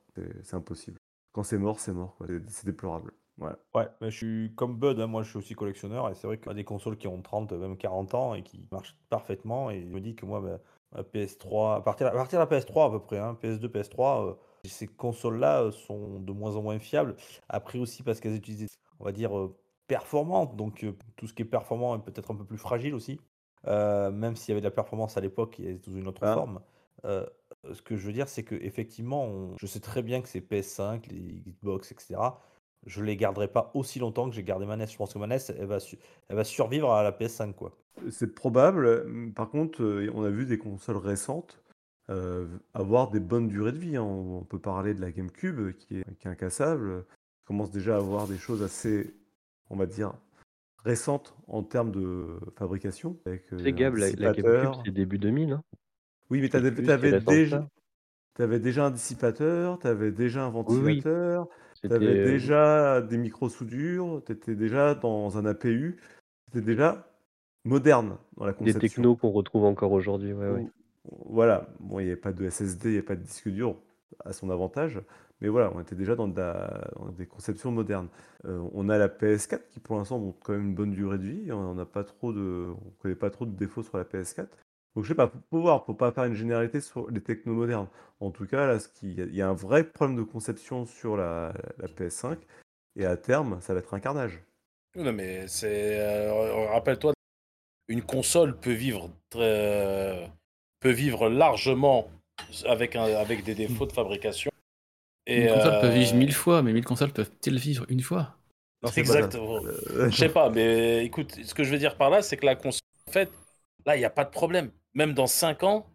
C'est 0.42 0.54
impossible. 0.54 0.98
Quand 1.32 1.42
c'est 1.42 1.58
mort, 1.58 1.80
c'est 1.80 1.92
mort. 1.92 2.16
C'est 2.48 2.66
déplorable. 2.66 3.12
Voilà. 3.36 3.58
Ouais, 3.74 3.88
mais 4.00 4.10
je 4.10 4.16
suis 4.16 4.54
comme 4.54 4.78
Bud, 4.78 5.00
hein, 5.00 5.06
moi 5.06 5.22
je 5.22 5.30
suis 5.30 5.38
aussi 5.38 5.54
collectionneur 5.54 6.10
et 6.10 6.14
c'est 6.14 6.26
vrai 6.26 6.38
qu'il 6.38 6.50
a 6.50 6.54
des 6.54 6.64
consoles 6.64 6.98
qui 6.98 7.08
ont 7.08 7.22
30, 7.22 7.52
même 7.52 7.78
40 7.78 8.14
ans 8.14 8.34
et 8.34 8.42
qui 8.42 8.66
marchent 8.70 8.96
parfaitement. 9.08 9.70
Et 9.70 9.80
je 9.80 9.86
me 9.86 10.00
dis 10.00 10.14
que 10.14 10.26
moi, 10.26 10.40
bah, 10.40 10.60
ma 10.92 11.02
PS3, 11.02 11.76
à 11.76 11.80
partir, 11.80 12.06
à 12.08 12.10
partir 12.10 12.38
de 12.38 12.50
la 12.50 12.58
PS3 12.58 12.88
à 12.88 12.90
peu 12.90 13.00
près, 13.00 13.18
hein, 13.18 13.38
PS2, 13.42 13.66
PS3, 13.68 14.28
euh, 14.28 14.34
ces 14.68 14.86
consoles-là 14.86 15.62
euh, 15.62 15.70
sont 15.72 16.20
de 16.20 16.32
moins 16.32 16.56
en 16.56 16.62
moins 16.62 16.78
fiables. 16.78 17.16
Après 17.48 17.78
aussi 17.78 18.02
parce 18.02 18.20
qu'elles 18.20 18.36
utilisent, 18.36 18.60
des- 18.60 18.68
on 18.98 19.04
va 19.04 19.12
dire, 19.12 19.36
euh, 19.38 19.56
performantes. 19.86 20.56
Donc 20.56 20.84
euh, 20.84 20.92
tout 21.16 21.26
ce 21.26 21.32
qui 21.34 21.42
est 21.42 21.46
performant 21.46 21.96
est 21.96 22.02
peut-être 22.04 22.30
un 22.30 22.36
peu 22.36 22.44
plus 22.44 22.58
fragile 22.58 22.94
aussi. 22.94 23.18
Euh, 23.66 24.10
même 24.10 24.36
s'il 24.36 24.50
y 24.50 24.52
avait 24.52 24.60
de 24.60 24.66
la 24.66 24.70
performance 24.70 25.16
à 25.16 25.20
l'époque, 25.20 25.56
il 25.58 25.64
y 25.64 25.68
avait 25.68 25.78
sous 25.82 25.94
une 25.96 26.08
autre 26.08 26.22
Ah. 26.24 26.34
forme. 26.34 26.60
Euh, 27.04 27.26
ce 27.72 27.82
que 27.82 27.96
je 27.96 28.06
veux 28.06 28.12
dire, 28.12 28.28
c'est 28.28 28.42
que 28.42 28.54
effectivement, 28.54 29.24
on- 29.24 29.56
je 29.58 29.66
sais 29.66 29.80
très 29.80 30.02
bien 30.02 30.20
que 30.22 30.28
ces 30.28 30.40
PS5, 30.40 31.06
les 31.08 31.42
Xbox, 31.46 31.92
etc., 31.92 32.16
je 32.86 33.02
les 33.04 33.16
garderai 33.16 33.48
pas 33.48 33.70
aussi 33.74 33.98
longtemps 33.98 34.28
que 34.30 34.34
j'ai 34.34 34.42
gardé 34.44 34.64
ma 34.64 34.74
NES. 34.74 34.86
Je 34.86 34.96
pense 34.96 35.12
que 35.12 35.18
ma 35.18 35.26
NES, 35.26 35.38
elle 35.58 35.66
va, 35.66 35.80
su- 35.80 35.98
elle 36.28 36.36
va 36.36 36.44
survivre 36.44 36.90
à 36.92 37.02
la 37.02 37.12
PS5, 37.12 37.52
quoi. 37.54 37.72
C'est 38.10 38.34
probable. 38.34 39.32
Par 39.34 39.50
contre, 39.50 39.82
on 40.14 40.22
a 40.24 40.30
vu 40.30 40.46
des 40.46 40.56
consoles 40.56 40.96
récentes 40.96 41.60
euh, 42.10 42.46
avoir 42.74 43.10
des 43.10 43.20
bonnes 43.20 43.48
durées 43.48 43.72
de 43.72 43.78
vie. 43.78 43.96
hein. 43.96 44.02
On 44.02 44.42
peut 44.44 44.58
parler 44.58 44.94
de 44.94 45.00
la 45.00 45.10
GameCube 45.12 45.72
qui 45.76 45.98
est, 45.98 46.04
qui 46.18 46.26
est 46.26 46.30
incassable. 46.30 47.04
On 47.44 47.46
commence 47.46 47.70
déjà 47.70 47.94
à 47.94 47.98
avoir 47.98 48.26
des 48.28 48.36
choses 48.38 48.62
assez, 48.62 49.14
on 49.70 49.76
va 49.76 49.86
dire, 49.86 50.12
récentes 50.84 51.36
en 51.46 51.62
termes 51.62 51.90
de 51.92 52.26
fabrication. 52.56 53.16
Avec 53.26 53.52
euh, 53.52 53.58
C'est 53.62 53.72
Gab, 53.72 53.96
la, 53.96 54.10
la 54.12 54.32
GameCube, 54.32 54.82
c'est 54.84 54.90
début 54.92 55.18
2000, 55.18 55.52
hein. 55.52 55.62
Oui, 56.30 56.40
mais 56.40 56.48
tu 56.48 56.52
C'est 56.52 56.88
avais, 56.90 57.20
déjà, 57.20 57.58
ça. 57.58 57.68
t'avais 58.34 58.60
déjà 58.60 58.86
un 58.86 58.90
dissipateur, 58.90 59.78
tu 59.80 59.86
avais 59.88 60.12
déjà 60.12 60.44
un 60.44 60.48
oui. 60.48 61.00
ventilateur, 61.00 61.48
tu 61.48 61.54
C'était 61.82 61.94
avais 61.94 62.06
euh, 62.06 62.24
déjà 62.24 63.00
des 63.02 63.18
micro-soudures, 63.18 64.22
tu 64.24 64.32
étais 64.32 64.54
déjà 64.54 64.94
dans 64.94 65.36
un 65.38 65.44
APU. 65.44 66.00
C'était 66.46 66.64
déjà 66.64 67.06
moderne 67.64 68.16
dans 68.36 68.44
la 68.46 68.52
des 68.52 68.58
conception. 68.58 68.80
technos 68.80 69.16
qu'on 69.16 69.30
retrouve 69.30 69.64
encore 69.64 69.92
aujourd'hui. 69.92 70.32
Ouais, 70.32 70.50
ouais. 70.50 70.66
Voilà, 71.04 71.68
bon, 71.80 71.98
il 72.00 72.04
n'y 72.04 72.10
avait 72.10 72.20
pas 72.20 72.32
de 72.32 72.48
SSD, 72.48 72.88
il 72.88 72.92
n'y 72.92 72.98
avait 72.98 73.06
pas 73.06 73.16
de 73.16 73.22
disque 73.22 73.48
dur 73.48 73.76
à 74.24 74.32
son 74.32 74.50
avantage, 74.50 75.00
mais 75.40 75.48
voilà, 75.48 75.72
on 75.74 75.80
était 75.80 75.94
déjà 75.94 76.14
dans, 76.14 76.28
des 76.28 77.26
conceptions 77.26 77.70
modernes. 77.70 78.08
Euh, 78.44 78.68
on 78.74 78.88
a 78.88 78.98
la 78.98 79.08
PS4 79.08 79.68
qui 79.68 79.80
pour 79.80 79.96
l'instant 79.96 80.18
montre 80.18 80.38
quand 80.42 80.52
même 80.52 80.66
une 80.68 80.74
bonne 80.74 80.90
durée 80.90 81.18
de 81.18 81.24
vie, 81.24 81.52
on 81.52 81.74
n'a 81.74 81.86
pas 81.86 82.04
trop 82.04 82.32
de, 82.32 82.68
on 82.86 82.90
connaît 82.98 83.14
pas 83.14 83.30
trop 83.30 83.46
de 83.46 83.56
défauts 83.56 83.82
sur 83.82 83.96
la 83.96 84.04
PS4. 84.04 84.48
Donc 84.94 85.04
je 85.04 85.08
sais 85.08 85.14
pas, 85.14 85.28
faut, 85.28 85.38
faut 85.50 85.60
voir, 85.60 85.86
faut 85.86 85.94
pas 85.94 86.12
faire 86.12 86.24
une 86.24 86.34
généralité 86.34 86.80
sur 86.80 87.10
les 87.10 87.22
technos 87.22 87.54
modernes. 87.54 87.88
En 88.18 88.30
tout 88.30 88.46
cas, 88.46 88.66
là, 88.66 88.78
ce 88.78 88.88
qui, 88.88 89.12
il 89.14 89.34
y 89.34 89.40
a 89.42 89.48
un 89.48 89.54
vrai 89.54 89.84
problème 89.84 90.16
de 90.18 90.22
conception 90.22 90.84
sur 90.84 91.16
la, 91.16 91.54
la 91.78 91.88
PS5, 91.88 92.38
et 92.96 93.06
à 93.06 93.16
terme, 93.16 93.60
ça 93.60 93.72
va 93.72 93.80
être 93.80 93.94
un 93.94 94.00
carnage. 94.00 94.42
Non, 94.96 95.12
mais 95.12 95.46
c'est. 95.46 96.00
euh, 96.00 96.66
Rappelle-toi, 96.72 97.12
une 97.88 98.02
console 98.02 98.58
peut 98.58 98.72
vivre 98.72 99.10
très- 99.30 100.30
peut 100.80 100.90
vivre 100.90 101.28
largement 101.28 102.08
avec, 102.66 102.96
un, 102.96 103.04
avec 103.04 103.44
des 103.44 103.54
défauts 103.54 103.86
de 103.86 103.92
fabrication. 103.92 104.50
Et, 105.26 105.42
Une 105.44 105.54
console 105.54 105.80
peut 105.80 105.86
euh, 105.86 105.90
vivre 105.90 106.14
mille 106.14 106.32
fois, 106.32 106.62
mais 106.62 106.72
mille 106.72 106.84
consoles 106.84 107.12
peuvent-elles 107.12 107.58
vivre 107.58 107.84
une 107.88 108.00
fois? 108.00 108.34
Non. 108.82 108.90
Exactement. 108.96 109.62
Euh, 109.64 110.10
Je 110.10 110.16
sais 110.16 110.30
pas, 110.30 110.48
mais 110.48 111.04
écoute, 111.04 111.38
ce 111.44 111.52
que 111.54 111.62
je 111.64 111.70
veux 111.70 111.78
dire 111.78 111.96
par 111.96 112.08
là, 112.10 112.22
c'est 112.22 112.36
que 112.38 112.46
la 112.46 112.56
console, 112.56 112.80
en 113.08 113.12
fait, 113.12 113.30
là, 113.84 113.94
il 113.96 113.98
n'y 113.98 114.06
a 114.06 114.10
pas 114.10 114.24
de 114.24 114.30
problème. 114.30 114.70
Même 114.94 115.12
dans 115.12 115.26
5 115.26 115.62
ans, 115.62 115.86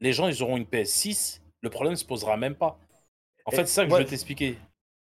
les 0.00 0.12
gens, 0.12 0.28
ils 0.28 0.42
auront 0.42 0.56
une 0.56 0.64
PS6, 0.64 1.40
le 1.62 1.68
problème 1.70 1.92
ne 1.94 1.98
se 1.98 2.04
posera 2.04 2.36
même 2.36 2.54
pas. 2.54 2.78
En 3.44 3.50
Et- 3.50 3.56
fait, 3.56 3.66
c'est 3.66 3.74
ça 3.74 3.84
que 3.84 3.90
ouais. 3.90 3.98
je 3.98 4.02
veux 4.04 4.08
t'expliquer. 4.08 4.56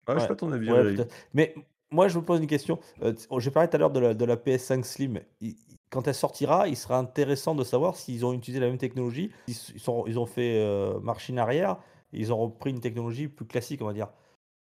Ah, 0.06 0.12
je 0.12 0.18
sais 0.18 0.22
Ouais. 0.24 0.28
pas 0.28 0.36
ton 0.36 0.52
avis, 0.52 0.70
Ouais. 0.70 0.94
Mais 1.32 1.54
moi, 1.90 2.08
je 2.08 2.18
me 2.18 2.22
pose 2.24 2.40
une 2.40 2.46
question. 2.46 2.78
Euh, 3.02 3.14
J'ai 3.38 3.50
parlé 3.50 3.70
tout 3.70 3.76
à 3.76 3.78
l'heure 3.78 3.90
de 3.90 4.00
la, 4.00 4.12
de 4.14 4.24
la 4.26 4.36
PS5 4.36 4.84
Slim. 4.84 5.20
Il- 5.40 5.56
quand 5.91 6.09
elle 6.09 6.14
sortira, 6.14 6.68
il 6.68 6.76
sera 6.76 6.99
intéressant 6.99 7.55
de 7.55 7.64
savoir 7.64 7.97
s'ils 7.97 8.24
ont 8.26 8.32
utilisé 8.32 8.61
la 8.61 8.66
même 8.66 8.78
technologie. 8.78 9.30
Ils, 9.47 9.55
sont, 9.55 10.05
ont 10.07 10.26
fait 10.26 10.59
euh, 10.59 10.99
machine 11.01 11.39
arrière. 11.39 11.76
Et 12.12 12.18
ils 12.18 12.32
ont 12.32 12.39
repris 12.39 12.70
une 12.70 12.80
technologie 12.80 13.28
plus 13.28 13.47
classique, 13.47 13.80
on 13.82 13.87
va 13.87 13.93
dire. 13.93 14.09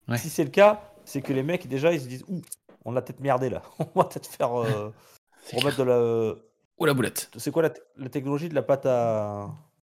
Ouais. 0.07 0.18
Si 0.18 0.30
c'est 0.30 0.43
le 0.43 0.49
cas, 0.49 0.93
c'est 1.05 1.22
que 1.22 1.34
les 1.34 1.43
mecs, 1.43 1.68
déjà, 1.68 1.93
ils 1.93 2.01
se 2.01 2.07
disent 2.07 2.26
Ouh, 2.28 2.41
on 2.86 2.95
a 2.95 3.01
peut-être 3.01 3.20
merdé 3.20 3.49
là. 3.49 3.62
on 3.80 3.99
va 3.99 4.05
peut-être 4.05 4.28
faire. 4.28 4.59
euh, 4.59 4.91
remettre 5.53 5.78
de 5.78 5.84
la. 5.84 6.36
Ou 6.80 6.86
la 6.86 6.93
boulette 6.93 7.30
C'est 7.38 7.51
quoi 7.51 7.62
la, 7.62 8.09
technologie 8.09 8.49
de 8.49 8.55
la 8.55 8.64
pâte 8.64 8.86
à. 8.86 9.49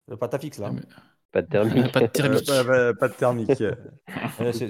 La 0.07 0.17
pâte 0.17 0.33
à 0.33 0.39
fixe 0.39 0.59
là? 0.59 0.71
Pas 1.31 1.41
de 1.41 1.47
thermique. 1.47 1.91
Pas 1.93 2.01
de 2.01 2.07
thermique. 2.07 2.45
pas, 2.45 3.07
de 3.07 3.13
thermique. 3.13 3.47
Du 3.47 3.55
c'est 4.53 4.67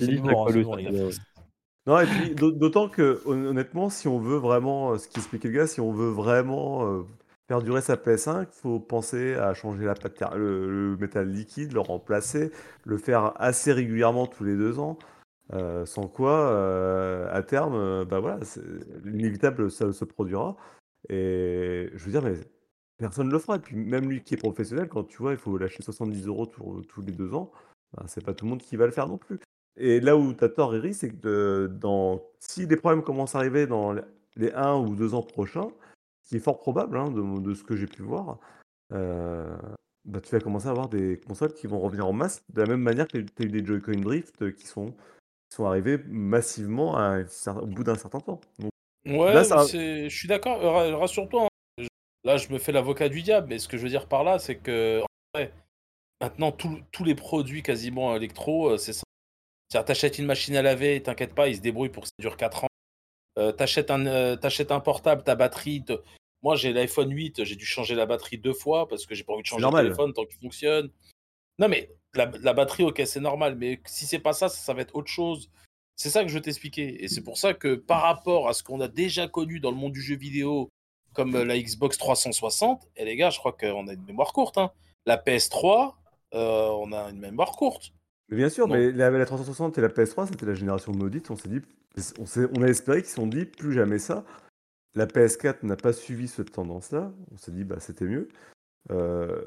Non, 1.86 2.00
et 2.00 2.06
puis 2.06 2.34
d'aut- 2.36 2.52
d'autant 2.52 2.88
que, 2.90 3.22
hon- 3.26 3.46
honnêtement, 3.46 3.90
si 3.90 4.08
on 4.08 4.18
veut 4.20 4.38
vraiment, 4.38 4.94
euh, 4.94 4.98
ce 4.98 5.08
qui 5.08 5.20
expliquait 5.20 5.50
le 5.50 5.56
gars, 5.56 5.68
si 5.68 5.82
on 5.82 5.92
veut 5.92 6.10
vraiment 6.10 6.88
euh, 6.88 7.04
faire 7.50 7.62
durer 7.62 7.82
sa 7.82 7.98
PS5, 7.98 8.48
il 8.52 8.62
faut 8.62 8.80
penser 8.80 9.34
à 9.36 9.54
changer 9.54 9.84
la 9.86 9.94
le, 10.38 10.96
métal 10.98 11.28
liquide, 11.30 11.74
le 11.74 11.82
remplacer, 11.82 12.52
le 12.86 12.98
faire 12.98 13.34
assez 13.42 13.74
régulièrement 13.74 14.28
tous 14.28 14.44
les 14.46 14.56
deux 14.56 14.80
ans. 14.80 14.98
euh, 15.54 15.86
sans 15.86 16.08
quoi, 16.10 16.52
euh, 16.52 17.30
à 17.34 17.44
terme, 17.44 17.76
euh, 17.76 18.06
bah 18.06 18.20
voilà, 18.20 18.40
l'inévitable, 19.06 19.72
se 19.94 20.06
produira. 20.06 20.58
Et 21.10 21.90
je 21.96 22.06
veux 22.06 22.12
dire, 22.12 22.24
personne 23.00 23.28
ne 23.30 23.34
le 23.34 23.40
fera. 23.40 23.58
Et 23.58 23.60
puis 23.60 23.76
même 23.78 24.10
lui 24.10 24.24
qui 24.24 24.36
est 24.36 24.38
professionnel, 24.38 24.90
quand 24.90 25.04
tu 25.06 25.18
vois, 25.20 25.34
il 25.34 25.40
faut 25.40 25.58
lâcher 25.58 25.84
70 25.84 26.28
euros 26.28 26.46
tous 26.48 26.84
tous 26.90 27.02
les 27.04 27.12
deux 27.14 27.34
ans, 27.36 27.52
bah, 27.96 28.06
c'est 28.08 28.24
pas 28.26 28.34
tout 28.36 28.46
le 28.46 28.52
monde 28.52 28.62
qui 28.64 28.76
va 28.78 28.86
le 28.88 28.92
faire 28.94 29.08
non 29.10 29.18
plus. 29.20 29.40
Et 29.78 30.00
là 30.00 30.16
où 30.18 30.34
tu 30.34 30.44
as 30.44 30.50
tort, 30.50 30.76
Eri, 30.76 30.94
c'est 30.94 31.10
que 31.10 31.16
de- 31.16 31.68
dans, 31.68 32.22
si 32.40 32.66
les 32.66 32.76
problèmes 32.78 33.04
commencent 33.04 33.36
à 33.36 33.40
arriver 33.40 33.66
dans 33.68 33.92
les- 33.94 34.02
les 34.36 34.52
1 34.54 34.76
ou 34.76 34.96
2 34.96 35.14
ans 35.16 35.24
prochains, 35.24 35.70
ce 36.22 36.30
qui 36.30 36.36
est 36.36 36.40
fort 36.40 36.60
probable 36.60 36.98
hein, 36.98 37.10
de, 37.10 37.40
de 37.40 37.54
ce 37.54 37.64
que 37.64 37.76
j'ai 37.76 37.88
pu 37.88 38.04
voir, 38.04 38.40
euh, 38.92 39.58
bah, 40.06 40.22
tu 40.22 40.32
vas 40.36 40.40
commencer 40.42 40.68
à 40.68 40.72
avoir 40.72 40.90
des 40.90 41.20
consoles 41.20 41.54
qui 41.54 41.68
vont 41.68 41.80
revenir 41.80 42.06
en 42.08 42.14
masse, 42.14 42.44
de 42.54 42.62
la 42.62 42.68
même 42.68 42.82
manière 42.82 43.08
que 43.08 43.18
tu 43.18 43.34
as 43.42 43.46
eu 43.46 43.50
des 43.50 43.66
Joy-Con 43.66 44.00
Drift 44.02 44.54
qui 44.56 44.68
sont, 44.68 44.92
qui 45.50 45.56
sont 45.56 45.66
arrivés 45.66 45.98
massivement 46.08 46.96
à 46.98 47.20
au 47.62 47.66
bout 47.66 47.84
d'un 47.84 47.96
certain 47.96 48.20
temps. 48.20 48.40
Donc, 48.60 48.70
Ouais, 49.06 49.34
Là, 49.34 49.44
ça- 49.44 49.66
c'est- 49.66 50.10
je 50.10 50.16
suis 50.18 50.28
d'accord, 50.30 50.62
ra- 50.62 50.96
rassure-toi. 50.98 51.44
hein. 51.80 51.86
Là, 52.24 52.38
je 52.38 52.54
me 52.54 52.58
fais 52.58 52.72
l'avocat 52.72 53.10
du 53.10 53.22
diable, 53.22 53.48
mais 53.50 53.60
ce 53.60 53.68
que 53.68 53.76
je 53.76 53.84
veux 53.84 53.90
dire 53.90 54.08
par 54.08 54.24
là, 54.24 54.40
c'est 54.40 54.56
que 54.56 55.02
en 55.02 55.06
vrai, 55.34 55.52
maintenant, 56.22 56.54
tout- 56.54 56.80
tous 56.92 57.04
les 57.04 57.14
produits 57.16 57.64
quasiment 57.64 58.16
électro, 58.16 58.70
euh, 58.70 58.78
c'est 58.78 58.94
ça. 58.94 59.04
C'est-à-dire, 59.74 59.86
t'achètes 59.88 60.20
une 60.20 60.26
machine 60.28 60.56
à 60.56 60.62
laver, 60.62 61.02
t'inquiète 61.02 61.34
pas, 61.34 61.48
il 61.48 61.56
se 61.56 61.62
débrouille 61.62 61.90
pour 61.90 62.04
que 62.04 62.10
ça 62.10 62.14
dure 62.20 62.38
4 62.38 62.66
ans. 62.66 62.68
Euh, 63.40 63.52
t'achètes 63.52 63.90
un, 63.90 64.06
euh, 64.06 64.36
t'achètes 64.36 64.72
un 64.72 64.80
portable, 64.80 65.24
ta 65.24 65.34
batterie, 65.34 65.84
te- 65.84 66.00
Moi, 66.44 66.56
j'ai 66.56 66.74
l'iPhone 66.74 67.10
8, 67.12 67.44
j'ai 67.44 67.56
dû 67.56 67.66
changer 67.66 67.96
la 67.96 68.06
batterie 68.06 68.38
deux 68.38 68.54
fois 68.54 68.88
parce 68.88 69.08
que 69.08 69.16
j'ai 69.16 69.24
pas 69.24 69.34
envie 69.34 69.42
de 69.42 69.48
changer 69.48 69.62
le 69.62 69.84
téléphone 69.86 70.14
tant 70.14 70.26
qu'il 70.26 70.38
fonctionne. 70.38 70.92
Non, 71.58 71.68
mais 71.70 71.90
la, 72.14 72.30
la 72.42 72.54
batterie, 72.54 72.84
ok, 72.84 73.02
c'est 73.06 73.20
normal, 73.20 73.56
mais 73.56 73.82
si 73.86 74.06
c'est 74.06 74.20
pas 74.20 74.34
ça, 74.34 74.48
ça, 74.48 74.58
ça 74.58 74.74
va 74.76 74.82
être 74.82 74.96
autre 74.96 75.10
chose. 75.12 75.50
C'est 75.96 76.10
ça 76.12 76.22
que 76.24 76.28
je 76.30 76.36
veux 76.36 76.42
t'expliquer. 76.42 77.04
Et 77.04 77.08
c'est 77.08 77.22
pour 77.24 77.38
ça 77.40 77.56
que 77.56 77.74
par 77.74 78.02
rapport 78.04 78.50
à 78.50 78.54
ce 78.54 78.62
qu'on 78.62 78.80
a 78.82 78.88
déjà 78.88 79.28
connu 79.28 79.60
dans 79.60 79.72
le 79.72 79.78
monde 79.78 79.94
du 79.94 80.02
jeu 80.04 80.16
vidéo, 80.16 80.70
comme 81.14 81.36
euh, 81.36 81.46
la 81.46 81.58
Xbox 81.60 81.98
360, 81.98 82.88
et 82.96 83.06
les 83.06 83.16
gars, 83.16 83.32
je 83.32 83.40
crois 83.40 83.54
qu'on 83.54 83.88
a 83.88 83.94
une 83.94 84.04
mémoire 84.06 84.34
courte. 84.34 84.58
hein. 84.60 84.72
La 85.08 85.18
PS3, 85.18 85.96
euh, 86.36 86.68
on 86.70 86.92
a 86.92 87.10
une 87.10 87.20
mémoire 87.20 87.54
courte. 87.54 87.92
Mais 88.34 88.40
bien 88.40 88.50
sûr, 88.50 88.68
Non. 88.68 88.74
mais 88.76 88.92
la, 88.92 89.12
la 89.12 89.26
360 89.26 89.78
et 89.78 89.82
la 89.82 89.90
PS3, 89.90 90.28
c'était 90.28 90.48
la 90.48 90.56
génération 90.56 90.92
maudite. 90.92 91.30
On 91.30 91.36
s'est 91.36 91.50
dit, 91.50 91.62
on, 92.20 92.26
s'est- 92.26 92.48
on 92.58 92.64
a 92.64 92.68
espéré 92.68 93.02
qu'ils 93.02 93.10
se 93.10 93.16
sont 93.16 93.28
dit 93.28 93.46
plus 93.46 93.74
jamais 93.74 94.00
ça. 94.00 94.24
La 94.96 95.06
PS4 95.06 95.58
n'a 95.64 95.76
pas 95.76 95.94
suivi 95.94 96.28
cette 96.28 96.52
tendance-là. 96.52 97.12
On 97.32 97.38
s'est 97.38 97.52
dit, 97.52 97.64
bah 97.64 97.76
c'était 97.80 98.06
mieux. 98.06 98.30
Euh, 98.92 99.40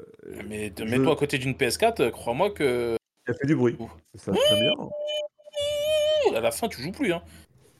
Mais 0.47 0.69
te- 0.71 0.85
je- 0.85 0.89
mets-toi 0.89 1.11
à 1.11 1.15
côté 1.17 1.37
d'une 1.37 1.53
PS4, 1.53 1.99
euh, 2.01 2.11
crois-moi 2.11 2.51
que 2.51 2.95
Il 3.27 3.31
a 3.31 3.33
fait 3.33 3.47
du 3.47 3.55
bruit. 3.57 3.75
Ouh. 3.79 3.89
Ça 4.15 4.31
très 4.31 4.59
bien. 4.59 4.71
à 6.35 6.39
la 6.41 6.51
fin, 6.51 6.67
tu 6.69 6.81
joues 6.81 6.91
plus. 6.93 7.11
Hein. 7.13 7.21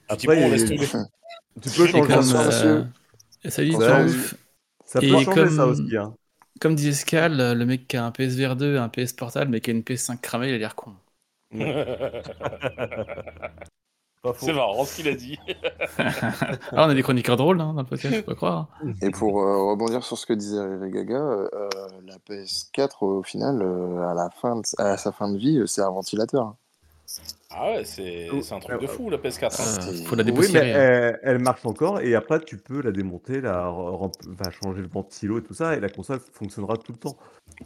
Tu 0.09 0.15
dis, 0.17 0.25
Après, 0.27 0.41
bon, 0.41 0.47
on 0.47 0.57
tu 1.61 1.69
peux 1.69 1.83
Et 1.85 1.87
changer 1.87 2.21
ça. 2.21 2.65
euh, 2.65 2.83
oui. 4.03 4.09
ouf. 4.09 4.35
Ça 4.85 4.99
peut 4.99 5.05
Et 5.05 5.09
changer 5.23 5.47
ça 5.49 5.65
aussi. 5.67 5.97
Hein. 5.97 6.13
Comme 6.59 6.75
disait 6.75 6.93
Scal, 6.93 7.37
le 7.57 7.65
mec 7.65 7.87
qui 7.87 7.97
a 7.97 8.05
un 8.05 8.11
PSVR 8.11 8.55
2, 8.55 8.77
un 8.77 8.89
PS 8.89 9.13
Portable, 9.13 9.51
mais 9.51 9.61
qui 9.61 9.71
a 9.71 9.73
une 9.73 9.81
PS5 9.81 10.19
cramée, 10.19 10.49
il 10.49 10.55
a 10.55 10.57
l'air 10.57 10.75
con. 10.75 10.93
C'est 14.35 14.51
marrant 14.53 14.83
ce 14.83 14.95
qu'il 14.97 15.07
a 15.07 15.15
dit. 15.15 15.37
Ah, 15.99 16.85
on 16.85 16.89
a 16.89 16.93
des 16.93 17.01
chroniqueurs 17.03 17.37
drôles 17.37 17.61
hein, 17.61 17.73
dans 17.73 17.81
le 17.81 17.87
podcast, 17.87 18.17
faut 18.17 18.23
pas 18.23 18.35
croire. 18.35 18.67
Et 19.01 19.09
pour 19.09 19.41
euh, 19.41 19.69
rebondir 19.71 20.03
sur 20.03 20.17
ce 20.17 20.25
que 20.25 20.33
disait 20.33 20.57
Gaga, 20.91 21.15
euh, 21.15 21.69
la 22.05 22.17
PS4, 22.19 23.03
au 23.05 23.23
final, 23.23 23.61
euh, 23.61 24.07
à, 24.09 24.13
la 24.13 24.29
fin 24.29 24.57
de- 24.57 24.81
à 24.81 24.97
sa 24.97 25.11
fin 25.11 25.31
de 25.31 25.37
vie, 25.37 25.57
euh, 25.59 25.65
c'est 25.65 25.81
un 25.81 25.89
ventilateur. 25.89 26.55
Ah 27.59 27.71
ouais, 27.71 27.83
c'est 27.85 28.27
c'est 28.41 28.53
un 28.53 28.59
truc 28.59 28.79
de 28.81 28.87
fou 28.87 29.09
la 29.09 29.17
PS4. 29.17 29.45
hein. 29.45 29.49
Euh, 29.87 29.91
c'est- 29.91 30.03
faut 30.05 30.15
la 30.15 30.23
Oui, 30.23 30.47
mais 30.53 30.59
hein. 30.59 30.63
elle, 30.63 31.19
elle 31.23 31.39
marche 31.39 31.65
encore 31.65 31.99
et 32.01 32.13
après 32.15 32.39
tu 32.41 32.57
peux 32.57 32.81
la 32.81 32.91
démonter, 32.91 33.41
la 33.41 33.69
enfin, 33.71 34.51
changer 34.63 34.81
le 34.81 34.87
ventilo 34.87 35.39
et 35.39 35.43
tout 35.43 35.53
ça 35.53 35.75
et 35.75 35.79
la 35.79 35.89
console 35.89 36.19
fonctionnera 36.33 36.77
tout 36.77 36.91
le 36.91 36.97
temps. 36.99 37.17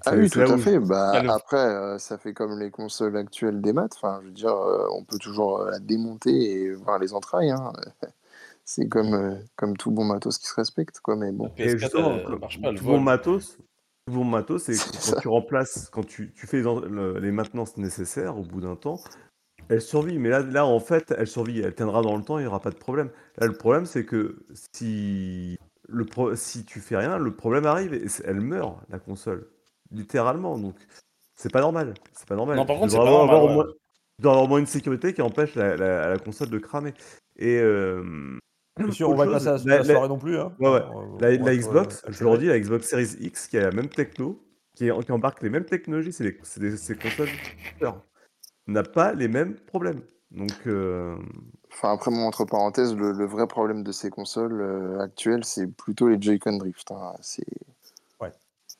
Ah 0.05 0.13
oui, 0.15 0.29
tout 0.29 0.39
à 0.41 0.45
où- 0.49 0.57
fait. 0.57 0.79
Bah, 0.79 1.11
Ah, 1.15 1.33
Après, 1.35 1.57
euh, 1.57 1.97
ça 1.97 2.17
fait 2.17 2.33
comme 2.33 2.59
les 2.59 2.71
consoles 2.71 3.17
actuelles 3.17 3.61
des 3.61 3.73
maths. 3.73 3.93
Enfin, 3.97 4.19
je 4.21 4.27
veux 4.27 4.31
dire, 4.33 4.55
euh, 4.55 4.85
on 4.95 5.03
peut 5.03 5.17
toujours 5.17 5.59
euh, 5.61 5.71
la 5.71 5.79
démonter 5.79 6.31
et 6.61 6.71
voir 6.73 6.97
les 6.99 7.13
entrailles. 7.13 7.51
hein. 7.51 7.73
C'est 8.63 8.87
comme, 8.87 9.13
euh, 9.13 9.35
comme 9.57 9.75
tout 9.75 9.91
bon 9.91 10.05
matos 10.05 10.37
qui 10.37 10.45
se 10.47 10.53
respecte, 10.55 10.99
quoi. 11.01 11.15
Mais 11.15 11.31
bon. 11.31 11.51
La 11.57 11.65
Et 11.65 11.67
PS4, 11.75 11.77
justement, 11.79 12.11
elle, 12.17 12.23
comme- 12.23 12.39
marche 12.39 12.61
pas, 12.61 12.69
elle 12.69 12.75
tout 12.77 12.85
bon 12.85 12.99
matos, 12.99 13.57
tout 14.05 14.13
bon 14.13 14.23
matos, 14.23 14.63
c'est 14.65 14.73
quand 14.77 14.99
ça. 14.99 15.19
tu 15.19 15.27
remplaces, 15.27 15.89
quand 15.91 16.05
tu, 16.05 16.31
tu 16.33 16.47
fais 16.47 16.57
les, 16.57 16.67
en- 16.67 16.79
le- 16.79 17.19
les 17.19 17.31
maintenances 17.31 17.75
nécessaires 17.77 18.37
au 18.37 18.43
bout 18.43 18.61
d'un 18.61 18.75
temps, 18.75 18.99
elle 19.69 19.81
survit. 19.81 20.17
Mais 20.19 20.29
là, 20.29 20.41
là, 20.41 20.65
en 20.65 20.79
fait, 20.79 21.13
elle 21.17 21.27
survit, 21.27 21.61
elle 21.61 21.73
tiendra 21.75 22.01
dans 22.01 22.15
le 22.17 22.23
temps, 22.23 22.37
il 22.37 22.41
n'y 22.41 22.47
aura 22.47 22.59
pas 22.59 22.71
de 22.71 22.75
problème. 22.77 23.09
Là, 23.37 23.47
le 23.47 23.53
problème, 23.53 23.85
c'est 23.85 24.05
que 24.05 24.37
si, 24.73 25.57
le 25.87 26.05
pro- 26.05 26.35
si 26.35 26.65
tu 26.65 26.79
fais 26.79 26.97
rien, 26.97 27.17
le 27.17 27.35
problème 27.35 27.65
arrive 27.65 27.93
et 27.93 28.05
elle 28.25 28.41
meurt, 28.41 28.77
la 28.89 28.99
console, 28.99 29.47
littéralement. 29.91 30.57
Donc, 30.57 30.75
c'est 31.35 31.51
pas 31.51 31.61
normal. 31.61 31.93
C'est 32.13 32.27
pas 32.27 32.35
normal. 32.35 32.57
Non, 32.57 32.65
par 32.65 32.75
Tu 32.75 32.79
contre, 32.81 32.91
c'est 32.91 32.97
pas 32.97 33.03
avoir, 33.03 33.25
normal, 33.25 33.35
avoir 33.35 33.49
ouais. 33.49 33.55
moins- 33.65 33.73
tu 34.17 34.23
dois 34.23 34.31
avoir 34.33 34.45
au 34.45 34.47
moins 34.49 34.59
une 34.59 34.65
sécurité 34.67 35.13
qui 35.13 35.21
empêche 35.21 35.55
la, 35.55 35.75
la- 35.77 36.09
la 36.09 36.17
console 36.19 36.49
de 36.49 36.59
cramer. 36.59 36.93
Et 37.37 37.57
euh, 37.59 38.03
on 38.79 38.83
va 38.85 38.91
chose, 38.91 39.17
passer 39.33 39.47
à 39.47 39.57
la- 39.57 39.63
la, 39.65 39.77
la- 39.79 39.83
soirée 39.85 40.07
non 40.09 40.19
plus. 40.19 40.37
Hein. 40.37 40.53
Ouais, 40.59 40.69
ouais. 40.69 40.81
La, 41.19 41.31
être, 41.31 41.43
Xbox, 41.49 42.03
euh, 42.05 42.11
je 42.11 42.23
le 42.23 42.29
redis, 42.29 42.45
la 42.47 42.59
Xbox 42.59 42.87
Series 42.87 43.15
X 43.19 43.47
qui 43.47 43.57
a 43.57 43.61
la 43.61 43.71
même 43.71 43.89
techno, 43.89 44.43
qui, 44.75 44.87
est- 44.87 45.03
qui 45.05 45.11
embarque 45.11 45.41
les 45.41 45.49
mêmes 45.49 45.65
technologies, 45.65 46.13
c'est 46.13 46.23
des- 46.59 46.77
c'est 46.77 47.01
consoles 47.01 47.29
n'a 48.67 48.83
pas 48.83 49.13
les 49.13 49.27
mêmes 49.27 49.55
problèmes. 49.55 50.01
Donc, 50.31 50.51
euh, 50.67 51.17
Enfin, 51.73 51.93
après, 51.93 52.11
moi, 52.11 52.25
entre 52.25 52.45
parenthèses, 52.45 52.93
le, 52.95 53.11
le 53.13 53.25
vrai 53.25 53.47
problème 53.47 53.83
de 53.83 53.91
ces 53.91 54.09
consoles 54.09 54.61
euh, 54.61 54.99
actuelles, 54.99 55.45
c'est 55.45 55.67
plutôt 55.67 56.09
les 56.09 56.21
Joy-Con 56.21 56.57
Drift. 56.57 56.91
hein. 56.91 57.13
C'est. 57.21 57.45
Ouais. 58.19 58.31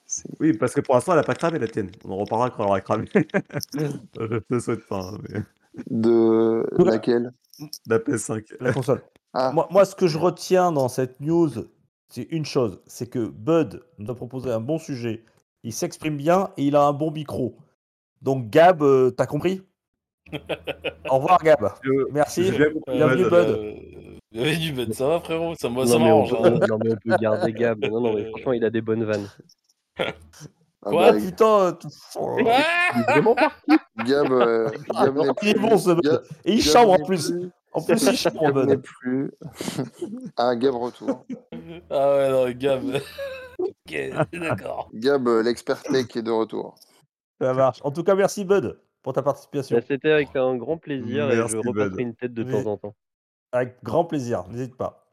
c'est- 0.06 0.28
oui, 0.40 0.54
parce 0.54 0.74
que 0.74 0.82
pour 0.82 0.96
l'instant, 0.96 1.14
elle 1.14 1.20
n'a 1.20 1.24
pas 1.24 1.36
cramé 1.36 1.58
la 1.60 1.68
tienne. 1.68 1.92
On 2.06 2.12
en 2.12 2.18
reparlera 2.18 2.50
quand 2.50 2.64
elle 2.64 2.70
aura 2.70 2.82
cramé. 2.82 3.06
je 3.74 4.38
te 4.40 4.60
souhaite 4.60 4.86
pas, 4.88 5.02
hein, 5.14 5.18
mais 5.30 5.42
De 5.90 6.66
laquelle? 6.84 7.34
La 7.88 8.00
PS5. 8.00 8.46
La 8.60 8.74
console. 8.74 9.02
Ah, 9.34 9.54
Moi, 9.54 9.66
moi, 9.72 9.86
ce 9.86 9.96
que 9.96 10.08
je 10.08 10.18
retiens 10.18 10.74
dans 10.74 10.90
cette 10.90 11.22
news, 11.22 11.50
c'est 12.10 12.24
une 12.32 12.44
chose 12.44 12.82
c'est 12.86 13.08
que 13.10 13.28
Bud 13.30 13.82
nous 13.98 14.12
a 14.12 14.16
proposé 14.16 14.52
un 14.52 14.60
bon 14.60 14.78
sujet. 14.78 15.24
Il 15.64 15.72
s'exprime 15.72 16.18
bien 16.18 16.50
et 16.58 16.66
il 16.66 16.76
a 16.76 16.84
un 16.84 16.92
bon 16.92 17.12
micro. 17.12 17.56
Donc, 18.22 18.50
Gab, 18.50 18.84
euh, 18.84 19.12
t'as 19.12 19.28
compris? 19.28 19.64
Au 21.10 21.16
revoir, 21.18 21.40
Gab. 21.44 21.74
Je- 21.84 22.12
Merci. 22.12 22.52
Bienvenue, 22.52 23.24
Bud. 23.24 23.30
Bud. 23.30 23.34
Euh, 23.34 23.74
Bienvenue, 24.32 24.72
Bud. 24.72 24.94
Ça 24.94 25.08
va, 25.08 25.20
frérot? 25.20 25.56
Ça, 25.56 25.70
Non 25.70 25.86
ça 25.86 25.98
mais, 26.00 26.06
on 26.06 26.08
m'arrange. 26.24 26.32
peut, 26.32 26.38
hein. 26.46 26.60
non, 26.70 26.78
mais 26.84 26.92
on 26.94 26.96
peut 26.96 27.18
garder 27.22 27.54
Gab. 27.54 27.86
Non, 27.86 28.02
non, 28.02 28.14
mais 28.16 28.26
franchement, 28.30 28.54
il 28.54 28.64
a 28.64 28.70
des 28.70 28.82
bonnes 28.82 29.04
vannes. 29.04 29.28
ah 30.00 30.06
Quoi? 30.84 31.12
bah, 31.12 31.18
putain 31.20 31.46
euh, 31.60 31.72
tout- 31.74 31.90
Il 32.40 32.48
est 32.48 33.04
vraiment 33.12 33.36
pas. 33.36 33.52
Gab, 34.06 34.32
euh, 34.32 34.70
Gab 34.94 35.18
Il 35.44 35.50
est 35.50 35.54
bon, 35.60 35.78
ce. 35.78 35.90
Gab- 36.02 36.24
Et 36.46 36.54
il 36.54 36.62
chambre 36.64 36.94
en 36.94 37.04
plus. 37.04 37.30
plus- 37.32 37.50
En 37.74 37.82
plus, 37.82 38.02
il 38.04 38.18
chambre, 38.18 38.42
Gab 38.42 38.58
n'est 38.68 38.76
Bud. 38.78 38.86
plus. 38.86 39.32
ah, 40.38 40.56
Gab 40.56 40.76
retour. 40.76 41.26
Ah 41.90 42.16
ouais, 42.16 42.30
non, 42.30 42.50
Gab. 42.58 42.84
ok, 43.60 43.96
d'accord. 44.34 44.90
Gab, 44.94 45.28
euh, 45.28 45.44
l'expert 45.44 45.82
tech 45.84 46.08
est 46.16 46.22
de 46.22 46.32
retour. 46.32 46.76
Ça 47.42 47.54
marche. 47.54 47.80
En 47.84 47.92
tout 47.92 48.04
cas, 48.04 48.16
merci, 48.16 48.46
Bud, 48.46 48.80
pour 49.02 49.14
ta 49.14 49.22
participation. 49.22 49.78
Bah, 49.78 49.84
C'était 49.88 50.12
avec 50.12 50.36
un 50.36 50.56
grand 50.58 50.78
plaisir 50.78 51.28
Merci, 51.28 51.56
et 51.56 51.62
je 51.64 51.68
repasserai 51.68 52.02
une 52.04 52.16
tête 52.16 52.34
de 52.34 52.44
Mais- 52.44 52.52
temps 52.64 52.72
en 52.72 52.78
temps. 52.78 52.96
Avec 53.52 53.84
grand 53.84 54.06
plaisir. 54.06 54.46
N'hésite 54.50 54.76
pas. 54.78 55.06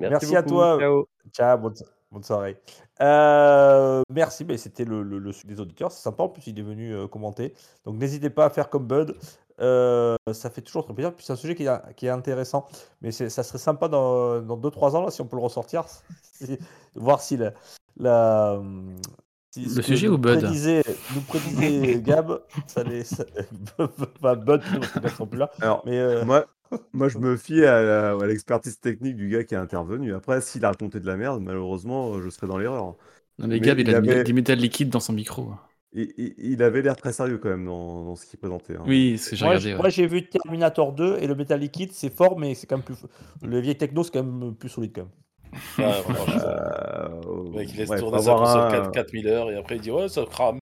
Merci, 0.00 0.12
Merci 0.32 0.36
à 0.36 0.42
toi. 0.42 0.76
Ciao. 0.78 1.06
Ciao, 1.32 1.58
bonne, 1.58 1.74
bonne 2.10 2.22
soirée. 2.24 2.60
Euh, 3.00 4.02
merci, 4.10 4.44
mais 4.44 4.56
c'était 4.56 4.84
le, 4.84 5.02
le, 5.02 5.18
le 5.18 5.32
sujet 5.32 5.46
des 5.48 5.60
auditeurs. 5.60 5.92
C'est 5.92 6.02
sympa, 6.02 6.24
en 6.24 6.28
plus, 6.28 6.46
il 6.48 6.58
est 6.58 6.62
venu 6.62 6.92
euh, 6.94 7.06
commenter. 7.06 7.54
Donc, 7.84 7.96
n'hésitez 7.96 8.28
pas 8.30 8.46
à 8.46 8.50
faire 8.50 8.68
comme 8.70 8.86
Bud. 8.86 9.14
Euh, 9.60 10.16
ça 10.32 10.50
fait 10.50 10.60
toujours 10.60 10.84
très 10.84 10.92
plaisir. 10.94 11.14
Puis, 11.14 11.24
c'est 11.24 11.32
un 11.32 11.36
sujet 11.36 11.54
qui 11.54 11.64
est, 11.64 11.94
qui 11.94 12.06
est 12.06 12.10
intéressant. 12.10 12.66
Mais 13.00 13.10
ça 13.12 13.30
serait 13.42 13.58
sympa 13.58 13.88
dans 13.88 14.40
2-3 14.42 14.96
ans, 14.96 15.02
là, 15.02 15.10
si 15.10 15.20
on 15.22 15.26
peut 15.26 15.36
le 15.36 15.42
ressortir. 15.42 15.84
voir 16.94 17.20
si 17.20 17.36
la. 17.36 17.52
la 17.98 18.60
ce 19.64 19.82
sujet 19.82 20.08
nous 20.08 20.14
ou 20.14 20.18
Bud 20.18 20.40
prédisait, 20.40 20.82
Nous 21.14 21.20
prédisait 21.22 22.00
Gab, 22.02 22.40
ça 22.66 22.82
les. 22.84 23.04
ça- 23.04 23.24
enfin, 23.78 24.36
Bud, 24.36 24.62
plus 25.30 25.38
là. 25.38 25.50
Alors, 25.60 25.82
Mais. 25.86 25.98
euh, 25.98 26.24
moi, 26.24 26.46
moi, 26.92 27.08
je 27.08 27.18
me 27.18 27.36
fie 27.36 27.64
à, 27.64 28.14
l'expertise 28.26 28.80
technique 28.80 29.16
du 29.16 29.28
gars 29.28 29.44
qui 29.44 29.54
est 29.54 29.58
intervenu. 29.58 30.14
Après, 30.14 30.40
s'il 30.40 30.64
a 30.64 30.68
raconté 30.70 31.00
de 31.00 31.06
la 31.06 31.16
merde, 31.16 31.42
malheureusement, 31.42 32.20
je 32.20 32.28
serai 32.28 32.46
dans 32.46 32.58
l'erreur. 32.58 32.96
Non, 33.38 33.46
mais 33.46 33.46
Mais 33.48 33.60
Gab, 33.60 33.78
il, 33.78 33.88
il 33.88 33.94
a 33.94 33.98
avait- 33.98 34.24
du 34.24 34.32
métal 34.32 34.58
liquide 34.58 34.88
dans 34.90 35.00
son 35.00 35.12
micro. 35.12 35.50
Il, 35.92 36.12
il- 36.18 36.34
il 36.38 36.62
avait 36.62 36.82
l'air 36.82 36.96
très 36.96 37.12
sérieux 37.12 37.38
quand 37.38 37.48
même 37.48 37.64
dans, 37.64 38.04
dans 38.04 38.16
ce 38.16 38.26
qu'il 38.26 38.38
présentait. 38.38 38.76
hein. 38.76 38.82
Oui, 38.86 39.16
c'est 39.18 39.30
que 39.30 39.36
j'ai 39.36 39.44
regardé. 39.46 39.72
ouais. 39.72 39.78
moi, 39.78 39.88
j'ai 39.88 40.06
vu 40.06 40.28
Terminator 40.28 40.92
2 40.92 41.16
et 41.20 41.26
le 41.26 41.34
métal 41.34 41.60
liquide, 41.60 41.92
c'est 41.92 42.10
fort, 42.14 42.38
mais 42.38 42.54
c'est 42.54 42.66
quand 42.66 42.76
même 42.76 42.84
plus. 42.84 42.96
Le 43.42 43.60
vieil 43.60 43.76
techno, 43.76 44.02
c'est 44.02 44.10
quand 44.12 44.24
même 44.24 44.54
plus 44.54 44.68
solide 44.68 44.92
quand 44.94 45.02
même. 45.02 45.10
Euh, 45.78 47.08
Le 47.44 47.50
mec, 47.50 47.68
il 47.72 47.76
laisse 47.78 47.88
ouais, 47.90 47.98
tourner 47.98 48.18
faut 48.18 48.22
sa 48.24 48.32
avoir 48.32 48.44
console 48.70 48.80
un- 48.80 48.82
4 48.84 48.92
4000 48.92 49.28
heures 49.28 49.50
et 49.50 49.56
après 49.56 49.76
il 49.76 49.80
dit 49.82 49.90
Ouais, 49.90 50.08
ça 50.08 50.24
crame. 50.24 50.58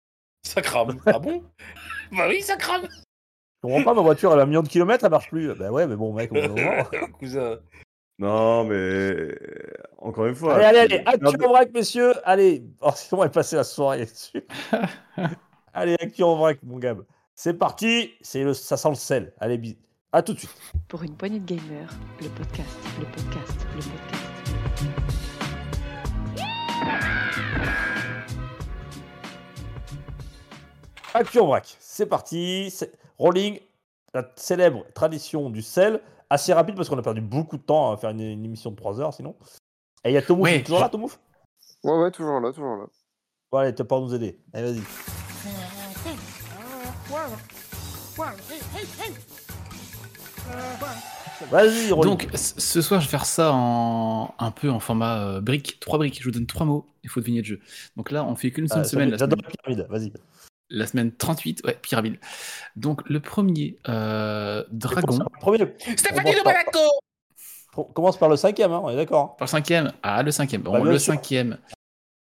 Ça 0.47 0.62
crame. 0.62 0.99
ah 1.07 1.18
bon? 1.18 1.43
Bah 2.12 2.26
oui, 2.28 2.43
ça 2.43 2.57
crame. 2.57 2.82
Je 3.62 3.68
comprends 3.68 3.82
pas, 3.84 3.95
ma 3.95 4.01
voiture, 4.03 4.32
elle 4.32 4.41
a 4.41 4.43
un 4.43 4.47
million 4.47 4.62
de 4.62 4.68
kilomètres, 4.68 5.05
elle 5.05 5.11
marche 5.11 5.28
plus. 5.28 5.55
Bah 5.55 5.70
ouais, 5.70 5.86
mais 5.86 5.95
bon, 5.97 6.12
mec, 6.12 6.32
d'un 6.32 6.49
moment. 6.49 6.84
Cousin. 7.18 7.59
Non, 8.18 8.64
mais 8.64 9.28
encore 9.99 10.26
une 10.26 10.34
fois. 10.34 10.55
Allez, 10.57 10.64
allez, 10.78 10.80
allez, 10.80 11.03
actu 11.07 11.45
en 11.45 11.49
vrac, 11.49 11.70
messieurs. 11.72 12.14
Allez, 12.24 12.64
oh, 12.80 12.91
sinon 12.97 13.20
on 13.20 13.24
va 13.24 13.28
passer 13.30 13.57
la 13.57 13.64
soirée 13.64 14.07
dessus. 14.07 14.43
allez, 15.72 15.95
actu 15.95 16.22
en 16.22 16.36
vrac, 16.36 16.59
mon 16.62 16.78
Gab. 16.78 17.05
C'est 17.34 17.55
parti, 17.55 18.12
c'est 18.20 18.43
le, 18.45 18.53
ça 18.55 18.76
sent 18.76 18.88
le 18.91 18.95
sel. 18.97 19.32
Allez, 19.38 19.57
bis. 19.57 19.76
À 20.12 20.22
tout 20.22 20.34
de 20.34 20.38
suite. 20.41 20.51
Pour 20.88 21.03
une 21.05 21.16
poignée 21.16 21.38
de 21.38 21.47
gamers, 21.47 21.88
le 22.20 22.28
podcast, 22.30 22.76
le 22.99 23.05
podcast, 23.07 23.66
le 23.76 23.80
podcast. 23.82 24.29
Actu 31.14 31.41
en 31.41 31.47
vrac, 31.47 31.76
c'est 31.80 32.07
parti. 32.07 32.70
c'est- 32.70 32.93
Rolling, 33.18 33.59
la 34.14 34.24
célèbre 34.36 34.84
tradition 34.95 35.51
du 35.51 35.62
sel. 35.62 36.01
Assez 36.32 36.53
rapide 36.53 36.76
parce 36.76 36.88
qu'on 36.88 36.99
a 36.99 37.03
perdu 37.03 37.20
beaucoup 37.20 37.57
de 37.57 37.62
temps 37.62 37.91
à 37.93 37.97
faire 37.97 38.11
une, 38.11 38.20
une 38.20 38.45
émission 38.45 38.70
de 38.70 38.76
3 38.76 39.01
heures 39.01 39.12
sinon. 39.12 39.34
Et 40.05 40.11
il 40.11 40.12
y 40.12 40.16
a 40.16 40.22
Tomouf, 40.22 40.49
est 40.49 40.62
toujours 40.62 40.78
je- 40.78 40.84
là, 40.84 40.88
Tomouf? 40.88 41.18
Ouais, 41.82 41.99
ouais, 41.99 42.11
toujours 42.12 42.38
là, 42.41 42.53
toujours 42.53 42.76
là. 42.76 42.86
Bon, 43.51 43.59
allez, 43.59 43.74
t'as 43.74 43.84
pas 43.84 43.97
à 43.97 44.01
nous 44.01 44.14
aider. 44.14 44.38
Allez, 44.55 44.72
vas-y. 44.72 44.82
Vas-y. 51.51 51.88
Donc, 51.88 52.28
ce 52.34 52.80
soir, 52.82 53.01
je 53.01 53.07
vais 53.07 53.11
faire 53.11 53.26
ça 53.26 53.53
en 53.53 54.34
un 54.38 54.51
peu 54.51 54.70
en 54.70 54.80
format 54.80 55.18
euh, 55.20 55.41
briques. 55.41 55.80
Trois 55.80 55.99
briques. 55.99 56.18
Je 56.18 56.24
vous 56.24 56.30
donne 56.30 56.47
trois 56.47 56.66
mots. 56.66 56.86
Il 57.03 57.09
faut 57.11 57.20
deviner 57.20 57.38
le 57.41 57.45
jeu. 57.47 57.61
Donc 57.97 58.11
là, 58.11 58.24
on 58.24 58.36
fait 58.36 58.51
qu'une 58.51 58.68
seule 58.68 58.80
Ah, 58.80 58.84
ça 58.84 58.91
semaine. 58.91 59.16
J'adore 59.18 59.38
semaine, 59.38 59.53
la 59.66 59.84
pyramide, 59.84 59.86
vas-y. 59.91 60.12
la 60.68 60.86
semaine 60.86 61.12
38. 61.16 61.62
Ouais, 61.64 61.78
pyramide. 61.80 62.18
Donc, 62.76 63.09
le 63.09 63.20
premier, 63.20 63.78
euh, 63.88 64.64
Dragon. 64.70 65.18
Le 65.18 65.41
Premier, 65.41 65.59
Stéphanie 65.97 66.30
on 66.30 66.38
de 66.38 66.45
Monaco 66.45 66.70
par- 66.72 66.80
on 67.76 67.84
commence 67.84 68.18
par 68.18 68.28
le 68.28 68.36
cinquième, 68.36 68.72
hein, 68.72 68.80
on 68.82 68.91
est 68.91 68.97
d'accord. 68.97 69.36
Par 69.36 69.47
le 69.47 69.51
cinquième. 69.51 69.93
Ah, 70.03 70.22
le 70.22 70.30
cinquième. 70.32 70.62
Bon, 70.62 70.72
Bah, 70.72 70.80
le 70.80 70.99
sûr. 70.99 71.14
cinquième. 71.14 71.57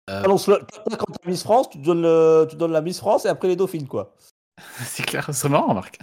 euh. 0.09 0.23
Quand 0.23 0.37
t'as 0.37 1.29
Miss 1.29 1.43
France, 1.43 1.69
tu 1.71 1.79
donnes, 1.79 2.03
le... 2.03 2.47
tu 2.49 2.55
donnes 2.55 2.71
la 2.71 2.81
Miss 2.81 2.99
France 2.99 3.25
et 3.25 3.29
après 3.29 3.47
les 3.49 3.55
Dauphines, 3.55 3.87
quoi. 3.87 4.15
c'est 4.85 5.03
clair. 5.03 5.25
Ce 5.25 5.33
serait 5.33 5.49
marrant, 5.49 5.73
Marc. 5.73 5.99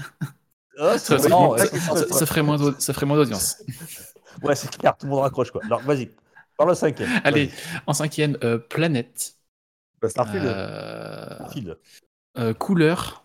Ah, 0.79 0.99
Ça, 0.99 1.16
c'est 1.16 1.22
ça- 1.24 1.29
marrant, 1.29 1.57
ça- 1.57 1.64
ouais. 1.72 1.79
ça- 1.81 2.09
ça 2.09 2.27
ferait 2.27 2.43
moins 2.43 2.57
d'au- 2.59 2.79
ça 2.79 2.93
ferait 2.93 3.07
moins 3.07 3.16
d'audience. 3.16 3.62
Ouais, 4.43 4.55
c'est 4.55 4.70
clair, 4.77 4.95
tout 4.99 5.07
le 5.07 5.12
monde 5.12 5.20
raccroche, 5.22 5.51
quoi. 5.51 5.62
Alors, 5.64 5.81
vas-y. 5.81 6.11
Par 6.59 6.66
le 6.66 6.74
cinquième. 6.74 7.09
Allez, 7.24 7.51
en 7.87 7.95
cinquième, 7.95 8.37
euh, 8.45 8.59
Planète. 8.59 9.35
Bah, 10.03 10.11
Starfield. 10.11 10.45
Euh, 10.45 11.35
Starfield. 11.37 11.79
euh, 12.39 12.53
couleur. 12.55 13.24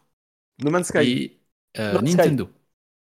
No 0.64 0.72
Man's 0.72 0.88
Sky. 0.88 1.00
Et 1.00 1.42
euh, 1.80 1.94
No 1.94 2.00
Man's 2.00 2.12
Sky. 2.12 2.18
Nintendo. 2.18 2.50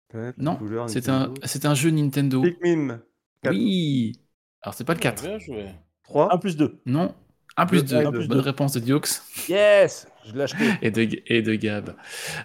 Planète, 0.07 0.35
Non, 0.37 0.55
couleur, 0.55 0.89
c'est 0.89 1.09
un, 1.09 1.19
Nintendo. 1.19 1.41
c'est 1.43 1.65
un 1.65 1.73
jeu 1.75 1.89
Nintendo. 1.89 2.41
Pikmin. 2.41 3.01
Quatre. 3.43 3.53
Oui. 3.55 4.13
Alors, 4.61 4.73
c'est 4.73 4.85
pas 4.85 4.93
le 4.93 4.99
4. 4.99 5.21
Bien 5.23 5.37
joué. 5.39 5.67
3. 6.03 6.33
1 6.33 6.37
plus 6.37 6.55
2. 6.55 6.79
Non. 6.85 7.13
1 7.57 7.65
plus 7.65 7.83
Deux, 7.83 7.97
2. 7.99 8.05
un 8.05 8.11
plus 8.11 8.27
Bonne 8.27 8.37
deux. 8.37 8.43
réponse 8.43 8.71
de 8.73 8.79
Diox 8.79 9.23
Yes 9.49 10.07
Je 10.27 10.33
l'ai 10.33 10.43
acheté. 10.43 10.77
et 10.81 10.91
de, 10.91 11.01
et 11.27 11.41
de 11.41 11.55
Gab. 11.55 11.95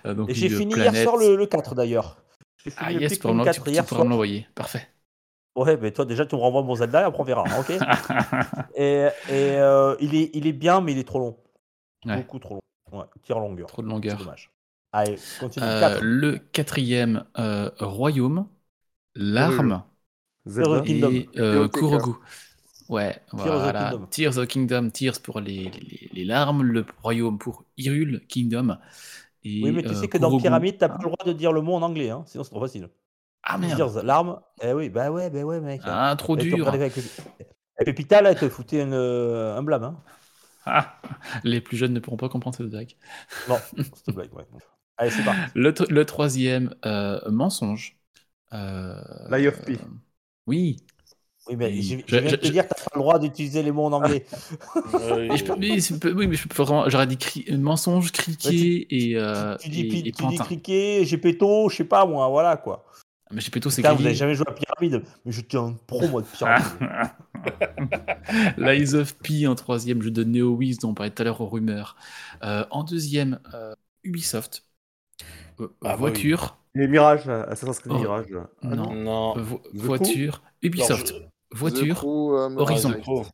Euh, 0.07 0.15
donc, 0.15 0.31
Et 0.31 0.35
j'ai 0.35 0.49
fini 0.49 0.75
Planète. 0.75 0.93
hier 0.95 1.03
soir 1.03 1.17
le, 1.17 1.37
le 1.37 1.47
4 1.47 1.75
d'ailleurs. 1.75 2.17
Ah 2.77 2.93
yes, 2.93 3.19
pour 3.19 3.35
me, 3.35 3.45
4 3.45 3.65
tu, 3.65 3.71
tu 3.71 3.71
hier 3.71 3.85
pourras 3.87 3.97
soir. 3.97 4.05
me 4.05 4.11
l'envoyer. 4.11 4.47
Parfait. 4.55 4.89
Ouais, 5.55 5.77
mais 5.77 5.91
toi 5.93 6.07
déjà 6.07 6.25
tu 6.25 6.35
me 6.35 6.41
renvoies 6.41 6.63
mon 6.63 6.75
Zelda 6.77 7.03
et 7.03 7.05
après 7.05 7.21
on 7.21 7.25
verra, 7.25 7.45
ok 7.61 7.71
Et, 8.75 9.09
et 9.29 9.57
euh, 9.59 9.95
il, 10.01 10.15
est, 10.15 10.31
il 10.33 10.47
est 10.47 10.53
bien, 10.53 10.81
mais 10.81 10.93
il 10.93 10.99
est 10.99 11.05
trop 11.05 11.19
long. 11.19 11.37
Ouais. 12.07 12.17
Beaucoup 12.17 12.39
trop 12.39 12.55
long. 12.55 12.99
Ouais, 12.99 13.05
tire 13.23 13.39
longueur. 13.39 13.67
Trop 13.69 13.83
de 13.83 13.87
C'est 13.89 13.93
longueur. 13.93 14.19
dommage. 14.19 14.51
Allez, 14.93 15.17
continue. 15.41 15.67
Euh, 15.67 15.81
4. 15.81 16.03
le 16.03 16.39
quatrième, 16.39 17.25
euh, 17.39 17.71
Royaume. 17.81 18.47
L'arme. 19.15 19.83
Zelda. 20.47 20.81
Kingdom. 20.81 21.11
Et 21.13 21.29
euh, 21.39 21.69
Kurogu. 21.69 22.13
Ouais, 22.93 23.17
of 23.33 23.41
the 23.43 23.45
voilà. 23.45 23.91
Kingdom. 23.91 24.07
Tears 24.11 24.39
of 24.39 24.47
Kingdom, 24.49 24.91
Tears 24.91 25.21
pour 25.23 25.41
les, 25.41 25.71
les, 25.71 26.11
les 26.13 26.25
larmes, 26.25 26.63
le 26.63 26.85
royaume 27.03 27.39
pour 27.39 27.65
Hyrule 27.77 28.21
Kingdom. 28.29 28.77
Et, 29.45 29.63
Oui, 29.65 29.73
mais 29.73 29.83
tu 29.83 29.89
euh, 29.89 29.95
sais 29.95 30.09
que 30.09 30.19
dans. 30.19 30.37
Pyramide, 30.39 30.79
t'as 30.79 30.89
pas 30.89 30.99
le 30.99 31.05
droit 31.05 31.25
de 31.25 31.33
dire 31.33 31.53
le 31.53 31.63
mot 31.63 31.75
en 31.75 31.83
anglais, 31.83 32.11
hein, 32.11 32.25
sinon 32.27 32.45
c'est 32.45 32.51
trop 32.51 32.61
facile. 32.61 32.91
Ah 33.43 33.59
merde, 33.59 33.77
Dire 33.77 34.03
l'arme, 34.05 34.41
eh 34.63 34.73
oui, 34.73 34.89
bah 34.89 35.11
ouais, 35.11 35.31
bah 35.31 35.43
ouais, 35.43 35.61
mec. 35.61 35.81
ah, 35.85 36.15
trop 36.19 36.37
Et 36.37 36.43
tu 36.47 36.49
dur. 36.57 36.69
avec 36.69 36.97
Et 37.81 37.85
Pépita, 37.85 38.23
là, 38.23 38.31
elle 38.33 38.39
te 38.39 38.49
foutait 38.49 38.83
une, 38.83 38.93
euh, 38.95 39.57
un 39.57 39.63
blâme, 39.63 39.85
hein. 39.85 39.97
Ah, 40.65 41.01
les 41.45 41.61
plus 41.61 41.77
jeunes 41.77 41.93
ne 41.93 42.01
pourront 42.01 42.17
pas 42.17 42.29
comprendre 42.29 42.57
cette 42.57 42.69
blague. 42.71 42.97
Non, 43.47 43.59
c'est 43.95 44.09
une 44.09 44.15
blague, 44.15 44.33
ouais. 44.35 44.47
Allez, 44.97 45.11
c'est 45.11 45.25
parti. 45.25 45.51
Le, 45.55 45.73
le 45.91 46.05
troisième, 46.05 46.75
euh, 46.85 47.21
mensonge. 47.31 47.99
Euh, 48.53 49.01
Lie 49.29 49.49
of 49.49 49.65
P. 49.65 49.79
Oui. 50.47 50.77
Oui, 51.49 51.57
mais 51.57 51.67
Oui. 51.67 51.83
je, 51.83 51.97
Je- 51.99 52.03
je 52.07 52.17
viens 52.21 52.31
de 52.31 52.37
te 52.37 52.49
dire, 52.49 52.69
t'as 52.69 52.75
pas 52.77 52.91
le 52.95 53.01
droit 53.01 53.19
d'utiliser 53.19 53.63
les 53.65 53.73
mots 53.73 53.85
en 53.87 53.93
anglais. 53.93 54.25
Mais 55.29 55.37
je 55.37 55.45
peux- 55.45 55.57
mais 55.59 55.81
c'est 55.81 55.99
peu- 55.99 56.13
oui, 56.13 56.27
mais 56.29 56.37
je 56.37 56.47
peux 56.47 56.63
vraiment. 56.63 56.89
J'aurais 56.89 57.07
dit 57.09 57.17
cri- 57.17 57.57
mensonge, 57.59 58.13
criquet 58.13 58.87
et, 58.91 59.17
euh, 59.17 59.57
tu 59.57 59.69
dis, 59.69 59.81
et, 59.81 59.87
et 59.87 59.91
tu 59.91 60.03
dis 60.03 60.13
pantin. 60.13 60.45
criquet, 60.45 61.03
j'ai 61.05 61.19
péto, 61.19 61.69
je 61.69 61.77
sais 61.77 61.85
pas 61.85 62.07
moi, 62.07 62.29
voilà 62.29 62.57
quoi. 62.57 62.85
Mais 63.33 63.41
j'ai 63.41 63.51
plutôt 63.51 63.71
c'est 63.71 63.83
vous 63.83 63.89
grillé. 63.95 64.09
avez 64.11 64.15
jamais 64.15 64.35
joué 64.35 64.45
à 64.49 64.53
Pyramide, 64.53 65.03
mais 65.25 65.33
je 65.33 65.41
tiens 65.41 65.65
un 65.65 65.73
pro 65.87 66.07
moi 66.09 66.21
de 66.23 66.27
Pyramide. 66.27 66.65
Lies 68.59 68.95
of 68.95 69.15
P 69.19 69.47
en 69.47 69.55
troisième, 69.55 70.03
jeu 70.03 70.11
de 70.11 70.23
NeoWiz 70.25 70.79
dont 70.79 70.91
on 70.91 70.95
parlait 70.95 71.11
tout 71.11 71.23
à 71.23 71.25
l'heure 71.25 71.41
aux 71.41 71.47
rumeurs. 71.49 71.97
Euh, 72.45 72.65
en 72.71 72.85
deuxième, 72.85 73.41
euh, 73.55 73.75
Ubisoft. 74.05 74.65
Euh, 75.61 75.67
Ah 75.83 75.89
bah 75.91 75.97
voiture. 75.97 76.57
Et 76.75 76.87
Mirage, 76.87 77.29
Assassin's 77.29 77.81
Creed 77.81 77.93
Oh. 77.97 77.99
Mirage. 78.01 78.27
Ah 78.63 78.69
non. 78.75 78.95
Non. 78.95 79.37
euh, 79.39 79.43
vo- 79.43 79.59
The 79.75 79.77
voiture. 79.77 80.43
Ubisoft. 80.63 81.15
Voiture. 81.53 81.95
The 81.97 81.99
Crew, 81.99 82.35
euh, 82.35 82.57
Horizon. 82.57 82.93
Pro. 83.01 83.27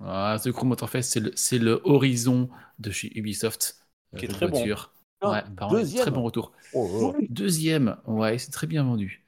Ah, 0.00 0.36
The 0.42 0.52
Crew 0.52 0.64
Motorfest, 0.66 1.02
c'est 1.02 1.20
le, 1.20 1.32
c'est 1.36 1.58
le 1.58 1.80
Horizon 1.84 2.48
de 2.78 2.90
chez 2.90 3.16
Ubisoft. 3.18 3.76
Qui 4.16 4.26
est 4.26 4.28
jeu 4.28 4.28
de 4.28 4.32
très 4.34 4.48
bon. 4.48 4.58
voiture. 4.58 4.92
Ah, 5.22 5.30
Ouais, 5.30 5.42
par 5.56 5.68
deuxième. 5.70 6.02
très 6.02 6.10
bon 6.10 6.22
retour. 6.22 6.52
Oh, 6.74 6.88
oh. 6.92 7.16
Deuxième, 7.30 7.96
ouais, 8.06 8.38
c'est 8.38 8.50
très 8.50 8.66
bien 8.66 8.84
vendu. 8.84 9.24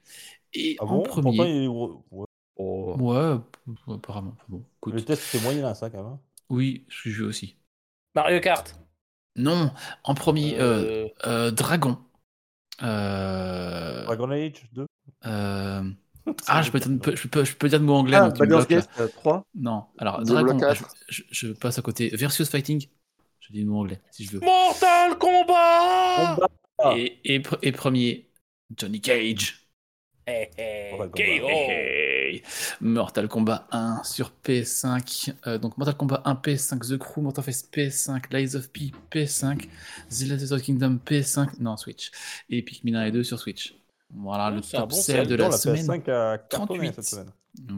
Et 0.53 0.77
Ah 0.79 0.83
en 0.83 0.87
bon? 0.87 1.03
Pourtant, 1.03 1.21
premier, 1.21 1.37
il 1.37 1.63
est- 1.65 1.67
ouais. 1.67 2.25
Oh. 2.57 2.95
ouais, 2.99 3.37
apparemment. 3.95 4.35
Bon, 4.47 4.63
écoute. 4.77 4.93
Le 4.93 5.03
test 5.03 5.23
c'est 5.23 5.41
moyen 5.41 5.61
là, 5.63 5.73
ça 5.75 5.89
quand 5.89 5.97
même. 5.97 6.13
hein. 6.13 6.19
Oui, 6.49 6.85
je 6.89 7.09
joue 7.09 7.25
aussi. 7.25 7.55
Mario 8.15 8.39
Kart. 8.39 8.79
Non, 9.35 9.71
en 10.03 10.13
premier, 10.15 10.59
euh, 10.59 11.05
Euh, 11.05 11.07
euh, 11.25 11.51
Dragon. 11.51 11.97
Euh, 12.83 14.03
Dragon 14.05 14.31
Age 14.31 14.69
2. 14.73 14.85
Euh, 16.29 16.33
ah, 16.47 16.61
je 16.61 16.71
peux, 16.71 16.79
dire, 16.79 17.15
je, 17.15 17.27
peux, 17.27 17.43
je 17.45 17.55
peux 17.55 17.69
dire 17.69 17.79
de 17.79 17.85
mots 17.85 17.95
anglais. 17.95 18.17
Ah, 18.17 18.29
donc 18.29 18.35
tu 18.35 18.41
me 18.43 18.47
Baldur's 18.47 18.67
bloques, 18.67 18.85
là. 18.97 19.05
Gate 19.05 19.13
3. 19.15 19.45
Non, 19.55 19.85
alors 19.97 20.23
Dragon, 20.23 20.57
4. 20.57 20.83
je, 21.09 21.23
je- 21.31 21.47
passe 21.53 21.77
à 21.79 21.81
côté. 21.81 22.09
Versus 22.15 22.49
Fighting, 22.49 22.87
je 23.39 23.53
dis 23.53 23.61
le 23.61 23.67
mot 23.69 23.79
anglais 23.79 23.99
si 24.11 24.25
je 24.25 24.31
veux. 24.33 24.39
Mortal 24.41 25.17
Kombat. 25.17 26.37
Et, 26.95 27.19
et, 27.25 27.39
pre- 27.39 27.59
et 27.61 27.71
premier, 27.71 28.29
Johnny 28.77 29.01
Cage. 29.01 29.55
Hey, 30.25 30.49
hey, 30.57 30.91
Mortal 30.91 31.09
KO. 31.11 31.41
Kombat. 31.47 31.53
Hey. 31.53 32.43
Mortal 32.81 33.27
Kombat 33.27 33.67
1 33.71 34.03
sur 34.03 34.31
PS5. 34.45 35.33
euh, 35.47 35.57
donc 35.57 35.75
Mortal 35.77 35.95
Kombat 35.97 36.21
1 36.23 36.35
PS5, 36.35 36.87
The 36.87 36.97
Crew, 36.99 37.21
Mortal 37.21 37.43
Fest 37.43 37.73
PS5, 37.75 38.31
Lies 38.31 38.55
of 38.55 38.69
P 38.71 38.91
PS5, 39.11 39.67
The 40.11 40.27
Last 40.27 40.51
of 40.51 40.61
Kingdom 40.61 40.99
PS5, 41.03 41.59
non 41.59 41.77
Switch. 41.77 42.11
Et 42.49 42.61
Pikmin 42.61 42.93
1 42.95 43.05
et 43.07 43.11
2 43.11 43.23
sur 43.23 43.39
Switch. 43.39 43.73
Voilà 44.15 44.49
Oh, 44.51 44.55
le 44.55 44.61
top 44.61 44.89
bon 44.89 44.95
sell 44.95 45.15
sell. 45.17 45.27
de 45.27 45.35
Dans 45.37 45.43
la 45.45 45.49
la 45.51 45.57
semaine. 45.57 45.85
PS5 45.85 46.09
a 46.11 46.37
cartonné 46.39 46.91
38. 46.91 46.95
cette 46.95 47.03
semaine. 47.05 47.31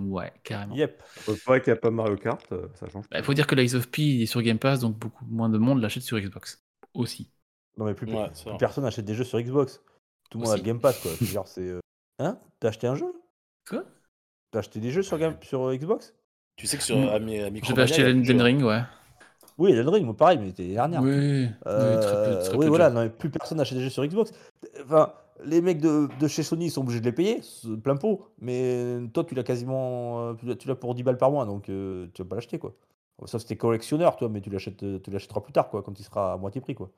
Ouais, 0.10 0.32
carrément. 0.44 0.76
Yep. 0.76 1.04
C'est 1.26 1.44
vrai 1.46 1.62
qu'il 1.62 1.74
n'y 1.74 1.78
a 1.78 1.82
pas 1.82 1.92
Mario 1.92 2.16
Kart, 2.18 2.46
euh, 2.52 2.68
ça 2.76 2.88
change. 2.90 3.06
Il 3.14 3.24
faut 3.24 3.34
dire 3.34 3.48
que 3.48 3.56
Lies 3.56 3.74
of 3.76 3.90
P 3.90 4.22
est 4.22 4.26
sur 4.26 4.42
Game 4.42 4.60
Pass, 4.60 4.80
donc 4.82 4.98
beaucoup 4.98 5.26
moins 5.26 5.50
de 5.50 5.58
monde 5.58 5.82
l'achète 5.82 6.04
sur 6.04 6.20
Xbox. 6.20 6.62
Aussi. 6.94 7.30
Non 7.78 7.86
mais 7.86 7.94
plus, 7.94 8.08
personne 8.60 8.86
achète 8.86 9.06
des 9.06 9.16
jeux 9.16 9.24
sur 9.24 9.40
Xbox. 9.42 9.82
Tout 10.30 10.38
le 10.38 10.44
monde 10.46 10.54
a 10.54 10.58
le 10.58 10.64
Game 10.64 10.80
Pass 10.80 11.00
quoi. 11.00 11.12
Dire, 11.22 11.44
c'est. 11.48 11.62
euh, 11.68 11.80
Hein? 12.20 12.38
T'as 12.60 12.68
acheté 12.70 12.88
un 12.88 12.96
jeu? 12.96 13.12
Quoi? 13.68 13.84
T'as 14.52 14.60
acheté 14.60 14.80
des 14.80 14.92
jeux 14.92 15.02
sur, 15.04 15.18
Game... 15.18 15.36
sur 15.42 15.64
euh, 15.70 15.76
Xbox? 15.76 16.14
Tu 16.58 16.68
sais 16.68 16.78
que 16.78 16.84
sur 16.84 16.98
à, 17.12 17.18
Mi- 17.20 17.40
à 17.40 17.48
Je 17.48 17.52
Micromania, 17.52 17.76
vais 17.76 17.82
acheter 17.84 18.02
il 18.02 18.04
y 18.04 18.08
a 18.08 18.10
Elden 18.10 18.24
plus 18.24 18.34
de 18.34 18.38
jeux. 18.40 18.46
Ring, 18.46 18.64
ouais. 18.64 18.82
Oui, 19.58 19.72
Elden 19.72 19.90
Ring, 19.90 20.06
moi, 20.06 20.16
pareil, 20.18 20.38
mais 20.38 20.48
c'était 20.50 20.64
l'année 20.64 20.92
dernière. 20.98 21.02
Oui, 21.02 21.12
oui, 21.46 21.50
Euh, 21.66 22.02
très 22.02 22.26
peu, 22.36 22.44
très 22.50 22.58
oui, 22.58 22.66
de 22.66 22.70
voilà, 22.70 22.90
non, 22.90 23.02
mais 23.04 23.10
plus 23.10 23.30
personne 23.30 23.58
n'achète 23.58 23.78
des 23.78 23.84
jeux 23.86 23.90
sur 23.90 24.06
Xbox. 24.06 24.32
Enfin, 24.84 25.14
les 25.46 25.62
mecs 25.62 25.80
de, 25.82 26.08
de 26.20 26.28
chez 26.28 26.44
Sony 26.44 26.70
sont 26.70 26.82
obligés 26.82 27.00
de 27.00 27.06
les 27.06 27.12
payer, 27.12 27.42
plein 27.84 27.96
pot. 27.96 28.28
Mais 28.40 28.98
toi, 29.14 29.24
tu 29.24 29.36
l'as 29.36 29.44
quasiment, 29.44 30.30
euh, 30.30 30.56
tu 30.58 30.68
l'as- 30.68 30.76
pour 30.76 30.96
10 30.96 31.04
balles 31.04 31.18
par 31.18 31.32
mois, 31.32 31.46
donc 31.46 31.70
euh, 31.70 32.08
tu 32.14 32.22
vas 32.24 32.30
pas 32.30 32.36
l'acheter 32.36 32.60
quoi. 32.60 32.74
Sauf 33.26 33.42
si 33.42 33.48
t'es 33.48 33.56
collectionneur, 33.56 34.16
toi, 34.18 34.30
mais 34.30 34.42
tu 34.42 34.50
l'achètes, 34.50 34.84
tu 35.04 35.12
l'achèteras 35.12 35.42
plus 35.42 35.54
tard 35.54 35.70
quoi, 35.70 35.84
quand 35.84 36.00
il 36.00 36.04
sera 36.04 36.34
à 36.34 36.38
moitié 36.38 36.60
prix 36.62 36.74
quoi. 36.76 36.90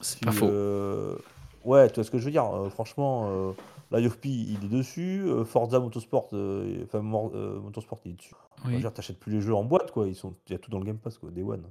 C'est 0.00 0.20
pas 0.24 0.32
faux. 0.32 0.46
euh, 0.46 1.16
Ouais, 1.64 1.88
tu 1.88 1.96
vois 1.96 2.04
ce 2.04 2.10
que 2.10 2.18
je 2.18 2.24
veux 2.24 2.30
dire. 2.30 2.44
euh, 2.46 2.68
franchement, 2.70 3.54
la 3.90 4.00
UFP 4.00 4.26
il 4.26 4.64
est 4.64 4.68
dessus, 4.68 5.24
Forza 5.44 5.78
Motorsport, 5.80 6.28
enfin 6.84 7.00
Motorsport 7.02 8.00
il 8.04 8.12
est 8.12 8.14
dessus. 8.14 8.34
Oui. 8.66 8.82
t'achètes 8.92 9.18
plus 9.20 9.32
les 9.32 9.40
jeux 9.40 9.54
en 9.54 9.64
boîte 9.64 9.92
quoi, 9.92 10.08
ils 10.08 10.16
sont, 10.16 10.34
il 10.48 10.52
y 10.52 10.54
a 10.56 10.58
tout 10.58 10.70
dans 10.70 10.78
le 10.78 10.84
Game 10.84 10.98
Pass 10.98 11.16
quoi, 11.18 11.30
Day 11.30 11.42
One. 11.42 11.62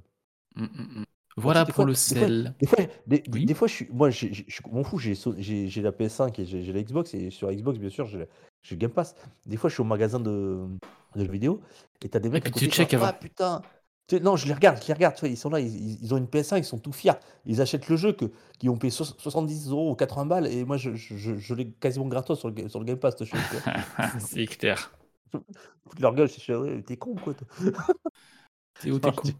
Mm, 0.56 0.62
mm. 0.64 1.04
Voilà 1.40 1.64
pour 1.64 1.74
fois- 1.74 1.84
le 1.84 1.92
des 1.92 1.96
fois- 1.98 2.18
sel. 2.20 2.54
Des 2.60 2.66
fois, 2.66 2.78
des, 3.06 3.22
Oui. 3.32 3.44
des 3.46 3.54
fois 3.54 3.68
je 3.68 3.72
suis, 3.74 3.88
moi, 3.92 4.10
je 4.10 4.26
m'en 4.70 4.84
fous, 4.84 4.98
j'ai 4.98 5.14
la 5.82 5.92
PS5 5.92 6.38
et 6.40 6.44
j'ai 6.44 6.72
la 6.72 6.82
Xbox, 6.82 7.14
et 7.14 7.30
sur 7.30 7.46
la 7.48 7.54
Xbox, 7.54 7.78
bien 7.78 7.90
sûr, 7.90 8.06
j'ai 8.06 8.76
Game 8.76 8.90
Pass. 8.90 9.14
Des 9.46 9.56
fois, 9.56 9.68
je 9.70 9.74
suis 9.74 9.80
au 9.80 9.84
magasin 9.84 10.20
de, 10.20 10.66
de 11.16 11.24
jeux 11.24 11.30
vidéo, 11.30 11.60
et 12.02 12.08
t'as 12.08 12.18
des 12.18 12.28
mecs 12.28 12.46
à 12.46 12.50
tu 12.50 12.66
côté 12.68 12.86
qui 12.86 12.96
avant. 12.96 13.06
Ah 13.06 13.12
putain 13.12 13.62
Non, 14.22 14.36
je 14.36 14.46
les 14.46 14.54
regarde, 14.54 14.80
je 14.82 14.88
les 14.88 14.94
regarde, 14.94 15.14
vois, 15.20 15.28
ils 15.28 15.36
sont 15.36 15.50
là, 15.50 15.60
ils, 15.60 16.12
ont 16.14 16.16
une 16.16 16.26
PS5, 16.26 16.58
ils 16.58 16.64
sont 16.64 16.78
tout 16.78 16.92
fiers. 16.92 17.12
Ils 17.46 17.60
achètent 17.60 17.88
le 17.88 17.96
jeu, 17.96 18.12
que, 18.12 18.26
qui 18.58 18.68
ont 18.68 18.76
payé 18.76 18.90
so- 18.90 19.04
70 19.04 19.70
euros 19.70 19.90
ou 19.90 19.94
80 19.94 20.26
balles, 20.26 20.46
et 20.46 20.64
moi, 20.64 20.76
je, 20.76 20.94
je, 20.94 21.16
je- 21.16 21.36
je 21.36 21.54
l'ai 21.54 21.70
quasiment 21.72 22.06
gratos 22.06 22.38
sur 22.38 22.48
le, 22.48 22.54
ga- 22.54 22.68
sur 22.68 22.78
le 22.80 22.84
Game 22.86 22.98
Pass. 22.98 23.16
C'est 24.18 24.46
clair. 24.46 24.92
Leur 26.00 26.14
gueule, 26.14 26.28
je 26.28 26.40
suis 26.40 26.52
t'es 26.86 26.96
con, 26.96 27.14
quoi. 27.14 27.34
T'es 28.80 28.90
où 28.90 28.98
t'es 28.98 29.12
con? 29.12 29.22
Et 29.28 29.32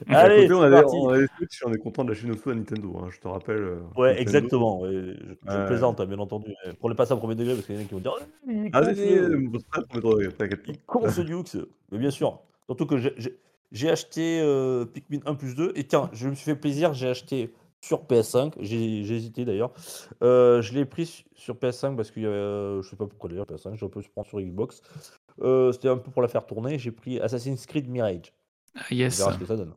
Allez, 0.08 0.42
côté, 0.48 0.54
on 0.54 0.60
c'est 0.60 0.66
a, 0.66 0.82
parti. 0.82 0.96
on 0.96 1.26
Switch 1.38 1.62
on 1.66 1.72
est 1.72 1.78
content 1.78 2.04
de 2.04 2.10
lâcher 2.10 2.26
nos 2.26 2.36
sous 2.36 2.50
à 2.50 2.54
Nintendo, 2.54 2.96
hein, 3.02 3.08
je 3.10 3.18
te 3.20 3.28
rappelle. 3.28 3.56
euh, 3.56 3.76
Ouais, 3.96 4.08
Nintendo. 4.10 4.20
exactement. 4.20 4.80
ouais, 4.80 4.90
Je, 4.92 5.12
je 5.46 5.56
Ouais. 5.58 5.66
plaisante, 5.66 6.00
hein, 6.00 6.06
bien 6.06 6.18
entendu. 6.18 6.52
Prenez 6.78 6.94
pas 6.94 7.06
ça 7.06 7.14
au 7.14 7.18
premier 7.18 7.34
degré 7.34 7.54
parce 7.54 7.66
qu'il 7.66 7.74
y 7.74 7.78
en 7.78 7.82
a 7.82 7.84
qui 7.84 7.94
vont 7.94 8.00
dire 8.00 8.14
Ah, 8.16 8.50
est 8.52 8.70
Ah, 8.72 8.94
c'est 8.94 9.18
euh, 9.18 9.30
euh, 9.30 9.38
mon 9.38 9.58
frère, 9.70 9.84
premier 9.88 10.02
degré, 10.02 10.32
t'inquiète 10.32 10.60
il 10.66 10.74
est 10.74 10.76
pas. 10.78 10.82
con 10.86 11.08
ce 11.10 11.20
Dukes. 11.20 11.56
Mais 11.92 11.98
bien 11.98 12.10
sûr. 12.10 12.40
Surtout 12.66 12.86
que 12.86 12.96
j'ai- 12.98 13.88
acheté 13.90 14.40
euh, 14.42 14.84
Pikmin 14.84 15.20
1 15.26 15.34
plus 15.34 15.54
2. 15.54 15.72
Et 15.74 15.84
tiens, 15.84 16.10
je 16.12 16.28
me 16.28 16.34
suis 16.34 16.44
fait 16.44 16.56
plaisir, 16.56 16.94
j'ai 16.94 17.08
acheté 17.08 17.52
sur 17.80 18.02
PS5. 18.04 18.54
J'ai 18.60 19.00
hésité 19.00 19.44
d'ailleurs. 19.44 19.72
Euh, 20.22 20.62
je 20.62 20.74
l'ai 20.74 20.84
pris 20.84 21.06
su- 21.06 21.24
sur 21.34 21.54
PS5 21.56 21.96
parce 21.96 22.10
qu'il 22.10 22.22
y 22.22 22.26
avait, 22.26 22.34
euh, 22.34 22.82
je 22.82 22.88
sais 22.90 22.96
pas 22.96 23.06
pourquoi 23.06 23.30
d'ailleurs 23.30 23.46
PS5, 23.46 23.74
j'aurais 23.76 23.90
pu 23.92 23.98
le 24.00 24.04
prendre 24.12 24.26
sur 24.28 24.40
Xbox. 24.40 24.82
Euh, 25.42 25.70
C'était 25.72 25.88
un 25.88 25.96
peu 25.96 26.10
pour 26.10 26.22
la 26.22 26.28
faire 26.28 26.44
tourner. 26.44 26.78
J'ai 26.78 26.90
pris 26.90 27.20
Assassin's 27.20 27.64
Creed 27.66 27.88
Mirage. 27.88 28.32
Ah, 28.74 28.80
On 28.90 28.94
yes. 28.94 29.18
verra 29.18 29.32
ce 29.32 29.38
que 29.38 29.46
ça 29.46 29.56
donne. 29.56 29.72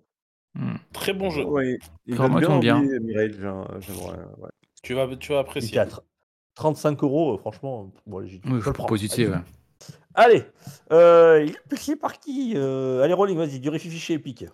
Hmm. 0.54 0.76
Très 0.94 1.14
bon 1.14 1.30
jeu. 1.30 1.44
Oui, 1.46 1.78
il 2.06 2.16
tombe 2.18 2.60
bien. 2.60 2.78
envie, 2.78 3.00
Mirage, 3.00 3.32
j'aimerais. 3.80 4.18
ouais. 4.38 4.50
Tu 4.84 4.94
vas, 4.94 5.08
tu 5.16 5.32
vas 5.32 5.38
Il 5.38 5.42
apprécier. 5.42 5.70
était 5.70 5.80
à 5.80 5.86
tr- 5.86 6.02
35 6.56 7.02
euros, 7.04 7.36
euh, 7.36 7.38
franchement. 7.38 7.92
Bon, 8.06 8.26
j'ai 8.26 8.40
dit, 8.40 8.42
Oui, 8.50 8.60
je 8.62 8.66
le 8.66 8.74
prends. 8.74 8.86
Allez. 8.86 9.28
ouais. 9.30 9.38
Allez, 10.14 10.44
euh, 10.92 11.44
il 11.48 11.52
est 11.52 11.68
piqué 11.70 11.96
par 11.96 12.20
qui 12.20 12.54
Euh, 12.56 13.02
Allez, 13.02 13.14
Rolling, 13.14 13.38
vas-y, 13.38 13.60
du 13.60 13.72
fichier 13.80 14.16
épique. 14.16 14.46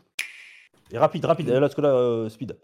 Et 0.92 0.98
rapide, 0.98 1.26
rapide. 1.26 1.50
Là, 1.50 1.60
parce 1.60 1.74
que 1.76 1.82
là, 1.82 1.90
euh, 1.90 2.30
speed. 2.30 2.58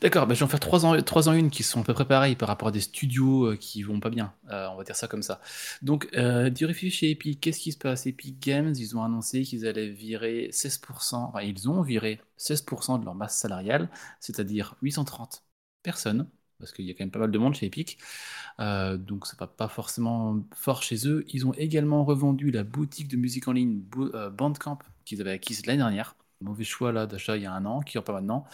D'accord, 0.00 0.26
bah, 0.26 0.34
je 0.34 0.40
vais 0.40 0.44
en 0.44 0.48
faire 0.48 0.60
trois 0.60 0.84
en, 0.84 1.00
trois 1.02 1.28
une 1.34 1.50
qui 1.50 1.62
sont 1.62 1.80
à 1.80 1.84
peu 1.84 1.94
près 1.94 2.06
pareilles 2.06 2.36
par 2.36 2.48
rapport 2.48 2.68
à 2.68 2.70
des 2.70 2.80
studios 2.80 3.46
euh, 3.52 3.56
qui 3.56 3.82
vont 3.82 4.00
pas 4.00 4.10
bien. 4.10 4.32
Euh, 4.50 4.68
on 4.70 4.76
va 4.76 4.84
dire 4.84 4.96
ça 4.96 5.08
comme 5.08 5.22
ça. 5.22 5.40
Donc, 5.82 6.08
euh, 6.14 6.50
du 6.50 6.66
refuge 6.66 6.94
chez 6.94 7.10
Epic, 7.10 7.40
qu'est-ce 7.40 7.60
qui 7.60 7.72
se 7.72 7.78
passe? 7.78 8.06
Epic 8.06 8.40
Games, 8.40 8.74
ils 8.76 8.96
ont 8.96 9.02
annoncé 9.02 9.42
qu'ils 9.42 9.66
allaient 9.66 9.88
virer 9.88 10.48
16%, 10.52 11.28
enfin, 11.28 11.42
ils 11.42 11.68
ont 11.68 11.82
viré 11.82 12.20
16% 12.36 12.98
de 12.98 13.04
leur 13.04 13.14
masse 13.14 13.38
salariale, 13.38 13.88
c'est-à-dire 14.20 14.74
830 14.82 15.44
personnes, 15.82 16.28
parce 16.58 16.72
qu'il 16.72 16.84
y 16.86 16.90
a 16.90 16.94
quand 16.94 17.04
même 17.04 17.10
pas 17.10 17.18
mal 17.20 17.30
de 17.30 17.38
monde 17.38 17.54
chez 17.54 17.66
Epic. 17.66 17.98
Donc, 18.58 19.26
ça 19.26 19.36
va 19.38 19.46
pas 19.46 19.68
forcément 19.68 20.38
fort 20.54 20.82
chez 20.82 21.06
eux. 21.08 21.24
Ils 21.32 21.46
ont 21.46 21.52
également 21.54 22.04
revendu 22.04 22.50
la 22.50 22.64
boutique 22.64 23.08
de 23.08 23.16
musique 23.16 23.48
en 23.48 23.52
ligne 23.52 23.80
Bandcamp 24.32 24.78
qu'ils 25.04 25.20
avaient 25.20 25.32
acquise 25.32 25.64
l'année 25.66 25.78
dernière. 25.78 26.16
Mauvais 26.40 26.64
choix 26.64 26.92
là 26.92 27.06
d'achat 27.06 27.36
il 27.36 27.42
y 27.42 27.46
a 27.46 27.52
un 27.52 27.64
an, 27.66 27.80
qui 27.80 27.98
en 27.98 28.02
pas 28.02 28.12
maintenant. 28.14 28.44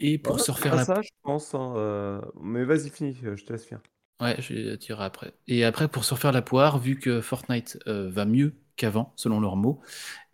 Et 0.00 0.18
pour 0.18 0.40
Ouais, 0.40 0.42
se 0.42 0.50
refaire 0.52 0.76
la 0.76 0.86
ça, 0.86 1.00
je 1.02 1.10
pense. 1.22 1.54
hein, 1.54 1.74
euh, 1.76 2.20
Mais 2.40 2.64
vas-y, 2.64 2.90
finis, 2.90 3.16
euh, 3.24 3.36
je 3.36 3.44
te 3.44 3.52
laisse 3.52 3.64
finir. 3.66 3.82
Ouais, 4.20 4.36
je 4.40 4.54
vais 4.54 4.78
tirer 4.78 5.02
après. 5.04 5.34
Et 5.48 5.64
après, 5.64 5.88
pour 5.88 6.04
se 6.04 6.14
refaire 6.14 6.30
la 6.32 6.42
poire, 6.42 6.78
vu 6.78 6.98
que 6.98 7.20
Fortnite 7.20 7.78
euh, 7.88 8.08
va 8.10 8.24
mieux 8.24 8.54
qu'avant, 8.76 9.12
selon 9.16 9.40
leurs 9.40 9.56
mots, 9.56 9.80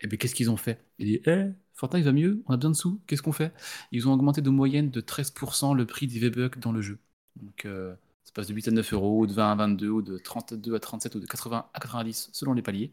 eh 0.00 0.08
bien, 0.08 0.18
qu'est-ce 0.18 0.34
qu'ils 0.34 0.50
ont 0.50 0.56
fait? 0.58 0.84
Ils 0.98 1.06
disent, 1.06 1.22
eh, 1.26 1.46
Fortnite 1.74 2.04
va 2.04 2.12
mieux, 2.12 2.42
on 2.46 2.54
a 2.54 2.56
besoin 2.56 2.72
de 2.72 2.76
sous, 2.76 3.00
qu'est-ce 3.06 3.22
qu'on 3.22 3.32
fait? 3.32 3.52
Ils 3.92 4.08
ont 4.08 4.14
augmenté 4.14 4.42
de 4.42 4.50
moyenne 4.50 4.90
de 4.90 5.00
13% 5.02 5.74
le 5.74 5.86
prix 5.86 6.06
des 6.08 6.18
V-Bucks 6.18 6.58
dans 6.58 6.72
le 6.72 6.82
jeu. 6.82 6.98
Donc, 7.36 7.66
euh, 7.66 7.94
ça 8.24 8.32
passe 8.34 8.48
de 8.48 8.54
8 8.54 8.68
à 8.68 8.72
9 8.72 8.92
euros, 8.94 9.20
ou 9.20 9.26
de 9.28 9.34
20 9.34 9.52
à 9.52 9.54
22, 9.54 9.90
ou 9.90 10.02
de 10.02 10.18
32 10.18 10.74
à 10.74 10.80
37, 10.80 11.14
ou 11.16 11.20
de 11.20 11.26
80 11.26 11.66
à 11.74 11.80
90, 11.80 12.30
selon 12.32 12.54
les 12.54 12.62
paliers. 12.62 12.92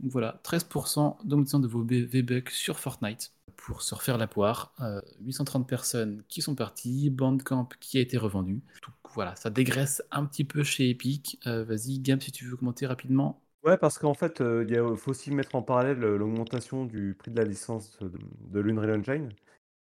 Donc 0.00 0.12
voilà, 0.12 0.40
13% 0.42 1.18
d'augmentation 1.24 1.60
de 1.60 1.68
vos 1.68 1.82
V-Bucks 1.84 2.50
sur 2.50 2.78
Fortnite 2.80 3.32
pour 3.66 3.82
se 3.82 3.94
refaire 3.94 4.18
la 4.18 4.26
poire. 4.26 4.74
Euh, 4.80 5.00
830 5.20 5.68
personnes 5.68 6.22
qui 6.28 6.42
sont 6.42 6.54
parties, 6.54 7.10
Bandcamp 7.10 7.68
qui 7.80 7.98
a 7.98 8.00
été 8.00 8.18
revendu. 8.18 8.62
Donc 8.82 8.94
voilà, 9.14 9.34
ça 9.36 9.50
dégraisse 9.50 10.02
un 10.10 10.26
petit 10.26 10.44
peu 10.44 10.62
chez 10.62 10.90
Epic. 10.90 11.40
Euh, 11.46 11.64
Vas-y, 11.64 11.98
Gab, 12.00 12.20
si 12.20 12.32
tu 12.32 12.44
veux 12.44 12.56
commenter 12.56 12.86
rapidement. 12.86 13.40
Ouais, 13.64 13.78
parce 13.78 13.98
qu'en 13.98 14.12
fait, 14.12 14.40
euh, 14.42 14.66
il 14.68 14.96
faut 14.98 15.10
aussi 15.12 15.30
mettre 15.30 15.54
en 15.54 15.62
parallèle 15.62 16.02
euh, 16.04 16.18
l'augmentation 16.18 16.84
du 16.84 17.14
prix 17.18 17.30
de 17.30 17.38
la 17.38 17.44
licence 17.46 17.98
de, 18.00 18.12
de 18.50 18.60
l'Unreal 18.60 18.98
Engine, 19.00 19.30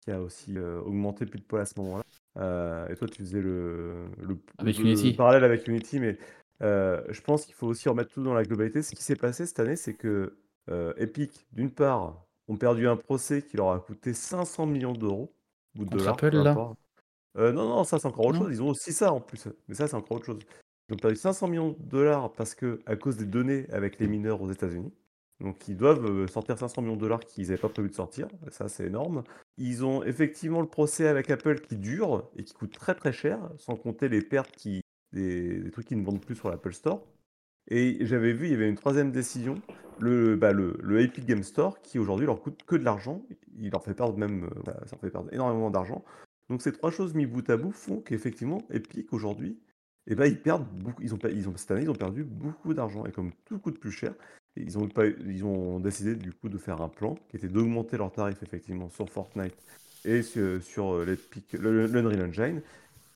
qui 0.01 0.11
a 0.11 0.21
aussi 0.21 0.55
euh, 0.57 0.79
augmenté 0.81 1.25
plus 1.25 1.39
de 1.39 1.43
poil 1.43 1.63
à 1.63 1.65
ce 1.65 1.73
moment-là. 1.79 2.03
Euh, 2.37 2.87
et 2.89 2.95
toi, 2.95 3.07
tu 3.07 3.23
faisais 3.23 3.41
le, 3.41 4.05
le, 4.21 4.37
Avec 4.59 4.77
le- 4.77 4.83
Unity. 4.85 5.11
le 5.11 5.17
parallèle 5.17 5.43
avec 5.43 5.67
Unity, 5.67 5.99
mais 5.99 6.17
euh, 6.61 7.01
je 7.09 7.21
pense 7.21 7.45
qu'il 7.45 7.55
faut 7.55 7.65
aussi 7.67 7.89
remettre 7.89 8.11
tout 8.13 8.21
dans 8.23 8.35
la 8.35 8.43
globalité. 8.43 8.83
Ce 8.83 8.93
qui 8.93 9.01
s'est 9.03 9.15
passé 9.15 9.47
cette 9.47 9.59
année, 9.59 9.75
c'est 9.75 9.95
que 9.95 10.37
euh, 10.69 10.93
Epic, 10.97 11.47
d'une 11.51 11.71
part, 11.71 12.23
ont 12.51 12.57
perdu 12.57 12.87
un 12.87 12.97
procès 12.97 13.41
qui 13.41 13.57
leur 13.57 13.71
a 13.71 13.79
coûté 13.79 14.13
500 14.13 14.65
millions 14.65 14.93
d'euros 14.93 15.31
ou 15.77 15.85
de 15.85 15.89
dollars, 15.89 16.13
Apple, 16.13 16.35
là. 16.35 16.73
Euh, 17.37 17.53
non, 17.53 17.69
non, 17.69 17.83
ça 17.85 17.97
c'est 17.97 18.07
encore 18.07 18.25
autre 18.25 18.39
Non 18.39 18.45
chose. 18.45 18.55
Ils 18.55 18.61
ont 18.61 18.69
aussi 18.69 18.91
ça 18.91 19.13
en 19.13 19.21
plus, 19.21 19.47
mais 19.67 19.75
ça 19.75 19.87
c'est 19.87 19.95
encore 19.95 20.17
autre 20.17 20.25
chose. 20.25 20.39
Ils 20.89 20.95
ont 20.95 20.97
perdu 20.97 21.15
500 21.15 21.47
millions 21.47 21.69
de 21.69 21.89
dollars 21.89 22.33
parce 22.33 22.55
que 22.55 22.81
à 22.85 22.97
cause 22.97 23.15
des 23.15 23.25
données 23.25 23.67
avec 23.71 23.99
les 23.99 24.07
mineurs 24.07 24.41
aux 24.41 24.51
États-Unis. 24.51 24.91
Donc 25.39 25.67
ils 25.67 25.77
doivent 25.77 26.05
euh, 26.05 26.27
sortir 26.27 26.57
500 26.57 26.81
millions 26.81 26.95
de 26.97 27.01
dollars 27.01 27.21
qu'ils 27.21 27.47
n'avaient 27.47 27.57
pas 27.57 27.69
prévu 27.69 27.89
de 27.89 27.95
sortir. 27.95 28.27
Ça 28.49 28.67
c'est 28.67 28.85
énorme. 28.85 29.23
Ils 29.57 29.85
ont 29.85 30.03
effectivement 30.03 30.59
le 30.59 30.67
procès 30.67 31.07
avec 31.07 31.29
Apple 31.29 31.61
qui 31.61 31.77
dure 31.77 32.29
et 32.35 32.43
qui 32.43 32.53
coûte 32.53 32.73
très 32.73 32.95
très 32.95 33.13
cher, 33.13 33.39
sans 33.57 33.77
compter 33.77 34.09
les 34.09 34.21
pertes 34.21 34.51
qui 34.51 34.81
des, 35.13 35.59
des 35.59 35.71
trucs 35.71 35.87
qui 35.87 35.95
ne 35.95 36.05
vendent 36.05 36.23
plus 36.23 36.35
sur 36.35 36.49
l'Apple 36.49 36.73
Store. 36.73 37.01
Et 37.73 38.05
j'avais 38.05 38.33
vu, 38.33 38.47
il 38.47 38.51
y 38.51 38.53
avait 38.53 38.67
une 38.67 38.75
troisième 38.75 39.11
décision, 39.11 39.55
le, 39.99 40.35
bah, 40.35 40.51
le, 40.51 40.77
le 40.83 40.99
Epic 40.99 41.25
Game 41.25 41.41
Store, 41.41 41.81
qui 41.81 41.99
aujourd'hui 41.99 42.25
leur 42.25 42.41
coûte 42.41 42.63
que 42.67 42.75
de 42.75 42.83
l'argent. 42.83 43.23
Il 43.57 43.71
leur 43.71 43.81
fait 43.81 43.93
perdre 43.93 44.17
même, 44.17 44.43
euh, 44.43 44.61
bah, 44.65 44.77
ça 44.87 44.97
fait 44.97 45.09
perdre 45.09 45.33
énormément 45.33 45.71
d'argent. 45.71 46.03
Donc 46.49 46.61
ces 46.61 46.73
trois 46.73 46.91
choses 46.91 47.13
mis 47.13 47.25
bout 47.25 47.49
à 47.49 47.55
bout 47.55 47.71
font 47.71 48.01
qu'effectivement, 48.01 48.61
Epic 48.71 49.13
aujourd'hui, 49.13 49.57
eh 50.07 50.15
ben, 50.15 50.25
ils 50.25 50.37
perdent 50.37 50.67
beaucoup. 50.67 51.01
Ils 51.01 51.13
ont, 51.13 51.19
ils 51.33 51.47
ont, 51.47 51.53
cette 51.55 51.71
année, 51.71 51.83
ils 51.83 51.89
ont 51.89 51.95
perdu 51.95 52.25
beaucoup 52.25 52.73
d'argent. 52.73 53.05
Et 53.05 53.11
comme 53.13 53.31
tout 53.45 53.57
coûte 53.57 53.79
plus 53.79 53.91
cher, 53.91 54.13
ils 54.57 54.77
ont, 54.77 54.89
ils 55.25 55.45
ont 55.45 55.79
décidé 55.79 56.15
du 56.15 56.33
coup 56.33 56.49
de 56.49 56.57
faire 56.57 56.81
un 56.81 56.89
plan 56.89 57.15
qui 57.29 57.37
était 57.37 57.47
d'augmenter 57.47 57.95
leurs 57.95 58.11
tarifs 58.11 58.43
effectivement 58.43 58.89
sur 58.89 59.09
Fortnite 59.09 59.55
et 60.03 60.23
sur, 60.23 60.61
sur 60.61 60.95
euh, 60.95 61.05
l'Epic- 61.05 61.57
le- 61.57 61.85
l'Unreal 61.85 62.27
Engine 62.27 62.61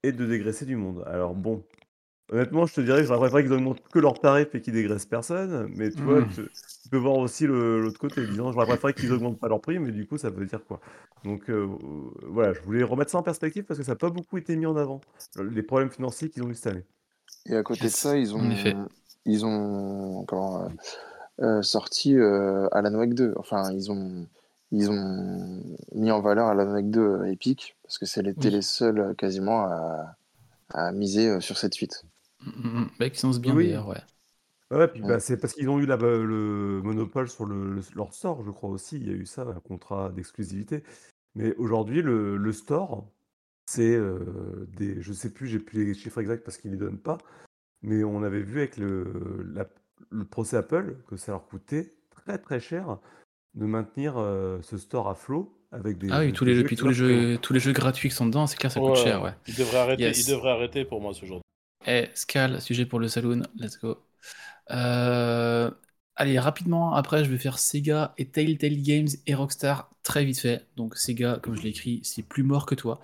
et 0.02 0.14
de 0.14 0.26
dégraisser 0.26 0.66
du 0.66 0.78
monde. 0.78 1.04
Alors 1.08 1.36
bon, 1.36 1.62
honnêtement, 2.32 2.66
je 2.66 2.74
te 2.76 2.82
dirais 2.82 3.02
que 3.02 3.08
j'aurais 3.08 3.20
préféré 3.20 3.44
qu'ils 3.44 3.54
augmentent 3.54 3.82
que 3.90 4.00
leurs 4.00 4.20
tarifs 4.20 4.54
et 4.56 4.62
qu'ils 4.62 4.74
dégraissent 4.74 5.06
personne. 5.06 5.68
Mais 5.76 5.92
tu 5.92 6.02
vois, 6.04 6.22
Mm. 6.22 6.30
tu, 6.30 6.42
tu 6.84 6.90
peux 6.90 6.98
voir 6.98 7.18
aussi 7.18 7.48
l'autre 7.48 8.00
côté, 8.00 8.26
disant 8.28 8.52
j'aurais 8.52 8.66
préféré 8.68 8.94
qu'ils 8.94 9.12
augmentent 9.14 9.40
pas 9.40 9.48
leur 9.48 9.62
prix, 9.62 9.80
mais 9.80 9.92
du 9.92 10.08
coup, 10.08 10.18
ça 10.18 10.30
veut 10.30 10.46
dire 10.46 10.64
quoi? 10.66 10.80
Donc 11.24 11.50
euh, 11.50 11.68
voilà, 12.28 12.54
je 12.54 12.62
voulais 12.62 12.84
remettre 12.84 13.12
ça 13.12 13.18
en 13.20 13.24
perspective 13.24 13.64
parce 13.64 13.80
que 13.80 13.86
ça 13.86 13.94
n'a 13.94 13.96
pas 13.98 14.10
beaucoup 14.10 14.38
été 14.38 14.56
mis 14.56 14.66
en 14.66 14.76
avant, 14.76 15.02
les 15.40 15.64
problèmes 15.64 15.90
financiers 15.90 16.30
qu'ils 16.30 16.44
ont 16.44 16.50
eu 16.50 16.56
cette 16.56 16.68
année. 16.68 16.86
Et 17.48 17.56
à 17.56 17.64
côté 17.64 17.84
de 17.86 17.90
ça, 17.90 18.18
ils 18.18 18.34
en 18.34 18.40
ont, 18.40 18.52
effet. 18.52 18.76
ils 19.26 19.46
ont 19.46 20.24
comment, 20.28 20.64
euh, 20.66 20.70
euh, 21.42 21.62
sorti 21.62 22.16
euh, 22.18 22.68
Alan 22.72 22.94
Wake 22.96 23.14
2. 23.14 23.34
Enfin, 23.38 23.72
ils 23.74 23.92
ont, 23.92 24.28
ils 24.72 24.90
ont 24.90 25.62
mis 25.94 26.12
en 26.12 26.22
valeur 26.22 26.48
Alan 26.48 26.72
Wake 26.72 26.90
2 26.90 27.00
euh, 27.02 27.32
Epic 27.32 27.76
parce 27.84 27.98
que 28.00 28.06
c'était 28.06 28.34
Oui. 28.38 28.50
les 28.52 28.62
seuls 28.62 29.00
euh, 29.00 29.14
quasiment 29.14 29.66
à, 29.66 30.16
à 30.70 30.92
miser 30.92 31.30
euh, 31.30 31.40
sur 31.40 31.58
cette 31.58 31.74
suite. 31.74 32.04
Mm, 32.42 32.80
mm, 32.82 32.90
Bah, 33.00 33.10
qui 33.10 33.20
se 33.20 33.40
bien 33.40 33.56
Oui. 33.56 33.68
d'ailleurs, 33.68 33.88
ouais. 33.88 34.02
Ouais, 34.72 34.88
puis 34.88 35.02
Ouais. 35.02 35.08
bah, 35.08 35.20
c'est 35.20 35.38
parce 35.38 35.54
qu'ils 35.54 35.70
ont 35.70 35.80
eu 35.80 35.86
bah, 35.86 35.98
le 35.98 36.82
monopole 36.84 37.30
sur 37.30 37.46
le, 37.46 37.74
le- 37.76 37.82
leur 37.96 38.14
store, 38.14 38.44
je 38.44 38.52
crois 38.52 38.70
aussi. 38.70 38.98
Il 38.98 39.08
y 39.08 39.12
a 39.12 39.14
eu 39.14 39.26
ça, 39.26 39.44
un 39.44 39.60
contrat 39.60 40.10
d'exclusivité. 40.10 40.84
Mais 41.36 41.56
aujourd'hui, 41.58 42.02
le, 42.02 42.38
le 42.38 42.52
store, 42.52 43.08
c'est 43.68 43.96
euh, 43.96 44.68
des. 44.76 45.02
Je 45.02 45.14
sais 45.14 45.32
plus, 45.32 45.48
j'ai 45.48 45.60
plus 45.60 45.86
les 45.86 45.94
chiffres 45.94 46.20
exacts 46.20 46.44
parce 46.44 46.58
qu'ils 46.58 46.72
ne 46.72 46.76
les 46.76 46.80
donnent 46.82 47.00
pas. 47.00 47.18
Mais 47.84 48.04
on 48.04 48.24
avait 48.24 48.42
vu 48.42 48.60
avec 48.60 48.78
le, 48.78 49.44
la- 49.54 49.70
le 50.10 50.26
procès 50.26 50.58
Apple 50.58 50.98
que 51.08 51.18
ça 51.18 51.32
leur 51.34 51.46
coûtait 51.48 51.94
très 52.10 52.38
très 52.40 52.60
cher 52.60 52.98
de 53.54 53.66
maintenir 53.66 54.18
euh, 54.18 54.60
ce 54.64 54.78
store 54.78 55.10
à 55.10 55.16
flot 55.16 55.58
avec 55.72 55.98
des, 55.98 56.10
Ah 56.12 56.20
oui, 56.22 56.28
des 56.28 56.34
tous 56.34 56.46
les, 56.46 56.56
jeux 56.56 56.64
puis 56.64 56.76
tous 56.76 56.88
les 56.88 56.94
jeux, 56.94 57.38
tous 57.38 57.54
les 57.54 57.60
jeux 57.60 57.72
gratuits 57.74 58.10
qui 58.10 58.16
sont 58.16 58.26
dedans, 58.26 58.48
c'est 58.48 58.58
clair, 58.58 58.72
ça 58.72 58.80
coûte 58.80 58.96
cher, 58.96 59.22
ouais. 59.22 59.34
Il 59.48 59.56
devrait 59.56 59.78
arrêter, 59.78 60.04
Yes. 60.04 60.28
il 60.28 60.32
devrait 60.32 60.52
arrêter 60.52 60.86
pour 60.86 61.02
moi 61.02 61.14
ce 61.14 61.26
genre. 61.26 61.42
Eh, 61.88 62.10
Scal, 62.16 62.62
sujet 62.62 62.86
pour 62.86 63.00
le 63.00 63.08
saloon, 63.08 63.44
let's 63.58 63.78
go. 63.80 63.98
Euh, 64.72 65.72
allez, 66.16 66.40
rapidement, 66.40 66.94
après, 66.96 67.26
je 67.26 67.32
vais 67.32 67.38
faire 67.38 67.60
Sega 67.60 68.14
et 68.18 68.28
Telltale 68.30 68.82
Games 68.82 69.08
et 69.28 69.36
Rockstar 69.36 69.92
très 70.04 70.26
vite 70.26 70.40
fait. 70.40 70.68
Donc, 70.78 70.98
Sega, 70.98 71.40
comme 71.42 71.56
je 71.56 71.62
l'ai 71.64 71.70
écrit, 71.70 72.02
c'est 72.04 72.24
plus 72.24 72.44
mort 72.44 72.66
que 72.66 72.76
toi. 72.76 73.02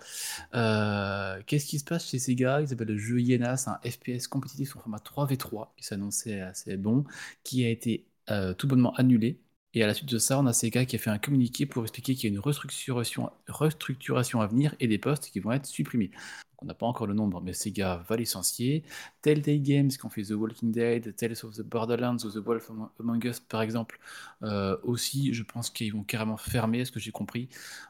Euh, 0.56 1.42
Qu'est-ce 1.48 1.68
qui 1.68 1.80
se 1.80 1.86
passe 1.86 2.10
chez 2.10 2.20
Sega? 2.20 2.62
Il 2.62 2.68
s'appelle 2.70 2.90
le 2.90 2.98
jeu 2.98 3.22
Iena, 3.22 3.58
c'est 3.58 3.70
un 3.72 3.80
FPS 3.86 4.28
compétitif 4.28 4.76
en 4.78 4.82
format 4.82 5.00
3v3 5.00 5.74
qui 5.78 5.86
s'annonçait 5.86 6.42
assez 6.42 6.78
bon, 6.78 7.06
qui 7.44 7.66
a 7.66 7.70
été 7.70 8.08
euh, 8.32 8.54
tout 8.54 8.68
bonnement 8.68 8.94
annulé. 8.96 9.40
Et 9.74 9.84
à 9.84 9.88
la 9.88 9.94
suite 9.94 10.10
de 10.10 10.18
ça, 10.18 10.38
on 10.40 10.46
a 10.48 10.54
Sega 10.54 10.86
qui 10.86 10.98
a 10.98 11.00
fait 11.00 11.10
un 11.10 11.18
communiqué 11.18 11.66
pour 11.66 11.84
expliquer 11.84 12.14
qu'il 12.16 12.30
y 12.30 12.34
a 12.34 12.36
une 12.36 12.42
restructuration, 12.42 13.32
restructuration 13.48 14.42
à 14.42 14.48
venir 14.48 14.76
et 14.80 14.88
des 14.88 14.98
postes 14.98 15.30
qui 15.32 15.40
vont 15.40 15.52
être 15.54 15.66
supprimés. 15.66 16.10
Donc, 16.10 16.64
on 16.64 16.66
n'a 16.66 16.74
pas 16.74 16.86
encore 16.86 17.08
le 17.08 17.14
nombre, 17.14 17.40
mais 17.40 17.54
Sega 17.54 18.04
va 18.08 18.18
licencier. 18.18 18.84
Telltale 19.22 19.62
Games 19.62 19.88
qui 19.88 20.06
ont 20.06 20.10
fait 20.10 20.24
The 20.24 20.32
Walking 20.32 20.74
Dead, 20.74 21.16
Tales 21.16 21.38
of 21.44 21.56
the 21.56 21.62
Borderlands 21.62 22.18
ou 22.26 22.32
The 22.32 22.44
Wolf 22.44 22.70
Among 23.00 23.24
Us 23.24 23.40
par 23.40 23.62
exemple, 23.62 23.98
euh, 24.44 24.76
aussi 24.84 25.34
je 25.34 25.44
pense 25.44 25.70
qu'ils 25.70 25.94
vont 25.94 26.04
carrément 26.04 26.38
fermer, 26.38 26.84
ce 26.84 26.92
que 26.92 27.00
j'ai 27.00 27.12
compris. 27.12 27.48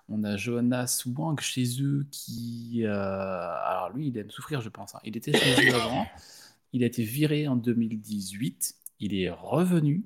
On 0.07 0.23
a 0.23 0.37
Jonas 0.37 1.03
Wang 1.07 1.39
chez 1.39 1.81
eux 1.81 2.05
qui... 2.11 2.83
euh, 2.85 2.91
alors 2.91 3.89
lui 3.89 4.07
il 4.07 4.17
aime 4.19 4.29
souffrir 4.29 4.61
je 4.61 4.69
pense, 4.69 4.93
hein. 4.93 4.99
il 5.03 5.17
était 5.17 5.33
chez 5.33 5.69
eux 5.69 5.75
avant, 5.81 6.05
il 6.73 6.83
a 6.83 6.85
été 6.85 7.03
viré 7.03 7.47
en 7.47 7.55
2018, 7.55 8.75
il 8.99 9.15
est 9.15 9.31
revenu, 9.31 10.05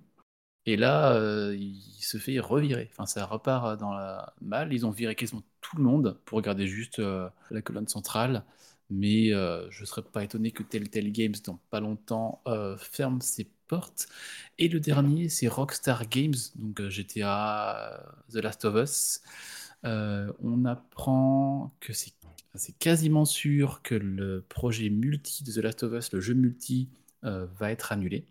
et 0.66 0.78
là, 0.78 1.14
euh, 1.14 1.56
il 1.58 1.82
se 2.02 2.18
fait 2.18 2.40
revirer. 2.40 2.90
Enfin, 2.92 3.06
ça 3.06 3.26
repart 3.26 3.80
dans 3.80 3.94
la 3.94 4.34
mal. 4.42 4.74
Ils 4.74 4.86
ont 4.86 4.92
viré 4.92 5.16
quasiment 5.16 5.44
tout 5.62 5.78
le 5.78 5.84
monde 5.84 6.20
pour 6.26 6.38
regarder 6.38 6.68
juste 6.68 7.00
euh, 7.00 7.30
la 7.52 7.62
colonne 7.62 7.88
centrale. 7.88 8.44
Mais 8.90 9.34
euh, 9.34 9.70
je 9.72 9.82
ne 9.82 9.86
serais 9.86 10.04
pas 10.04 10.24
étonné 10.24 10.52
que 10.52 10.64
Telltale 10.64 11.12
Games, 11.12 11.34
dans 11.46 11.60
pas 11.70 11.80
longtemps, 11.80 12.42
euh, 12.48 12.78
ferme 12.78 13.22
ses 13.22 13.46
portes. 13.68 14.08
Et 14.60 14.68
le 14.70 14.80
dernier, 14.80 15.30
c'est 15.30 15.48
Rockstar 15.48 16.08
Games, 16.08 16.36
donc 16.56 16.80
euh, 16.82 16.90
GTA, 16.90 17.94
euh, 17.94 17.98
The 18.32 18.36
Last 18.44 18.66
of 18.66 18.76
Us. 18.76 19.22
Euh, 19.86 20.32
on 20.44 20.66
apprend 20.66 21.74
que 21.80 21.94
c'est 21.94 22.14
quasiment 22.80 23.26
sûr 23.26 23.82
que 23.84 23.96
le 23.96 24.44
projet 24.48 24.90
multi 24.90 25.44
de 25.44 25.52
The 25.52 25.58
Last 25.58 25.84
of 25.84 25.94
Us, 25.94 26.12
le 26.14 26.22
jeu 26.22 26.34
multi, 26.34 26.90
euh, 27.24 27.46
va 27.58 27.72
être 27.72 27.92
annulé. 27.92 28.26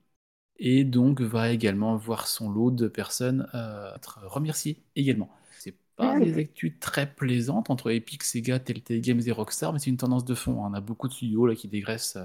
Et 0.58 0.84
donc 0.84 1.20
va 1.20 1.50
également 1.50 1.96
voir 1.96 2.26
son 2.28 2.50
lot 2.50 2.70
de 2.70 2.88
personnes 2.88 3.48
euh, 3.54 3.94
être 3.94 4.20
remerciées 4.24 4.82
également. 4.94 5.30
C'est 5.58 5.74
pas 5.96 6.18
des 6.20 6.38
actus 6.38 6.78
très 6.80 7.12
plaisantes 7.12 7.70
entre 7.70 7.90
Epic, 7.90 8.22
Sega, 8.22 8.58
Telltale 8.60 9.00
Games 9.00 9.20
et 9.26 9.32
Rockstar, 9.32 9.72
mais 9.72 9.78
c'est 9.78 9.90
une 9.90 9.96
tendance 9.96 10.24
de 10.24 10.34
fond. 10.34 10.56
On 10.64 10.72
a 10.74 10.80
beaucoup 10.80 11.08
de 11.08 11.12
studios 11.12 11.46
là, 11.46 11.54
qui 11.54 11.68
dégraissent 11.68 12.16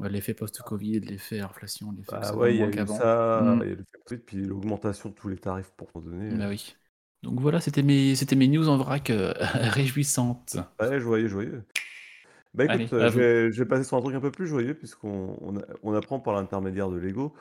euh, 0.00 0.08
l'effet 0.08 0.34
post-Covid, 0.34 1.00
l'effet 1.00 1.40
inflation, 1.40 1.92
l'effet 1.92 2.16
ça 2.22 2.36
ouais, 2.36 2.54
il 2.54 2.60
y 2.60 2.62
a 2.62 2.68
eu 2.68 2.86
ça, 2.86 3.42
Mm. 3.42 3.60
y 3.60 3.72
a 3.72 3.74
le 3.74 4.18
puis 4.18 4.36
l'augmentation 4.38 5.08
de 5.10 5.14
tous 5.14 5.28
les 5.28 5.36
tarifs 5.36 5.70
pour 5.76 5.88
donner. 6.00 6.36
Bah 6.36 6.48
oui. 6.48 6.74
Donc 7.22 7.40
voilà, 7.40 7.60
c'était 7.60 7.82
mes, 7.82 8.16
c'était 8.16 8.36
mes 8.36 8.48
news 8.48 8.68
en 8.68 8.76
vrac 8.76 9.10
euh, 9.10 9.32
réjouissantes. 9.54 10.56
Ouais, 10.80 11.00
joyeux, 11.00 11.28
joyeux. 11.28 11.64
Bah 12.54 12.64
écoute, 12.64 12.74
Allez, 12.74 12.92
euh, 12.92 13.08
je, 13.10 13.18
vais, 13.18 13.52
je 13.52 13.62
vais 13.62 13.68
passer 13.68 13.84
sur 13.84 13.96
un 13.96 14.00
truc 14.02 14.14
un 14.14 14.20
peu 14.20 14.30
plus 14.30 14.46
joyeux, 14.46 14.74
puisqu'on 14.74 15.36
on 15.82 15.94
apprend 15.94 16.20
par 16.20 16.34
l'intermédiaire 16.34 16.90
de 16.90 16.96
Lego 16.98 17.34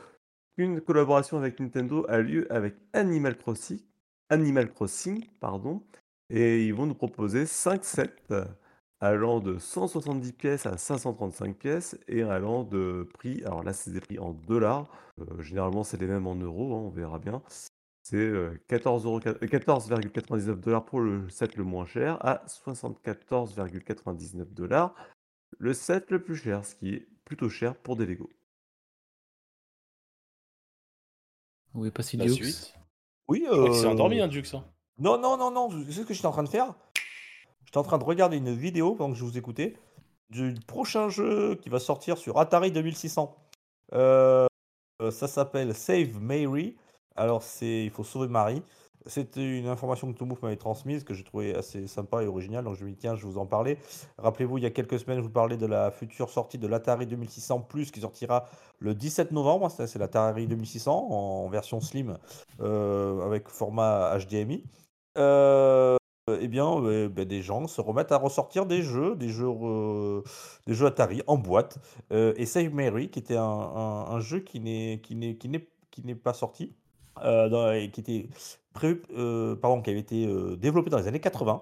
qu'une 0.55 0.81
collaboration 0.81 1.37
avec 1.37 1.59
Nintendo 1.59 2.05
a 2.09 2.19
lieu 2.19 2.51
avec 2.51 2.75
Animal 2.93 3.37
Crossing, 3.37 3.79
Animal 4.29 4.71
Crossing, 4.71 5.25
pardon, 5.39 5.83
et 6.29 6.65
ils 6.65 6.73
vont 6.73 6.85
nous 6.85 6.95
proposer 6.95 7.45
5 7.45 7.83
sets 7.83 8.13
euh, 8.31 8.45
allant 8.99 9.39
de 9.39 9.57
170 9.57 10.33
pièces 10.33 10.65
à 10.65 10.77
535 10.77 11.55
pièces 11.57 11.97
et 12.07 12.21
allant 12.23 12.63
de 12.63 13.07
prix, 13.13 13.43
alors 13.45 13.63
là 13.63 13.73
c'est 13.73 13.91
des 13.91 14.01
prix 14.01 14.19
en 14.19 14.31
dollars, 14.33 14.87
euh, 15.19 15.41
généralement 15.41 15.83
c'est 15.83 15.99
les 15.99 16.07
mêmes 16.07 16.27
en 16.27 16.35
euros, 16.35 16.73
hein, 16.75 16.79
on 16.85 16.89
verra 16.89 17.19
bien. 17.19 17.41
C'est 18.03 18.17
euh, 18.17 18.59
14 18.67 19.05
euros- 19.05 19.19
euh, 19.25 19.33
14,99 19.41 20.59
dollars 20.59 20.85
pour 20.85 20.99
le 21.01 21.29
set 21.29 21.55
le 21.55 21.63
moins 21.63 21.85
cher 21.85 22.17
à 22.25 22.43
74,99 22.47 24.53
dollars 24.53 24.95
le 25.59 25.73
set 25.73 26.11
le 26.11 26.21
plus 26.23 26.35
cher, 26.35 26.65
ce 26.65 26.75
qui 26.75 26.93
est 26.95 27.07
plutôt 27.25 27.49
cher 27.49 27.75
pour 27.75 27.95
des 27.95 28.05
Lego. 28.05 28.29
Où 31.73 31.85
est 31.85 31.91
passé 31.91 32.17
La 32.17 32.25
Dukes 32.25 32.35
suite. 32.35 32.75
Oui, 33.27 33.45
s'est 33.45 33.85
euh, 33.85 33.89
endormi, 33.89 34.19
hein, 34.19 34.27
Dux. 34.27 34.43
hein. 34.53 34.65
Non, 34.97 35.17
non, 35.17 35.37
non, 35.37 35.51
non. 35.51 35.69
Tu 35.69 35.91
sais 35.91 36.01
ce 36.01 36.05
que 36.05 36.13
j'étais 36.13 36.27
en 36.27 36.31
train 36.31 36.43
de 36.43 36.49
faire? 36.49 36.73
J'étais 37.65 37.77
en 37.77 37.83
train 37.83 37.97
de 37.97 38.03
regarder 38.03 38.37
une 38.37 38.53
vidéo 38.53 38.95
pendant 38.95 39.13
que 39.13 39.17
je 39.17 39.23
vous 39.23 39.37
écoutais 39.37 39.77
du 40.29 40.53
prochain 40.67 41.09
jeu 41.09 41.55
qui 41.55 41.69
va 41.69 41.79
sortir 41.79 42.17
sur 42.17 42.37
Atari 42.39 42.71
2600. 42.71 43.35
Euh, 43.93 44.47
euh, 45.01 45.11
ça 45.11 45.27
s'appelle 45.27 45.73
Save 45.73 46.19
Mary. 46.19 46.75
Alors, 47.15 47.43
c'est 47.43 47.83
il 47.85 47.89
faut 47.89 48.03
sauver 48.03 48.27
Marie. 48.27 48.61
C'était 49.07 49.57
une 49.57 49.67
information 49.67 50.11
que 50.11 50.17
Tomouf 50.17 50.41
m'avait 50.41 50.57
transmise, 50.57 51.03
que 51.03 51.13
j'ai 51.13 51.23
trouvé 51.23 51.55
assez 51.55 51.87
sympa 51.87 52.21
et 52.23 52.27
originale. 52.27 52.63
Donc, 52.63 52.75
je 52.75 52.85
me 52.85 52.89
dis, 52.91 52.97
tiens, 52.97 53.15
je 53.15 53.25
vous 53.25 53.37
en 53.37 53.45
parler. 53.45 53.77
Rappelez-vous, 54.17 54.57
il 54.59 54.63
y 54.63 54.67
a 54.67 54.69
quelques 54.71 54.99
semaines, 54.99 55.17
je 55.17 55.23
vous 55.23 55.29
parlais 55.29 55.57
de 55.57 55.65
la 55.65 55.89
future 55.91 56.29
sortie 56.29 56.57
de 56.57 56.67
l'Atari 56.67 57.07
2600 57.07 57.61
Plus 57.61 57.91
qui 57.91 58.01
sortira 58.01 58.45
le 58.79 58.93
17 58.93 59.31
novembre. 59.31 59.69
C'est 59.71 59.97
l'Atari 59.97 60.47
2600 60.47 61.07
en 61.09 61.49
version 61.49 61.81
slim 61.81 62.17
euh, 62.59 63.25
avec 63.25 63.49
format 63.49 64.17
HDMI. 64.19 64.63
Euh, 65.17 65.97
eh 66.39 66.47
bien, 66.47 66.71
euh, 66.83 67.09
ben, 67.09 67.25
des 67.25 67.41
gens 67.41 67.67
se 67.67 67.81
remettent 67.81 68.11
à 68.11 68.17
ressortir 68.17 68.65
des 68.65 68.83
jeux, 68.83 69.15
des 69.15 69.29
jeux, 69.29 69.49
des 70.67 70.73
jeux 70.73 70.85
Atari 70.85 71.23
en 71.27 71.37
boîte. 71.37 71.79
Et 72.11 72.45
Save 72.45 72.73
Mary, 72.73 73.09
qui 73.09 73.19
était 73.19 73.35
un, 73.35 73.43
un- 73.43 74.19
jeu 74.19 74.39
qui 74.39 74.59
n'est 74.59 76.15
pas 76.15 76.33
sorti, 76.33 76.75
euh, 77.23 77.49
euh, 79.17 79.55
qui 79.81 79.89
avait 79.89 79.99
été 79.99 80.25
euh, 80.25 80.55
développé 80.55 80.89
dans 80.89 80.97
les 80.97 81.07
années 81.07 81.19
80. 81.19 81.61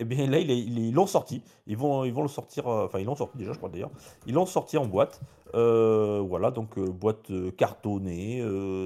Et 0.00 0.04
bien 0.04 0.28
là, 0.28 0.38
ils 0.38 0.94
l'ont 0.94 1.08
sorti. 1.08 1.42
Ils 1.66 1.76
vont, 1.76 2.04
ils 2.04 2.12
vont 2.12 2.22
le 2.22 2.28
sortir. 2.28 2.68
euh, 2.68 2.86
Enfin, 2.86 3.00
ils 3.00 3.04
l'ont 3.04 3.16
sorti 3.16 3.36
déjà, 3.36 3.52
je 3.52 3.58
crois 3.58 3.68
d'ailleurs. 3.68 3.90
Ils 4.26 4.34
l'ont 4.34 4.46
sorti 4.46 4.78
en 4.78 4.86
boîte. 4.86 5.20
Euh, 5.54 6.22
voilà, 6.24 6.50
donc 6.52 6.78
euh, 6.78 6.86
boîte 6.86 7.32
cartonnée, 7.56 8.44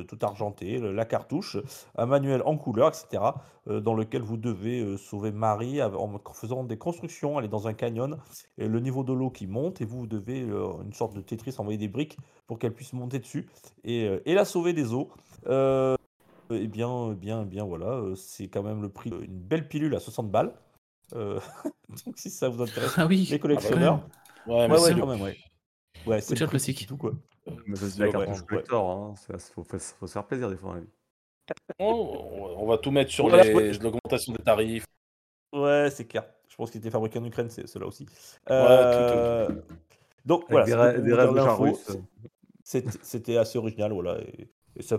tout 0.09 0.19
argentée, 0.23 0.79
la 0.79 1.05
cartouche, 1.05 1.59
un 1.97 2.07
manuel 2.07 2.43
en 2.47 2.57
couleur, 2.57 2.89
etc. 2.89 3.23
dans 3.67 3.95
lequel 3.95 4.23
vous 4.23 4.37
devez 4.37 4.97
sauver 4.97 5.33
Marie 5.33 5.83
en 5.83 6.19
faisant 6.33 6.65
des 6.65 6.79
constructions, 6.79 7.37
aller 7.37 7.49
dans 7.49 7.69
un 7.69 7.75
canyon, 7.75 8.17
et 8.59 8.69
le 8.69 8.81
niveau 8.81 9.05
de 9.05 9.13
l'eau 9.13 9.31
qui 9.31 9.47
monte, 9.47 9.81
et 9.81 9.85
vous 9.85 10.07
devez, 10.07 10.41
une 10.41 10.93
sorte 10.93 11.15
de 11.15 11.21
Tetris, 11.21 11.55
envoyer 11.59 11.79
des 11.79 11.89
briques 11.89 12.17
pour 12.47 12.59
qu'elle 12.59 12.73
puisse 12.75 12.93
monter 12.93 13.19
dessus 13.19 13.49
et, 13.85 14.21
la 14.27 14.45
sauver 14.45 14.73
des 14.73 14.95
eaux. 14.95 15.11
Et 15.49 16.67
bien, 16.69 17.11
eh 17.13 17.15
bien, 17.15 17.43
eh 17.43 17.47
bien, 17.47 17.65
voilà, 17.65 18.03
c'est 18.15 18.49
quand 18.49 18.63
même 18.63 18.83
le 18.83 18.89
prix 18.89 19.11
d'une 19.11 19.27
belle 19.27 19.69
pilule 19.69 19.95
à 19.95 20.01
60 20.01 20.31
balles. 20.31 20.55
Euh, 21.15 21.39
donc 22.07 22.19
si 22.19 22.31
ça 22.31 22.49
vous 22.49 22.63
intéresse, 22.63 22.95
Ah 22.97 23.07
oui, 23.07 23.27
les 23.31 23.39
collectionneurs. 23.39 24.01
quand 24.45 24.53
Ouais, 24.53 24.55
Ouais, 24.63 24.69
mais 24.69 24.75
ouais, 24.75 24.79
c'est 24.81 24.95
quand 24.95 25.07
le- 25.07 25.13
même, 25.13 25.23
ouais. 25.23 25.37
Ouais, 26.07 26.21
c'est 26.21 26.31
le 26.35 26.37
c'est 26.41 26.47
tout 26.87 26.97
quoi. 26.97 27.13
Mais 27.67 27.77
ça, 27.77 27.89
c'est 27.89 28.01
la 28.01 28.09
cartouche 28.09 28.41
ouais. 28.41 28.47
collector, 28.47 28.91
hein. 28.91 29.15
Il 29.29 29.39
faut, 29.41 29.65
faut- 29.65 29.79
faut 29.79 30.07
se 30.07 30.13
faire 30.13 30.27
plaisir 30.27 30.49
des 30.51 30.57
fois 30.57 30.75
vie. 30.81 30.89
Oh, 31.79 32.55
on 32.59 32.67
va 32.67 32.79
tout 32.79 32.91
mettre 32.91 33.11
sur 33.11 33.29
Voilà, 33.29 33.45
les- 33.45 33.55
ouais. 33.55 33.73
l'augmentation 33.79 34.33
des 34.33 34.43
tarifs. 34.43 34.85
Ouais, 35.53 35.91
c'est 35.91 36.07
clair. 36.07 36.25
Je 36.49 36.57
pense 36.57 36.71
qu'il 36.71 36.81
était 36.81 36.91
fabriqué 36.91 37.19
en 37.19 37.25
Ukraine, 37.25 37.51
c'est 37.51 37.67
cela 37.67 37.87
aussi. 37.87 38.07
tout, 38.07 38.51
Euh, 38.51 39.49
Donc 40.25 40.45
Avec 40.49 40.51
voilà, 40.51 40.65
des 40.67 40.73
c'était 40.73 40.77
ra- 40.83 40.93
des 40.93 41.01
de 41.01 41.15
assez 43.39 43.59
original, 43.59 43.93
voilà. 43.93 44.21
Et, 44.21 44.49
et 44.77 44.83
ça, 44.83 44.99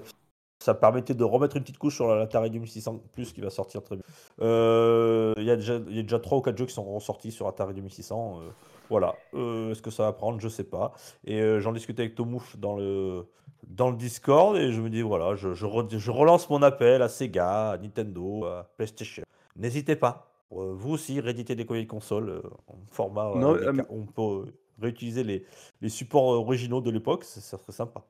ça 0.63 0.73
permettait 0.73 1.13
de 1.13 1.23
remettre 1.25 1.57
une 1.57 1.63
petite 1.63 1.77
couche 1.77 1.95
sur 1.95 2.07
l'Atari 2.07 2.49
2600 2.49 3.01
Plus 3.11 3.33
qui 3.33 3.41
va 3.41 3.49
sortir 3.49 3.83
très 3.83 3.95
bien. 3.97 4.05
Euh, 4.41 5.33
Il 5.37 5.43
y, 5.43 5.51
a 5.51 5.55
déjà- 5.57 5.79
il 5.89 5.95
y 5.95 5.99
a 5.99 6.03
déjà 6.03 6.19
3 6.19 6.37
ou 6.37 6.41
4 6.41 6.57
jeux 6.57 6.65
qui 6.65 6.73
sont 6.73 6.85
ressortis 6.93 7.31
sur 7.31 7.47
Atari 7.47 7.73
2600. 7.73 8.39
euh, 8.39 8.49
voilà. 8.89 9.15
Euh, 9.33 9.71
Est-ce 9.71 9.81
que 9.81 9.91
ça 9.91 10.03
va 10.03 10.13
prendre? 10.13 10.39
Je 10.39 10.47
sais 10.47 10.63
pas. 10.63 10.93
Et 11.25 11.59
j'en 11.59 11.73
discutais 11.73 12.03
avec 12.03 12.15
Tomouf 12.15 12.57
dans 12.57 12.75
le, 12.77 13.25
dans 13.67 13.89
le 13.89 13.97
Discord 13.97 14.55
et 14.55 14.71
je 14.71 14.81
me 14.81 14.89
dis 14.89 15.01
voilà, 15.01 15.35
je, 15.35 15.53
je 15.53 15.65
re- 15.65 15.97
je 15.97 16.11
relance 16.11 16.49
mon 16.49 16.61
appel 16.61 17.01
à 17.01 17.09
Sega, 17.09 17.71
à 17.71 17.77
Nintendo, 17.77 18.45
à 18.45 18.69
PlayStation. 18.77 19.23
N'hésitez 19.57 19.95
pas. 19.95 20.29
Vous 20.51 20.91
aussi, 20.93 21.19
rééditez 21.19 21.55
des 21.55 21.65
colliers 21.65 21.83
de 21.83 21.89
console 21.89 22.41
en 22.67 22.75
format. 22.91 23.33
Non, 23.35 23.57
on 23.89 24.05
peut 24.05 24.45
réutiliser 24.79 25.23
les, 25.23 25.45
les 25.81 25.89
supports 25.89 26.25
originaux 26.25 26.79
de 26.81 26.91
l'époque, 26.91 27.23
ça 27.23 27.41
serait 27.57 27.71
sympa. 27.71 28.03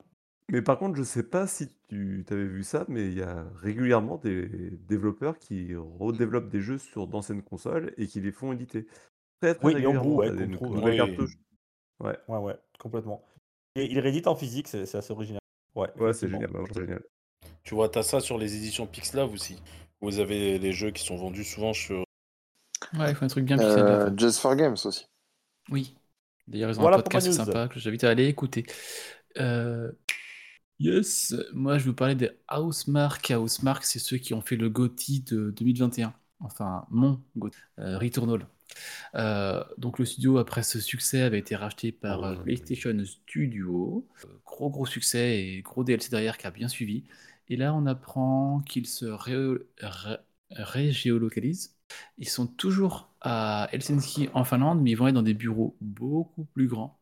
Mais 0.49 0.61
par 0.61 0.77
contre, 0.77 0.95
je 0.97 1.03
sais 1.03 1.23
pas 1.23 1.47
si 1.47 1.69
tu 1.89 2.25
avais 2.29 2.45
vu 2.45 2.63
ça, 2.63 2.85
mais 2.89 3.07
il 3.07 3.17
y 3.17 3.21
a 3.21 3.45
régulièrement 3.55 4.17
des 4.17 4.71
développeurs 4.87 5.39
qui 5.39 5.73
redéveloppent 5.75 6.49
des 6.49 6.61
jeux 6.61 6.77
sur 6.77 7.07
d'anciennes 7.07 7.41
consoles 7.43 7.93
et 7.97 8.07
qui 8.07 8.19
les 8.21 8.31
font 8.31 8.51
éditer. 8.51 8.85
Très 9.41 9.55
très 9.55 9.65
Oui, 9.65 9.71
et 9.71 9.75
régulièrement. 9.75 10.01
trouve, 10.01 10.15
ouais, 10.17 10.27
t'as 10.29 10.35
des 10.35 10.43
qu'on 10.45 10.49
nou- 10.49 10.55
trouve, 10.57 10.75
nouvelles 10.77 11.01
oui. 11.01 11.07
cartouches. 11.07 11.37
Ouais, 12.01 12.17
Ouais, 12.27 12.37
ouais, 12.39 12.55
complètement. 12.79 13.23
Et 13.75 13.85
il 13.91 13.99
réédite 13.99 14.27
en 14.27 14.35
physique, 14.35 14.67
c'est 14.67 14.85
c'est 14.85 14.97
assez 14.97 15.11
original. 15.13 15.39
Ouais, 15.75 15.87
ouais, 15.97 16.13
c'est 16.13 16.27
effectivement. 16.27 16.39
génial. 16.39 16.49
vraiment, 16.51 16.67
c'est 16.73 16.81
génial. 16.81 17.03
Tu 17.63 17.73
vois, 17.75 17.89
t'as 17.89 18.03
ça 18.03 18.19
sur 18.19 18.37
les 18.37 18.55
éditions 18.55 18.85
Pixlab 18.85 19.31
aussi. 19.31 19.61
Vous 20.01 20.19
avez 20.19 20.59
les 20.59 20.73
jeux 20.73 20.91
qui 20.91 21.03
sont 21.03 21.15
vendus 21.15 21.43
souvent 21.45 21.73
sur. 21.73 22.03
Ouais, 22.99 23.09
il 23.09 23.15
faut 23.15 23.25
un 23.25 23.29
truc 23.29 23.45
bien 23.45 23.57
pixel. 23.57 23.79
Euh, 23.79 24.11
Just 24.17 24.39
for 24.39 24.55
Games 24.55 24.73
aussi. 24.83 25.05
Oui. 25.71 25.95
D'ailleurs, 26.47 26.69
ils 26.69 26.77
ont 26.77 26.81
Voilà 26.81 26.97
un 26.97 26.99
pour 26.99 27.05
podcast 27.05 27.27
news. 27.27 27.33
sympa 27.33 27.67
que 27.69 27.79
j'invite 27.79 28.03
à 28.03 28.09
aller 28.09 28.27
écouter. 28.27 28.65
Euh, 29.39 29.91
Yes, 30.79 31.33
moi 31.53 31.77
je 31.77 31.85
vais 31.85 31.89
vous 31.91 31.95
parler 31.95 32.15
des 32.15 32.31
Housemark. 32.51 33.31
Housemark, 33.31 33.83
c'est 33.85 33.99
ceux 33.99 34.17
qui 34.17 34.33
ont 34.33 34.41
fait 34.41 34.55
le 34.57 34.69
GOTY 34.69 35.21
de 35.21 35.51
2021. 35.51 36.13
Enfin, 36.39 36.85
mon 36.89 37.21
GOTY, 37.37 37.57
euh, 37.79 37.97
Returnal. 37.97 38.47
Euh, 39.15 39.63
donc 39.77 39.99
le 39.99 40.05
studio, 40.05 40.37
après 40.39 40.63
ce 40.63 40.79
succès, 40.81 41.21
avait 41.21 41.39
été 41.39 41.55
racheté 41.55 41.91
par 41.91 42.23
euh, 42.25 42.35
PlayStation 42.37 42.97
Studio. 43.05 44.07
Euh, 44.25 44.29
gros 44.45 44.69
gros 44.71 44.85
succès 44.85 45.39
et 45.43 45.61
gros 45.63 45.83
DLC 45.83 46.09
derrière 46.11 46.37
qui 46.37 46.47
a 46.47 46.51
bien 46.51 46.69
suivi. 46.69 47.05
Et 47.49 47.57
là, 47.57 47.73
on 47.75 47.85
apprend 47.87 48.61
qu'ils 48.61 48.87
se 48.87 49.05
ré- 49.05 49.57
ré- 49.81 50.17
régéolocalisent. 50.51 51.77
Ils 52.17 52.29
sont 52.29 52.47
toujours 52.47 53.13
à 53.21 53.69
Helsinki 53.73 54.29
en 54.33 54.43
Finlande, 54.45 54.81
mais 54.81 54.91
ils 54.91 54.95
vont 54.97 55.07
être 55.07 55.15
dans 55.15 55.23
des 55.23 55.33
bureaux 55.35 55.77
beaucoup 55.81 56.45
plus 56.45 56.67
grands 56.67 56.99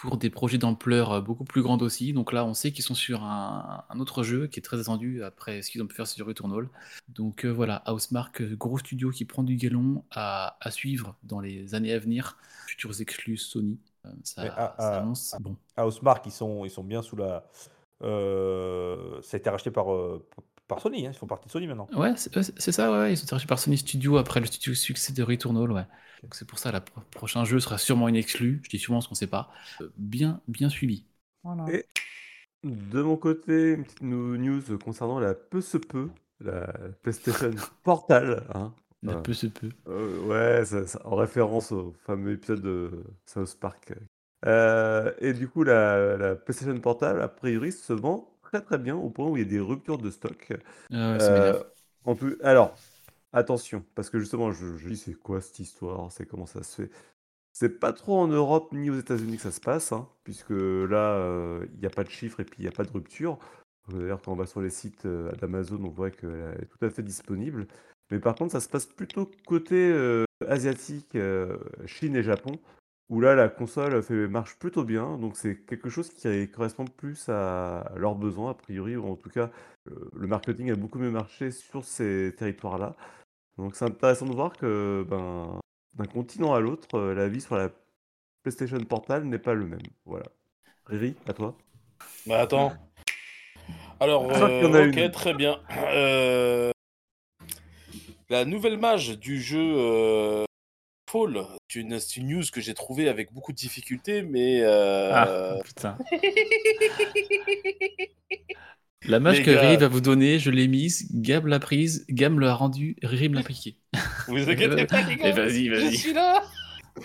pour 0.00 0.16
des 0.16 0.30
projets 0.30 0.58
d'ampleur 0.58 1.12
euh, 1.12 1.20
beaucoup 1.20 1.44
plus 1.44 1.62
grande 1.62 1.82
aussi. 1.82 2.12
Donc 2.12 2.32
là, 2.32 2.44
on 2.44 2.54
sait 2.54 2.72
qu'ils 2.72 2.84
sont 2.84 2.94
sur 2.94 3.24
un, 3.24 3.84
un 3.88 4.00
autre 4.00 4.22
jeu 4.22 4.46
qui 4.46 4.58
est 4.60 4.62
très 4.62 4.80
attendu 4.80 5.22
après 5.24 5.62
ce 5.62 5.70
qu'ils 5.70 5.82
ont 5.82 5.86
pu 5.86 5.94
faire 5.94 6.06
sur 6.06 6.26
Returnal. 6.26 6.68
Donc 7.08 7.44
euh, 7.44 7.50
voilà, 7.50 7.82
Housemark, 7.86 8.40
euh, 8.42 8.56
gros 8.56 8.78
studio 8.78 9.10
qui 9.10 9.24
prend 9.24 9.42
du 9.42 9.56
galon 9.56 10.04
à, 10.10 10.56
à 10.60 10.70
suivre 10.70 11.16
dans 11.22 11.40
les 11.40 11.74
années 11.74 11.92
à 11.92 11.98
venir. 11.98 12.36
Futurs 12.66 13.00
exclus 13.00 13.38
Sony, 13.38 13.78
euh, 14.06 14.10
ça, 14.22 14.42
à- 14.42 14.74
ça 14.78 14.94
à- 14.94 14.98
annonce 14.98 15.34
bon. 15.40 15.56
à 15.76 15.86
Housemark, 15.86 16.24
ils 16.26 16.32
sont, 16.32 16.64
ils 16.64 16.70
sont 16.70 16.84
bien 16.84 17.02
sous 17.02 17.16
la. 17.16 17.46
euh, 18.02 19.20
ça 19.22 19.36
a 19.36 19.40
été 19.40 19.50
racheté 19.50 19.70
par, 19.70 19.86
par 20.68 20.80
Sony, 20.80 21.06
hein, 21.06 21.10
ils 21.12 21.16
font 21.18 21.26
partie 21.26 21.46
de 21.46 21.50
Sony 21.52 21.66
maintenant. 21.66 21.88
Ouais, 21.96 22.12
c'est 22.16 22.72
ça, 22.72 22.92
ouais, 22.92 22.98
ouais, 22.98 23.12
ils 23.12 23.16
sont 23.16 23.26
rachetés 23.30 23.48
par 23.48 23.58
Sony 23.58 23.78
Studio 23.78 24.16
après 24.18 24.38
le 24.40 24.46
studio 24.46 24.74
succès 24.74 25.12
de 25.12 25.22
Returnal, 25.22 25.72
ouais. 25.72 25.86
Donc 26.22 26.34
c'est 26.34 26.46
pour 26.46 26.58
ça, 26.58 26.70
le 26.72 26.80
prochain 27.12 27.44
jeu 27.44 27.58
sera 27.60 27.78
sûrement 27.78 28.08
une 28.08 28.16
exclue. 28.16 28.60
Je 28.64 28.68
dis 28.70 28.78
sûrement 28.78 29.00
ce 29.00 29.08
qu'on 29.08 29.14
sait 29.14 29.26
pas. 29.28 29.50
Euh, 29.80 29.88
bien, 29.96 30.40
bien 30.48 30.68
suivi. 30.68 31.04
Voilà. 31.44 31.64
Et 31.72 31.86
de 32.64 33.02
mon 33.02 33.16
côté, 33.16 33.74
une 33.74 33.84
petite 33.84 34.02
news 34.02 34.78
concernant 34.84 35.20
la 35.20 35.34
peu 35.34 35.60
se 35.60 35.78
peut, 35.78 36.10
la 36.40 36.66
PlayStation 37.02 37.50
Portal. 37.84 38.44
hein. 38.54 38.74
Ne 39.04 39.12
Ah. 39.12 39.16
peut 39.16 39.32
se 39.32 39.46
peut. 39.46 39.70
Euh, 39.86 40.18
ouais, 40.26 40.64
ça- 40.64 40.84
ça- 40.88 41.00
en 41.06 41.14
référence 41.14 41.70
au 41.70 41.94
fameux 42.04 42.32
épisode 42.32 42.62
de 42.62 43.04
South 43.26 43.56
Park. 43.60 43.94
Euh, 44.44 45.12
et 45.20 45.32
du 45.32 45.48
coup, 45.48 45.62
la, 45.62 46.16
la 46.16 46.34
PlayStation 46.34 46.78
Portable, 46.80 47.22
a 47.22 47.28
priori, 47.28 47.70
se 47.70 47.92
vend 47.92 48.28
très 48.48 48.62
très 48.62 48.78
bien 48.78 48.96
au 48.96 49.10
point 49.10 49.28
où 49.28 49.36
il 49.36 49.42
y 49.42 49.46
a 49.46 49.48
des 49.48 49.60
ruptures 49.60 49.98
de 49.98 50.10
stock. 50.10 50.52
Ah 50.90 51.12
ouais. 51.12 51.18
Euh, 51.20 51.62
on 52.04 52.14
peut... 52.14 52.38
Alors, 52.42 52.74
attention, 53.32 53.84
parce 53.94 54.08
que 54.08 54.18
justement, 54.18 54.52
je, 54.52 54.76
je 54.78 54.88
dis 54.88 54.96
c'est 54.96 55.14
quoi 55.14 55.40
cette 55.40 55.58
histoire, 55.58 56.10
c'est 56.10 56.26
comment 56.26 56.46
ça 56.46 56.62
se 56.62 56.82
fait? 56.82 56.90
C'est 57.52 57.80
pas 57.80 57.92
trop 57.92 58.18
en 58.18 58.28
Europe 58.28 58.72
ni 58.72 58.88
aux 58.88 58.98
États-Unis 58.98 59.36
que 59.36 59.42
ça 59.42 59.50
se 59.50 59.60
passe, 59.60 59.92
hein, 59.92 60.08
puisque 60.24 60.50
là, 60.50 61.14
euh, 61.14 61.66
il 61.74 61.80
n'y 61.80 61.86
a 61.86 61.90
pas 61.90 62.04
de 62.04 62.10
chiffres 62.10 62.40
et 62.40 62.44
puis 62.44 62.56
il 62.60 62.62
n'y 62.62 62.68
a 62.68 62.72
pas 62.72 62.84
de 62.84 62.90
rupture. 62.90 63.38
D'ailleurs, 63.92 64.22
quand 64.22 64.32
on 64.32 64.36
va 64.36 64.46
sur 64.46 64.60
les 64.60 64.70
sites 64.70 65.06
euh, 65.06 65.32
d'Amazon, 65.32 65.80
on 65.82 65.88
voit 65.88 66.10
qu'elle 66.10 66.56
est 66.62 66.66
tout 66.66 66.84
à 66.84 66.90
fait 66.90 67.02
disponible. 67.02 67.66
Mais 68.10 68.20
par 68.20 68.34
contre, 68.34 68.52
ça 68.52 68.60
se 68.60 68.68
passe 68.68 68.86
plutôt 68.86 69.30
côté 69.46 69.90
euh, 69.90 70.24
asiatique, 70.46 71.14
euh, 71.16 71.58
Chine 71.86 72.16
et 72.16 72.22
Japon, 72.22 72.52
où 73.08 73.20
là, 73.20 73.34
la 73.34 73.48
console 73.48 74.02
fait, 74.02 74.28
marche 74.28 74.58
plutôt 74.58 74.84
bien. 74.84 75.18
Donc, 75.18 75.36
c'est 75.36 75.64
quelque 75.64 75.88
chose 75.88 76.10
qui 76.10 76.50
correspond 76.50 76.84
plus 76.84 77.28
à 77.28 77.92
leurs 77.96 78.14
besoins, 78.14 78.50
a 78.50 78.54
priori, 78.54 78.96
ou 78.96 79.06
en 79.10 79.16
tout 79.16 79.30
cas, 79.30 79.50
le 79.86 80.26
marketing 80.26 80.70
a 80.70 80.76
beaucoup 80.76 80.98
mieux 80.98 81.10
marché 81.10 81.50
sur 81.50 81.84
ces 81.84 82.34
territoires-là. 82.36 82.94
Donc, 83.56 83.74
c'est 83.74 83.84
intéressant 83.86 84.26
de 84.26 84.34
voir 84.34 84.52
que 84.52 85.04
ben, 85.08 85.58
d'un 85.94 86.04
continent 86.04 86.54
à 86.54 86.60
l'autre, 86.60 86.96
euh, 86.96 87.14
la 87.14 87.28
vie 87.28 87.40
sur 87.40 87.56
la 87.56 87.70
PlayStation 88.42 88.78
Portable 88.78 89.26
n'est 89.26 89.38
pas 89.38 89.54
le 89.54 89.66
même. 89.66 89.80
Voilà. 90.04 90.26
Riri, 90.86 91.16
à 91.26 91.32
toi. 91.32 91.56
Bah 92.26 92.40
attends. 92.40 92.72
Alors, 94.00 94.30
euh, 94.30 94.88
ok, 94.88 95.10
très 95.10 95.34
bien. 95.34 95.58
Euh, 95.92 96.70
La 98.30 98.44
nouvelle 98.44 98.78
mage 98.78 99.18
du 99.18 99.40
jeu 99.40 99.74
euh, 99.76 100.44
Fall, 101.08 101.46
c'est 101.70 101.80
une, 101.80 101.98
news 102.28 102.42
que 102.52 102.60
j'ai 102.60 102.74
trouvée 102.74 103.08
avec 103.08 103.32
beaucoup 103.32 103.52
de 103.52 103.56
difficultés, 103.56 104.22
mais... 104.22 104.60
euh, 104.62 105.10
Ah, 105.14 105.56
putain. 105.64 105.96
La 109.06 109.20
mage 109.20 109.38
Les 109.38 109.44
que. 109.44 109.50
Riri 109.52 109.76
va 109.76 109.88
vous 109.88 110.00
donner, 110.00 110.38
je 110.38 110.50
l'ai 110.50 110.66
mise, 110.68 111.08
Gab 111.14 111.46
l'a 111.46 111.60
prise, 111.60 112.04
Gab 112.10 112.38
l'a 112.38 112.54
rendue, 112.54 112.96
Riri 113.02 113.28
me 113.28 113.36
l'a 113.36 113.42
piqué. 113.42 113.76
Vous 114.26 114.50
inquiétez 114.50 114.86
pas, 114.86 115.02
les 115.02 115.16
gars. 115.16 115.28
Et 115.28 115.32
vas-y, 115.32 115.66
Je 115.66 115.70
vas-y. 115.74 115.96
suis 115.96 116.12
là. 116.12 116.42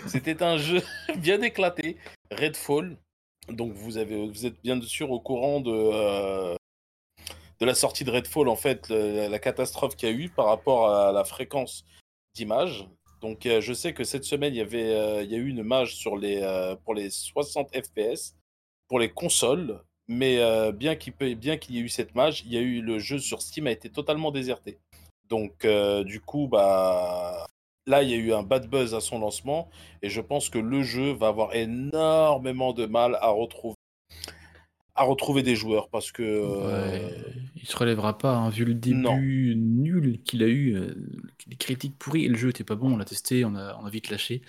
C'était 0.06 0.42
un 0.42 0.58
jeu 0.58 0.82
bien 1.18 1.40
éclaté, 1.42 1.96
Redfall. 2.32 2.98
Donc 3.48 3.72
vous 3.74 3.96
avez, 3.96 4.26
vous 4.26 4.44
êtes 4.44 4.60
bien 4.62 4.80
sûr 4.82 5.10
au 5.12 5.20
courant 5.20 5.60
de 5.60 5.70
euh, 5.72 6.56
de 7.60 7.64
la 7.66 7.74
sortie 7.74 8.02
de 8.04 8.10
Redfall 8.10 8.48
en 8.48 8.56
fait, 8.56 8.88
le- 8.88 9.28
la 9.28 9.38
catastrophe 9.38 9.94
qu'il 9.96 10.08
y 10.08 10.12
a 10.12 10.14
eu 10.14 10.28
par 10.30 10.46
rapport 10.46 10.90
à 10.90 11.12
la 11.12 11.24
fréquence 11.24 11.84
d'image. 12.34 12.88
Donc 13.24 13.46
euh, 13.46 13.62
je 13.62 13.72
sais 13.72 13.94
que 13.94 14.04
cette 14.04 14.24
semaine 14.24 14.54
il 14.54 14.58
y 14.58 14.60
avait, 14.60 14.94
euh, 14.94 15.22
il 15.22 15.32
y 15.32 15.34
a 15.34 15.38
eu 15.38 15.48
une 15.48 15.62
mage 15.62 15.96
sur 15.96 16.18
les 16.18 16.42
euh, 16.42 16.76
pour 16.76 16.92
les 16.92 17.08
60 17.08 17.74
FPS 17.74 18.36
pour 18.86 18.98
les 18.98 19.08
consoles. 19.08 19.82
Mais 20.08 20.36
bien 20.72 20.94
qu'il 20.96 21.14
qu'il 21.14 21.74
y 21.74 21.78
ait 21.78 21.80
eu 21.80 21.88
cette 21.88 22.14
mage, 22.14 22.42
il 22.44 22.52
y 22.52 22.58
a 22.58 22.60
eu 22.60 22.82
le 22.82 22.98
jeu 22.98 23.18
sur 23.18 23.40
Steam 23.40 23.66
a 23.66 23.70
été 23.70 23.88
totalement 23.88 24.30
déserté. 24.30 24.78
Donc 25.30 25.66
du 26.04 26.20
coup 26.20 26.48
bah 26.48 27.46
là 27.86 28.02
il 28.02 28.10
y 28.10 28.12
a 28.12 28.18
eu 28.18 28.34
un 28.34 28.42
bad 28.42 28.68
buzz 28.68 28.94
à 28.94 29.00
son 29.00 29.18
lancement 29.18 29.70
et 30.02 30.10
je 30.10 30.20
pense 30.20 30.50
que 30.50 30.58
le 30.58 30.82
jeu 30.82 31.12
va 31.12 31.28
avoir 31.28 31.54
énormément 31.54 32.74
de 32.74 32.84
mal 32.84 33.16
à 33.22 33.30
retrouver 33.30 33.76
à 34.94 35.04
retrouver 35.04 35.42
des 35.42 35.56
joueurs 35.56 35.88
parce 35.88 36.12
que 36.12 36.22
euh, 36.22 36.98
Ouais, 36.98 37.14
il 37.56 37.66
se 37.66 37.76
relèvera 37.76 38.18
pas, 38.18 38.34
hein, 38.36 38.50
vu 38.50 38.64
le 38.66 38.74
début 38.74 39.54
nul 39.56 40.20
qu'il 40.24 40.42
a 40.42 40.46
eu, 40.46 40.74
euh, 40.76 40.94
les 41.46 41.56
critiques 41.56 41.98
pourries, 41.98 42.24
et 42.26 42.28
le 42.28 42.36
jeu 42.36 42.50
était 42.50 42.64
pas 42.64 42.74
bon, 42.74 42.92
on 42.92 42.96
l'a 42.98 43.04
testé, 43.06 43.44
on 43.46 43.54
a, 43.54 43.76
on 43.80 43.86
a 43.86 43.90
vite 43.90 44.10
lâché. 44.10 44.42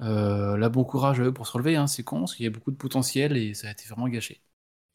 Euh, 0.00 0.56
là, 0.56 0.68
bon 0.70 0.84
courage 0.84 1.20
à 1.20 1.24
eux 1.24 1.32
pour 1.34 1.46
se 1.46 1.52
relever, 1.52 1.76
hein, 1.76 1.86
c'est 1.86 2.04
con, 2.04 2.20
parce 2.20 2.34
qu'il 2.36 2.44
y 2.44 2.48
a 2.48 2.50
beaucoup 2.50 2.70
de 2.70 2.76
potentiel 2.76 3.36
et 3.36 3.54
ça 3.54 3.68
a 3.68 3.72
été 3.72 3.84
vraiment 3.88 4.08
gâché. 4.08 4.40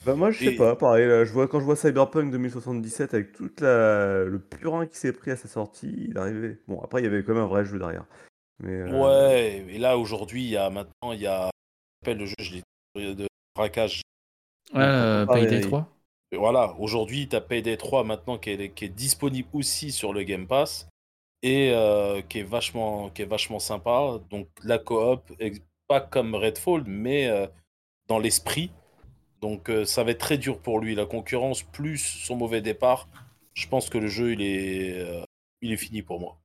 Bah 0.05 0.15
moi 0.15 0.31
je 0.31 0.39
sais 0.41 0.51
Et- 0.51 0.57
pas, 0.57 0.75
pareil, 0.75 1.07
là, 1.07 1.25
je 1.25 1.31
vois, 1.31 1.47
quand 1.47 1.59
je 1.59 1.65
vois 1.65 1.75
Cyberpunk 1.75 2.31
2077 2.31 3.13
avec 3.13 3.33
tout 3.33 3.43
le 3.59 4.39
purin 4.49 4.87
qui 4.87 4.97
s'est 4.97 5.13
pris 5.13 5.29
à 5.29 5.35
sa 5.35 5.47
sortie, 5.47 5.93
il 6.09 6.17
arrivait. 6.17 6.59
Bon 6.67 6.81
après 6.81 7.01
il 7.01 7.03
y 7.03 7.07
avait 7.07 7.23
quand 7.23 7.33
même 7.35 7.43
un 7.43 7.47
vrai 7.47 7.65
jeu 7.65 7.77
derrière. 7.77 8.05
Mais, 8.59 8.73
euh, 8.75 8.89
ouais 8.97 9.65
et 9.69 9.77
là 9.77 9.97
aujourd'hui 9.97 10.43
il 10.43 10.49
y 10.49 10.57
a 10.57 10.69
maintenant 10.69 11.11
il 11.13 11.21
y 11.21 11.27
a 11.27 11.49
le 12.05 12.25
jeu 12.25 12.35
je 12.39 12.61
l'ai 12.95 13.15
de 13.15 13.27
braquage 13.55 14.01
Ouais, 14.73 15.25
pareil. 15.25 15.47
Payday 15.47 15.61
3 15.61 15.87
Et 16.31 16.37
voilà, 16.37 16.75
aujourd'hui, 16.79 17.27
tu 17.27 17.35
as 17.35 17.41
Payday 17.41 17.77
3 17.77 18.03
maintenant 18.03 18.37
qui 18.37 18.51
est, 18.51 18.69
qui 18.73 18.85
est 18.85 18.89
disponible 18.89 19.49
aussi 19.53 19.91
sur 19.91 20.13
le 20.13 20.23
Game 20.23 20.47
Pass 20.47 20.87
et 21.41 21.71
euh, 21.71 22.21
qui, 22.21 22.39
est 22.39 22.43
vachement, 22.43 23.09
qui 23.09 23.23
est 23.23 23.25
vachement 23.25 23.59
sympa. 23.59 24.19
Donc 24.29 24.47
la 24.63 24.77
coop, 24.77 25.31
pas 25.87 26.01
comme 26.01 26.35
Redfall, 26.35 26.83
mais 26.85 27.27
euh, 27.27 27.47
dans 28.07 28.19
l'esprit. 28.19 28.71
Donc 29.41 29.69
euh, 29.69 29.85
ça 29.85 30.03
va 30.03 30.11
être 30.11 30.19
très 30.19 30.37
dur 30.37 30.59
pour 30.59 30.79
lui. 30.79 30.95
La 30.95 31.05
concurrence, 31.05 31.63
plus 31.63 31.97
son 31.97 32.35
mauvais 32.35 32.61
départ, 32.61 33.07
je 33.53 33.67
pense 33.67 33.89
que 33.89 33.97
le 33.97 34.07
jeu, 34.07 34.33
il 34.33 34.41
est, 34.41 35.23
il 35.61 35.71
est 35.71 35.77
fini 35.77 36.01
pour 36.01 36.19
moi. 36.19 36.37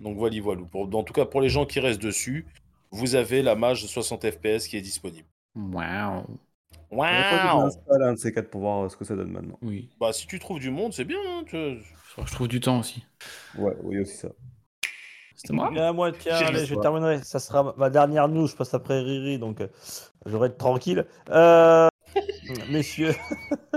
Donc 0.00 0.16
voilà, 0.16 0.40
voilà. 0.40 0.62
Pour, 0.62 0.82
en 0.94 1.02
tout 1.02 1.12
cas, 1.12 1.24
pour 1.24 1.40
les 1.40 1.48
gens 1.48 1.66
qui 1.66 1.80
restent 1.80 2.02
dessus, 2.02 2.46
vous 2.90 3.16
avez 3.16 3.42
la 3.42 3.56
mage 3.56 3.82
de 3.82 3.88
60 3.88 4.30
FPS 4.30 4.68
qui 4.68 4.76
est 4.76 4.82
disponible. 4.82 5.26
Waouh 6.94 7.70
faudrait 7.70 7.98
pas 7.98 8.12
de 8.12 8.16
ces 8.16 8.32
quatre 8.32 8.50
pour 8.50 8.60
voir 8.62 8.84
euh, 8.84 8.88
ce 8.88 8.96
que 8.96 9.04
ça 9.04 9.16
donne 9.16 9.30
maintenant. 9.30 9.58
Oui, 9.62 9.90
Bah 10.00 10.12
si 10.12 10.26
tu 10.26 10.38
trouves 10.38 10.60
du 10.60 10.70
monde, 10.70 10.92
c'est 10.92 11.04
bien. 11.04 11.18
hein, 11.26 11.44
tu- 11.46 11.80
je 12.24 12.32
trouve 12.32 12.48
du 12.48 12.60
temps 12.60 12.78
aussi. 12.80 13.04
Ouais, 13.58 13.74
oui 13.82 14.00
aussi 14.00 14.16
ça. 14.16 14.28
C'était 15.34 15.52
moi 15.52 15.72
Ah, 15.76 15.92
moi, 15.92 16.12
tiens, 16.12 16.36
allez, 16.36 16.60
le 16.60 16.64
je 16.64 16.74
terminerai. 16.76 17.22
Ça 17.24 17.40
sera 17.40 17.74
ma- 17.76 17.90
dernière 17.90 18.28
news. 18.28 18.46
Je 18.46 18.54
passe 18.54 18.72
après 18.72 19.00
Riri, 19.00 19.38
donc 19.38 19.60
euh, 19.60 19.68
je 20.26 20.36
vais 20.36 20.46
être 20.46 20.58
tranquille. 20.58 21.04
Euh, 21.30 21.88
messieurs, 22.70 23.14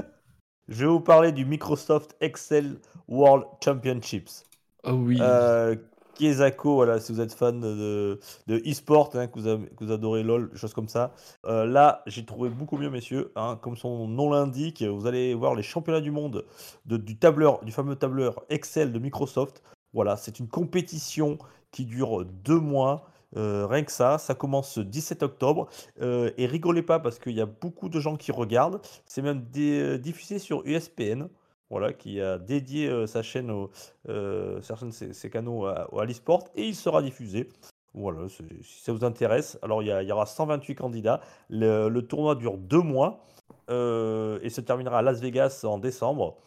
je 0.67 0.85
vais 0.85 0.91
vous 0.91 0.99
parler 0.99 1.31
du 1.31 1.45
Microsoft 1.45 2.15
Excel 2.21 2.77
World 3.07 3.45
Championships. 3.63 4.43
Oh 4.83 4.91
oui. 4.91 5.17
Euh, 5.19 5.75
Kiesako, 6.17 6.99
si 6.99 7.11
vous 7.13 7.21
êtes 7.21 7.33
fan 7.33 7.59
de, 7.61 8.19
e-sport, 8.49 9.11
hein, 9.15 9.27
que, 9.27 9.39
vous 9.39 9.91
adorez 9.91 10.23
LoL, 10.23 10.49
choses 10.55 10.73
comme 10.73 10.87
ça. 10.87 11.13
Euh, 11.45 11.65
là, 11.65 12.01
j'ai 12.07 12.25
trouvé 12.25 12.49
beaucoup 12.49 12.77
mieux, 12.77 12.89
messieurs. 12.89 13.31
hein, 13.35 13.57
comme 13.61 13.77
son 13.77 14.07
nom 14.07 14.31
l'indique, 14.31 14.81
vous 14.83 15.05
allez 15.07 15.33
voir 15.35 15.53
les 15.55 15.63
championnats 15.63 16.01
du 16.01 16.11
monde 16.11 16.45
de- 16.85 16.97
du 16.97 17.17
tableur, 17.17 17.63
du 17.63 17.71
fameux 17.71 17.95
tableur 17.95 18.43
Excel 18.49 18.91
de 18.91 18.99
Microsoft. 18.99 19.61
Voilà, 19.93 20.17
c'est 20.17 20.39
une 20.39 20.47
compétition 20.47 21.37
qui 21.71 21.85
dure 21.85 22.25
deux 22.25 22.59
mois. 22.59 23.05
euh, 23.35 23.67
rien 23.67 23.83
que 23.83 23.91
ça, 23.91 24.17
ça 24.17 24.35
commence 24.35 24.71
ce 24.71 24.79
17 24.79 25.21
octobre. 25.21 25.67
Euh, 26.01 26.31
et 26.37 26.45
rigolez 26.47 26.81
pas 26.81 26.97
parce 26.99 27.19
qu'il 27.19 27.33
y 27.33 27.41
a 27.41 27.45
beaucoup 27.45 27.89
de 27.89 27.99
gens 27.99 28.15
qui 28.15 28.31
regardent. 28.31 28.79
C'est 29.05 29.21
même 29.21 29.41
diffusé 29.99 30.39
sur 30.39 30.63
USPN, 30.65 31.27
voilà, 31.69 31.93
qui 31.93 32.21
a 32.21 32.37
dédié 32.37 32.87
euh, 32.87 33.07
sa 33.07 33.21
chaîne, 33.23 33.67
euh, 34.07 34.61
ses, 34.61 35.29
canaux 35.29 35.65
à, 35.65 35.87
à 35.99 36.05
l'e-sport 36.05 36.45
et 36.55 36.63
il 36.63 36.75
sera 36.75 37.01
diffusé. 37.01 37.49
Voilà, 37.93 38.29
si 38.29 38.43
ça 38.61 38.93
vous 38.93 39.03
intéresse. 39.03 39.57
Alors, 39.63 39.81
il 39.81 39.87
y, 39.87 40.11
aura 40.11 40.27
128 40.27 40.75
candidats. 40.75 41.19
Le, 41.49 41.99
tournoi 42.01 42.35
dure 42.35 42.57
deux 42.57 42.81
mois 42.81 43.25
euh, 43.69 44.39
et 44.43 44.49
se 44.49 44.61
terminera 44.61 44.99
à 44.99 45.01
Las 45.01 45.19
Vegas 45.19 45.63
en 45.63 45.79
décembre. 45.79 46.37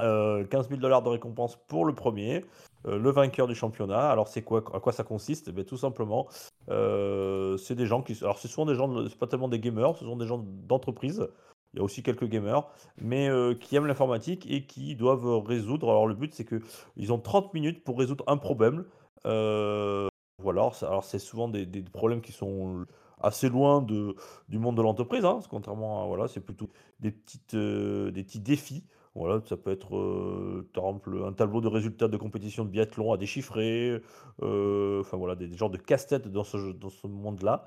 Euh, 0.00 0.44
15 0.44 0.68
000 0.68 0.80
dollars 0.80 1.02
de 1.02 1.08
récompense 1.08 1.56
pour 1.66 1.84
le 1.84 1.94
premier, 1.94 2.44
le 2.84 3.10
vainqueur 3.10 3.46
du 3.46 3.54
championnat. 3.54 4.10
Alors, 4.10 4.28
c'est 4.28 4.42
quoi, 4.42 4.62
à 4.74 4.80
quoi 4.80 4.92
ça 4.92 5.02
consiste? 5.02 5.50
Eh 5.56 5.64
Tout 5.64 5.78
simplement, 5.78 6.28
c'est 6.68 7.74
des 7.74 7.86
gens 7.86 8.02
qui. 8.02 8.18
Alors, 8.20 8.38
sont 8.38 8.66
des 8.66 8.74
gens, 8.74 9.08
c'est 9.08 9.18
pas 9.18 9.26
tellement 9.26 9.48
des 9.48 9.60
gamers, 9.60 9.96
ce 9.96 10.04
sont 10.04 10.16
des 10.16 10.26
gens 10.26 10.44
d'entreprise. 10.44 11.26
Il 11.74 11.78
y 11.78 11.80
a 11.80 11.84
aussi 11.84 12.02
quelques 12.02 12.26
gamers, 12.28 12.68
mais 13.00 13.28
euh, 13.28 13.54
qui 13.54 13.76
aiment 13.76 13.86
l'informatique 13.86 14.46
et 14.50 14.66
qui 14.66 14.94
doivent 14.94 15.38
résoudre. 15.38 15.88
Alors, 15.90 16.06
le 16.06 16.14
but, 16.14 16.34
c'est 16.34 16.44
que 16.44 16.60
ils 16.96 17.12
ont 17.12 17.18
30 17.18 17.54
minutes 17.54 17.82
pour 17.84 17.98
résoudre 17.98 18.24
un 18.26 18.36
problème. 18.36 18.84
Euh, 19.26 20.08
voilà, 20.38 20.70
alors, 20.82 21.04
c'est- 21.04 21.18
souvent 21.18 21.48
des, 21.48 21.66
problèmes 21.84 22.20
qui 22.20 22.32
sont 22.32 22.84
assez 23.20 23.48
loin 23.48 23.80
de, 23.82 24.16
du 24.48 24.58
monde 24.58 24.76
de 24.76 24.82
l'entreprise, 24.82 25.24
hein, 25.24 25.40
contrairement 25.48 26.02
à 26.02 26.06
voilà, 26.06 26.28
c'est 26.28 26.40
plutôt 26.40 26.68
des 27.00 27.12
petites, 27.12 27.54
euh, 27.54 28.10
des 28.10 28.24
petits 28.24 28.40
défis. 28.40 28.84
Voilà, 29.14 29.40
ça 29.46 29.56
peut 29.56 29.70
être 29.70 29.94
euh, 29.96 30.68
par 30.72 30.84
exemple 30.84 31.22
un 31.26 31.32
tableau 31.32 31.60
de 31.60 31.68
résultats 31.68 32.08
de 32.08 32.16
compétition 32.16 32.64
de 32.64 32.70
biathlon 32.70 33.12
à 33.12 33.18
déchiffrer, 33.18 34.00
euh, 34.42 35.00
enfin 35.00 35.16
voilà, 35.18 35.36
des, 35.36 35.48
des 35.48 35.56
genres 35.56 35.70
de 35.70 35.76
casse-tête 35.76 36.28
dans 36.28 36.44
ce, 36.44 36.72
dans 36.72 36.88
ce 36.90 37.06
monde-là. 37.06 37.66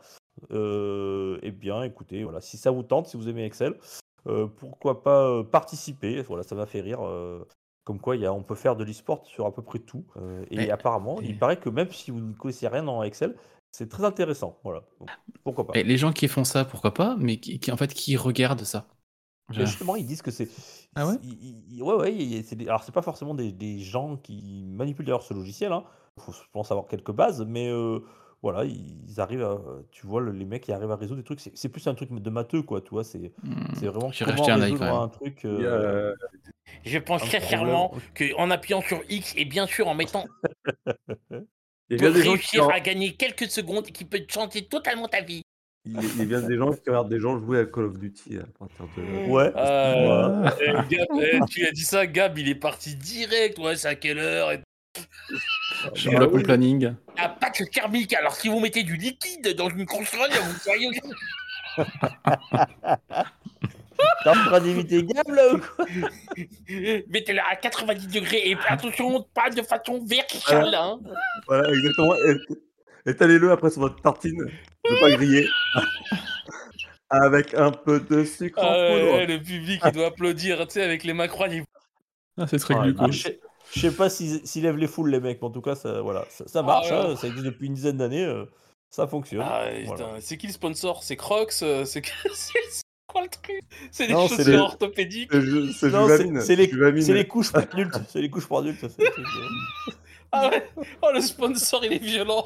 Euh, 0.52 1.40
eh 1.44 1.52
bien, 1.52 1.84
écoutez, 1.84 2.24
voilà, 2.24 2.42
si 2.42 2.58
ça 2.58 2.72
vous 2.72 2.84
tente, 2.84 3.08
si 3.08 3.18
vous 3.18 3.30
aimez 3.30 3.46
Excel, 3.46 3.76
euh, 4.28 4.48
pourquoi 4.48 5.04
pas 5.04 5.28
euh, 5.30 5.44
participer 5.44 6.22
Voilà, 6.24 6.44
ça 6.44 6.56
m'a 6.56 6.66
fait 6.66 6.82
rire. 6.82 7.00
comme 7.84 8.00
quoi, 8.00 8.16
il 8.16 8.24
y 8.24 8.26
a, 8.26 8.34
on 8.34 8.42
peut 8.44 8.56
faire 8.56 8.76
de 8.76 8.84
l'e-sport 8.84 9.26
sur 9.28 9.46
à 9.46 9.54
peu 9.54 9.62
près 9.62 9.80
tout. 9.80 10.04
Euh, 10.18 10.44
et 10.50 10.58
Mais- 10.58 10.70
apparemment, 10.72 11.22
il 11.22 11.38
paraît 11.38 11.60
que 11.60 11.70
même 11.70 11.92
si 11.92 12.10
vous 12.12 12.20
ne 12.20 12.34
connaissez 12.34 12.68
rien 12.68 12.88
en 12.88 13.04
Excel, 13.04 13.36
c'est 13.72 13.88
très 13.90 14.04
intéressant. 14.04 14.58
Voilà, 14.64 14.84
Donc, 15.00 15.10
pourquoi 15.44 15.68
pas 15.68 15.78
Et 15.78 15.84
les 15.84 15.98
gens 15.98 16.12
qui 16.12 16.28
font 16.28 16.44
ça, 16.44 16.66
pourquoi 16.66 16.94
pas, 16.94 17.16
mais 17.20 17.38
qui, 17.38 17.60
qui- 17.60 17.72
en 17.72 17.78
fait, 17.78 17.94
qui 17.94 18.18
regardent 18.18 18.64
ça? 18.64 18.88
Mais 19.52 19.68
justement, 19.68 19.96
ils 19.96 20.08
disent 20.08 20.24
que 20.24 20.32
c'est. 20.32 20.50
Ah 20.96 21.08
ouais? 21.08 21.16
ils- 21.22 21.64
ils- 21.76 21.84
Ouais, 21.84 21.94
ouais, 21.94 22.16
il 22.16 22.42
des- 22.56 22.68
alors 22.68 22.84
c'est 22.84 22.92
pas 22.92 23.04
forcément 23.04 23.36
des, 23.36 23.52
des 23.52 23.78
gens 23.78 24.18
qui 24.18 24.64
manipulent 24.66 25.06
d'ailleurs 25.06 25.22
ce 25.22 25.36
logiciel, 25.36 25.72
hein, 25.72 25.84
faut, 26.20 26.32
je 26.32 26.40
pense, 26.52 26.72
avoir 26.72 26.88
quelques 26.88 27.12
bases, 27.12 27.46
mais 27.48 27.70
euh, 27.70 28.00
voilà, 28.52 28.64
ils 28.64 29.20
arrivent 29.20 29.42
à, 29.44 29.60
tu 29.92 30.06
vois, 30.06 30.22
le- 30.22 30.32
les 30.32 30.46
mecs, 30.46 30.68
ils 30.68 30.72
arrivent 30.72 30.92
à 30.92 30.96
résoudre 30.96 31.18
des 31.22 31.24
trucs. 31.26 31.40
C'est 31.54 31.70
plus 31.70 31.88
un 31.88 31.96
truc 31.96 32.12
de 32.14 32.30
matheux, 32.30 32.62
quoi, 32.62 32.80
tu 32.82 32.90
vois. 32.92 33.04
C'est 33.04 33.32
c'est 33.74 33.88
vraiment 33.88 34.12
comment 34.26 34.48
un 34.50 34.56
résoudre 34.56 34.84
un 35.02 35.08
truc. 35.10 35.46
Euh, 35.46 35.60
euh, 35.64 36.16
Je 36.86 37.00
pense 37.00 37.24
sincèrement 37.28 37.92
qu'en 38.16 38.52
appuyant 38.52 38.82
sur 38.82 39.02
X 39.10 39.34
et 39.36 39.46
bien 39.46 39.66
sûr 39.66 39.88
en 39.88 39.96
mettant 39.96 40.26
il 41.90 41.98
y 41.98 41.98
peut 41.98 42.08
a 42.08 42.12
des 42.12 42.22
gens 42.22 42.24
qui 42.24 42.30
réussir 42.30 42.70
à 42.70 42.80
gagner 42.80 43.14
quelques 43.16 43.50
secondes 43.50 43.86
et 43.88 43.92
qui 43.92 44.06
peut 44.06 44.22
changer 44.28 44.66
totalement 44.68 45.08
ta 45.08 45.22
vie. 45.22 45.42
il 45.86 45.94
y 45.94 45.98
a- 45.98 46.02
il 46.02 46.18
y 46.20 46.22
a 46.22 46.26
bien 46.26 46.42
des 46.42 46.58
gens 46.58 46.72
qui 46.72 46.88
regardent 46.88 47.10
des 47.10 47.20
gens 47.20 47.38
jouer 47.40 47.60
à 47.60 47.66
Call 47.66 47.86
of 47.86 47.98
Duty 48.00 48.38
à 48.40 48.46
partir 48.60 48.86
de. 48.98 49.30
Ouais. 49.30 49.52
Euh, 49.56 50.52
Gab, 50.90 51.48
tu 51.48 51.66
as 51.68 51.72
dit 51.72 51.84
ça, 51.84 52.06
Gab, 52.08 52.38
il 52.38 52.50
est 52.50 52.56
parti 52.56 52.96
direct. 52.96 53.58
Ouais, 53.60 53.76
c'est 53.76 53.88
à 53.88 53.96
quelle 53.96 54.20
heure 54.20 54.52
et- 54.52 54.62
Je 55.94 56.10
bloque 56.10 56.34
mon 56.34 56.42
planning. 56.42 56.94
Pas 57.16 57.50
de 57.60 57.66
thermique. 57.72 58.14
Alors, 58.14 58.36
si 58.36 58.48
vous 58.50 58.60
mettez 58.60 58.84
du 58.84 58.96
liquide 58.96 59.56
dans 59.56 59.70
une 59.70 59.86
console, 59.86 60.30
vous 60.32 60.60
seriez. 60.60 60.90
T'es 64.24 64.30
en 64.30 64.34
train 64.34 64.60
d'imiter 64.60 65.04
Gab, 65.04 65.28
là, 65.30 65.54
ou 65.54 65.60
quoi 65.60 65.86
Mettez-la 67.10 67.44
à 67.52 67.56
90 67.56 68.08
degrés 68.08 68.50
et 68.50 68.58
attention, 68.68 69.26
pas 69.34 69.50
de 69.50 69.62
façon 69.62 70.04
verticale. 70.06 70.74
Hein. 70.76 71.00
Voilà, 71.48 71.70
exactement. 71.70 72.14
Étalez-le 73.06 73.52
après 73.52 73.70
sur 73.70 73.82
votre 73.82 74.02
tartine 74.02 74.38
de 74.90 75.00
pas 75.00 75.12
griller. 75.12 75.48
Avec 77.10 77.54
un 77.54 77.70
peu 77.72 78.00
de 78.00 78.26
sucre 78.26 78.58
en 78.60 78.64
Ah 78.68 78.72
ouais, 78.78 79.00
poudre. 79.00 79.12
ouais, 79.14 79.26
le 79.28 79.40
public, 79.40 79.80
il 79.86 79.92
doit 79.92 80.08
applaudir, 80.08 80.66
tu 80.68 80.74
sais, 80.74 80.84
avec 80.84 81.04
les 81.04 81.14
macrones. 81.14 81.52
il- 81.52 81.64
Ah, 82.38 82.48
c'est 82.48 82.58
très 82.58 82.74
Ah, 82.76 82.82
glucose. 82.82 83.28
Je 83.76 83.90
sais- 83.90 83.92
pas 83.96 84.10
s'ils 84.10 84.46
s'ils 84.48 84.64
lèvent 84.64 84.78
les 84.78 84.88
foules, 84.88 85.10
les 85.10 85.20
mecs, 85.20 85.42
mais 85.42 85.48
en 85.48 85.52
tout 85.52 85.62
cas, 85.62 85.76
ça, 85.76 86.02
voilà, 86.02 86.26
ça, 86.30 86.48
ça 86.48 86.62
marche, 86.64 86.88
Ah 86.92 87.08
ouais. 87.08 87.12
hein, 87.14 87.16
ça 87.16 87.28
existe 87.28 87.46
depuis 87.46 87.68
une 87.68 87.74
dizaine 87.74 87.98
d'années, 87.98 88.24
euh, 88.26 88.46
ça 88.90 89.08
fonctionne. 89.08 89.42
Ah, 89.46 89.66
Voilà. 89.86 90.16
c'est 90.22 90.38
qui 90.38 90.48
le 90.48 90.54
sponsor? 90.54 91.04
C'est 91.04 91.16
Crocs 91.16 91.54
euh, 91.62 91.84
C'est 91.86 92.02
quoi 93.08 93.22
le 93.24 93.30
truc? 93.30 93.60
C'est 93.92 94.08
des 94.08 94.14
Non, 94.14 94.28
c'est 94.28 94.38
chaussures 94.38 94.52
les- 94.54 94.58
orthopédiques 94.60 95.32
C'est 95.32 95.40
les, 96.56 96.68
Juvamine. 96.70 97.02
c'est 97.02 97.14
les 97.14 97.28
couches 97.28 97.52
pour 97.52 97.62
adultes. 97.62 98.00
C'est 98.10 98.22
les 98.22 98.30
couches 98.30 98.48
pour 98.48 98.60
adultes. 98.60 98.80
ça, 98.82 98.88
c'est 98.90 99.04
le 99.04 99.10
truc, 99.12 99.26
euh. 99.26 99.92
Ah 100.32 100.50
ouais 100.50 100.68
Oh, 101.02 101.08
le 101.14 101.22
sponsor, 101.22 101.86
il 101.86 101.94
est 101.94 102.04
violent 102.04 102.46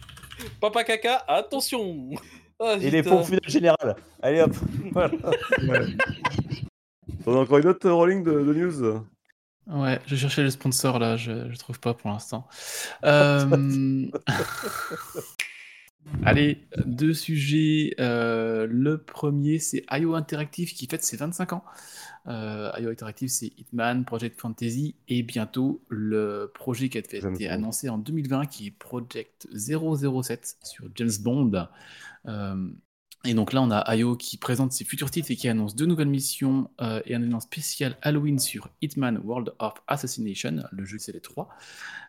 Papa 0.60 0.84
caca, 0.84 1.24
attention 1.28 2.10
Ah, 2.60 2.76
Et 2.80 2.90
les 2.90 3.02
pompes 3.02 3.24
funèbres 3.24 3.48
générales. 3.48 3.96
Allez 4.20 4.40
hop. 4.42 4.52
Voilà. 4.92 5.12
Ouais. 5.68 5.80
On 7.26 7.34
a 7.36 7.38
encore 7.38 7.58
une 7.58 7.68
autre 7.68 7.88
rolling 7.90 8.22
de, 8.24 8.32
de 8.32 8.54
news? 8.54 9.02
Ouais, 9.68 10.00
je 10.06 10.16
cherchais 10.16 10.42
le 10.42 10.50
sponsor 10.50 10.98
là, 10.98 11.16
je, 11.16 11.50
je 11.50 11.56
trouve 11.58 11.78
pas 11.78 11.94
pour 11.94 12.10
l'instant. 12.10 12.46
Euh, 13.04 14.06
Allez, 16.24 16.66
deux 16.84 17.14
sujets. 17.14 17.94
Euh, 18.00 18.66
le 18.68 18.98
premier, 18.98 19.60
c'est 19.60 19.84
IO 19.92 20.14
Interactive 20.14 20.72
qui 20.72 20.86
fête 20.86 21.04
ses 21.04 21.16
25 21.16 21.52
ans. 21.52 21.64
Euh, 22.26 22.72
IO 22.78 22.90
Interactive, 22.90 23.28
c'est 23.28 23.52
Hitman, 23.56 24.04
Project 24.04 24.40
Fantasy 24.40 24.96
et 25.06 25.22
bientôt 25.22 25.80
le 25.88 26.50
projet 26.54 26.88
qui 26.88 26.98
a 26.98 27.00
été 27.00 27.48
annoncé 27.48 27.88
en 27.88 27.98
2020 27.98 28.46
qui 28.46 28.66
est 28.66 28.70
Project 28.72 29.46
007 29.54 30.56
sur 30.64 30.88
James 30.96 31.10
Bond. 31.20 31.68
Euh, 33.24 33.28
et 33.30 33.34
donc 33.34 33.52
là, 33.52 33.62
on 33.62 33.70
a 33.70 33.96
IO 33.96 34.16
qui 34.16 34.36
présente 34.36 34.72
ses 34.72 34.84
futurs 34.84 35.10
titres 35.10 35.30
et 35.30 35.36
qui 35.36 35.48
annonce 35.48 35.74
deux 35.76 35.86
nouvelles 35.86 36.08
missions 36.08 36.70
euh, 36.80 37.00
et 37.06 37.14
un 37.14 37.20
événement 37.20 37.40
spécial 37.40 37.96
Halloween 38.02 38.38
sur 38.38 38.68
Hitman 38.80 39.18
World 39.24 39.54
of 39.58 39.74
Assassination, 39.86 40.64
le 40.72 40.84
jeu 40.84 40.98
c'est 40.98 41.12
les 41.12 41.20
trois, 41.20 41.48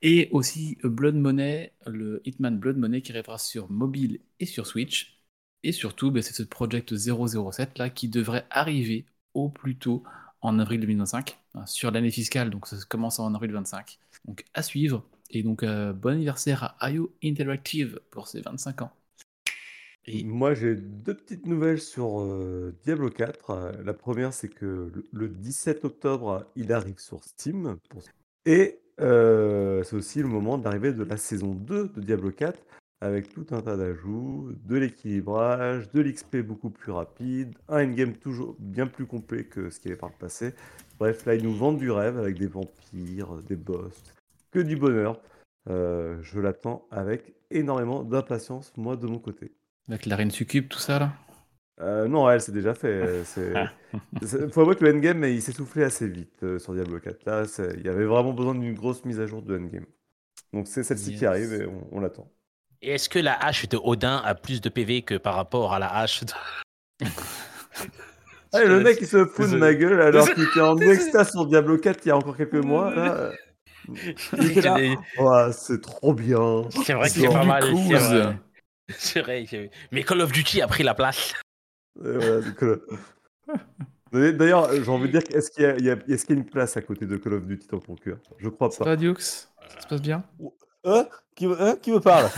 et 0.02 0.30
aussi 0.32 0.78
Blood 0.84 1.16
Money, 1.16 1.74
le 1.88 2.22
Hitman 2.26 2.58
Blood 2.60 2.78
Money 2.78 3.02
qui 3.02 3.12
arrivera 3.12 3.38
sur 3.38 3.70
mobile 3.72 4.20
et 4.40 4.46
sur 4.46 4.68
Switch. 4.68 5.20
Et 5.64 5.72
surtout, 5.72 6.12
ben, 6.12 6.22
c'est 6.24 6.34
ce 6.34 6.44
Project 6.44 6.96
007 6.96 7.78
là 7.80 7.90
qui 7.90 8.10
devrait 8.10 8.46
arriver 8.50 9.06
au 9.34 9.50
plus 9.50 9.78
tôt 9.78 10.04
en 10.42 10.60
avril 10.60 10.82
2025 10.82 11.38
hein, 11.56 11.66
sur 11.66 11.92
l'année 11.92 12.12
fiscale, 12.12 12.50
donc 12.50 12.68
ça 12.68 12.76
commence 12.90 13.20
en 13.20 13.34
avril 13.34 13.52
25. 13.54 14.00
Donc 14.26 14.46
à 14.54 14.64
suivre. 14.64 15.06
Et 15.30 15.42
donc 15.44 15.64
euh, 15.64 15.94
bon 15.94 16.14
anniversaire 16.16 16.76
à 16.80 16.92
IO 16.92 17.14
Interactive 17.24 18.00
pour 18.12 18.28
ses 18.28 18.42
25 18.42 18.82
ans. 18.84 18.92
Moi, 20.08 20.54
j'ai 20.54 20.76
deux 20.76 21.14
petites 21.14 21.46
nouvelles 21.46 21.80
sur 21.80 22.26
Diablo 22.84 23.10
4. 23.10 23.50
Euh, 23.52 23.72
La 23.84 23.94
première, 23.94 24.34
c'est 24.34 24.50
que 24.50 24.92
le, 24.94 25.06
le 25.14 25.30
17 25.30 25.86
octobre, 25.86 26.46
il 26.56 26.74
arrive 26.74 27.00
sur 27.00 27.24
Steam. 27.24 27.78
Et 28.46 28.80
c'est 28.98 29.94
aussi 29.96 30.20
le 30.20 30.28
moment 30.28 30.58
d'arrivée 30.58 30.92
de 30.94 31.04
la 31.04 31.18
saison 31.18 31.54
2 31.54 31.90
de 31.90 32.02
Diablo 32.02 32.32
4, 32.32 32.60
avec 33.02 33.34
tout 33.34 33.46
un 33.52 33.62
tas 33.62 33.78
d'ajouts, 33.78 34.52
de 34.66 34.76
l'équilibrage, 34.78 35.90
de 35.92 36.02
l'XP 36.02 36.38
beaucoup 36.38 36.70
plus 36.70 36.92
rapide, 36.92 37.56
un 37.70 37.86
endgame 37.86 38.14
toujours 38.14 38.56
bien 38.60 38.88
plus 38.88 39.06
complet 39.06 39.46
que 39.46 39.70
ce 39.70 39.80
qu'il 39.80 39.92
avait 39.92 40.00
par 40.00 40.10
le 40.10 40.18
passé. 40.18 40.54
Bref, 41.00 41.26
là, 41.26 41.36
ils 41.36 41.44
nous 41.44 41.56
vendent 41.56 41.80
du 41.80 41.92
rêve 41.92 42.18
avec 42.18 42.38
des 42.38 42.48
vampires, 42.48 43.42
des 43.48 43.56
boss, 43.56 44.04
que 44.52 44.60
du 44.60 44.76
bonheur. 44.76 45.22
Je 45.68 46.40
l'attends 46.40 46.88
avec 46.92 47.34
énormément 47.52 48.04
d'impatience, 48.04 48.74
moi, 48.78 48.98
de 48.98 49.08
mon 49.08 49.20
côté. 49.20 49.52
Avec 49.90 50.06
la 50.06 50.16
reine 50.16 50.32
succube, 50.32 50.68
tout 50.70 50.80
ça 50.80 51.00
là. 51.00 51.14
Euh, 51.82 52.08
non, 52.08 52.30
elle, 52.30 52.40
c'est 52.40 52.52
déjà 52.52 52.74
fait. 52.74 52.88
euh, 52.88 53.24
C'est... 53.26 53.54
c'est- 54.26 54.48
faut 54.54 54.62
avouer 54.62 54.76
que 54.76 54.86
le 54.86 54.94
endgame, 54.94 55.24
il 55.26 55.42
s'est 55.42 55.52
soufflé 55.52 55.84
assez 55.84 56.08
vite 56.08 56.44
euh, 56.44 56.60
sur 56.60 56.74
Diablo 56.74 57.00
4. 57.00 57.26
Là, 57.26 57.44
il 57.76 57.86
y 57.86 57.90
avait 57.90 58.06
vraiment 58.06 58.34
besoin 58.34 58.56
d'une 58.56 58.74
grosse 58.76 59.04
mise 59.06 59.20
à 59.20 59.26
jour 59.28 59.42
de 59.42 59.58
endgame. 59.58 59.86
Donc 60.54 60.68
c'est 60.68 60.84
celle-ci 60.84 61.16
qui 61.16 61.26
arrive 61.26 61.54
et 61.54 61.66
on, 61.66 61.88
on 61.92 62.00
l'attend. 62.00 62.32
Et 62.82 62.92
est-ce 62.92 63.10
que 63.10 63.20
la 63.20 63.34
hache 63.34 63.68
de 63.70 63.78
Odin 63.82 64.18
a 64.24 64.36
plus 64.36 64.62
de 64.62 64.70
PV 64.70 65.02
que 65.04 65.16
par 65.16 65.36
rapport 65.36 65.74
à 65.74 65.80
la 65.80 65.88
hache 65.94 66.24
de... 66.24 66.34
Ah, 68.56 68.64
le 68.64 68.82
mec, 68.82 69.00
il 69.02 69.08
se 69.08 69.26
fout 69.26 69.50
de 69.50 69.58
ma 69.58 69.74
gueule 69.74 70.00
alors 70.00 70.32
qu'il 70.32 70.44
était 70.44 70.62
en 70.62 70.78
extase 70.78 71.32
sur 71.32 71.48
Diablo 71.48 71.78
4 71.80 72.06
il 72.06 72.10
y 72.10 72.12
a 72.12 72.18
encore 72.18 72.38
quelques 72.38 72.54
mois. 72.54 72.94
Là, 72.94 73.16
euh, 73.16 73.32
il 74.38 74.52
était 74.52 74.62
là, 74.62 74.76
Ouais, 75.18 75.52
c'est 75.54 75.82
trop 75.82 76.14
bien. 76.14 76.64
C'est 76.86 76.94
vrai 76.94 77.10
que 77.10 77.16
C'est 77.16 77.28
pas 77.28 77.44
mal. 77.44 77.64
C'est 78.98 79.22
vrai. 79.22 79.46
Mais 79.92 80.04
Call 80.04 80.22
of 80.22 80.32
Duty 80.32 80.62
a 80.62 80.68
pris 80.68 80.84
la 80.84 80.94
place. 80.94 81.34
Voilà, 81.96 82.42
D'ailleurs, 84.32 84.72
j'ai 84.74 84.90
envie 84.90 85.10
de 85.12 85.20
dire, 85.20 85.36
est-ce 85.36 85.50
qu'il 85.52 85.64
y, 85.64 85.66
a- 85.66 85.76
il 85.78 85.86
y 85.86 85.90
a- 85.90 85.98
est-ce 86.08 86.26
qu'il 86.26 86.36
y 86.36 86.40
a 86.40 86.42
une 86.42 86.50
place 86.50 86.78
à 86.78 86.82
côté 86.82 87.06
de 87.06 87.18
Call 87.18 87.34
of 87.34 87.46
Duty 87.46 87.68
dans 87.68 87.80
ton 87.80 87.96
cœur? 87.96 88.18
Je 88.38 88.50
crois 88.50 88.70
Ça 88.70 88.80
pas. 88.80 88.92
va, 88.92 88.96
Dioux 88.96 89.16
Ça 89.18 89.48
se 89.82 89.88
passe 89.88 90.02
bien? 90.02 90.24
Hein? 90.84 91.08
Qui, 91.36 91.48
me- 91.48 91.60
hein? 91.60 91.76
Qui 91.82 91.92
me 91.92 92.00
parle? 92.00 92.30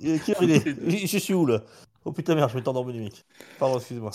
Qui 0.00 0.34
je, 0.38 1.06
je 1.06 1.18
suis 1.18 1.34
où 1.34 1.44
là? 1.44 1.62
Oh 2.04 2.12
putain 2.12 2.34
merde, 2.34 2.48
je 2.50 2.54
vais 2.54 2.62
t'endormir 2.62 2.94
du 2.94 3.00
mic. 3.00 3.26
Pardon, 3.58 3.76
excuse-moi. 3.78 4.10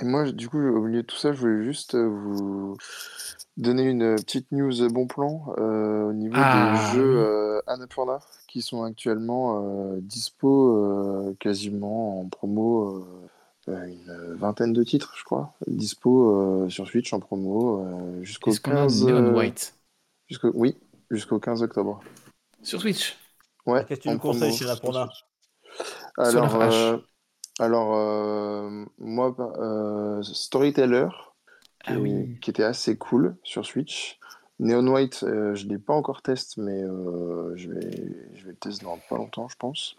Et 0.00 0.04
moi, 0.04 0.30
du 0.30 0.48
coup, 0.48 0.58
au 0.58 0.82
milieu 0.82 1.02
de 1.02 1.06
tout 1.06 1.16
ça, 1.16 1.32
je 1.32 1.38
voulais 1.40 1.64
juste 1.64 1.94
euh, 1.94 2.06
vous 2.08 2.76
donner 3.56 3.84
une 3.84 4.16
petite 4.16 4.50
news 4.52 4.88
bon 4.90 5.06
plan 5.06 5.54
euh, 5.58 6.04
au 6.08 6.12
niveau 6.12 6.44
Ah, 6.44 6.44
des 6.44 6.74
jeux 6.76 7.00
oui. 7.02 7.24
euh, 7.24 7.60
Annapurna 7.66 8.20
qui 8.48 8.62
sont 8.62 8.82
actuellement 8.84 9.62
euh, 9.94 9.98
dispo 10.00 10.76
euh, 10.76 11.36
quasiment 11.38 12.20
en 12.20 12.28
promo. 12.28 12.98
euh, 12.98 13.28
une 13.66 14.34
vingtaine 14.34 14.74
de 14.74 14.84
titres, 14.84 15.14
je 15.16 15.24
crois, 15.24 15.54
dispo 15.66 16.64
euh, 16.64 16.68
sur 16.68 16.86
Switch 16.86 17.12
en 17.14 17.20
promo 17.20 17.80
euh, 17.80 18.22
jusqu'au 18.22 18.50
Est-ce 18.50 18.60
qu'on 18.60 18.76
a 18.76 18.82
15. 18.82 19.02
Neon 19.04 19.26
euh, 19.26 19.32
White? 19.34 19.74
jusqu'au- 20.28 20.52
oui, 20.54 20.76
jusqu'au 21.10 21.38
15 21.38 21.62
octobre. 21.62 22.02
Sur 22.62 22.80
Switch? 22.80 23.16
Ouais. 23.66 23.84
Qu'est-ce 23.86 24.00
que 24.00 24.02
tu 24.04 24.10
nous 24.10 24.18
conseilles 24.18 24.52
chez 24.56 24.64
Annapurna? 24.64 25.08
Alors, 26.16 26.54
euh, 26.56 26.98
alors 27.58 27.94
euh, 27.96 28.84
moi, 28.98 29.34
euh, 29.58 30.22
Storyteller, 30.22 31.08
qui, 31.84 31.92
Ah 31.92 31.98
oui. 31.98 32.38
qui 32.40 32.50
était 32.50 32.64
assez 32.64 32.96
cool 32.96 33.36
sur 33.42 33.64
Switch. 33.64 34.18
Neon 34.60 34.86
White, 34.86 35.24
euh, 35.24 35.54
je 35.54 35.66
ne 35.66 35.70
l'ai 35.70 35.78
pas 35.78 35.94
encore 35.94 36.22
testé, 36.22 36.60
mais 36.60 36.82
euh, 36.82 37.52
je, 37.56 37.70
vais, 37.70 37.90
je 38.34 38.44
vais 38.44 38.50
le 38.52 38.56
tester 38.56 38.84
dans 38.84 38.98
pas 39.08 39.16
longtemps, 39.16 39.48
je 39.48 39.56
pense. 39.56 39.96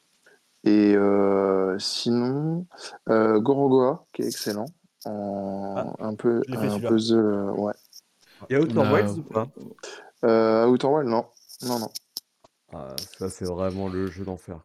Et 0.63 0.95
euh, 0.95 1.77
sinon, 1.77 2.65
euh, 3.09 3.39
Gorogoa, 3.39 4.05
qui 4.13 4.21
est 4.23 4.27
excellent. 4.27 4.65
En, 5.05 5.93
un 5.99 6.15
peu, 6.15 6.41
un 6.51 6.79
puzzle, 6.79 7.17
euh, 7.19 7.51
ouais. 7.51 7.73
Il 8.49 8.53
y 8.53 8.55
a 8.55 8.61
Outer 8.61 8.79
Wilds 8.79 9.17
ou 9.19 9.23
pas? 9.23 9.47
Euh, 10.23 10.65
Outer 10.67 10.87
Wild, 10.87 11.09
non. 11.09 11.25
Non, 11.63 11.79
non. 11.79 11.89
ah, 12.73 12.95
Ça, 13.17 13.29
c'est 13.29 13.45
vraiment 13.45 13.87
le 13.89 14.07
jeu 14.07 14.23
d'enfer. 14.25 14.59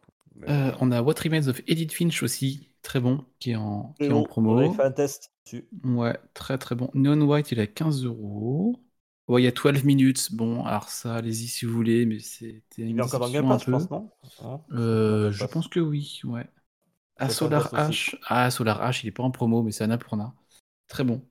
Euh, 0.47 0.71
on 0.79 0.91
a 0.91 1.01
What 1.01 1.15
Remains 1.23 1.47
of 1.47 1.61
Edith 1.67 1.93
Finch 1.93 2.23
aussi, 2.23 2.69
très 2.81 2.99
bon, 2.99 3.25
qui 3.39 3.51
est 3.51 3.55
en, 3.55 3.93
qui 3.99 4.05
est 4.05 4.13
en 4.13 4.21
On 4.21 4.23
promo. 4.23 4.57
avait 4.57 4.69
fait 4.69 4.83
un 4.83 4.91
test 4.91 5.31
dessus. 5.45 5.67
Ouais, 5.83 6.17
très 6.33 6.57
très 6.57 6.75
bon. 6.75 6.89
Neon 6.93 7.21
White, 7.21 7.51
il 7.51 7.59
est 7.59 7.63
à 7.63 7.67
15 7.67 8.03
euros. 8.05 8.79
Ouais, 9.27 9.41
il 9.41 9.45
y 9.45 9.47
a 9.47 9.51
12 9.51 9.83
minutes. 9.83 10.33
Bon, 10.33 10.63
alors 10.65 10.89
ça, 10.89 11.15
allez-y 11.15 11.47
si 11.47 11.65
vous 11.65 11.73
voulez, 11.73 12.05
mais 12.05 12.19
c'était 12.19 12.83
une 12.83 12.97
Il 12.97 12.99
est 12.99 13.03
encore 13.03 13.19
dans 13.19 13.25
le 13.27 13.31
Game 13.33 13.47
Pass, 13.47 13.63
un 13.63 13.63
je 13.63 13.67
pense, 13.67 13.89
non? 13.89 14.11
Hein? 14.39 14.61
Euh, 14.71 15.31
je 15.31 15.45
pense 15.45 15.67
que 15.67 15.79
oui, 15.79 16.21
ouais. 16.23 16.47
Ah, 17.17 17.29
C'est 17.29 17.35
Solar. 17.35 17.71
H. 17.73 18.17
Ah, 18.27 18.51
Solar 18.51 18.81
H, 18.81 19.01
il 19.03 19.07
est 19.09 19.11
pas 19.11 19.23
en 19.23 19.31
promo, 19.31 19.63
mais 19.63 19.71
c'est 19.71 19.83
Annapurna. 19.83 20.33
Très 20.87 21.03
bon. 21.03 21.21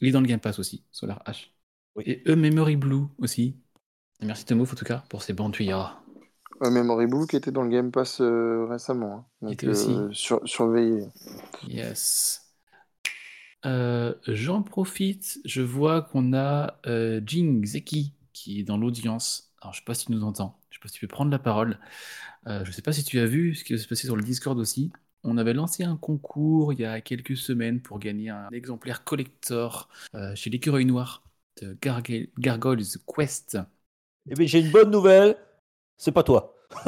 Il 0.00 0.08
est 0.08 0.12
dans 0.12 0.20
le 0.22 0.26
Game 0.28 0.40
Pass 0.40 0.58
aussi, 0.58 0.84
Solar 0.92 1.22
H. 1.26 1.50
Oui. 1.94 2.06
Et 2.06 2.22
E 2.28 2.36
Memory 2.36 2.76
Blue 2.76 3.06
aussi. 3.18 3.56
Merci 4.22 4.46
Tomouf 4.46 4.72
en 4.72 4.76
tout 4.76 4.84
cas 4.86 5.04
pour 5.10 5.22
ces 5.22 5.34
bons 5.34 5.50
tuyaux. 5.50 5.84
Euh, 6.62 6.70
Memory 6.70 7.06
Book 7.06 7.34
était 7.34 7.50
dans 7.52 7.62
le 7.62 7.70
Game 7.70 7.90
Pass 7.90 8.20
euh, 8.20 8.66
récemment. 8.68 9.14
hein. 9.14 9.24
Il 9.46 9.48
Donc, 9.48 9.54
était 9.54 9.68
aussi. 9.68 9.90
euh, 9.90 10.12
sur- 10.12 10.40
surveillez. 10.46 11.06
Yes. 11.62 12.40
Euh, 13.66 14.14
J'en 14.26 14.62
profite, 14.62 15.38
je 15.44 15.60
vois 15.62 16.02
qu'on 16.02 16.32
a 16.32 16.78
euh, 16.86 17.20
Jing 17.26 17.64
Zeki 17.64 18.14
qui 18.32 18.60
est 18.60 18.62
dans 18.62 18.78
l'audience. 18.78 19.52
Alors, 19.60 19.74
je 19.74 19.80
sais 19.80 19.84
pas 19.84 19.94
si 19.94 20.06
tu 20.06 20.12
nous 20.12 20.24
entends, 20.24 20.58
je 20.70 20.76
sais 20.76 20.80
pas 20.80 20.88
si 20.88 20.94
tu 20.94 21.00
peux 21.06 21.12
prendre 21.14 21.30
la 21.30 21.38
parole. 21.38 21.78
Euh, 22.46 22.64
je 22.64 22.72
sais 22.72 22.82
pas 22.82 22.92
si 22.92 23.04
tu 23.04 23.18
as 23.20 23.26
vu 23.26 23.54
ce 23.54 23.64
qui 23.64 23.74
va 23.74 23.78
se 23.78 23.88
passer 23.88 24.06
sur 24.06 24.16
le 24.16 24.22
Discord 24.22 24.58
aussi. 24.58 24.92
On 25.24 25.38
avait 25.38 25.54
lancé 25.54 25.84
un 25.84 25.96
concours 25.96 26.72
il 26.72 26.80
y 26.80 26.84
a 26.86 27.00
quelques 27.02 27.36
semaines 27.36 27.80
pour 27.82 27.98
gagner 27.98 28.30
un 28.30 28.48
exemplaire 28.52 29.04
collector 29.04 29.88
euh, 30.14 30.34
chez 30.34 30.50
l'écureuil 30.50 30.86
noir 30.86 31.22
de 31.60 31.74
Garg- 31.82 32.30
Gargoyles 32.38 32.98
Quest. 33.06 33.58
Eh 34.30 34.34
bien, 34.34 34.46
j'ai 34.46 34.60
une 34.60 34.70
bonne 34.70 34.90
nouvelle. 34.90 35.36
C'est 36.00 36.12
pas 36.12 36.22
toi. 36.22 36.56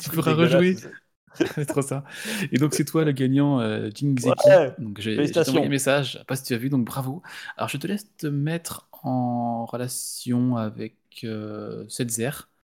tu 0.00 0.08
pourras 0.08 0.32
rejouer. 0.32 0.74
C'est 1.34 1.66
trop 1.66 1.82
ça. 1.82 2.02
Et 2.50 2.56
donc 2.56 2.72
c'est 2.72 2.86
toi 2.86 3.04
le 3.04 3.12
gagnant, 3.12 3.60
euh, 3.60 3.90
Jing 3.94 4.18
Zeki. 4.18 4.48
Ouais, 4.48 4.74
donc 4.78 4.98
j'ai 5.00 5.16
envoyé 5.20 5.66
un 5.66 5.68
message, 5.68 6.12
je 6.12 6.18
sais 6.18 6.24
pas 6.24 6.34
si 6.34 6.44
tu 6.44 6.54
as 6.54 6.56
vu, 6.56 6.70
donc 6.70 6.86
bravo. 6.86 7.22
Alors 7.58 7.68
je 7.68 7.76
te 7.76 7.86
laisse 7.86 8.06
te 8.16 8.26
mettre 8.26 8.88
en 9.02 9.66
relation 9.66 10.56
avec 10.56 10.96
euh, 11.24 11.84
Setzer 11.88 12.30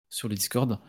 sur 0.10 0.28
le 0.28 0.34
Discord 0.34 0.80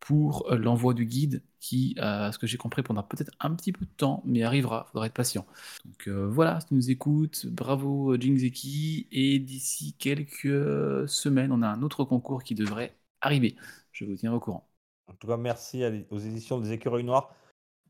pour 0.00 0.50
euh, 0.50 0.56
l'envoi 0.56 0.94
du 0.94 1.06
guide 1.06 1.42
qui, 1.60 1.96
à 1.98 2.30
ce 2.32 2.38
que 2.38 2.46
j'ai 2.46 2.58
compris, 2.58 2.82
prendra 2.82 3.08
peut-être 3.08 3.32
un 3.40 3.54
petit 3.54 3.72
peu 3.72 3.84
de 3.84 3.90
temps, 3.90 4.22
mais 4.24 4.42
arrivera, 4.42 4.86
faudra 4.92 5.06
être 5.06 5.14
patient. 5.14 5.46
Donc 5.84 6.08
euh, 6.08 6.28
voilà, 6.28 6.60
si 6.60 6.68
tu 6.68 6.74
nous 6.74 6.90
écoutes, 6.90 7.46
bravo 7.46 8.12
euh, 8.12 8.20
Jing 8.20 8.36
Zeki, 8.38 9.08
et 9.10 9.38
d'ici 9.38 9.94
quelques 9.98 11.08
semaines, 11.08 11.50
on 11.52 11.62
a 11.62 11.68
un 11.68 11.82
autre 11.82 12.04
concours 12.04 12.42
qui 12.44 12.54
devrait 12.54 12.96
arriver. 13.20 13.56
Je 13.92 14.04
vous 14.04 14.14
tiens 14.14 14.32
au 14.32 14.40
courant. 14.40 14.68
En 15.08 15.14
tout 15.14 15.26
cas, 15.26 15.36
merci 15.36 15.82
aux 16.10 16.18
éditions 16.18 16.60
des 16.60 16.72
Écureuils 16.72 17.04
Noirs 17.04 17.34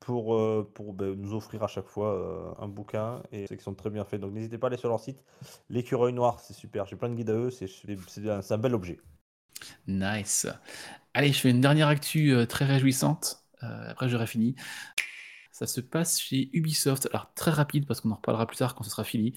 pour, 0.00 0.36
pour 0.74 0.92
ben, 0.92 1.14
nous 1.14 1.34
offrir 1.34 1.62
à 1.62 1.66
chaque 1.66 1.88
fois 1.88 2.56
un 2.60 2.68
bouquin 2.68 3.22
et 3.32 3.46
c'est 3.46 3.56
qu'ils 3.56 3.64
sont 3.64 3.74
très 3.74 3.90
bien 3.90 4.04
faits. 4.04 4.20
Donc 4.20 4.32
n'hésitez 4.32 4.58
pas 4.58 4.66
à 4.66 4.68
aller 4.68 4.76
sur 4.76 4.90
leur 4.90 5.00
site. 5.00 5.24
L'écureuil 5.70 6.12
noir, 6.12 6.40
c'est 6.40 6.52
super. 6.52 6.84
J'ai 6.86 6.96
plein 6.96 7.08
de 7.08 7.14
guides 7.14 7.30
à 7.30 7.34
eux. 7.34 7.50
C'est 7.50 8.52
un 8.52 8.58
bel 8.58 8.74
objet. 8.74 9.00
Nice. 9.86 10.46
Allez, 11.14 11.32
je 11.32 11.40
fais 11.40 11.50
une 11.50 11.60
dernière 11.60 11.88
actu 11.88 12.32
euh, 12.32 12.46
très 12.46 12.64
réjouissante. 12.64 13.42
Euh, 13.62 13.90
après, 13.90 14.08
j'aurai 14.08 14.26
fini. 14.26 14.54
Ça 15.56 15.66
se 15.66 15.80
passe 15.80 16.20
chez 16.20 16.50
Ubisoft. 16.52 17.08
Alors, 17.14 17.32
très 17.32 17.50
rapide, 17.50 17.86
parce 17.86 18.02
qu'on 18.02 18.10
en 18.10 18.16
reparlera 18.16 18.46
plus 18.46 18.58
tard 18.58 18.74
quand 18.74 18.84
ce 18.84 18.90
sera 18.90 19.04
fini. 19.04 19.32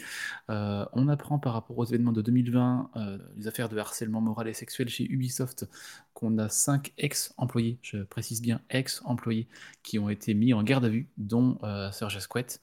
Euh, 0.50 0.86
on 0.92 1.08
apprend 1.08 1.40
par 1.40 1.54
rapport 1.54 1.78
aux 1.78 1.86
événements 1.86 2.12
de 2.12 2.22
2020, 2.22 2.92
euh, 2.98 3.18
les 3.38 3.48
affaires 3.48 3.70
de 3.70 3.78
harcèlement 3.78 4.20
moral 4.20 4.50
et 4.50 4.54
sexuel 4.54 4.90
chez 4.90 5.06
Ubisoft, 5.06 5.70
qu'on 6.14 6.38
a 6.38 6.50
5 6.50 6.92
ex-employés, 6.98 7.80
je 7.82 8.00
précise 8.00 8.42
bien 8.42 8.60
ex-employés, 8.70 9.48
qui 9.82 9.98
ont 9.98 10.10
été 10.10 10.34
mis 10.34 10.54
en 10.54 10.62
garde 10.62 10.84
à 10.84 10.90
vue, 10.90 11.08
dont 11.16 11.58
euh, 11.64 11.90
Serge 11.94 12.18
Asquette. 12.18 12.62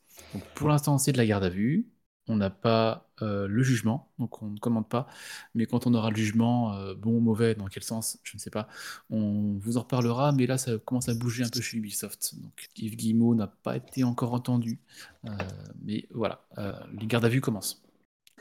Pour 0.55 0.69
l'instant, 0.69 0.99
c'est 0.99 1.13
de 1.13 1.17
la 1.17 1.25
garde 1.25 1.45
à 1.45 1.49
vue. 1.49 1.87
On 2.29 2.37
n'a 2.37 2.51
pas 2.51 3.09
euh, 3.23 3.47
le 3.47 3.63
jugement, 3.63 4.09
donc 4.19 4.43
on 4.43 4.47
ne 4.49 4.59
commande 4.59 4.89
pas. 4.89 5.07
Mais 5.55 5.67
quand 5.67 5.87
on 5.87 5.95
aura 5.95 6.11
le 6.11 6.17
jugement, 6.17 6.75
euh, 6.75 6.95
bon 6.95 7.17
ou 7.17 7.21
mauvais, 7.21 7.55
dans 7.55 7.67
quel 7.67 7.83
sens, 7.83 8.19
je 8.25 8.37
ne 8.37 8.41
sais 8.41 8.51
pas, 8.51 8.69
on 9.11 9.57
vous 9.59 9.77
en 9.77 9.83
reparlera. 9.83 10.33
Mais 10.33 10.47
là, 10.47 10.59
ça 10.59 10.77
commence 10.79 11.09
à 11.09 11.15
bouger 11.15 11.45
un 11.45 11.49
peu 11.49 11.61
chez 11.61 11.77
Ubisoft. 11.77 12.35
Donc 12.41 12.69
Yves 12.77 12.97
Guillemot 12.97 13.35
n'a 13.35 13.47
pas 13.47 13.77
été 13.77 14.05
encore 14.05 14.35
entendu. 14.35 14.81
Euh, 15.25 15.31
mais 15.85 16.07
voilà, 16.13 16.43
euh, 16.59 16.73
les 16.99 17.07
gardes 17.07 17.25
à 17.25 17.29
vue 17.29 17.41
commencent. 17.41 17.83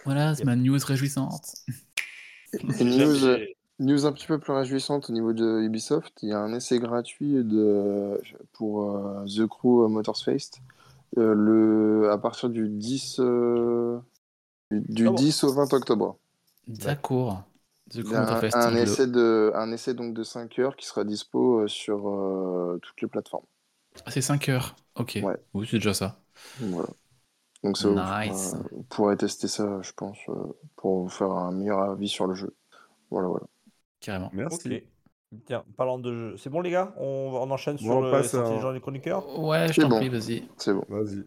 Voilà, 0.03 0.36
c'est 0.36 0.45
ma 0.45 0.56
news 0.56 0.80
réjouissante. 0.84 1.56
News, 2.80 3.38
news 3.80 4.06
un 4.06 4.14
petit 4.14 4.28
peu 4.28 4.40
plus 4.40 4.53
réjouissante 4.53 5.10
au 5.10 5.14
niveau 5.14 5.34
de 5.34 5.62
Ubisoft, 5.62 6.14
il 6.22 6.30
y 6.30 6.32
a 6.32 6.40
un 6.40 6.53
essai 6.53 6.80
gratuit 6.80 7.44
de, 7.44 8.22
pour 8.53 8.98
The 9.26 9.45
Crew 9.45 9.90
Motors 9.90 10.24
Fest 10.24 10.62
euh, 11.18 11.34
le, 11.36 12.12
à 12.12 12.18
partir 12.18 12.50
du 12.50 12.70
10, 12.70 13.20
euh, 13.20 14.00
du, 14.72 14.82
du 14.82 15.10
Ah 15.10 15.12
bon. 15.12 15.26
10 15.26 15.44
au 15.46 15.54
20 15.54 15.74
octobre. 15.74 16.18
D'accord. 16.68 17.44
The 17.90 18.04
Il 18.04 18.10
y 18.10 18.16
Crew 18.16 18.16
a 18.16 18.38
un, 18.54 18.70
un 18.70 18.76
essai 18.78 19.06
de, 19.06 19.52
un 19.54 19.70
essai 19.74 19.94
donc 19.94 20.14
de 20.14 20.24
5 20.24 20.60
heures 20.60 20.78
qui 20.78 20.86
sera 20.86 21.04
dispo 21.04 21.60
euh, 21.64 21.68
sur 21.68 22.08
euh, 22.08 22.80
toutes 22.82 23.02
les 23.02 23.10
plateformes. 23.10 23.46
Ah, 24.06 24.12
c'est 24.12 24.22
5 24.22 24.50
heures. 24.50 24.76
Ok. 24.96 25.18
Ouais. 25.20 25.36
Oui, 25.54 25.68
c'est 25.70 25.78
déjà 25.78 25.94
ça. 25.94 26.24
Voilà. 26.60 26.90
Donc 27.64 27.78
ça, 27.78 27.90
vous 27.90 28.14
Nice. 28.14 28.56
pourrez- 28.56 28.64
vous 28.72 28.84
pourrez 28.90 29.18
tester 29.18 29.48
ça, 29.50 29.82
je 29.84 29.94
pense, 29.94 30.18
euh, 30.30 30.34
pour 30.78 31.04
vous 31.04 31.10
faire 31.10 31.32
un 31.32 31.52
meilleur 31.54 31.82
avis 31.82 32.10
sur 32.10 32.28
le 32.28 32.36
jeu. 32.36 32.56
Voilà, 33.12 33.30
voilà. 33.30 33.48
Carrément. 34.00 34.30
Merci. 34.34 34.70
Ok. 34.70 34.95
Tiens, 35.45 35.64
parlant 35.76 35.99
de 35.99 36.14
jeu. 36.14 36.38
C'est 36.38 36.49
bon, 36.49 36.61
les 36.61 36.72
gars? 36.72 36.93
On, 36.97 37.03
on 37.34 37.52
enchaîne 37.52 37.76
Bon, 37.77 37.81
sur 37.84 37.91
on 37.97 38.02
le 38.02 38.11
passe 38.11 38.31
sortie 38.31 38.65
à- 38.65 38.73
des 38.73 38.80
chroniqueurs? 38.80 39.39
Ouais, 39.39 39.72
je 39.72 39.81
t'en 39.81 39.89
bon. 39.89 39.97
prie, 39.97 40.10
vas-y. 40.10 40.47
C'est 40.57 40.73
bon. 40.73 40.85
Vas-y. 40.88 41.26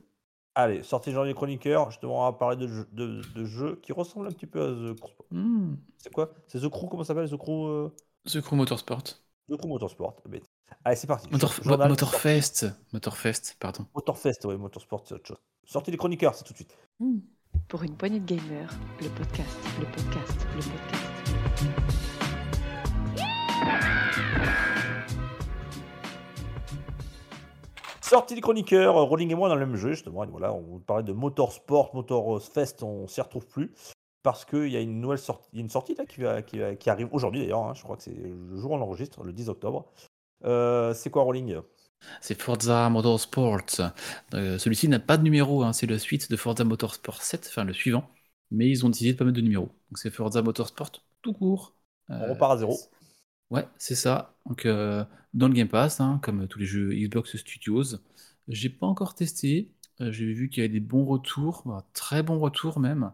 Allez, 0.55 0.83
sortie 0.83 1.11
des 1.11 1.15
journées 1.15 1.35
chroniqueurs. 1.35 1.91
Justement, 1.91 2.21
on 2.27 2.31
va 2.31 2.33
parler 2.33 2.57
de, 2.57 2.67
jeux- 2.67 2.89
de, 2.93 3.21
de 3.35 3.45
jeux 3.45 3.77
qui 3.83 3.93
ressemblent 3.93 4.27
un 4.27 4.33
petit 4.33 4.47
peu 4.47 4.61
à 4.63 4.67
The 4.95 4.99
Crew. 4.99 5.13
Hmm. 5.31 5.75
C'est 5.99 6.13
quoi? 6.13 6.31
C'est 6.47 6.59
The 6.61 6.69
Crew, 6.69 6.89
comment 6.91 7.03
ça 7.05 7.09
s'appelle? 7.15 7.29
The 7.31 7.37
Crew 7.37 7.69
euh, 7.69 7.89
The 8.27 8.41
Crew 8.41 8.55
Motorsport. 8.57 9.03
The 9.51 9.57
Crew 9.57 9.69
Motorsport. 9.69 10.17
Eh 10.27 10.29
ben, 10.31 10.41
Allez, 10.85 10.97
c'est 10.97 11.07
parti. 11.07 11.29
Motor... 11.31 11.53
Journal- 11.63 11.89
Motorfest. 11.89 12.67
Motorfest, 12.93 13.57
pardon. 13.61 13.87
Motorfest, 13.95 14.45
ouais, 14.47 14.57
Motorsport, 14.57 15.03
c'est 15.07 15.15
autre 15.15 15.27
chose. 15.27 15.39
Sortie 15.65 15.91
des 15.91 15.97
chroniqueurs, 15.97 16.35
c'est 16.35 16.45
tout 16.45 16.53
de 16.53 16.59
suite. 16.59 16.77
Pour 17.69 17.83
une 17.83 17.97
poignée 17.97 18.21
de 18.21 18.27
gamers, 18.27 18.71
le 19.01 19.09
podcast, 19.11 19.57
le 19.79 19.85
podcast, 19.87 20.47
le 20.57 20.63
podcast. 20.63 21.88
Sortie 28.01 28.35
des 28.35 28.41
chroniqueurs, 28.41 28.97
euh, 28.97 29.03
Rolling 29.03 29.31
et 29.31 29.35
moi 29.35 29.49
dans 29.49 29.55
le 29.55 29.67
même 29.67 29.77
jeu, 29.77 29.91
justement. 29.91 30.25
Et 30.25 30.29
voilà, 30.29 30.53
on 30.53 30.79
parlait 30.79 31.03
de 31.05 31.13
Motorsport, 31.13 31.95
Motorfest, 31.95 32.83
on 32.83 33.07
s'y 33.07 33.21
retrouve 33.21 33.47
plus. 33.47 33.73
Parce 34.23 34.45
qu'il 34.45 34.69
y 34.69 34.77
a 34.77 34.81
une 34.81 35.01
nouvelle 35.01 35.19
sortie, 35.19 35.49
une 35.53 35.69
là 35.69 36.05
qui, 36.07 36.21
va- 36.21 36.43
qui, 36.43 36.59
va- 36.59 36.75
qui 36.75 36.91
arrive 36.91 37.09
aujourd'hui 37.13 37.41
d'ailleurs, 37.41 37.61
hein, 37.65 37.73
je 37.75 37.83
crois 37.83 37.97
que 37.97 38.03
c'est 38.03 38.15
le 38.17 38.57
jour 38.57 38.73
où 38.73 38.75
on 38.75 38.79
l'enregistre, 38.79 39.23
le 39.23 39.33
10 39.33 39.49
octobre. 39.49 39.87
Euh, 40.45 40.93
c'est 40.95 41.11
quoi 41.11 41.23
Rolling? 41.23 41.57
C'est 42.21 42.41
Forza 42.41 42.89
Motorsport. 42.91 43.59
Euh, 44.35 44.59
Celui-ci 44.59 44.89
n'a 44.89 44.99
pas 44.99 45.17
de 45.19 45.23
numéro, 45.23 45.63
hein, 45.63 45.73
c'est 45.73 45.87
la 45.87 45.99
suite 45.99 46.31
de 46.31 46.37
Forza 46.37 46.65
Motorsport 46.65 47.23
7, 47.23 47.47
enfin 47.49 47.65
le 47.65 47.73
suivant. 47.73 48.05
Mais 48.51 48.69
ils 48.69 48.85
ont 48.87 48.89
décidé 48.89 49.13
de 49.13 49.19
pas 49.19 49.25
mettre 49.25 49.37
de 49.37 49.43
numéro. 49.43 49.67
Donc 49.67 49.99
c'est 49.99 50.11
Forza 50.11 50.43
Motorsport 50.43 50.91
tout 51.23 51.33
court. 51.33 51.75
On 52.09 52.15
Euh, 52.15 52.33
repart 52.33 52.53
à 52.53 52.57
zéro. 52.59 52.77
Ouais, 53.51 53.67
c'est 53.79 53.95
ça. 53.95 54.35
Donc 54.47 54.67
euh, 54.67 55.05
dans 55.35 55.49
le 55.49 55.55
Game 55.55 55.69
Pass, 55.69 56.01
hein, 56.01 56.21
comme 56.23 56.47
tous 56.49 56.59
les 56.59 56.67
jeux 56.67 56.93
Xbox 56.95 57.37
Studios. 57.37 57.85
J'ai 58.49 58.69
pas 58.71 58.87
encore 58.87 59.15
testé. 59.15 59.71
Euh, 60.01 60.13
J'ai 60.13 60.33
vu 60.33 60.49
qu'il 60.49 60.63
y 60.63 60.65
avait 60.67 60.73
des 60.73 60.81
bons 60.81 61.05
retours, 61.05 61.83
très 61.95 62.23
bons 62.23 62.39
retours 62.39 62.79
même. 62.79 63.13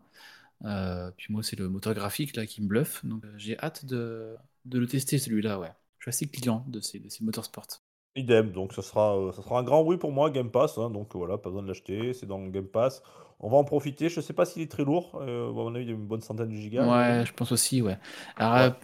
Euh, 0.65 1.11
puis 1.17 1.33
moi, 1.33 1.43
c'est 1.43 1.59
le 1.59 1.69
moteur 1.69 1.95
graphique 1.95 2.37
là 2.37 2.47
qui 2.47 2.63
me 2.63 2.69
bluffe. 2.69 3.05
Donc 3.05 3.25
j'ai 3.37 3.59
hâte 3.59 3.85
de, 3.87 4.37
de 4.67 4.79
le 4.79 4.87
tester 4.87 5.19
celui-là, 5.19 5.59
ouais. 5.61 5.73
Je 5.99 6.05
suis 6.05 6.11
assez 6.11 6.29
client 6.29 6.65
de 6.69 6.81
ces, 6.81 7.01
de 7.01 7.09
ces 7.11 7.25
motorsports. 7.25 7.67
Idem, 8.17 8.53
donc 8.53 8.73
ça 8.73 8.83
sera, 8.83 9.33
ça 9.35 9.43
sera 9.43 9.59
un 9.59 9.65
grand 9.65 9.83
oui 9.83 9.97
pour 9.97 10.13
moi, 10.13 10.31
Game 10.31 10.51
Pass. 10.51 10.79
hein, 10.79 10.91
donc 10.91 11.15
voilà, 11.17 11.37
pas 11.37 11.51
besoin 11.51 11.63
de 11.63 11.69
l'acheter, 11.69 12.13
c'est 12.15 12.27
dans 12.27 12.39
le 12.39 12.51
Game 12.51 12.69
Pass. 12.69 13.03
On 13.41 13.51
va 13.51 13.57
en 13.57 13.65
profiter. 13.65 14.09
Je 14.09 14.21
sais 14.21 14.33
pas 14.33 14.45
s'il 14.47 14.63
est 14.63 14.71
très 14.71 14.85
lourd. 14.85 15.17
Euh, 15.21 15.53
y 15.83 15.89
a 15.89 15.93
une 15.93 16.07
bonne 16.07 16.21
centaine 16.23 16.51
de 16.51 16.55
gigas. 16.57 16.87
Ouais, 16.87 17.25
je 17.27 17.33
pense 17.33 17.53
aussi, 17.53 17.83
ouais. 17.83 17.99
Alors, 18.37 18.53
Ouais. 18.53 18.75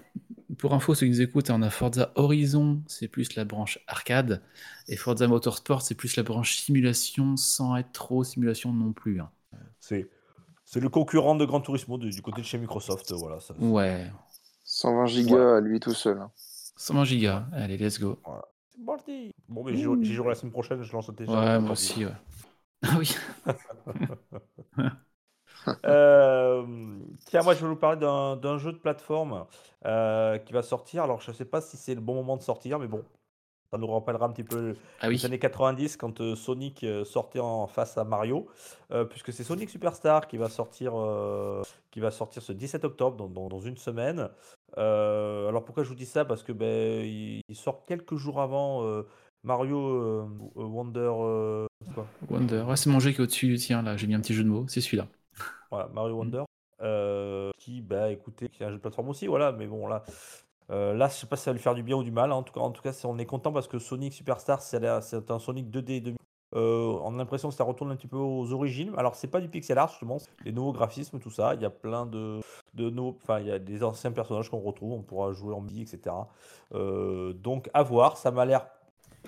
Pour 0.59 0.74
info, 0.74 0.94
ceux 0.94 1.06
qui 1.06 1.12
nous 1.12 1.20
écoutent, 1.22 1.51
on 1.51 1.62
a 1.62 1.70
Forza 1.70 2.12
Horizon, 2.16 2.82
c'est 2.86 3.09
plus 3.09 3.35
la 3.36 3.44
branche 3.44 3.78
arcade, 3.86 4.43
et 4.89 4.97
Forza 4.97 5.27
Motorsport, 5.28 5.82
c'est 5.82 5.94
plus 5.94 6.16
la 6.16 6.22
branche 6.22 6.56
simulation, 6.59 7.36
sans 7.36 7.77
être 7.77 7.93
trop 7.93 8.24
simulation 8.24 8.72
non 8.72 8.93
plus. 8.93 9.20
hein. 9.20 9.31
C'est, 9.81 10.09
c'est 10.64 10.81
le 10.81 10.89
concurrent 10.89 11.35
de 11.35 11.44
Gran 11.44 11.60
Turismo 11.60 11.98
du, 11.98 12.10
du 12.10 12.22
côté 12.22 12.43
de 12.43 12.47
chez 12.47 12.59
Microsoft. 12.59 13.12
Voilà, 13.12 13.40
ça, 13.40 13.55
Ouais, 13.59 14.10
120 14.64 15.06
gigas 15.06 15.56
à 15.56 15.60
lui 15.60 15.81
tout 15.81 15.94
seul. 15.94 16.18
hein. 16.18 16.31
120 16.77 17.05
gigas. 17.05 17.47
Allez, 17.52 17.77
let's 17.77 17.98
go. 17.98 18.18
c'est 18.70 18.85
parti. 18.85 19.32
Bon, 19.48 19.64
mais 19.64 19.74
j'y 19.74 19.82
joue- 19.82 19.98
j'y 20.02 20.14
jouerai 20.14 20.31
la 20.31 20.35
semaine 20.35 20.52
prochaine. 20.52 20.82
Je 20.82 20.93
lance 20.93 21.09
le 21.09 21.14
Ouais, 21.14 21.24
téléchargement. 21.27 21.60
moi 21.60 21.72
aussi, 21.72 22.05
ouais. 22.05 22.12
Ah 22.82 22.97
oui. 22.98 23.14
Euh, 25.87 26.65
tiens, 27.27 27.43
moi 27.43 27.55
je 27.55 27.61
vais 27.63 27.69
vous 27.69 27.77
parler 27.77 27.99
d'un 27.99 28.59
jeu 28.59 28.73
de 28.73 28.79
plateforme 28.79 29.47
euh, 29.87 30.39
qui 30.39 30.53
va 30.53 30.63
sortir. 30.63 31.03
Alors 31.05 31.21
je 31.21 31.33
sais 31.33 31.45
pas 31.45 31.61
si 31.61 31.77
c'est 31.77 31.95
le 31.95 32.01
bon 32.01 32.15
moment 32.15 32.37
de 32.37 32.43
sortir, 32.43 32.79
mais 32.79 32.87
bon, 32.87 33.05
ça 33.73 33.79
nous 33.79 33.87
rappellera 33.87 34.27
un 34.27 34.31
petit 34.31 34.45
peu 34.45 34.75
Ah 35.01 35.09
les 35.09 35.25
années 35.27 35.39
90 35.39 35.97
quand 35.97 36.21
euh, 36.21 36.35
Sonic 36.37 36.85
sortait 37.05 37.41
en 37.41 37.67
face 37.67 37.97
à 37.99 38.05
Mario, 38.05 38.47
puisque 39.11 39.33
c'est 39.33 39.45
Sonic 39.45 39.71
Superstar 39.71 40.27
qui 40.29 40.37
va 40.37 40.49
sortir, 40.49 40.93
qui 41.91 42.01
va 42.01 42.11
sortir 42.11 42.43
ce 42.43 42.53
17 42.53 42.85
octobre, 42.85 43.17
dans, 43.17 43.29
dans- 43.29 43.49
dans 43.49 43.61
une 43.61 43.77
semaine. 43.77 44.29
Alors 44.77 45.65
pourquoi 45.65 45.83
je 45.85 45.89
vous 45.89 45.95
dis 45.95 46.07
ça? 46.07 46.25
Parce 46.25 46.43
que 46.43 46.53
ben, 46.53 47.05
il, 47.05 47.41
il 47.49 47.57
sort 47.57 47.85
quelques 47.87 48.17
jours 48.17 48.41
avant 48.41 48.85
Mario 49.45 50.29
Wonder. 50.55 51.13
quoi 51.95 52.07
Wonder. 52.29 52.61
Ouais, 52.63 52.77
c'est 52.77 52.91
mon 52.91 53.01
jeu 53.01 53.11
qui 53.13 53.19
est 53.19 53.21
au-dessus 53.23 53.47
du 53.49 53.57
tien, 53.57 53.83
là. 53.83 53.97
J'ai 53.97 54.07
mis 54.07 54.15
un 54.15 54.21
petit 54.21 54.35
jeu 54.35 54.45
de 54.45 54.49
mots. 54.49 54.67
C'est 54.69 54.81
celui-là. 54.81 55.07
Voilà, 55.71 55.89
Mario 55.89 56.17
Wonder. 56.17 56.43
euh, 56.83 57.51
qui 57.59 57.83
bah 57.83 58.11
écoutez, 58.11 58.49
qui 58.49 58.63
est 58.63 58.67
un 58.67 58.71
jeu 58.71 58.77
de 58.77 58.81
plateforme 58.81 59.09
aussi, 59.11 59.27
voilà, 59.27 59.53
mais 59.53 59.67
bon 59.67 59.87
là, 59.87 60.03
euh, 60.71 60.95
là 60.95 61.09
je 61.09 61.15
sais 61.15 61.27
pas 61.27 61.37
si 61.37 61.45
ça 61.45 61.51
va 61.51 61.55
lui 61.55 61.63
faire 61.63 61.75
du 61.75 61.83
bien 61.83 61.97
ou 61.97 62.03
du 62.03 62.11
mal. 62.11 62.33
hein. 62.33 62.37
En 62.37 62.43
tout 62.43 62.53
cas, 62.55 62.61
en 62.61 62.71
tout 62.71 62.83
cas, 62.83 62.93
on 63.05 63.19
est 63.19 63.27
content 63.27 63.53
parce 63.53 63.69
que 63.69 63.79
Sonic 63.79 64.13
Superstar, 64.15 64.63
c'est 64.63 64.83
un 64.85 65.39
Sonic 65.39 65.71
2D 65.71 66.01
2000. 66.01 66.17
Euh, 66.57 66.99
on 67.05 67.15
a 67.15 67.19
l'impression 67.19 67.49
que 67.51 67.55
ça 67.55 67.63
retourne 67.65 67.93
un 67.93 67.97
petit 67.97 68.09
peu 68.09 68.17
aux 68.17 68.53
origines. 68.53 68.93
Alors 68.97 69.15
c'est 69.15 69.29
pas 69.29 69.41
du 69.41 69.49
pixel 69.49 69.79
art 69.79 69.91
justement, 69.91 70.19
c'est 70.19 70.31
les 70.45 70.53
nouveaux 70.53 70.73
graphismes, 70.73 71.21
tout 71.21 71.31
ça. 71.31 71.55
Il 71.55 71.61
y 71.63 71.65
a 71.65 71.71
plein 71.71 72.07
de, 72.07 72.41
de 72.75 72.91
nouveaux, 72.91 73.17
enfin 73.23 73.39
il 73.41 73.47
y 73.47 73.53
a 73.53 73.59
des 73.61 73.85
anciens 73.85 74.11
personnages 74.11 74.49
qu'on 74.51 74.59
retrouve, 74.61 74.93
on 74.93 75.03
pourra 75.03 75.33
jouer 75.33 75.55
en 75.55 75.61
midi, 75.61 75.83
etc. 75.83 76.29
Donc 77.35 77.71
à 77.75 77.83
voir, 77.85 78.17
ça 78.17 78.31
m'a 78.33 78.45
l'air 78.45 78.67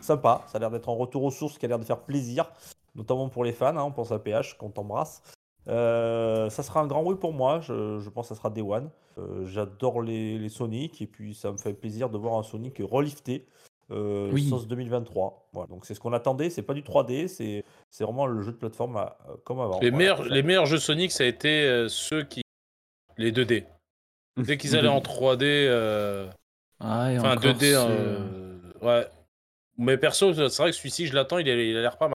sympa, 0.00 0.42
ça 0.48 0.56
a 0.56 0.60
l'air 0.60 0.70
d'être 0.70 0.88
un 0.88 0.96
retour 0.96 1.22
aux 1.22 1.30
sources 1.30 1.58
qui 1.58 1.66
a 1.66 1.68
l'air 1.68 1.78
de 1.78 1.84
faire 1.84 2.00
plaisir, 2.00 2.50
notamment 2.96 3.28
pour 3.28 3.44
les 3.44 3.52
fans. 3.52 3.76
hein, 3.76 3.84
on 3.84 3.92
pense 3.92 4.10
à 4.10 4.18
PH 4.18 4.54
qu'on 4.58 4.70
t'embrasse. 4.70 5.22
Euh, 5.68 6.50
ça 6.50 6.62
sera 6.62 6.80
un 6.80 6.86
grand 6.86 7.02
oui 7.04 7.14
pour 7.14 7.32
moi, 7.32 7.60
je, 7.60 7.98
je 8.00 8.10
pense 8.10 8.28
que 8.28 8.34
ça 8.34 8.38
sera 8.38 8.50
Day 8.50 8.62
One. 8.62 8.90
Euh, 9.18 9.46
J'adore 9.46 10.02
les, 10.02 10.38
les 10.38 10.48
Sonic 10.48 11.00
et 11.02 11.06
puis 11.06 11.34
ça 11.34 11.52
me 11.52 11.56
fait 11.58 11.72
plaisir 11.74 12.08
de 12.10 12.18
voir 12.18 12.34
un 12.38 12.42
Sonic 12.42 12.78
relifté 12.80 13.46
euh, 13.90 14.30
Oui. 14.32 14.48
sauce 14.48 14.66
2023. 14.66 15.48
Voilà, 15.52 15.68
donc 15.68 15.84
c'est 15.86 15.94
ce 15.94 16.00
qu'on 16.00 16.12
attendait, 16.12 16.50
c'est 16.50 16.62
pas 16.62 16.74
du 16.74 16.82
3D, 16.82 17.28
c'est 17.28 17.64
c'est 17.90 18.04
vraiment 18.04 18.26
le 18.26 18.40
jeu 18.42 18.52
de 18.52 18.56
plateforme 18.56 18.96
à- 18.96 19.18
euh, 19.28 19.34
comme 19.44 19.60
avant. 19.60 19.78
Les, 19.80 19.90
Voilà. 19.90 19.96
meilleurs, 19.98 20.22
les 20.24 20.42
meilleurs 20.42 20.66
jeux 20.66 20.78
Sonic, 20.78 21.12
ça 21.12 21.24
a 21.24 21.26
été 21.26 21.64
euh, 21.66 21.88
ceux 21.88 22.24
qui. 22.24 22.42
Les 23.18 23.30
2D. 23.32 23.64
Dès 24.38 24.56
qu'ils 24.56 24.76
allaient 24.76 24.88
en 24.88 25.00
3D. 25.00 25.42
euh, 25.44 26.26
Ah, 26.80 27.12
et 27.12 27.18
Enfin, 27.18 27.32
encore 27.36 27.52
2D. 27.52 27.72
ce- 27.72 27.86
euh, 27.88 28.58
Ouais. 28.80 29.06
Mais 29.78 29.96
perso, 29.98 30.32
c'est 30.34 30.56
vrai 30.62 30.70
que 30.70 30.76
celui-ci, 30.76 31.06
je 31.06 31.14
l'attends, 31.14 31.38
il 31.38 31.48
a 31.48 31.54
il 31.54 31.76
a 31.76 31.80
l'air 31.82 31.98
pas 31.98 32.06
mal. 32.08 32.14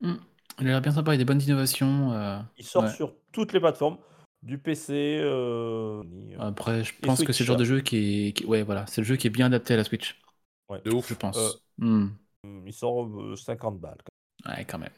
Hmm. 0.00 0.16
Il 0.60 0.66
a 0.66 0.70
l'air 0.70 0.80
bien 0.82 0.92
sympa, 0.92 1.12
il 1.12 1.14
y 1.14 1.16
a 1.16 1.18
des 1.18 1.24
bonnes 1.24 1.40
innovations. 1.42 2.12
euh, 2.12 2.38
Il 2.58 2.64
sort 2.64 2.84
ouais. 2.84 2.94
sur 2.94 3.14
toutes 3.32 3.52
les 3.52 3.60
plateformes, 3.60 3.98
du 4.42 4.58
PC. 4.58 5.18
euh, 5.20 6.02
ni, 6.04 6.34
euh, 6.34 6.38
Après, 6.40 6.84
je 6.84 6.92
pense 7.00 7.22
que 7.22 7.32
c'est 7.32 7.44
le 7.44 7.46
genre 7.46 7.56
de 7.56 7.64
jeu 7.64 7.80
qui 7.80 8.28
est. 8.28 8.32
qui- 8.32 8.44
Ouais, 8.46 8.62
voilà, 8.62 8.86
c'est 8.86 9.00
le 9.00 9.06
jeu 9.06 9.16
qui 9.16 9.26
est 9.26 9.30
bien 9.30 9.46
adapté 9.46 9.74
à 9.74 9.76
la 9.76 9.84
Switch, 9.84 10.20
Ouais. 10.68 10.80
De 10.84 10.90
ouf. 10.92 11.08
je 11.08 11.14
pense. 11.14 11.38
Euh, 11.38 11.52
Hmm. 11.78 12.08
Il 12.66 12.72
sort 12.72 13.06
euh, 13.06 13.36
50 13.36 13.80
balles 13.80 13.98
Ouais, 14.46 14.64
quand 14.66 14.78
même. 14.78 14.92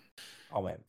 quand 0.50 0.62
même. 0.62 0.82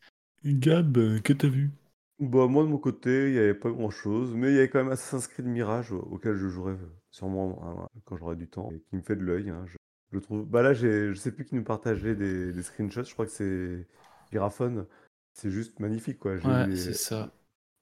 Gab, 0.46 0.94
que 1.22 1.34
t'as 1.34 1.48
vu? 1.50 1.72
Bah, 2.20 2.48
moi, 2.48 2.64
de 2.64 2.70
mon 2.70 2.78
côté, 2.78 3.28
il 3.28 3.34
n'y 3.34 3.40
avait 3.40 3.54
pas 3.54 3.72
grand-chose, 3.72 4.34
mais 4.36 4.50
il 4.52 4.56
y 4.56 4.58
avait 4.60 4.70
quand 4.70 4.80
même 4.84 4.92
Assassin's 4.92 5.28
Creed 5.28 5.46
Mirage 5.46 5.92
au- 5.92 6.00
auquel 6.02 6.36
je 6.36 6.48
jouerai 6.48 6.76
sûrement 7.12 7.60
hein, 7.64 7.88
quand 8.06 8.16
j'aurai 8.18 8.36
du 8.36 8.48
temps 8.48 8.72
et 8.72 8.80
qui 8.80 8.96
me 8.96 9.02
fait 9.02 9.16
de 9.16 9.22
l'œil. 9.24 9.50
hein, 9.50 9.64
je, 9.68 9.76
je 10.12 10.16
le 10.16 10.22
trouve. 10.22 10.46
Bah 10.46 10.62
là, 10.62 10.74
j'ai, 10.74 11.10
je 11.10 11.16
sais 11.16 11.32
plus 11.32 11.44
qui 11.46 11.56
nous 11.56 11.64
partageait 11.64 12.16
des, 12.16 12.54
des 12.54 12.64
screenshots. 12.64 13.04
Je 13.04 13.14
crois 13.14 13.26
que 13.26 13.32
c'est 13.32 13.88
Giraphone. 14.34 14.86
C'est 15.34 15.50
juste 15.52 15.80
magnifique, 15.80 16.20
quoi. 16.20 16.38
J'ai 16.38 16.48
Ouais, 16.48 16.68
les- 16.68 16.76
c'est 16.76 16.94
ça. 16.94 17.32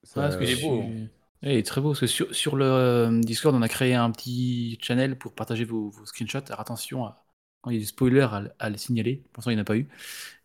ça- 0.04 0.20
parce 0.22 0.36
que 0.36 0.44
il 0.44 0.50
est 0.50 0.62
beau, 0.62 0.82
suis- 0.82 1.08
Ouais, 1.42 1.54
il 1.54 1.58
est 1.58 1.66
très 1.66 1.80
beau. 1.80 1.88
Parce 1.90 2.00
que 2.00 2.06
sur, 2.06 2.32
sur 2.34 2.56
le 2.56 2.64
euh, 2.64 3.20
Discord, 3.20 3.54
on 3.54 3.62
a 3.62 3.68
créé 3.68 3.94
un 3.94 4.10
petit 4.12 4.78
channel 4.80 5.18
pour 5.18 5.34
partager 5.34 5.64
vos, 5.64 5.90
vos 5.90 6.06
screenshots. 6.06 6.46
Alors 6.46 6.60
attention, 6.60 7.04
à- 7.04 7.18
quand 7.62 7.70
il 7.70 7.74
y 7.74 7.76
a 7.76 7.80
des 7.80 7.86
spoilers, 7.86 8.28
à, 8.32 8.40
le- 8.42 8.50
à 8.58 8.70
le 8.70 8.76
signaler. 8.76 9.22
Pour 9.32 9.40
l'instant, 9.40 9.50
il 9.50 9.54
n'y 9.54 9.60
en 9.60 9.62
a 9.62 9.64
pas 9.64 9.76
eu. 9.76 9.88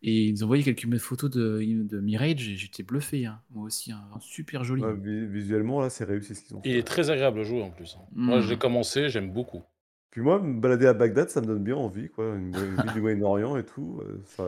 Et 0.02 0.26
ils 0.26 0.32
nous 0.34 0.44
ont 0.44 0.46
envoyé 0.46 0.64
quelques 0.64 0.98
photos 0.98 1.30
de, 1.32 1.60
de 1.64 2.00
Mirage 2.00 2.48
et 2.50 2.56
j'étais 2.56 2.84
bluffé. 2.84 3.26
hein. 3.26 3.42
Moi 3.52 3.66
aussi, 3.66 3.92
hein. 3.92 4.02
super 4.22 4.64
joli. 4.64 4.84
Ouais, 4.84 4.96
visuellement, 5.28 5.82
là, 5.82 5.90
c'est 5.90 6.04
réussi 6.04 6.36
ce 6.36 6.44
qu'ils 6.44 6.56
ont 6.56 6.62
fait. 6.62 6.70
Il 6.70 6.76
est 6.78 6.84
très 6.88 7.10
agréable 7.10 7.40
à 7.40 7.44
jouer 7.44 7.62
en 7.62 7.70
plus. 7.72 7.96
hein. 8.00 8.06
Moi, 8.14 8.42
je 8.42 8.50
l'ai 8.50 8.56
Hmm. 8.56 8.60
commencé, 8.60 9.10
j'aime 9.10 9.32
beaucoup. 9.32 9.64
Puis 10.12 10.22
moi, 10.22 10.40
me 10.42 10.60
balader 10.60 10.88
à 10.88 10.94
Bagdad, 10.94 11.30
ça 11.30 11.42
me 11.42 11.46
donne 11.48 11.64
bien 11.64 11.76
envie, 11.76 12.10
quoi. 12.10 12.26
Une, 12.36 12.48
une 12.56 12.76
ville 12.82 12.94
du 12.94 13.02
Moyen-Orient 13.02 13.58
et 13.58 13.66
tout. 13.66 14.00
euh, 14.04 14.20
Ça, 14.26 14.44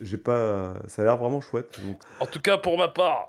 j'ai 0.00 0.18
pas, 0.18 0.74
ça 0.88 1.02
a 1.02 1.04
l'air 1.04 1.16
vraiment 1.16 1.40
chouette. 1.40 1.78
Donc, 1.84 2.00
En 2.20 2.26
tout 2.26 2.40
cas, 2.40 2.58
pour 2.58 2.76
ma 2.78 2.88
part, 2.88 3.28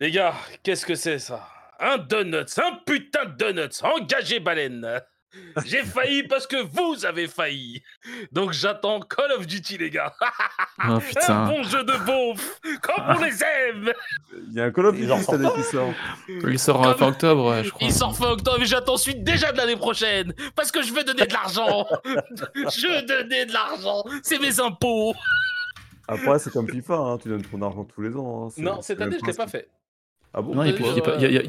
les 0.00 0.10
gars, 0.10 0.34
qu'est-ce 0.62 0.84
que 0.86 0.94
c'est 0.94 1.18
ça? 1.18 1.48
Un 1.80 1.98
donuts, 1.98 2.58
un 2.58 2.76
putain 2.86 3.24
de 3.26 3.32
donuts, 3.36 3.82
engagé 3.82 4.40
baleine. 4.40 5.00
J'ai 5.66 5.82
failli 5.84 6.22
parce 6.22 6.46
que 6.46 6.56
vous 6.56 7.04
avez 7.04 7.28
failli. 7.28 7.82
Donc 8.32 8.52
j'attends 8.52 9.00
Call 9.00 9.32
of 9.32 9.46
Duty, 9.46 9.76
les 9.76 9.90
gars. 9.90 10.14
Oh 10.18 10.22
Un 10.78 10.98
putain. 10.98 11.44
bon 11.46 11.62
jeu 11.62 11.84
de 11.84 11.92
beauf 12.06 12.58
Comme 12.80 13.04
on 13.06 13.22
les 13.22 13.42
aime. 13.42 13.92
Il 14.48 14.54
y 14.54 14.60
a 14.60 14.64
un 14.64 14.70
Call 14.70 14.86
of 14.86 14.94
Duty 14.94 15.06
genre 15.08 15.18
cette 15.20 15.28
année 15.34 15.48
qui 15.54 15.62
sort. 15.64 15.92
Il 16.28 16.58
sort 16.58 16.80
en 16.80 16.84
Comme- 16.84 16.96
fin 16.98 17.08
octobre, 17.08 17.50
ouais, 17.50 17.64
je 17.64 17.68
crois. 17.70 17.86
Il 17.86 17.92
sort 17.92 18.16
fin 18.16 18.30
octobre 18.30 18.62
et 18.62 18.66
j'attends 18.66 18.96
suite 18.96 19.24
déjà 19.24 19.52
de 19.52 19.58
l'année 19.58 19.76
prochaine 19.76 20.32
Parce 20.54 20.72
que 20.72 20.80
je 20.82 20.94
veux 20.94 21.04
donner 21.04 21.26
de 21.26 21.32
l'argent. 21.34 21.86
Je 22.54 22.86
veux 22.86 23.02
donner 23.02 23.44
de 23.44 23.52
l'argent. 23.52 24.04
C'est 24.22 24.38
mes 24.38 24.58
impôts 24.58 25.14
Après, 26.08 26.38
c'est 26.38 26.50
comme 26.52 26.68
FIFA, 26.68 26.94
hein, 26.94 27.18
tu 27.18 27.28
donnes 27.28 27.42
ton 27.42 27.60
argent 27.62 27.84
tous 27.84 28.00
les 28.02 28.14
ans. 28.16 28.46
hein, 28.48 28.52
Non, 28.58 28.76
c'est 28.82 28.94
cette 28.94 29.00
année, 29.02 29.16
je 29.20 29.26
l'ai 29.26 29.32
pas 29.36 29.46
fait. 29.46 29.68
Ah 30.34 30.42
bon? 30.42 30.54
Non, 30.54 30.64
il 30.64 30.72
n'y 30.74 30.78
a, 30.78 31.02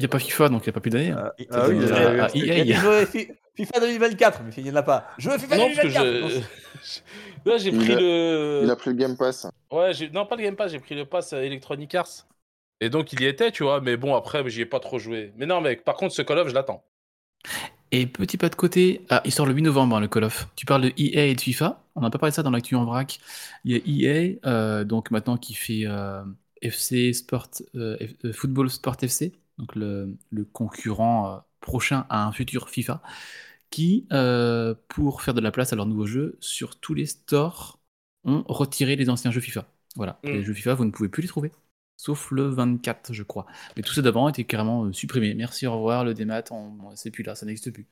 pas- 0.08 0.16
a- 0.16 0.18
FIFA, 0.18 0.48
donc 0.48 0.64
il 0.64 0.68
n'y 0.68 0.70
a 0.70 0.72
pas 0.72 0.80
plus 0.80 0.90
d'année. 0.90 1.10
hein. 1.10 1.24
Ah, 1.26 1.32
Il- 1.38 1.46
ah 1.50 1.68
oui, 1.68 1.76
il- 1.76 2.66
y 2.66 2.72
a- 2.72 2.78
ah, 2.78 2.82
veut 2.82 3.04
Fi- 3.06 3.28
FIFA 3.54 3.80
2024, 3.80 4.40
mais 4.44 4.50
il 4.56 4.64
n'y 4.64 4.70
en 4.70 4.76
a 4.76 4.82
pas. 4.82 5.08
Je 5.18 5.28
veux 5.28 5.36
FIFA 5.38 5.56
Non, 5.58 5.66
parce 5.66 5.78
que 5.78 5.82
2024 5.92 6.44
je... 7.44 7.50
Là, 7.50 7.56
j'ai 7.58 7.68
Il 7.70 7.78
pris 7.78 7.92
a- 7.92 8.00
le... 8.00 8.60
Il 8.64 8.70
a 8.70 8.76
pris 8.76 8.90
le 8.90 8.96
Game 8.96 9.16
Pass. 9.16 9.46
Ouais, 9.70 9.92
j'ai- 9.92 10.08
non, 10.10 10.24
pas 10.26 10.36
le 10.36 10.42
Game 10.42 10.56
Pass, 10.56 10.72
j'ai 10.72 10.78
pris 10.80 10.94
le 10.94 11.04
pass 11.04 11.32
euh, 11.34 11.42
Electronic 11.42 11.94
Arts. 11.94 12.26
Et 12.80 12.88
donc, 12.88 13.12
il 13.12 13.20
y 13.20 13.26
était, 13.26 13.50
tu 13.50 13.64
vois, 13.64 13.80
mais 13.80 13.96
bon, 13.96 14.14
après, 14.14 14.48
j'y 14.48 14.62
ai 14.62 14.66
pas 14.66 14.80
trop 14.80 14.98
joué. 14.98 15.32
Mais 15.36 15.44
non, 15.46 15.60
mec, 15.60 15.84
par 15.84 15.96
contre, 15.96 16.14
ce 16.14 16.22
Call 16.22 16.38
of, 16.38 16.48
je 16.48 16.54
l'attends. 16.54 16.82
Et 17.90 18.06
petit 18.06 18.36
pas 18.36 18.48
de 18.50 18.54
côté, 18.54 19.06
ah, 19.08 19.22
il 19.24 19.32
sort 19.32 19.46
le 19.46 19.54
8 19.54 19.62
novembre, 19.62 19.96
hein, 19.96 20.00
le 20.00 20.08
Call 20.08 20.24
of. 20.24 20.48
Tu 20.56 20.66
parles 20.66 20.82
de 20.82 20.92
EA 20.98 21.26
et 21.26 21.34
de 21.34 21.40
FIFA. 21.40 21.82
On 21.94 22.02
n'a 22.02 22.10
pas 22.10 22.18
parlé 22.18 22.30
de 22.32 22.34
ça 22.34 22.42
dans 22.42 22.50
l'actu 22.50 22.74
en 22.76 22.84
vrac. 22.84 23.18
Il 23.64 23.72
y 23.72 24.06
a 24.06 24.10
EA, 24.12 24.38
euh, 24.46 24.84
donc 24.84 25.10
maintenant 25.10 25.38
qui 25.38 25.54
fait 25.54 25.82
euh, 25.86 26.22
FC 26.60 27.12
Sport, 27.14 27.48
euh, 27.76 27.96
Football 28.32 28.68
Sport 28.70 28.96
FC, 29.02 29.32
donc 29.58 29.74
le, 29.74 30.16
le 30.30 30.44
concurrent 30.44 31.42
prochain 31.60 32.04
à 32.10 32.26
un 32.26 32.32
futur 32.32 32.68
FIFA, 32.68 33.02
qui, 33.70 34.06
pour 34.88 35.22
faire 35.22 35.34
de 35.34 35.40
la 35.40 35.50
place 35.50 35.72
à 35.72 35.76
leur 35.76 35.86
nouveau 35.86 36.06
jeu, 36.06 36.36
sur 36.40 36.78
tous 36.80 36.94
les 36.94 37.06
stores, 37.06 37.80
ont 38.24 38.44
retiré 38.48 38.96
les 38.96 39.08
anciens 39.10 39.30
jeux 39.30 39.40
FIFA. 39.40 39.66
Voilà, 39.96 40.20
Mm. 40.22 40.28
les 40.32 40.44
jeux 40.44 40.54
FIFA, 40.54 40.74
vous 40.74 40.84
ne 40.84 40.90
pouvez 40.90 41.08
plus 41.08 41.22
les 41.22 41.28
trouver. 41.28 41.52
Sauf 41.98 42.30
le 42.30 42.48
24, 42.48 43.12
je 43.12 43.24
crois. 43.24 43.44
Mais 43.76 43.82
tout 43.82 43.92
ça 43.92 44.02
d'avant 44.02 44.28
était 44.30 44.44
carrément 44.44 44.84
euh, 44.86 44.92
supprimé. 44.94 45.34
Merci, 45.34 45.66
au 45.66 45.74
revoir, 45.74 46.04
le 46.04 46.14
démat, 46.14 46.44
on... 46.52 46.94
c'est 46.96 47.10
plus 47.10 47.24
là, 47.24 47.34
ça 47.34 47.44
n'existe 47.44 47.72
plus. 47.72 47.86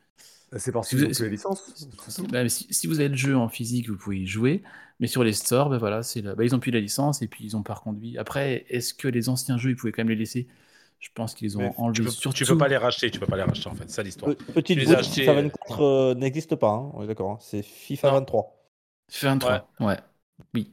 C'est 0.56 0.70
parce 0.72 0.88
Si 0.88 0.96
qu'ils 0.96 1.06
vous- 1.06 1.12
plus 1.12 1.24
les 1.24 1.30
licences. 1.30 1.88
Bah, 2.30 2.42
mais 2.44 2.48
si, 2.48 2.66
si 2.72 2.86
vous 2.86 3.00
avez 3.00 3.08
le 3.08 3.16
jeu 3.16 3.36
en 3.36 3.48
physique, 3.48 3.88
vous 3.90 3.96
pouvez 3.96 4.20
y 4.20 4.26
jouer, 4.26 4.62
mais 5.00 5.08
sur 5.08 5.24
les 5.24 5.32
stores, 5.32 5.70
bah, 5.70 5.78
voilà, 5.78 6.04
c'est 6.04 6.22
la- 6.22 6.36
bah, 6.36 6.44
ils 6.44 6.54
ont 6.54 6.60
plus 6.60 6.70
la 6.70 6.80
licence 6.80 7.20
et 7.20 7.26
puis 7.26 7.44
ils 7.44 7.56
ont 7.56 7.62
pas 7.64 7.74
reconduit. 7.74 8.16
Après, 8.16 8.64
est-ce 8.68 8.94
que 8.94 9.08
les 9.08 9.28
anciens 9.28 9.58
jeux, 9.58 9.70
ils 9.70 9.76
pouvaient 9.76 9.92
quand 9.92 10.02
même 10.02 10.08
les 10.10 10.16
laisser? 10.16 10.46
Je 11.00 11.08
pense 11.14 11.34
qu'ils 11.34 11.58
ont 11.58 11.62
Mais 11.62 11.92
Tu 11.92 12.02
peux, 12.02 12.10
surtout. 12.10 12.38
tu 12.38 12.46
peux 12.46 12.56
pas 12.56 12.68
les 12.68 12.76
racheter, 12.78 13.10
tu 13.10 13.20
peux 13.20 13.26
pas 13.26 13.36
les 13.36 13.42
racheter, 13.42 13.68
en 13.68 13.74
fait, 13.74 13.84
c'est 13.88 13.96
ça 13.96 14.02
l'histoire. 14.02 14.34
Pe- 14.34 14.44
Petite 14.52 14.84
bout, 14.84 15.02
FIFA 15.02 15.32
euh, 15.32 15.34
24 15.42 15.80
euh, 15.82 16.14
n'existe 16.14 16.54
pas, 16.56 16.70
hein, 16.70 16.90
on 16.94 17.02
est 17.02 17.06
d'accord. 17.06 17.32
hein, 17.32 17.38
C'est 17.40 17.62
FIFA 17.62 18.08
Non. 18.08 18.14
23. 18.14 18.52
Fait 19.10 19.26
un 19.28 19.38
3, 19.38 19.68
ouais. 19.80 19.98
Oui. 20.54 20.72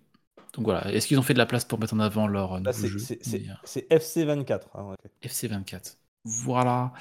Donc 0.53 0.65
voilà, 0.65 0.91
est-ce 0.93 1.07
qu'ils 1.07 1.17
ont 1.19 1.23
fait 1.23 1.34
de 1.34 1.39
la 1.39 1.45
place 1.47 1.65
pour 1.65 1.80
mettre 1.80 1.93
en 1.95 1.99
avant 1.99 2.27
leur 2.27 2.53
Là, 2.53 2.59
nouveau 2.59 2.73
c'est 2.73 2.88
jeu 2.88 2.99
c'est- 2.99 3.19
c'est- 3.23 3.39
Mais, 3.39 3.49
euh, 3.49 3.53
c'est 3.63 3.88
FC 3.91 4.23
24. 4.25 4.69
hein. 4.75 4.95
FC24. 5.23 5.97
Voilà. 6.25 6.93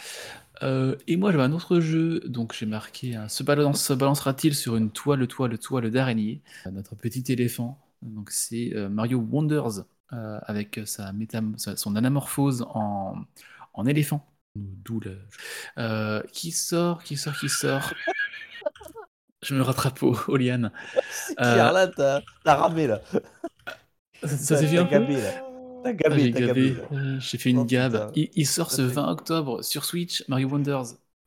Euh, 0.63 0.97
et 1.07 1.17
moi, 1.17 1.31
j'avais 1.33 1.45
un 1.45 1.53
autre 1.53 1.81
jeu, 1.81 2.21
donc 2.27 2.55
j'ai 2.55 2.67
marqué 2.67 3.15
hein, 3.15 3.29
se, 3.29 3.43
balance, 3.43 3.85
se 3.85 3.93
balancera-t-il 3.93 4.55
sur 4.55 4.77
une 4.77 4.91
toile, 4.91 5.27
toile, 5.29 5.59
toile 5.59 5.91
d'araignée 5.91 6.41
Notre 6.71 6.95
petit 6.97 7.31
éléphant. 7.33 7.79
Donc 8.03 8.31
c'est 8.31 8.73
euh, 8.75 8.89
Mario 8.89 9.19
Wonders 9.21 9.85
euh, 10.13 10.39
avec 10.43 10.81
sa 10.87 11.13
métam 11.13 11.55
son 11.59 11.95
anamorphose 11.97 12.63
en, 12.75 13.15
en 13.75 13.87
éléphant. 13.87 14.27
D'où 14.57 15.01
le. 15.01 15.19
Qui 16.33 16.51
sort, 16.51 17.03
qui 17.05 17.17
sort, 17.17 17.39
qui 17.39 17.49
sort 17.49 17.93
Je 19.43 19.55
me 19.55 19.63
rattrape 19.63 20.03
au, 20.03 20.17
au 20.29 20.37
liane. 20.37 20.71
C'est 21.11 21.41
Euh, 21.41 21.53
clair, 21.55 21.73
là, 21.73 21.89
t'as 21.89 22.55
ramé, 22.55 22.87
là. 22.87 23.01
Ça, 24.23 24.29
ça 24.29 24.55
T'as- 24.55 24.61
s'est 24.61 24.67
fait 24.69 24.77
t'as 24.77 24.83
un 24.83 24.85
peu 24.85 24.91
gabé, 24.91 25.21
là. 25.21 25.31
T'as 25.83 25.91
Ah, 25.91 25.93
gabé, 25.95 26.19
j'ai 26.23 26.31
t'as 26.33 26.41
gabé, 26.41 26.71
gabé. 26.71 26.81
là. 26.93 26.99
euh, 26.99 27.17
j'ai 27.21 27.39
fait 27.39 27.51
une 27.51 27.59
Oh. 27.59 27.67
Il, 28.15 28.31
il 28.35 28.47
sort 28.47 28.71
ce 28.71 28.77
Ça 28.83 28.89
fait- 28.89 28.95
20 28.95 29.11
octobre 29.11 29.63
sur 29.63 29.85
Switch, 29.85 30.25
Mario 30.29 30.49
Wonders. 30.49 30.85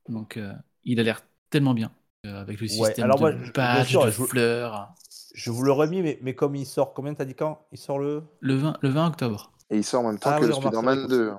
Donc 0.07 0.37
euh, 0.37 0.53
il 0.85 0.99
a 0.99 1.03
l'air 1.03 1.21
tellement 1.49 1.73
bien. 1.73 1.91
euh, 2.25 2.41
avec 2.41 2.59
le 2.59 2.63
Ouais, 2.65 2.69
système 2.69 3.03
alors 3.05 3.17
de 3.17 3.21
moi, 3.21 3.31
badge, 3.53 3.87
sûr, 3.89 4.05
de 4.05 4.11
je- 4.11 4.23
fleurs. 4.23 4.93
Je 5.35 5.51
vous 5.51 5.61
le 5.63 5.71
remis, 5.73 6.01
mais, 6.01 6.17
mais 6.23 6.33
comme 6.33 6.55
il 6.55 6.65
sort, 6.65 6.93
combien 6.93 7.13
t'as 7.13 7.25
dit 7.25 7.35
quand? 7.35 7.67
Il 7.73 7.77
sort 7.77 7.99
le. 7.99 8.23
Le 8.39 8.55
20, 8.55 8.77
le 8.81 8.89
20 8.89 9.07
octobre. 9.07 9.51
Et 9.69 9.77
il 9.77 9.83
sort 9.83 10.03
en 10.03 10.07
même 10.07 10.17
temps 10.19 10.29
Ah 10.33 10.39
que 10.39 10.45
oui, 10.45 10.53
Spider-Man 10.53 10.99
c'est 11.03 11.07
2. 11.09 11.31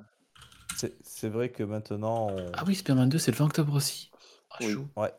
C'est 0.76 0.94
c'est 1.02 1.28
vrai 1.28 1.48
que 1.48 1.62
maintenant. 1.64 2.28
on- 2.30 2.50
Ah 2.52 2.62
oui, 2.66 2.74
Spider-Man 2.76 3.08
2, 3.08 3.18
c'est 3.18 3.30
le 3.32 3.36
20 3.38 3.46
octobre 3.46 3.72
aussi. 3.74 4.10
Ah, 4.50 4.56
Oui. 4.60 4.72
chaud. 4.74 4.86
Ouais. 4.96 5.12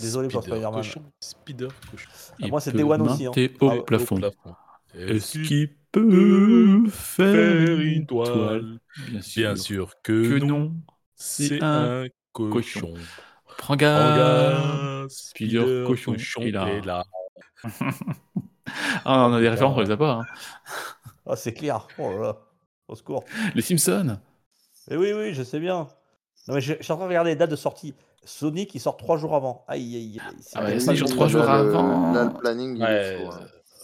Désolé 0.00 0.28
pour 0.28 0.42
Spider 0.42 0.56
Spider-Man. 0.56 0.72
cochon, 0.72 1.12
Spider 1.20 1.68
cochon. 1.90 2.10
Ah, 2.42 2.48
moi, 2.48 2.60
c'est 2.60 2.72
Day 2.72 2.82
One 2.82 3.02
aussi, 3.02 3.26
hein. 3.26 3.28
monter 3.28 3.54
au 3.60 3.70
Ah, 3.70 3.76
au 3.76 3.82
plafond. 3.82 4.16
plafond. 4.16 4.56
Est-ce 4.94 5.38
qu'il 5.38 5.76
peut 5.92 6.88
faire 6.90 7.80
une 7.80 8.06
toile? 8.06 8.78
Bien 9.08 9.20
sûr. 9.22 9.42
Bien 9.42 9.56
sûr 9.56 9.90
Que 10.02 10.12
que 10.12 10.44
non, 10.44 10.46
non. 10.46 10.76
C'est 11.14 11.62
un 11.62 12.04
un 12.04 12.06
cochon. 12.32 12.94
Prends 13.58 13.76
garde. 13.76 14.14
Regarde, 14.14 15.10
Spider 15.10 15.60
Spider 15.60 15.84
cochon, 15.86 16.12
cochon 16.12 16.42
est 16.42 16.50
là. 16.50 17.04
Ah, 19.04 19.28
on 19.28 19.32
a 19.34 19.40
des 19.40 19.48
références, 19.48 19.76
on 19.76 19.80
les 19.80 19.90
a 19.90 19.96
pas. 19.96 20.12
hein. 20.20 20.26
Ah, 21.26 21.36
c'est 21.36 21.52
clair. 21.52 21.86
Oh 21.98 22.10
là 22.10 22.18
là. 22.20 22.38
Au 22.88 22.94
secours. 22.94 23.24
Les 23.54 23.62
Simpsons. 23.62 24.18
Et 24.90 24.96
oui, 24.96 25.12
oui, 25.12 25.34
je 25.34 25.42
sais 25.42 25.60
bien. 25.60 25.86
Non, 26.48 26.54
mais 26.54 26.60
je, 26.60 26.74
je 26.78 26.82
suis 26.82 26.92
en 26.92 26.96
train 26.96 27.04
de 27.06 27.10
regarder 27.10 27.30
les 27.30 27.36
dates 27.36 27.50
de 27.50 27.56
sortie. 27.56 27.94
Sonic, 28.24 28.74
il 28.74 28.80
sort 28.80 28.96
trois 28.96 29.16
jours 29.18 29.34
avant. 29.34 29.64
Aïe, 29.68 29.96
aïe, 29.96 30.20
aïe. 30.20 30.36
Ah 30.54 30.64
ouais, 30.64 30.78
trois 31.06 31.28
jours 31.28 31.42
Là, 31.44 31.62
le- 31.62 31.68
avant. 31.70 32.12
Là, 32.12 32.24
le 32.24 32.32
planning, 32.32 32.76
il 32.76 32.82
Ouais, 32.82 33.26
hein. 33.30 33.40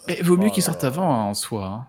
Mais 0.09 0.21
vaut 0.23 0.37
mieux 0.37 0.49
Oh 0.49 0.51
qu'ils 0.51 0.63
sortent 0.63 0.85
avant 0.85 1.13
hein, 1.15 1.25
en 1.25 1.35
soi. 1.35 1.65
hein. 1.67 1.87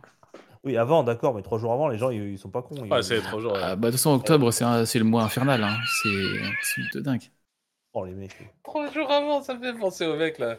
Oui, 0.64 0.78
avant, 0.78 1.04
d'accord, 1.04 1.34
mais 1.34 1.42
trois 1.42 1.58
jours 1.58 1.74
avant, 1.74 1.88
les 1.88 1.98
gens, 1.98 2.10
ils, 2.12 2.34
ils 2.34 2.38
sont 2.38 2.50
pas 2.52 2.62
cons. 2.62 2.76
ils- 2.86 2.92
Ouais, 2.92 3.02
c'est 3.02 3.22
trop 3.22 3.40
jours. 3.40 3.54
Ah, 3.56 3.76
bah, 3.76 3.88
de 3.88 3.92
toute 3.92 4.00
façon, 4.00 4.12
octobre, 4.14 4.52
c'est 4.52 5.00
le 5.00 5.06
mois 5.06 5.24
infernal. 5.24 5.64
Hein. 5.64 5.78
C'est 6.04 6.10
de 6.94 7.00
dingue. 7.00 7.24
Oh, 7.94 8.06
les 8.06 8.14
mecs. 8.14 8.38
Trois 8.64 8.90
jours 8.92 9.10
avant, 9.12 9.42
ça 9.42 9.54
me 9.56 9.62
fait 9.62 9.78
penser 9.78 10.06
au 10.06 10.16
mec 10.16 10.40
là. 10.40 10.58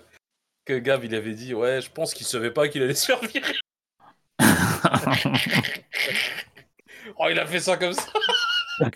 Que 0.65 0.79
Gav 0.79 1.05
il 1.05 1.15
avait 1.15 1.35
dit, 1.35 1.55
ouais, 1.55 1.81
je 1.81 1.91
pense 1.91 2.15
qu'il 2.15 2.27
savait 2.27 2.51
pas 2.51 2.69
qu'il 2.69 2.83
allait 2.83 2.95
se 2.95 3.07
faire 3.07 3.21
virer. 3.21 3.55
Oh, 7.19 7.27
il 7.31 7.39
a 7.39 7.47
fait 7.47 7.61
ça 7.61 7.77
comme 7.77 7.93
ça. 7.93 8.07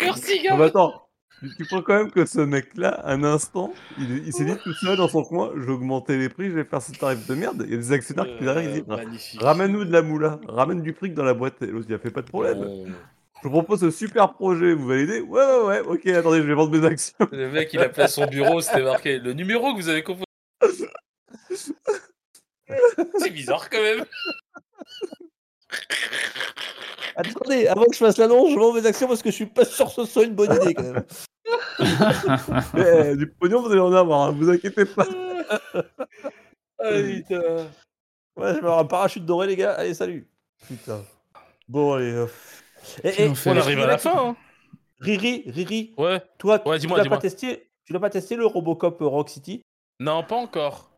Merci 0.00 0.42
Gav. 0.42 0.58
bah 0.58 0.66
attends, 0.66 1.08
tu- 1.56 1.64
crois 1.66 1.82
quand 1.82 1.94
même 1.96 2.10
que 2.10 2.24
ce 2.26 2.40
mec-là, 2.40 3.02
un 3.04 3.24
instant, 3.24 3.72
il, 3.98 4.26
il 4.26 4.32
s'est 4.32 4.44
dit 4.44 4.56
tout 4.62 4.72
seul 4.74 4.96
dans 4.96 5.08
son 5.08 5.22
coin, 5.24 5.48
augmenter 5.68 6.16
les 6.18 6.28
prix, 6.28 6.48
je 6.50 6.54
vais 6.54 6.64
faire 6.64 6.80
ce 6.82 6.92
tarif 6.92 7.26
de 7.26 7.34
merde. 7.34 7.62
Il 7.66 7.72
y 7.72 7.74
a 7.74 7.78
des 7.78 7.92
actionnaires 7.92 8.26
qui 8.26 8.44
derrière, 8.44 8.62
ils 8.62 8.72
disent, 8.74 8.84
Euh, 8.90 8.96
magnifique. 8.96 9.40
ramène-nous 9.42 9.84
de 9.84 9.92
la 9.92 10.02
moula, 10.02 10.40
ramène 10.48 10.82
du 10.82 10.92
fric 10.92 11.14
dans 11.14 11.24
la 11.24 11.34
boîte. 11.34 11.60
Et 11.62 11.66
l'autre, 11.66 11.86
il 11.88 11.94
a 11.94 11.98
fait 11.98 12.10
pas 12.10 12.22
de 12.22 12.28
problème. 12.28 12.58
Bon. 12.60 12.86
Je 13.42 13.48
vous 13.48 13.50
propose 13.50 13.80
ce 13.80 13.90
super 13.90 14.34
projet, 14.34 14.72
vous 14.74 14.86
validez? 14.86 15.20
Ouais, 15.20 15.40
ouais, 15.44 15.64
ouais, 15.66 15.80
ok, 15.80 16.06
attendez, 16.06 16.38
je 16.38 16.46
vais 16.46 16.54
vendre 16.54 16.70
mes 16.78 16.86
actions. 16.86 17.16
Le 17.32 17.50
mec, 17.50 17.72
il 17.72 17.80
appelait 17.80 18.04
à 18.04 18.08
son 18.08 18.26
bureau, 18.26 18.60
c'était 18.60 18.82
marqué 18.82 19.18
le 19.18 19.32
numéro 19.32 19.72
que 19.74 19.80
vous 19.80 19.88
avez 19.88 20.02
composé. 20.04 20.26
C'est 23.18 23.30
bizarre 23.30 23.68
quand 23.68 23.82
même. 23.82 24.04
Attendez, 27.16 27.66
avant 27.66 27.84
que 27.84 27.92
je 27.92 27.98
fasse 27.98 28.16
l'annonce, 28.18 28.50
je 28.52 28.58
vends 28.58 28.72
mes 28.72 28.86
actions 28.86 29.06
parce 29.06 29.22
que 29.22 29.30
je 29.30 29.34
suis 29.34 29.46
pas 29.46 29.64
sûr 29.64 29.86
que 29.86 29.92
ce 29.92 30.04
soit 30.06 30.24
une 30.24 30.34
bonne 30.34 30.54
idée 30.62 30.74
quand 30.74 30.82
même. 30.82 31.04
Eh, 32.76 33.16
du 33.16 33.26
pognon, 33.28 33.60
vous 33.62 33.70
allez 33.70 33.80
en 33.80 33.92
avoir, 33.92 34.22
hein, 34.28 34.32
vous 34.32 34.48
inquiétez 34.50 34.84
pas. 34.86 35.06
Ah, 36.84 36.88
putain. 36.94 37.38
Ouais, 38.36 38.48
je 38.48 38.52
vais 38.54 38.58
avoir 38.58 38.80
un 38.80 38.84
parachute 38.84 39.24
doré, 39.24 39.46
les 39.46 39.54
gars. 39.54 39.74
Allez, 39.74 39.94
salut. 39.94 40.26
Putain. 40.66 41.04
Bon, 41.68 41.92
allez. 41.92 42.10
euh. 42.12 42.26
Et. 43.04 43.28
On 43.46 43.56
arrive 43.56 43.78
à 43.80 43.86
la 43.86 43.98
fin. 43.98 44.30
Hein. 44.30 44.36
Riri, 44.98 45.44
Riri, 45.46 45.94
Ouais. 45.96 46.20
toi, 46.38 46.60
Ouais, 46.66 46.76
tu 46.76 46.80
dis-moi, 46.80 46.98
l'as 47.00 47.08
pas 47.08 47.18
testé 47.18 47.68
Tu 47.84 47.92
l'as 47.92 48.00
pas 48.00 48.10
testé 48.10 48.34
le 48.34 48.46
Robocop 48.46 49.00
euh, 49.00 49.06
Rock 49.06 49.28
City? 49.28 49.62
Non, 50.00 50.24
pas 50.24 50.34
encore. 50.36 50.90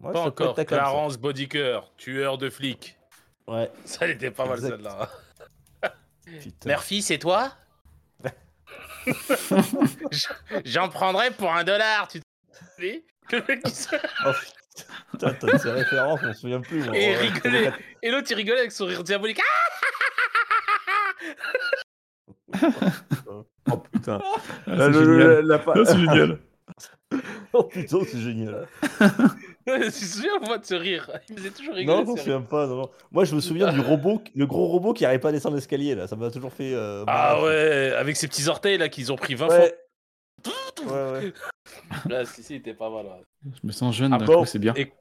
Ouais, 0.00 0.12
pas 0.12 0.20
encore. 0.20 0.54
Clarence 0.54 1.16
Bodycœur, 1.18 1.92
tueur 1.96 2.38
de 2.38 2.48
flics. 2.48 2.96
Ouais. 3.46 3.70
Ça, 3.84 4.04
elle 4.04 4.12
était 4.12 4.30
pas 4.30 4.44
mal 4.46 4.54
Exact. 4.58 4.70
celle-là. 4.70 5.08
Putain. 6.40 6.68
Murphy, 6.68 7.02
c'est 7.02 7.18
toi? 7.18 7.52
J'en 10.64 10.88
prendrais 10.88 11.30
pour 11.32 11.52
un 11.52 11.64
dollar, 11.64 12.06
tu 12.08 12.20
se- 12.20 13.96
Oh, 14.24 14.30
putain, 15.12 15.34
t'as 15.34 15.58
ces 15.58 15.70
références, 15.70 16.20
on 16.22 16.32
se 16.32 16.40
souvient 16.40 16.60
plus. 16.60 16.84
moi. 16.84 16.96
Et 16.96 17.10
Ouais, 17.10 17.16
rigolait. 17.28 17.72
Et 18.02 18.10
l'autre, 18.10 18.28
il 18.30 18.34
rigolait 18.34 18.60
avec 18.60 18.72
son 18.72 18.86
rire 18.86 19.02
diabolique. 19.04 19.40
Oh 23.70 23.76
putain. 23.92 24.20
Ah, 24.66 24.74
Là, 24.74 24.86
c'est 24.92 24.98
le- 25.00 25.18
génial. 25.20 25.46
la- 25.46 25.56
la- 25.56 25.64
Ah, 25.66 25.84
c'est 25.84 25.98
génial. 25.98 26.38
Oh 27.52 27.64
putain, 27.64 27.98
c'est 28.10 28.18
génial. 28.20 28.66
tu 29.66 29.90
te 29.90 29.90
souviens, 29.90 30.38
moi, 30.40 30.58
de 30.58 30.64
ce 30.64 30.74
rire? 30.74 31.10
Il 31.28 31.34
me 31.34 31.38
faisait 31.40 31.50
toujours 31.50 31.72
Non, 31.74 31.78
rigoler. 31.78 32.04
je 32.06 32.10
me 32.12 32.16
souviens 32.16 32.40
pas. 32.42 32.66
non, 32.66 32.76
non. 32.76 32.90
Moi, 33.10 33.24
je 33.24 33.34
me 33.34 33.40
souviens 33.40 33.72
du 33.72 33.80
robot, 33.80 34.22
le 34.34 34.46
gros 34.46 34.66
robot 34.66 34.92
qui 34.92 35.04
arrive 35.04 35.20
pas 35.20 35.28
à 35.28 35.32
descendre 35.32 35.54
l'escalier 35.56 35.94
là. 35.94 36.06
Ça 36.06 36.16
m'a 36.16 36.30
toujours 36.30 36.52
fait. 36.52 36.72
euh, 36.74 37.04
Ah 37.06 37.34
marrer. 37.34 37.42
ouais, 37.44 37.92
avec 37.96 38.16
ses 38.16 38.28
petits 38.28 38.48
orteils 38.48 38.78
là 38.78 38.88
qu'ils 38.88 39.12
ont 39.12 39.16
pris 39.16 39.34
20 39.34 39.48
Ouais. 39.48 39.78
Ouais, 40.86 41.12
ouais. 41.12 41.32
fois. 41.64 42.10
Là, 42.10 42.24
si, 42.24 42.42
si, 42.42 42.54
il 42.54 42.58
était 42.58 42.74
pas 42.74 42.90
mal. 42.90 43.06
ouais. 43.06 43.22
Je 43.62 43.66
me 43.66 43.72
sens 43.72 43.94
jeune 43.94 44.12
Ah 44.12 44.18
bon? 44.18 44.44
c'est 44.44 44.58
bien. 44.58 44.74
Et- 44.76 44.92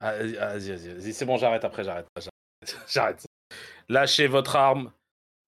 Ah, 0.00 0.12
Vas-y, 0.18 0.70
vas-y, 0.70 0.88
vas-y, 0.94 1.12
c'est 1.14 1.24
bon, 1.24 1.36
j'arrête 1.38 1.64
après, 1.64 1.84
j'arrête. 1.84 2.06
J'arrête. 2.88 3.26
Lâchez 3.88 4.26
votre 4.26 4.56
arme. 4.56 4.90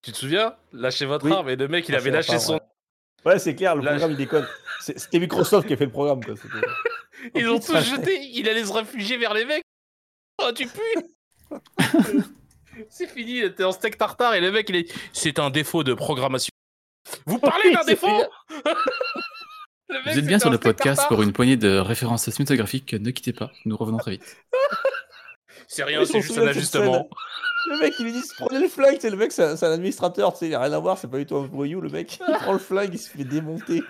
Tu 0.02 0.12
te 0.12 0.16
souviens? 0.16 0.54
Lâchez 0.72 1.04
votre 1.06 1.24
Oui. 1.26 1.32
arme 1.32 1.48
et 1.50 1.56
le 1.56 1.66
mec, 1.68 1.88
il 1.88 1.92
Lâchez 1.92 2.02
avait 2.06 2.16
lâché 2.16 2.32
arme, 2.32 2.40
son. 2.40 2.60
Ouais, 3.24 3.38
c'est 3.38 3.54
clair, 3.54 3.74
le 3.74 3.82
Là, 3.82 3.90
programme 3.92 4.12
il 4.12 4.16
déconne. 4.16 4.46
C'était 4.80 5.18
Microsoft 5.18 5.66
qui 5.66 5.72
a 5.74 5.76
fait 5.76 5.86
le 5.86 5.90
programme. 5.90 6.22
Quoi. 6.24 6.34
Ils 7.34 7.48
ont 7.48 7.58
tous 7.58 7.78
jeté, 7.80 8.20
il 8.32 8.48
allait 8.48 8.64
se 8.64 8.72
réfugier 8.72 9.16
vers 9.16 9.34
les 9.34 9.44
mecs. 9.44 9.64
Oh, 10.42 10.50
tu 10.54 10.66
pues 10.66 11.04
C'est 12.90 13.06
fini, 13.06 13.38
il 13.38 13.44
était 13.44 13.64
en 13.64 13.72
steak 13.72 13.96
tartare 13.96 14.34
et 14.34 14.40
le 14.40 14.52
mec, 14.52 14.68
il 14.68 14.76
est. 14.76 14.92
C'est 15.12 15.38
un 15.38 15.50
défaut 15.50 15.82
de 15.82 15.94
programmation. 15.94 16.50
Vous 17.24 17.38
parlez 17.38 17.72
d'un 17.72 17.84
défaut 17.84 18.06
mec, 19.88 20.00
Vous 20.04 20.18
êtes 20.18 20.26
bien 20.26 20.38
sur 20.38 20.50
le 20.50 20.58
podcast 20.58 20.96
tartare. 20.96 21.08
pour 21.08 21.22
une 21.22 21.32
poignée 21.32 21.56
de 21.56 21.78
références 21.78 22.28
cinématographiques. 22.28 22.92
Ne 22.92 23.10
quittez 23.10 23.32
pas, 23.32 23.50
nous 23.64 23.76
revenons 23.76 23.98
très 23.98 24.12
vite. 24.12 24.36
C'est 25.68 25.82
rien, 25.82 26.04
c'est 26.04 26.20
juste 26.20 26.38
un 26.38 26.46
ajustement. 26.46 27.08
Le 27.68 27.80
mec, 27.80 27.94
il 27.98 28.04
lui 28.04 28.12
dit 28.12 28.22
prenez 28.38 28.60
le 28.60 28.68
flingue. 28.68 28.98
C'est 29.00 29.10
le 29.10 29.16
mec, 29.16 29.32
c'est 29.32 29.42
un, 29.42 29.56
c'est 29.56 29.66
un 29.66 29.72
administrateur. 29.72 30.32
Tu 30.32 30.38
sais, 30.38 30.48
il 30.48 30.54
a 30.54 30.60
rien 30.60 30.72
à 30.72 30.78
voir. 30.78 30.96
C'est 30.96 31.10
pas 31.10 31.18
du 31.18 31.26
tout 31.26 31.36
un 31.36 31.44
voyou. 31.44 31.80
Le 31.80 31.88
mec, 31.88 32.20
il 32.28 32.34
prend 32.34 32.52
le 32.52 32.60
flingue, 32.60 32.90
il 32.92 32.98
se 33.00 33.10
fait 33.10 33.24
démonter. 33.24 33.82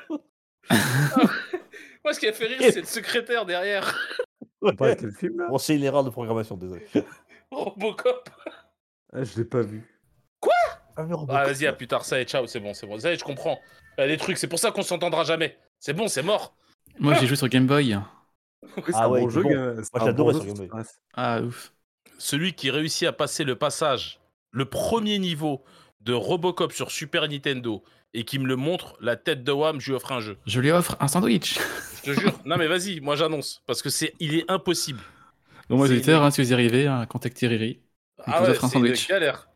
Moi, 2.06 2.12
ce 2.14 2.20
qui 2.20 2.28
a 2.28 2.32
fait 2.32 2.46
rire, 2.46 2.58
c'est 2.60 2.80
le 2.82 2.86
secrétaire 2.86 3.44
derrière. 3.44 3.98
On 4.62 4.72
parle 4.76 4.94
de 4.94 5.00
quel 5.00 5.10
film 5.12 5.40
là? 5.40 5.48
Bon, 5.48 5.58
c'est 5.58 5.74
une 5.74 5.82
erreur 5.82 6.04
de 6.04 6.10
programmation, 6.10 6.56
désolé. 6.56 6.86
Robocop. 7.50 8.30
ah, 9.12 9.24
Je 9.24 9.36
l'ai 9.38 9.44
pas 9.44 9.62
vu. 9.62 9.82
Ah, 10.96 11.02
mais 11.02 11.14
Robocop, 11.14 11.36
Ah, 11.36 11.46
vas-y, 11.52 11.66
à 11.66 11.72
plus 11.72 11.88
tard, 11.88 12.04
ça 12.04 12.18
y 12.18 12.22
est, 12.22 12.24
ciao, 12.26 12.46
c'est 12.46 12.60
bon, 12.60 12.74
c'est 12.74 12.86
bon. 12.86 12.96
Ça 13.00 13.10
y 13.10 13.14
est, 13.14 13.18
je 13.18 13.24
comprends. 13.24 13.58
Il 13.98 14.02
y 14.02 14.04
a 14.04 14.06
des 14.06 14.18
trucs, 14.18 14.38
c'est 14.38 14.46
pour 14.46 14.60
ça 14.60 14.70
qu'on 14.70 14.82
s'entendra 14.82 15.24
jamais. 15.24 15.58
C'est 15.80 15.94
bon, 15.94 16.06
c'est 16.06 16.22
mort. 16.22 16.54
Moi, 17.00 17.14
j'ai 17.14 17.26
joué 17.26 17.34
sur 17.36 17.48
Game 17.48 17.66
Boy. 17.66 17.98
C'est 18.62 18.94
Ah 18.94 19.06
un 19.06 19.08
ouais, 19.08 19.22
bon 19.22 19.28
il 19.28 19.32
jeu, 19.32 19.40
était 19.40 19.48
bon. 19.48 19.54
Game- 19.64 19.74
Moi, 19.74 20.02
un 20.02 20.04
j'adorais 20.04 20.32
bon 20.32 20.38
sur 20.40 20.48
jeu 20.48 20.54
Game 20.54 20.68
Boy. 20.68 20.82
Ah, 21.14 21.40
ouf. 21.42 21.72
Celui 22.18 22.52
qui 22.54 22.70
réussit 22.70 23.08
à 23.08 23.12
passer 23.12 23.42
le 23.42 23.56
passage, 23.56 24.20
le 24.52 24.64
premier 24.64 25.18
niveau 25.18 25.64
de 26.02 26.12
Robocop 26.12 26.70
sur 26.72 26.92
Super 26.92 27.28
Nintendo 27.28 27.82
et 28.18 28.24
qui 28.24 28.38
me 28.38 28.46
le 28.46 28.56
montre, 28.56 28.96
la 29.00 29.14
tête 29.16 29.44
de 29.44 29.52
Wham, 29.52 29.80
je 29.80 29.90
lui 29.90 29.96
offre 29.96 30.10
un 30.12 30.20
jeu. 30.20 30.36
Je 30.46 30.60
lui 30.60 30.70
offre 30.72 30.96
un 31.00 31.08
sandwich. 31.08 31.58
Je 32.04 32.12
te 32.12 32.18
jure. 32.20 32.32
non, 32.44 32.56
mais 32.56 32.66
vas-y, 32.66 33.00
moi 33.00 33.14
j'annonce. 33.16 33.62
Parce 33.66 33.82
que 33.82 33.90
c'est, 33.90 34.14
il 34.20 34.34
est 34.34 34.50
impossible. 34.50 35.00
Bon, 35.68 35.76
moi, 35.76 35.88
une- 35.88 36.10
hein, 36.10 36.30
si 36.30 36.42
vous 36.42 36.50
y 36.50 36.54
arrivez, 36.54 36.86
hein, 36.86 37.04
contactez 37.06 37.46
Riri. 37.46 37.80
Ah 38.24 38.38
vous 38.40 38.44
ouais, 38.46 38.50
offre 38.52 38.64
un 38.64 38.68
c'est 38.68 38.78
une 38.78 38.84
sandwich. 38.84 39.08
galère. 39.08 39.48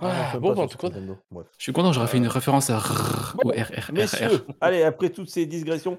Ah, 0.00 0.32
Ah, 0.34 0.38
bon, 0.38 0.54
bah, 0.54 0.62
en 0.62 0.66
tout 0.68 0.76
cas. 0.76 0.88
Je 0.90 1.62
suis 1.62 1.72
content, 1.72 1.92
j'aurais 1.92 2.08
fait 2.08 2.18
une 2.18 2.26
référence 2.26 2.68
à 2.70 2.78
RRR 2.78 3.36
ou 3.44 3.48
RRR. 3.50 3.92
Messieurs, 3.92 4.44
allez, 4.60 4.82
après 4.82 5.10
toutes 5.10 5.30
ces 5.30 5.46
digressions, 5.46 5.98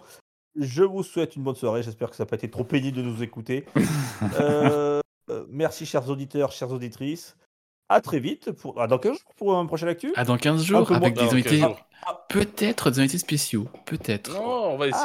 je 0.59 0.83
vous 0.83 1.01
souhaite 1.01 1.35
une 1.35 1.43
bonne 1.43 1.55
soirée. 1.55 1.81
J'espère 1.81 2.09
que 2.09 2.15
ça 2.15 2.23
n'a 2.23 2.27
pas 2.27 2.35
été 2.35 2.49
trop 2.51 2.63
pénible 2.65 2.97
de 2.97 3.01
nous 3.01 3.23
écouter. 3.23 3.65
Euh, 4.39 4.99
euh, 5.29 5.45
merci, 5.49 5.85
chers 5.85 6.07
auditeurs, 6.09 6.51
chères 6.51 6.71
auditrices. 6.71 7.35
À 7.89 8.01
très 8.01 8.19
vite. 8.19 8.51
Pour... 8.51 8.81
À 8.81 8.87
dans 8.87 8.97
15 8.97 9.11
jours 9.19 9.33
pour 9.37 9.55
un 9.57 9.65
prochain 9.65 9.87
actu? 9.87 10.11
Ah, 10.15 10.23
dans 10.25 10.37
15 10.37 10.61
Un 10.61 10.63
jours, 10.63 10.87
peu 10.87 10.93
moins- 10.93 11.01
avec 11.03 11.13
dans 11.15 11.21
des 11.23 11.27
15 11.27 11.33
invités. 11.33 11.57
jours. 11.57 11.77
Peut-être 12.29 12.91
des 12.91 12.99
invités 12.99 13.17
spéciaux. 13.17 13.67
Peut-être. 13.85 14.33
Non, 14.33 14.73
on 14.73 14.77
va 14.77 14.87
essayer. 14.87 15.03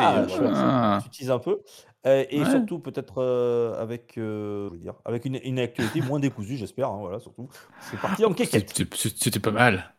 Ah. 0.52 0.98
Ah. 1.02 1.32
Un 1.32 1.38
peu. 1.38 1.60
Euh, 2.06 2.24
et 2.30 2.40
Ouais. 2.42 2.50
surtout, 2.50 2.78
peut-être 2.78 3.18
euh, 3.18 3.80
avec, 3.80 4.16
euh, 4.16 4.68
je 4.68 4.74
veux 4.74 4.80
dire, 4.80 4.94
avec 5.04 5.26
une, 5.26 5.38
une 5.44 5.58
actualité 5.58 6.00
moins 6.00 6.18
décousue, 6.18 6.56
j'espère. 6.56 6.88
hein, 6.88 6.96
voilà, 6.98 7.20
surtout. 7.20 7.48
C'est 7.90 8.00
parti 8.00 8.24
en. 8.24 8.34
C'était 8.34 8.84
c'était 8.96 9.40
pas 9.40 9.50
mal. 9.50 9.92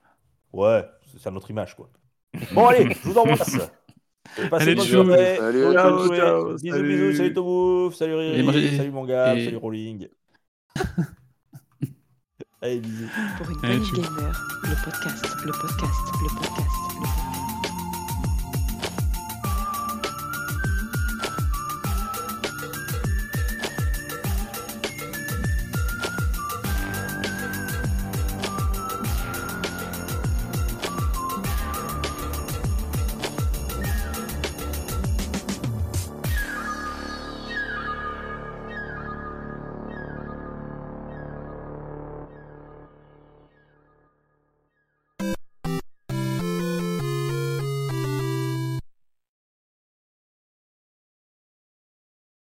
Ouais, 0.52 0.84
c'est 1.18 1.28
à 1.28 1.32
notre 1.32 1.52
image, 1.52 1.76
quoi. 1.76 1.90
Bon, 2.54 2.68
allez, 2.68 2.90
je 2.92 3.08
vous 3.10 3.18
embrasse. 3.20 3.56
Passez 4.50 4.74
bonne. 4.76 4.86
Salut, 4.86 5.64
Bonne 5.64 5.74
ciao, 5.74 5.98
jouée. 6.06 6.18
ciao, 6.18 6.54
Bisous, 6.56 6.72
salut. 6.76 6.88
bisous. 6.88 7.18
Salut 7.18 7.34
Tomouf. 7.34 7.96
Salut 7.96 8.16
Riri. 8.16 8.78
Salut 8.78 8.92
Manga. 8.92 9.36
et- 9.36 9.46
Salut 9.46 9.58
Rolling. 9.58 10.08
Allez, 12.64 12.80
bisous. 12.80 13.10
Pour 13.38 13.50
une 13.50 13.84
ciao. 13.84 13.96
gamer, 13.96 14.46
le 14.64 14.76
podcast, 14.86 15.26
le 15.44 15.52
podcast, 15.52 16.02
le 16.22 16.28
podcast. 16.28 16.81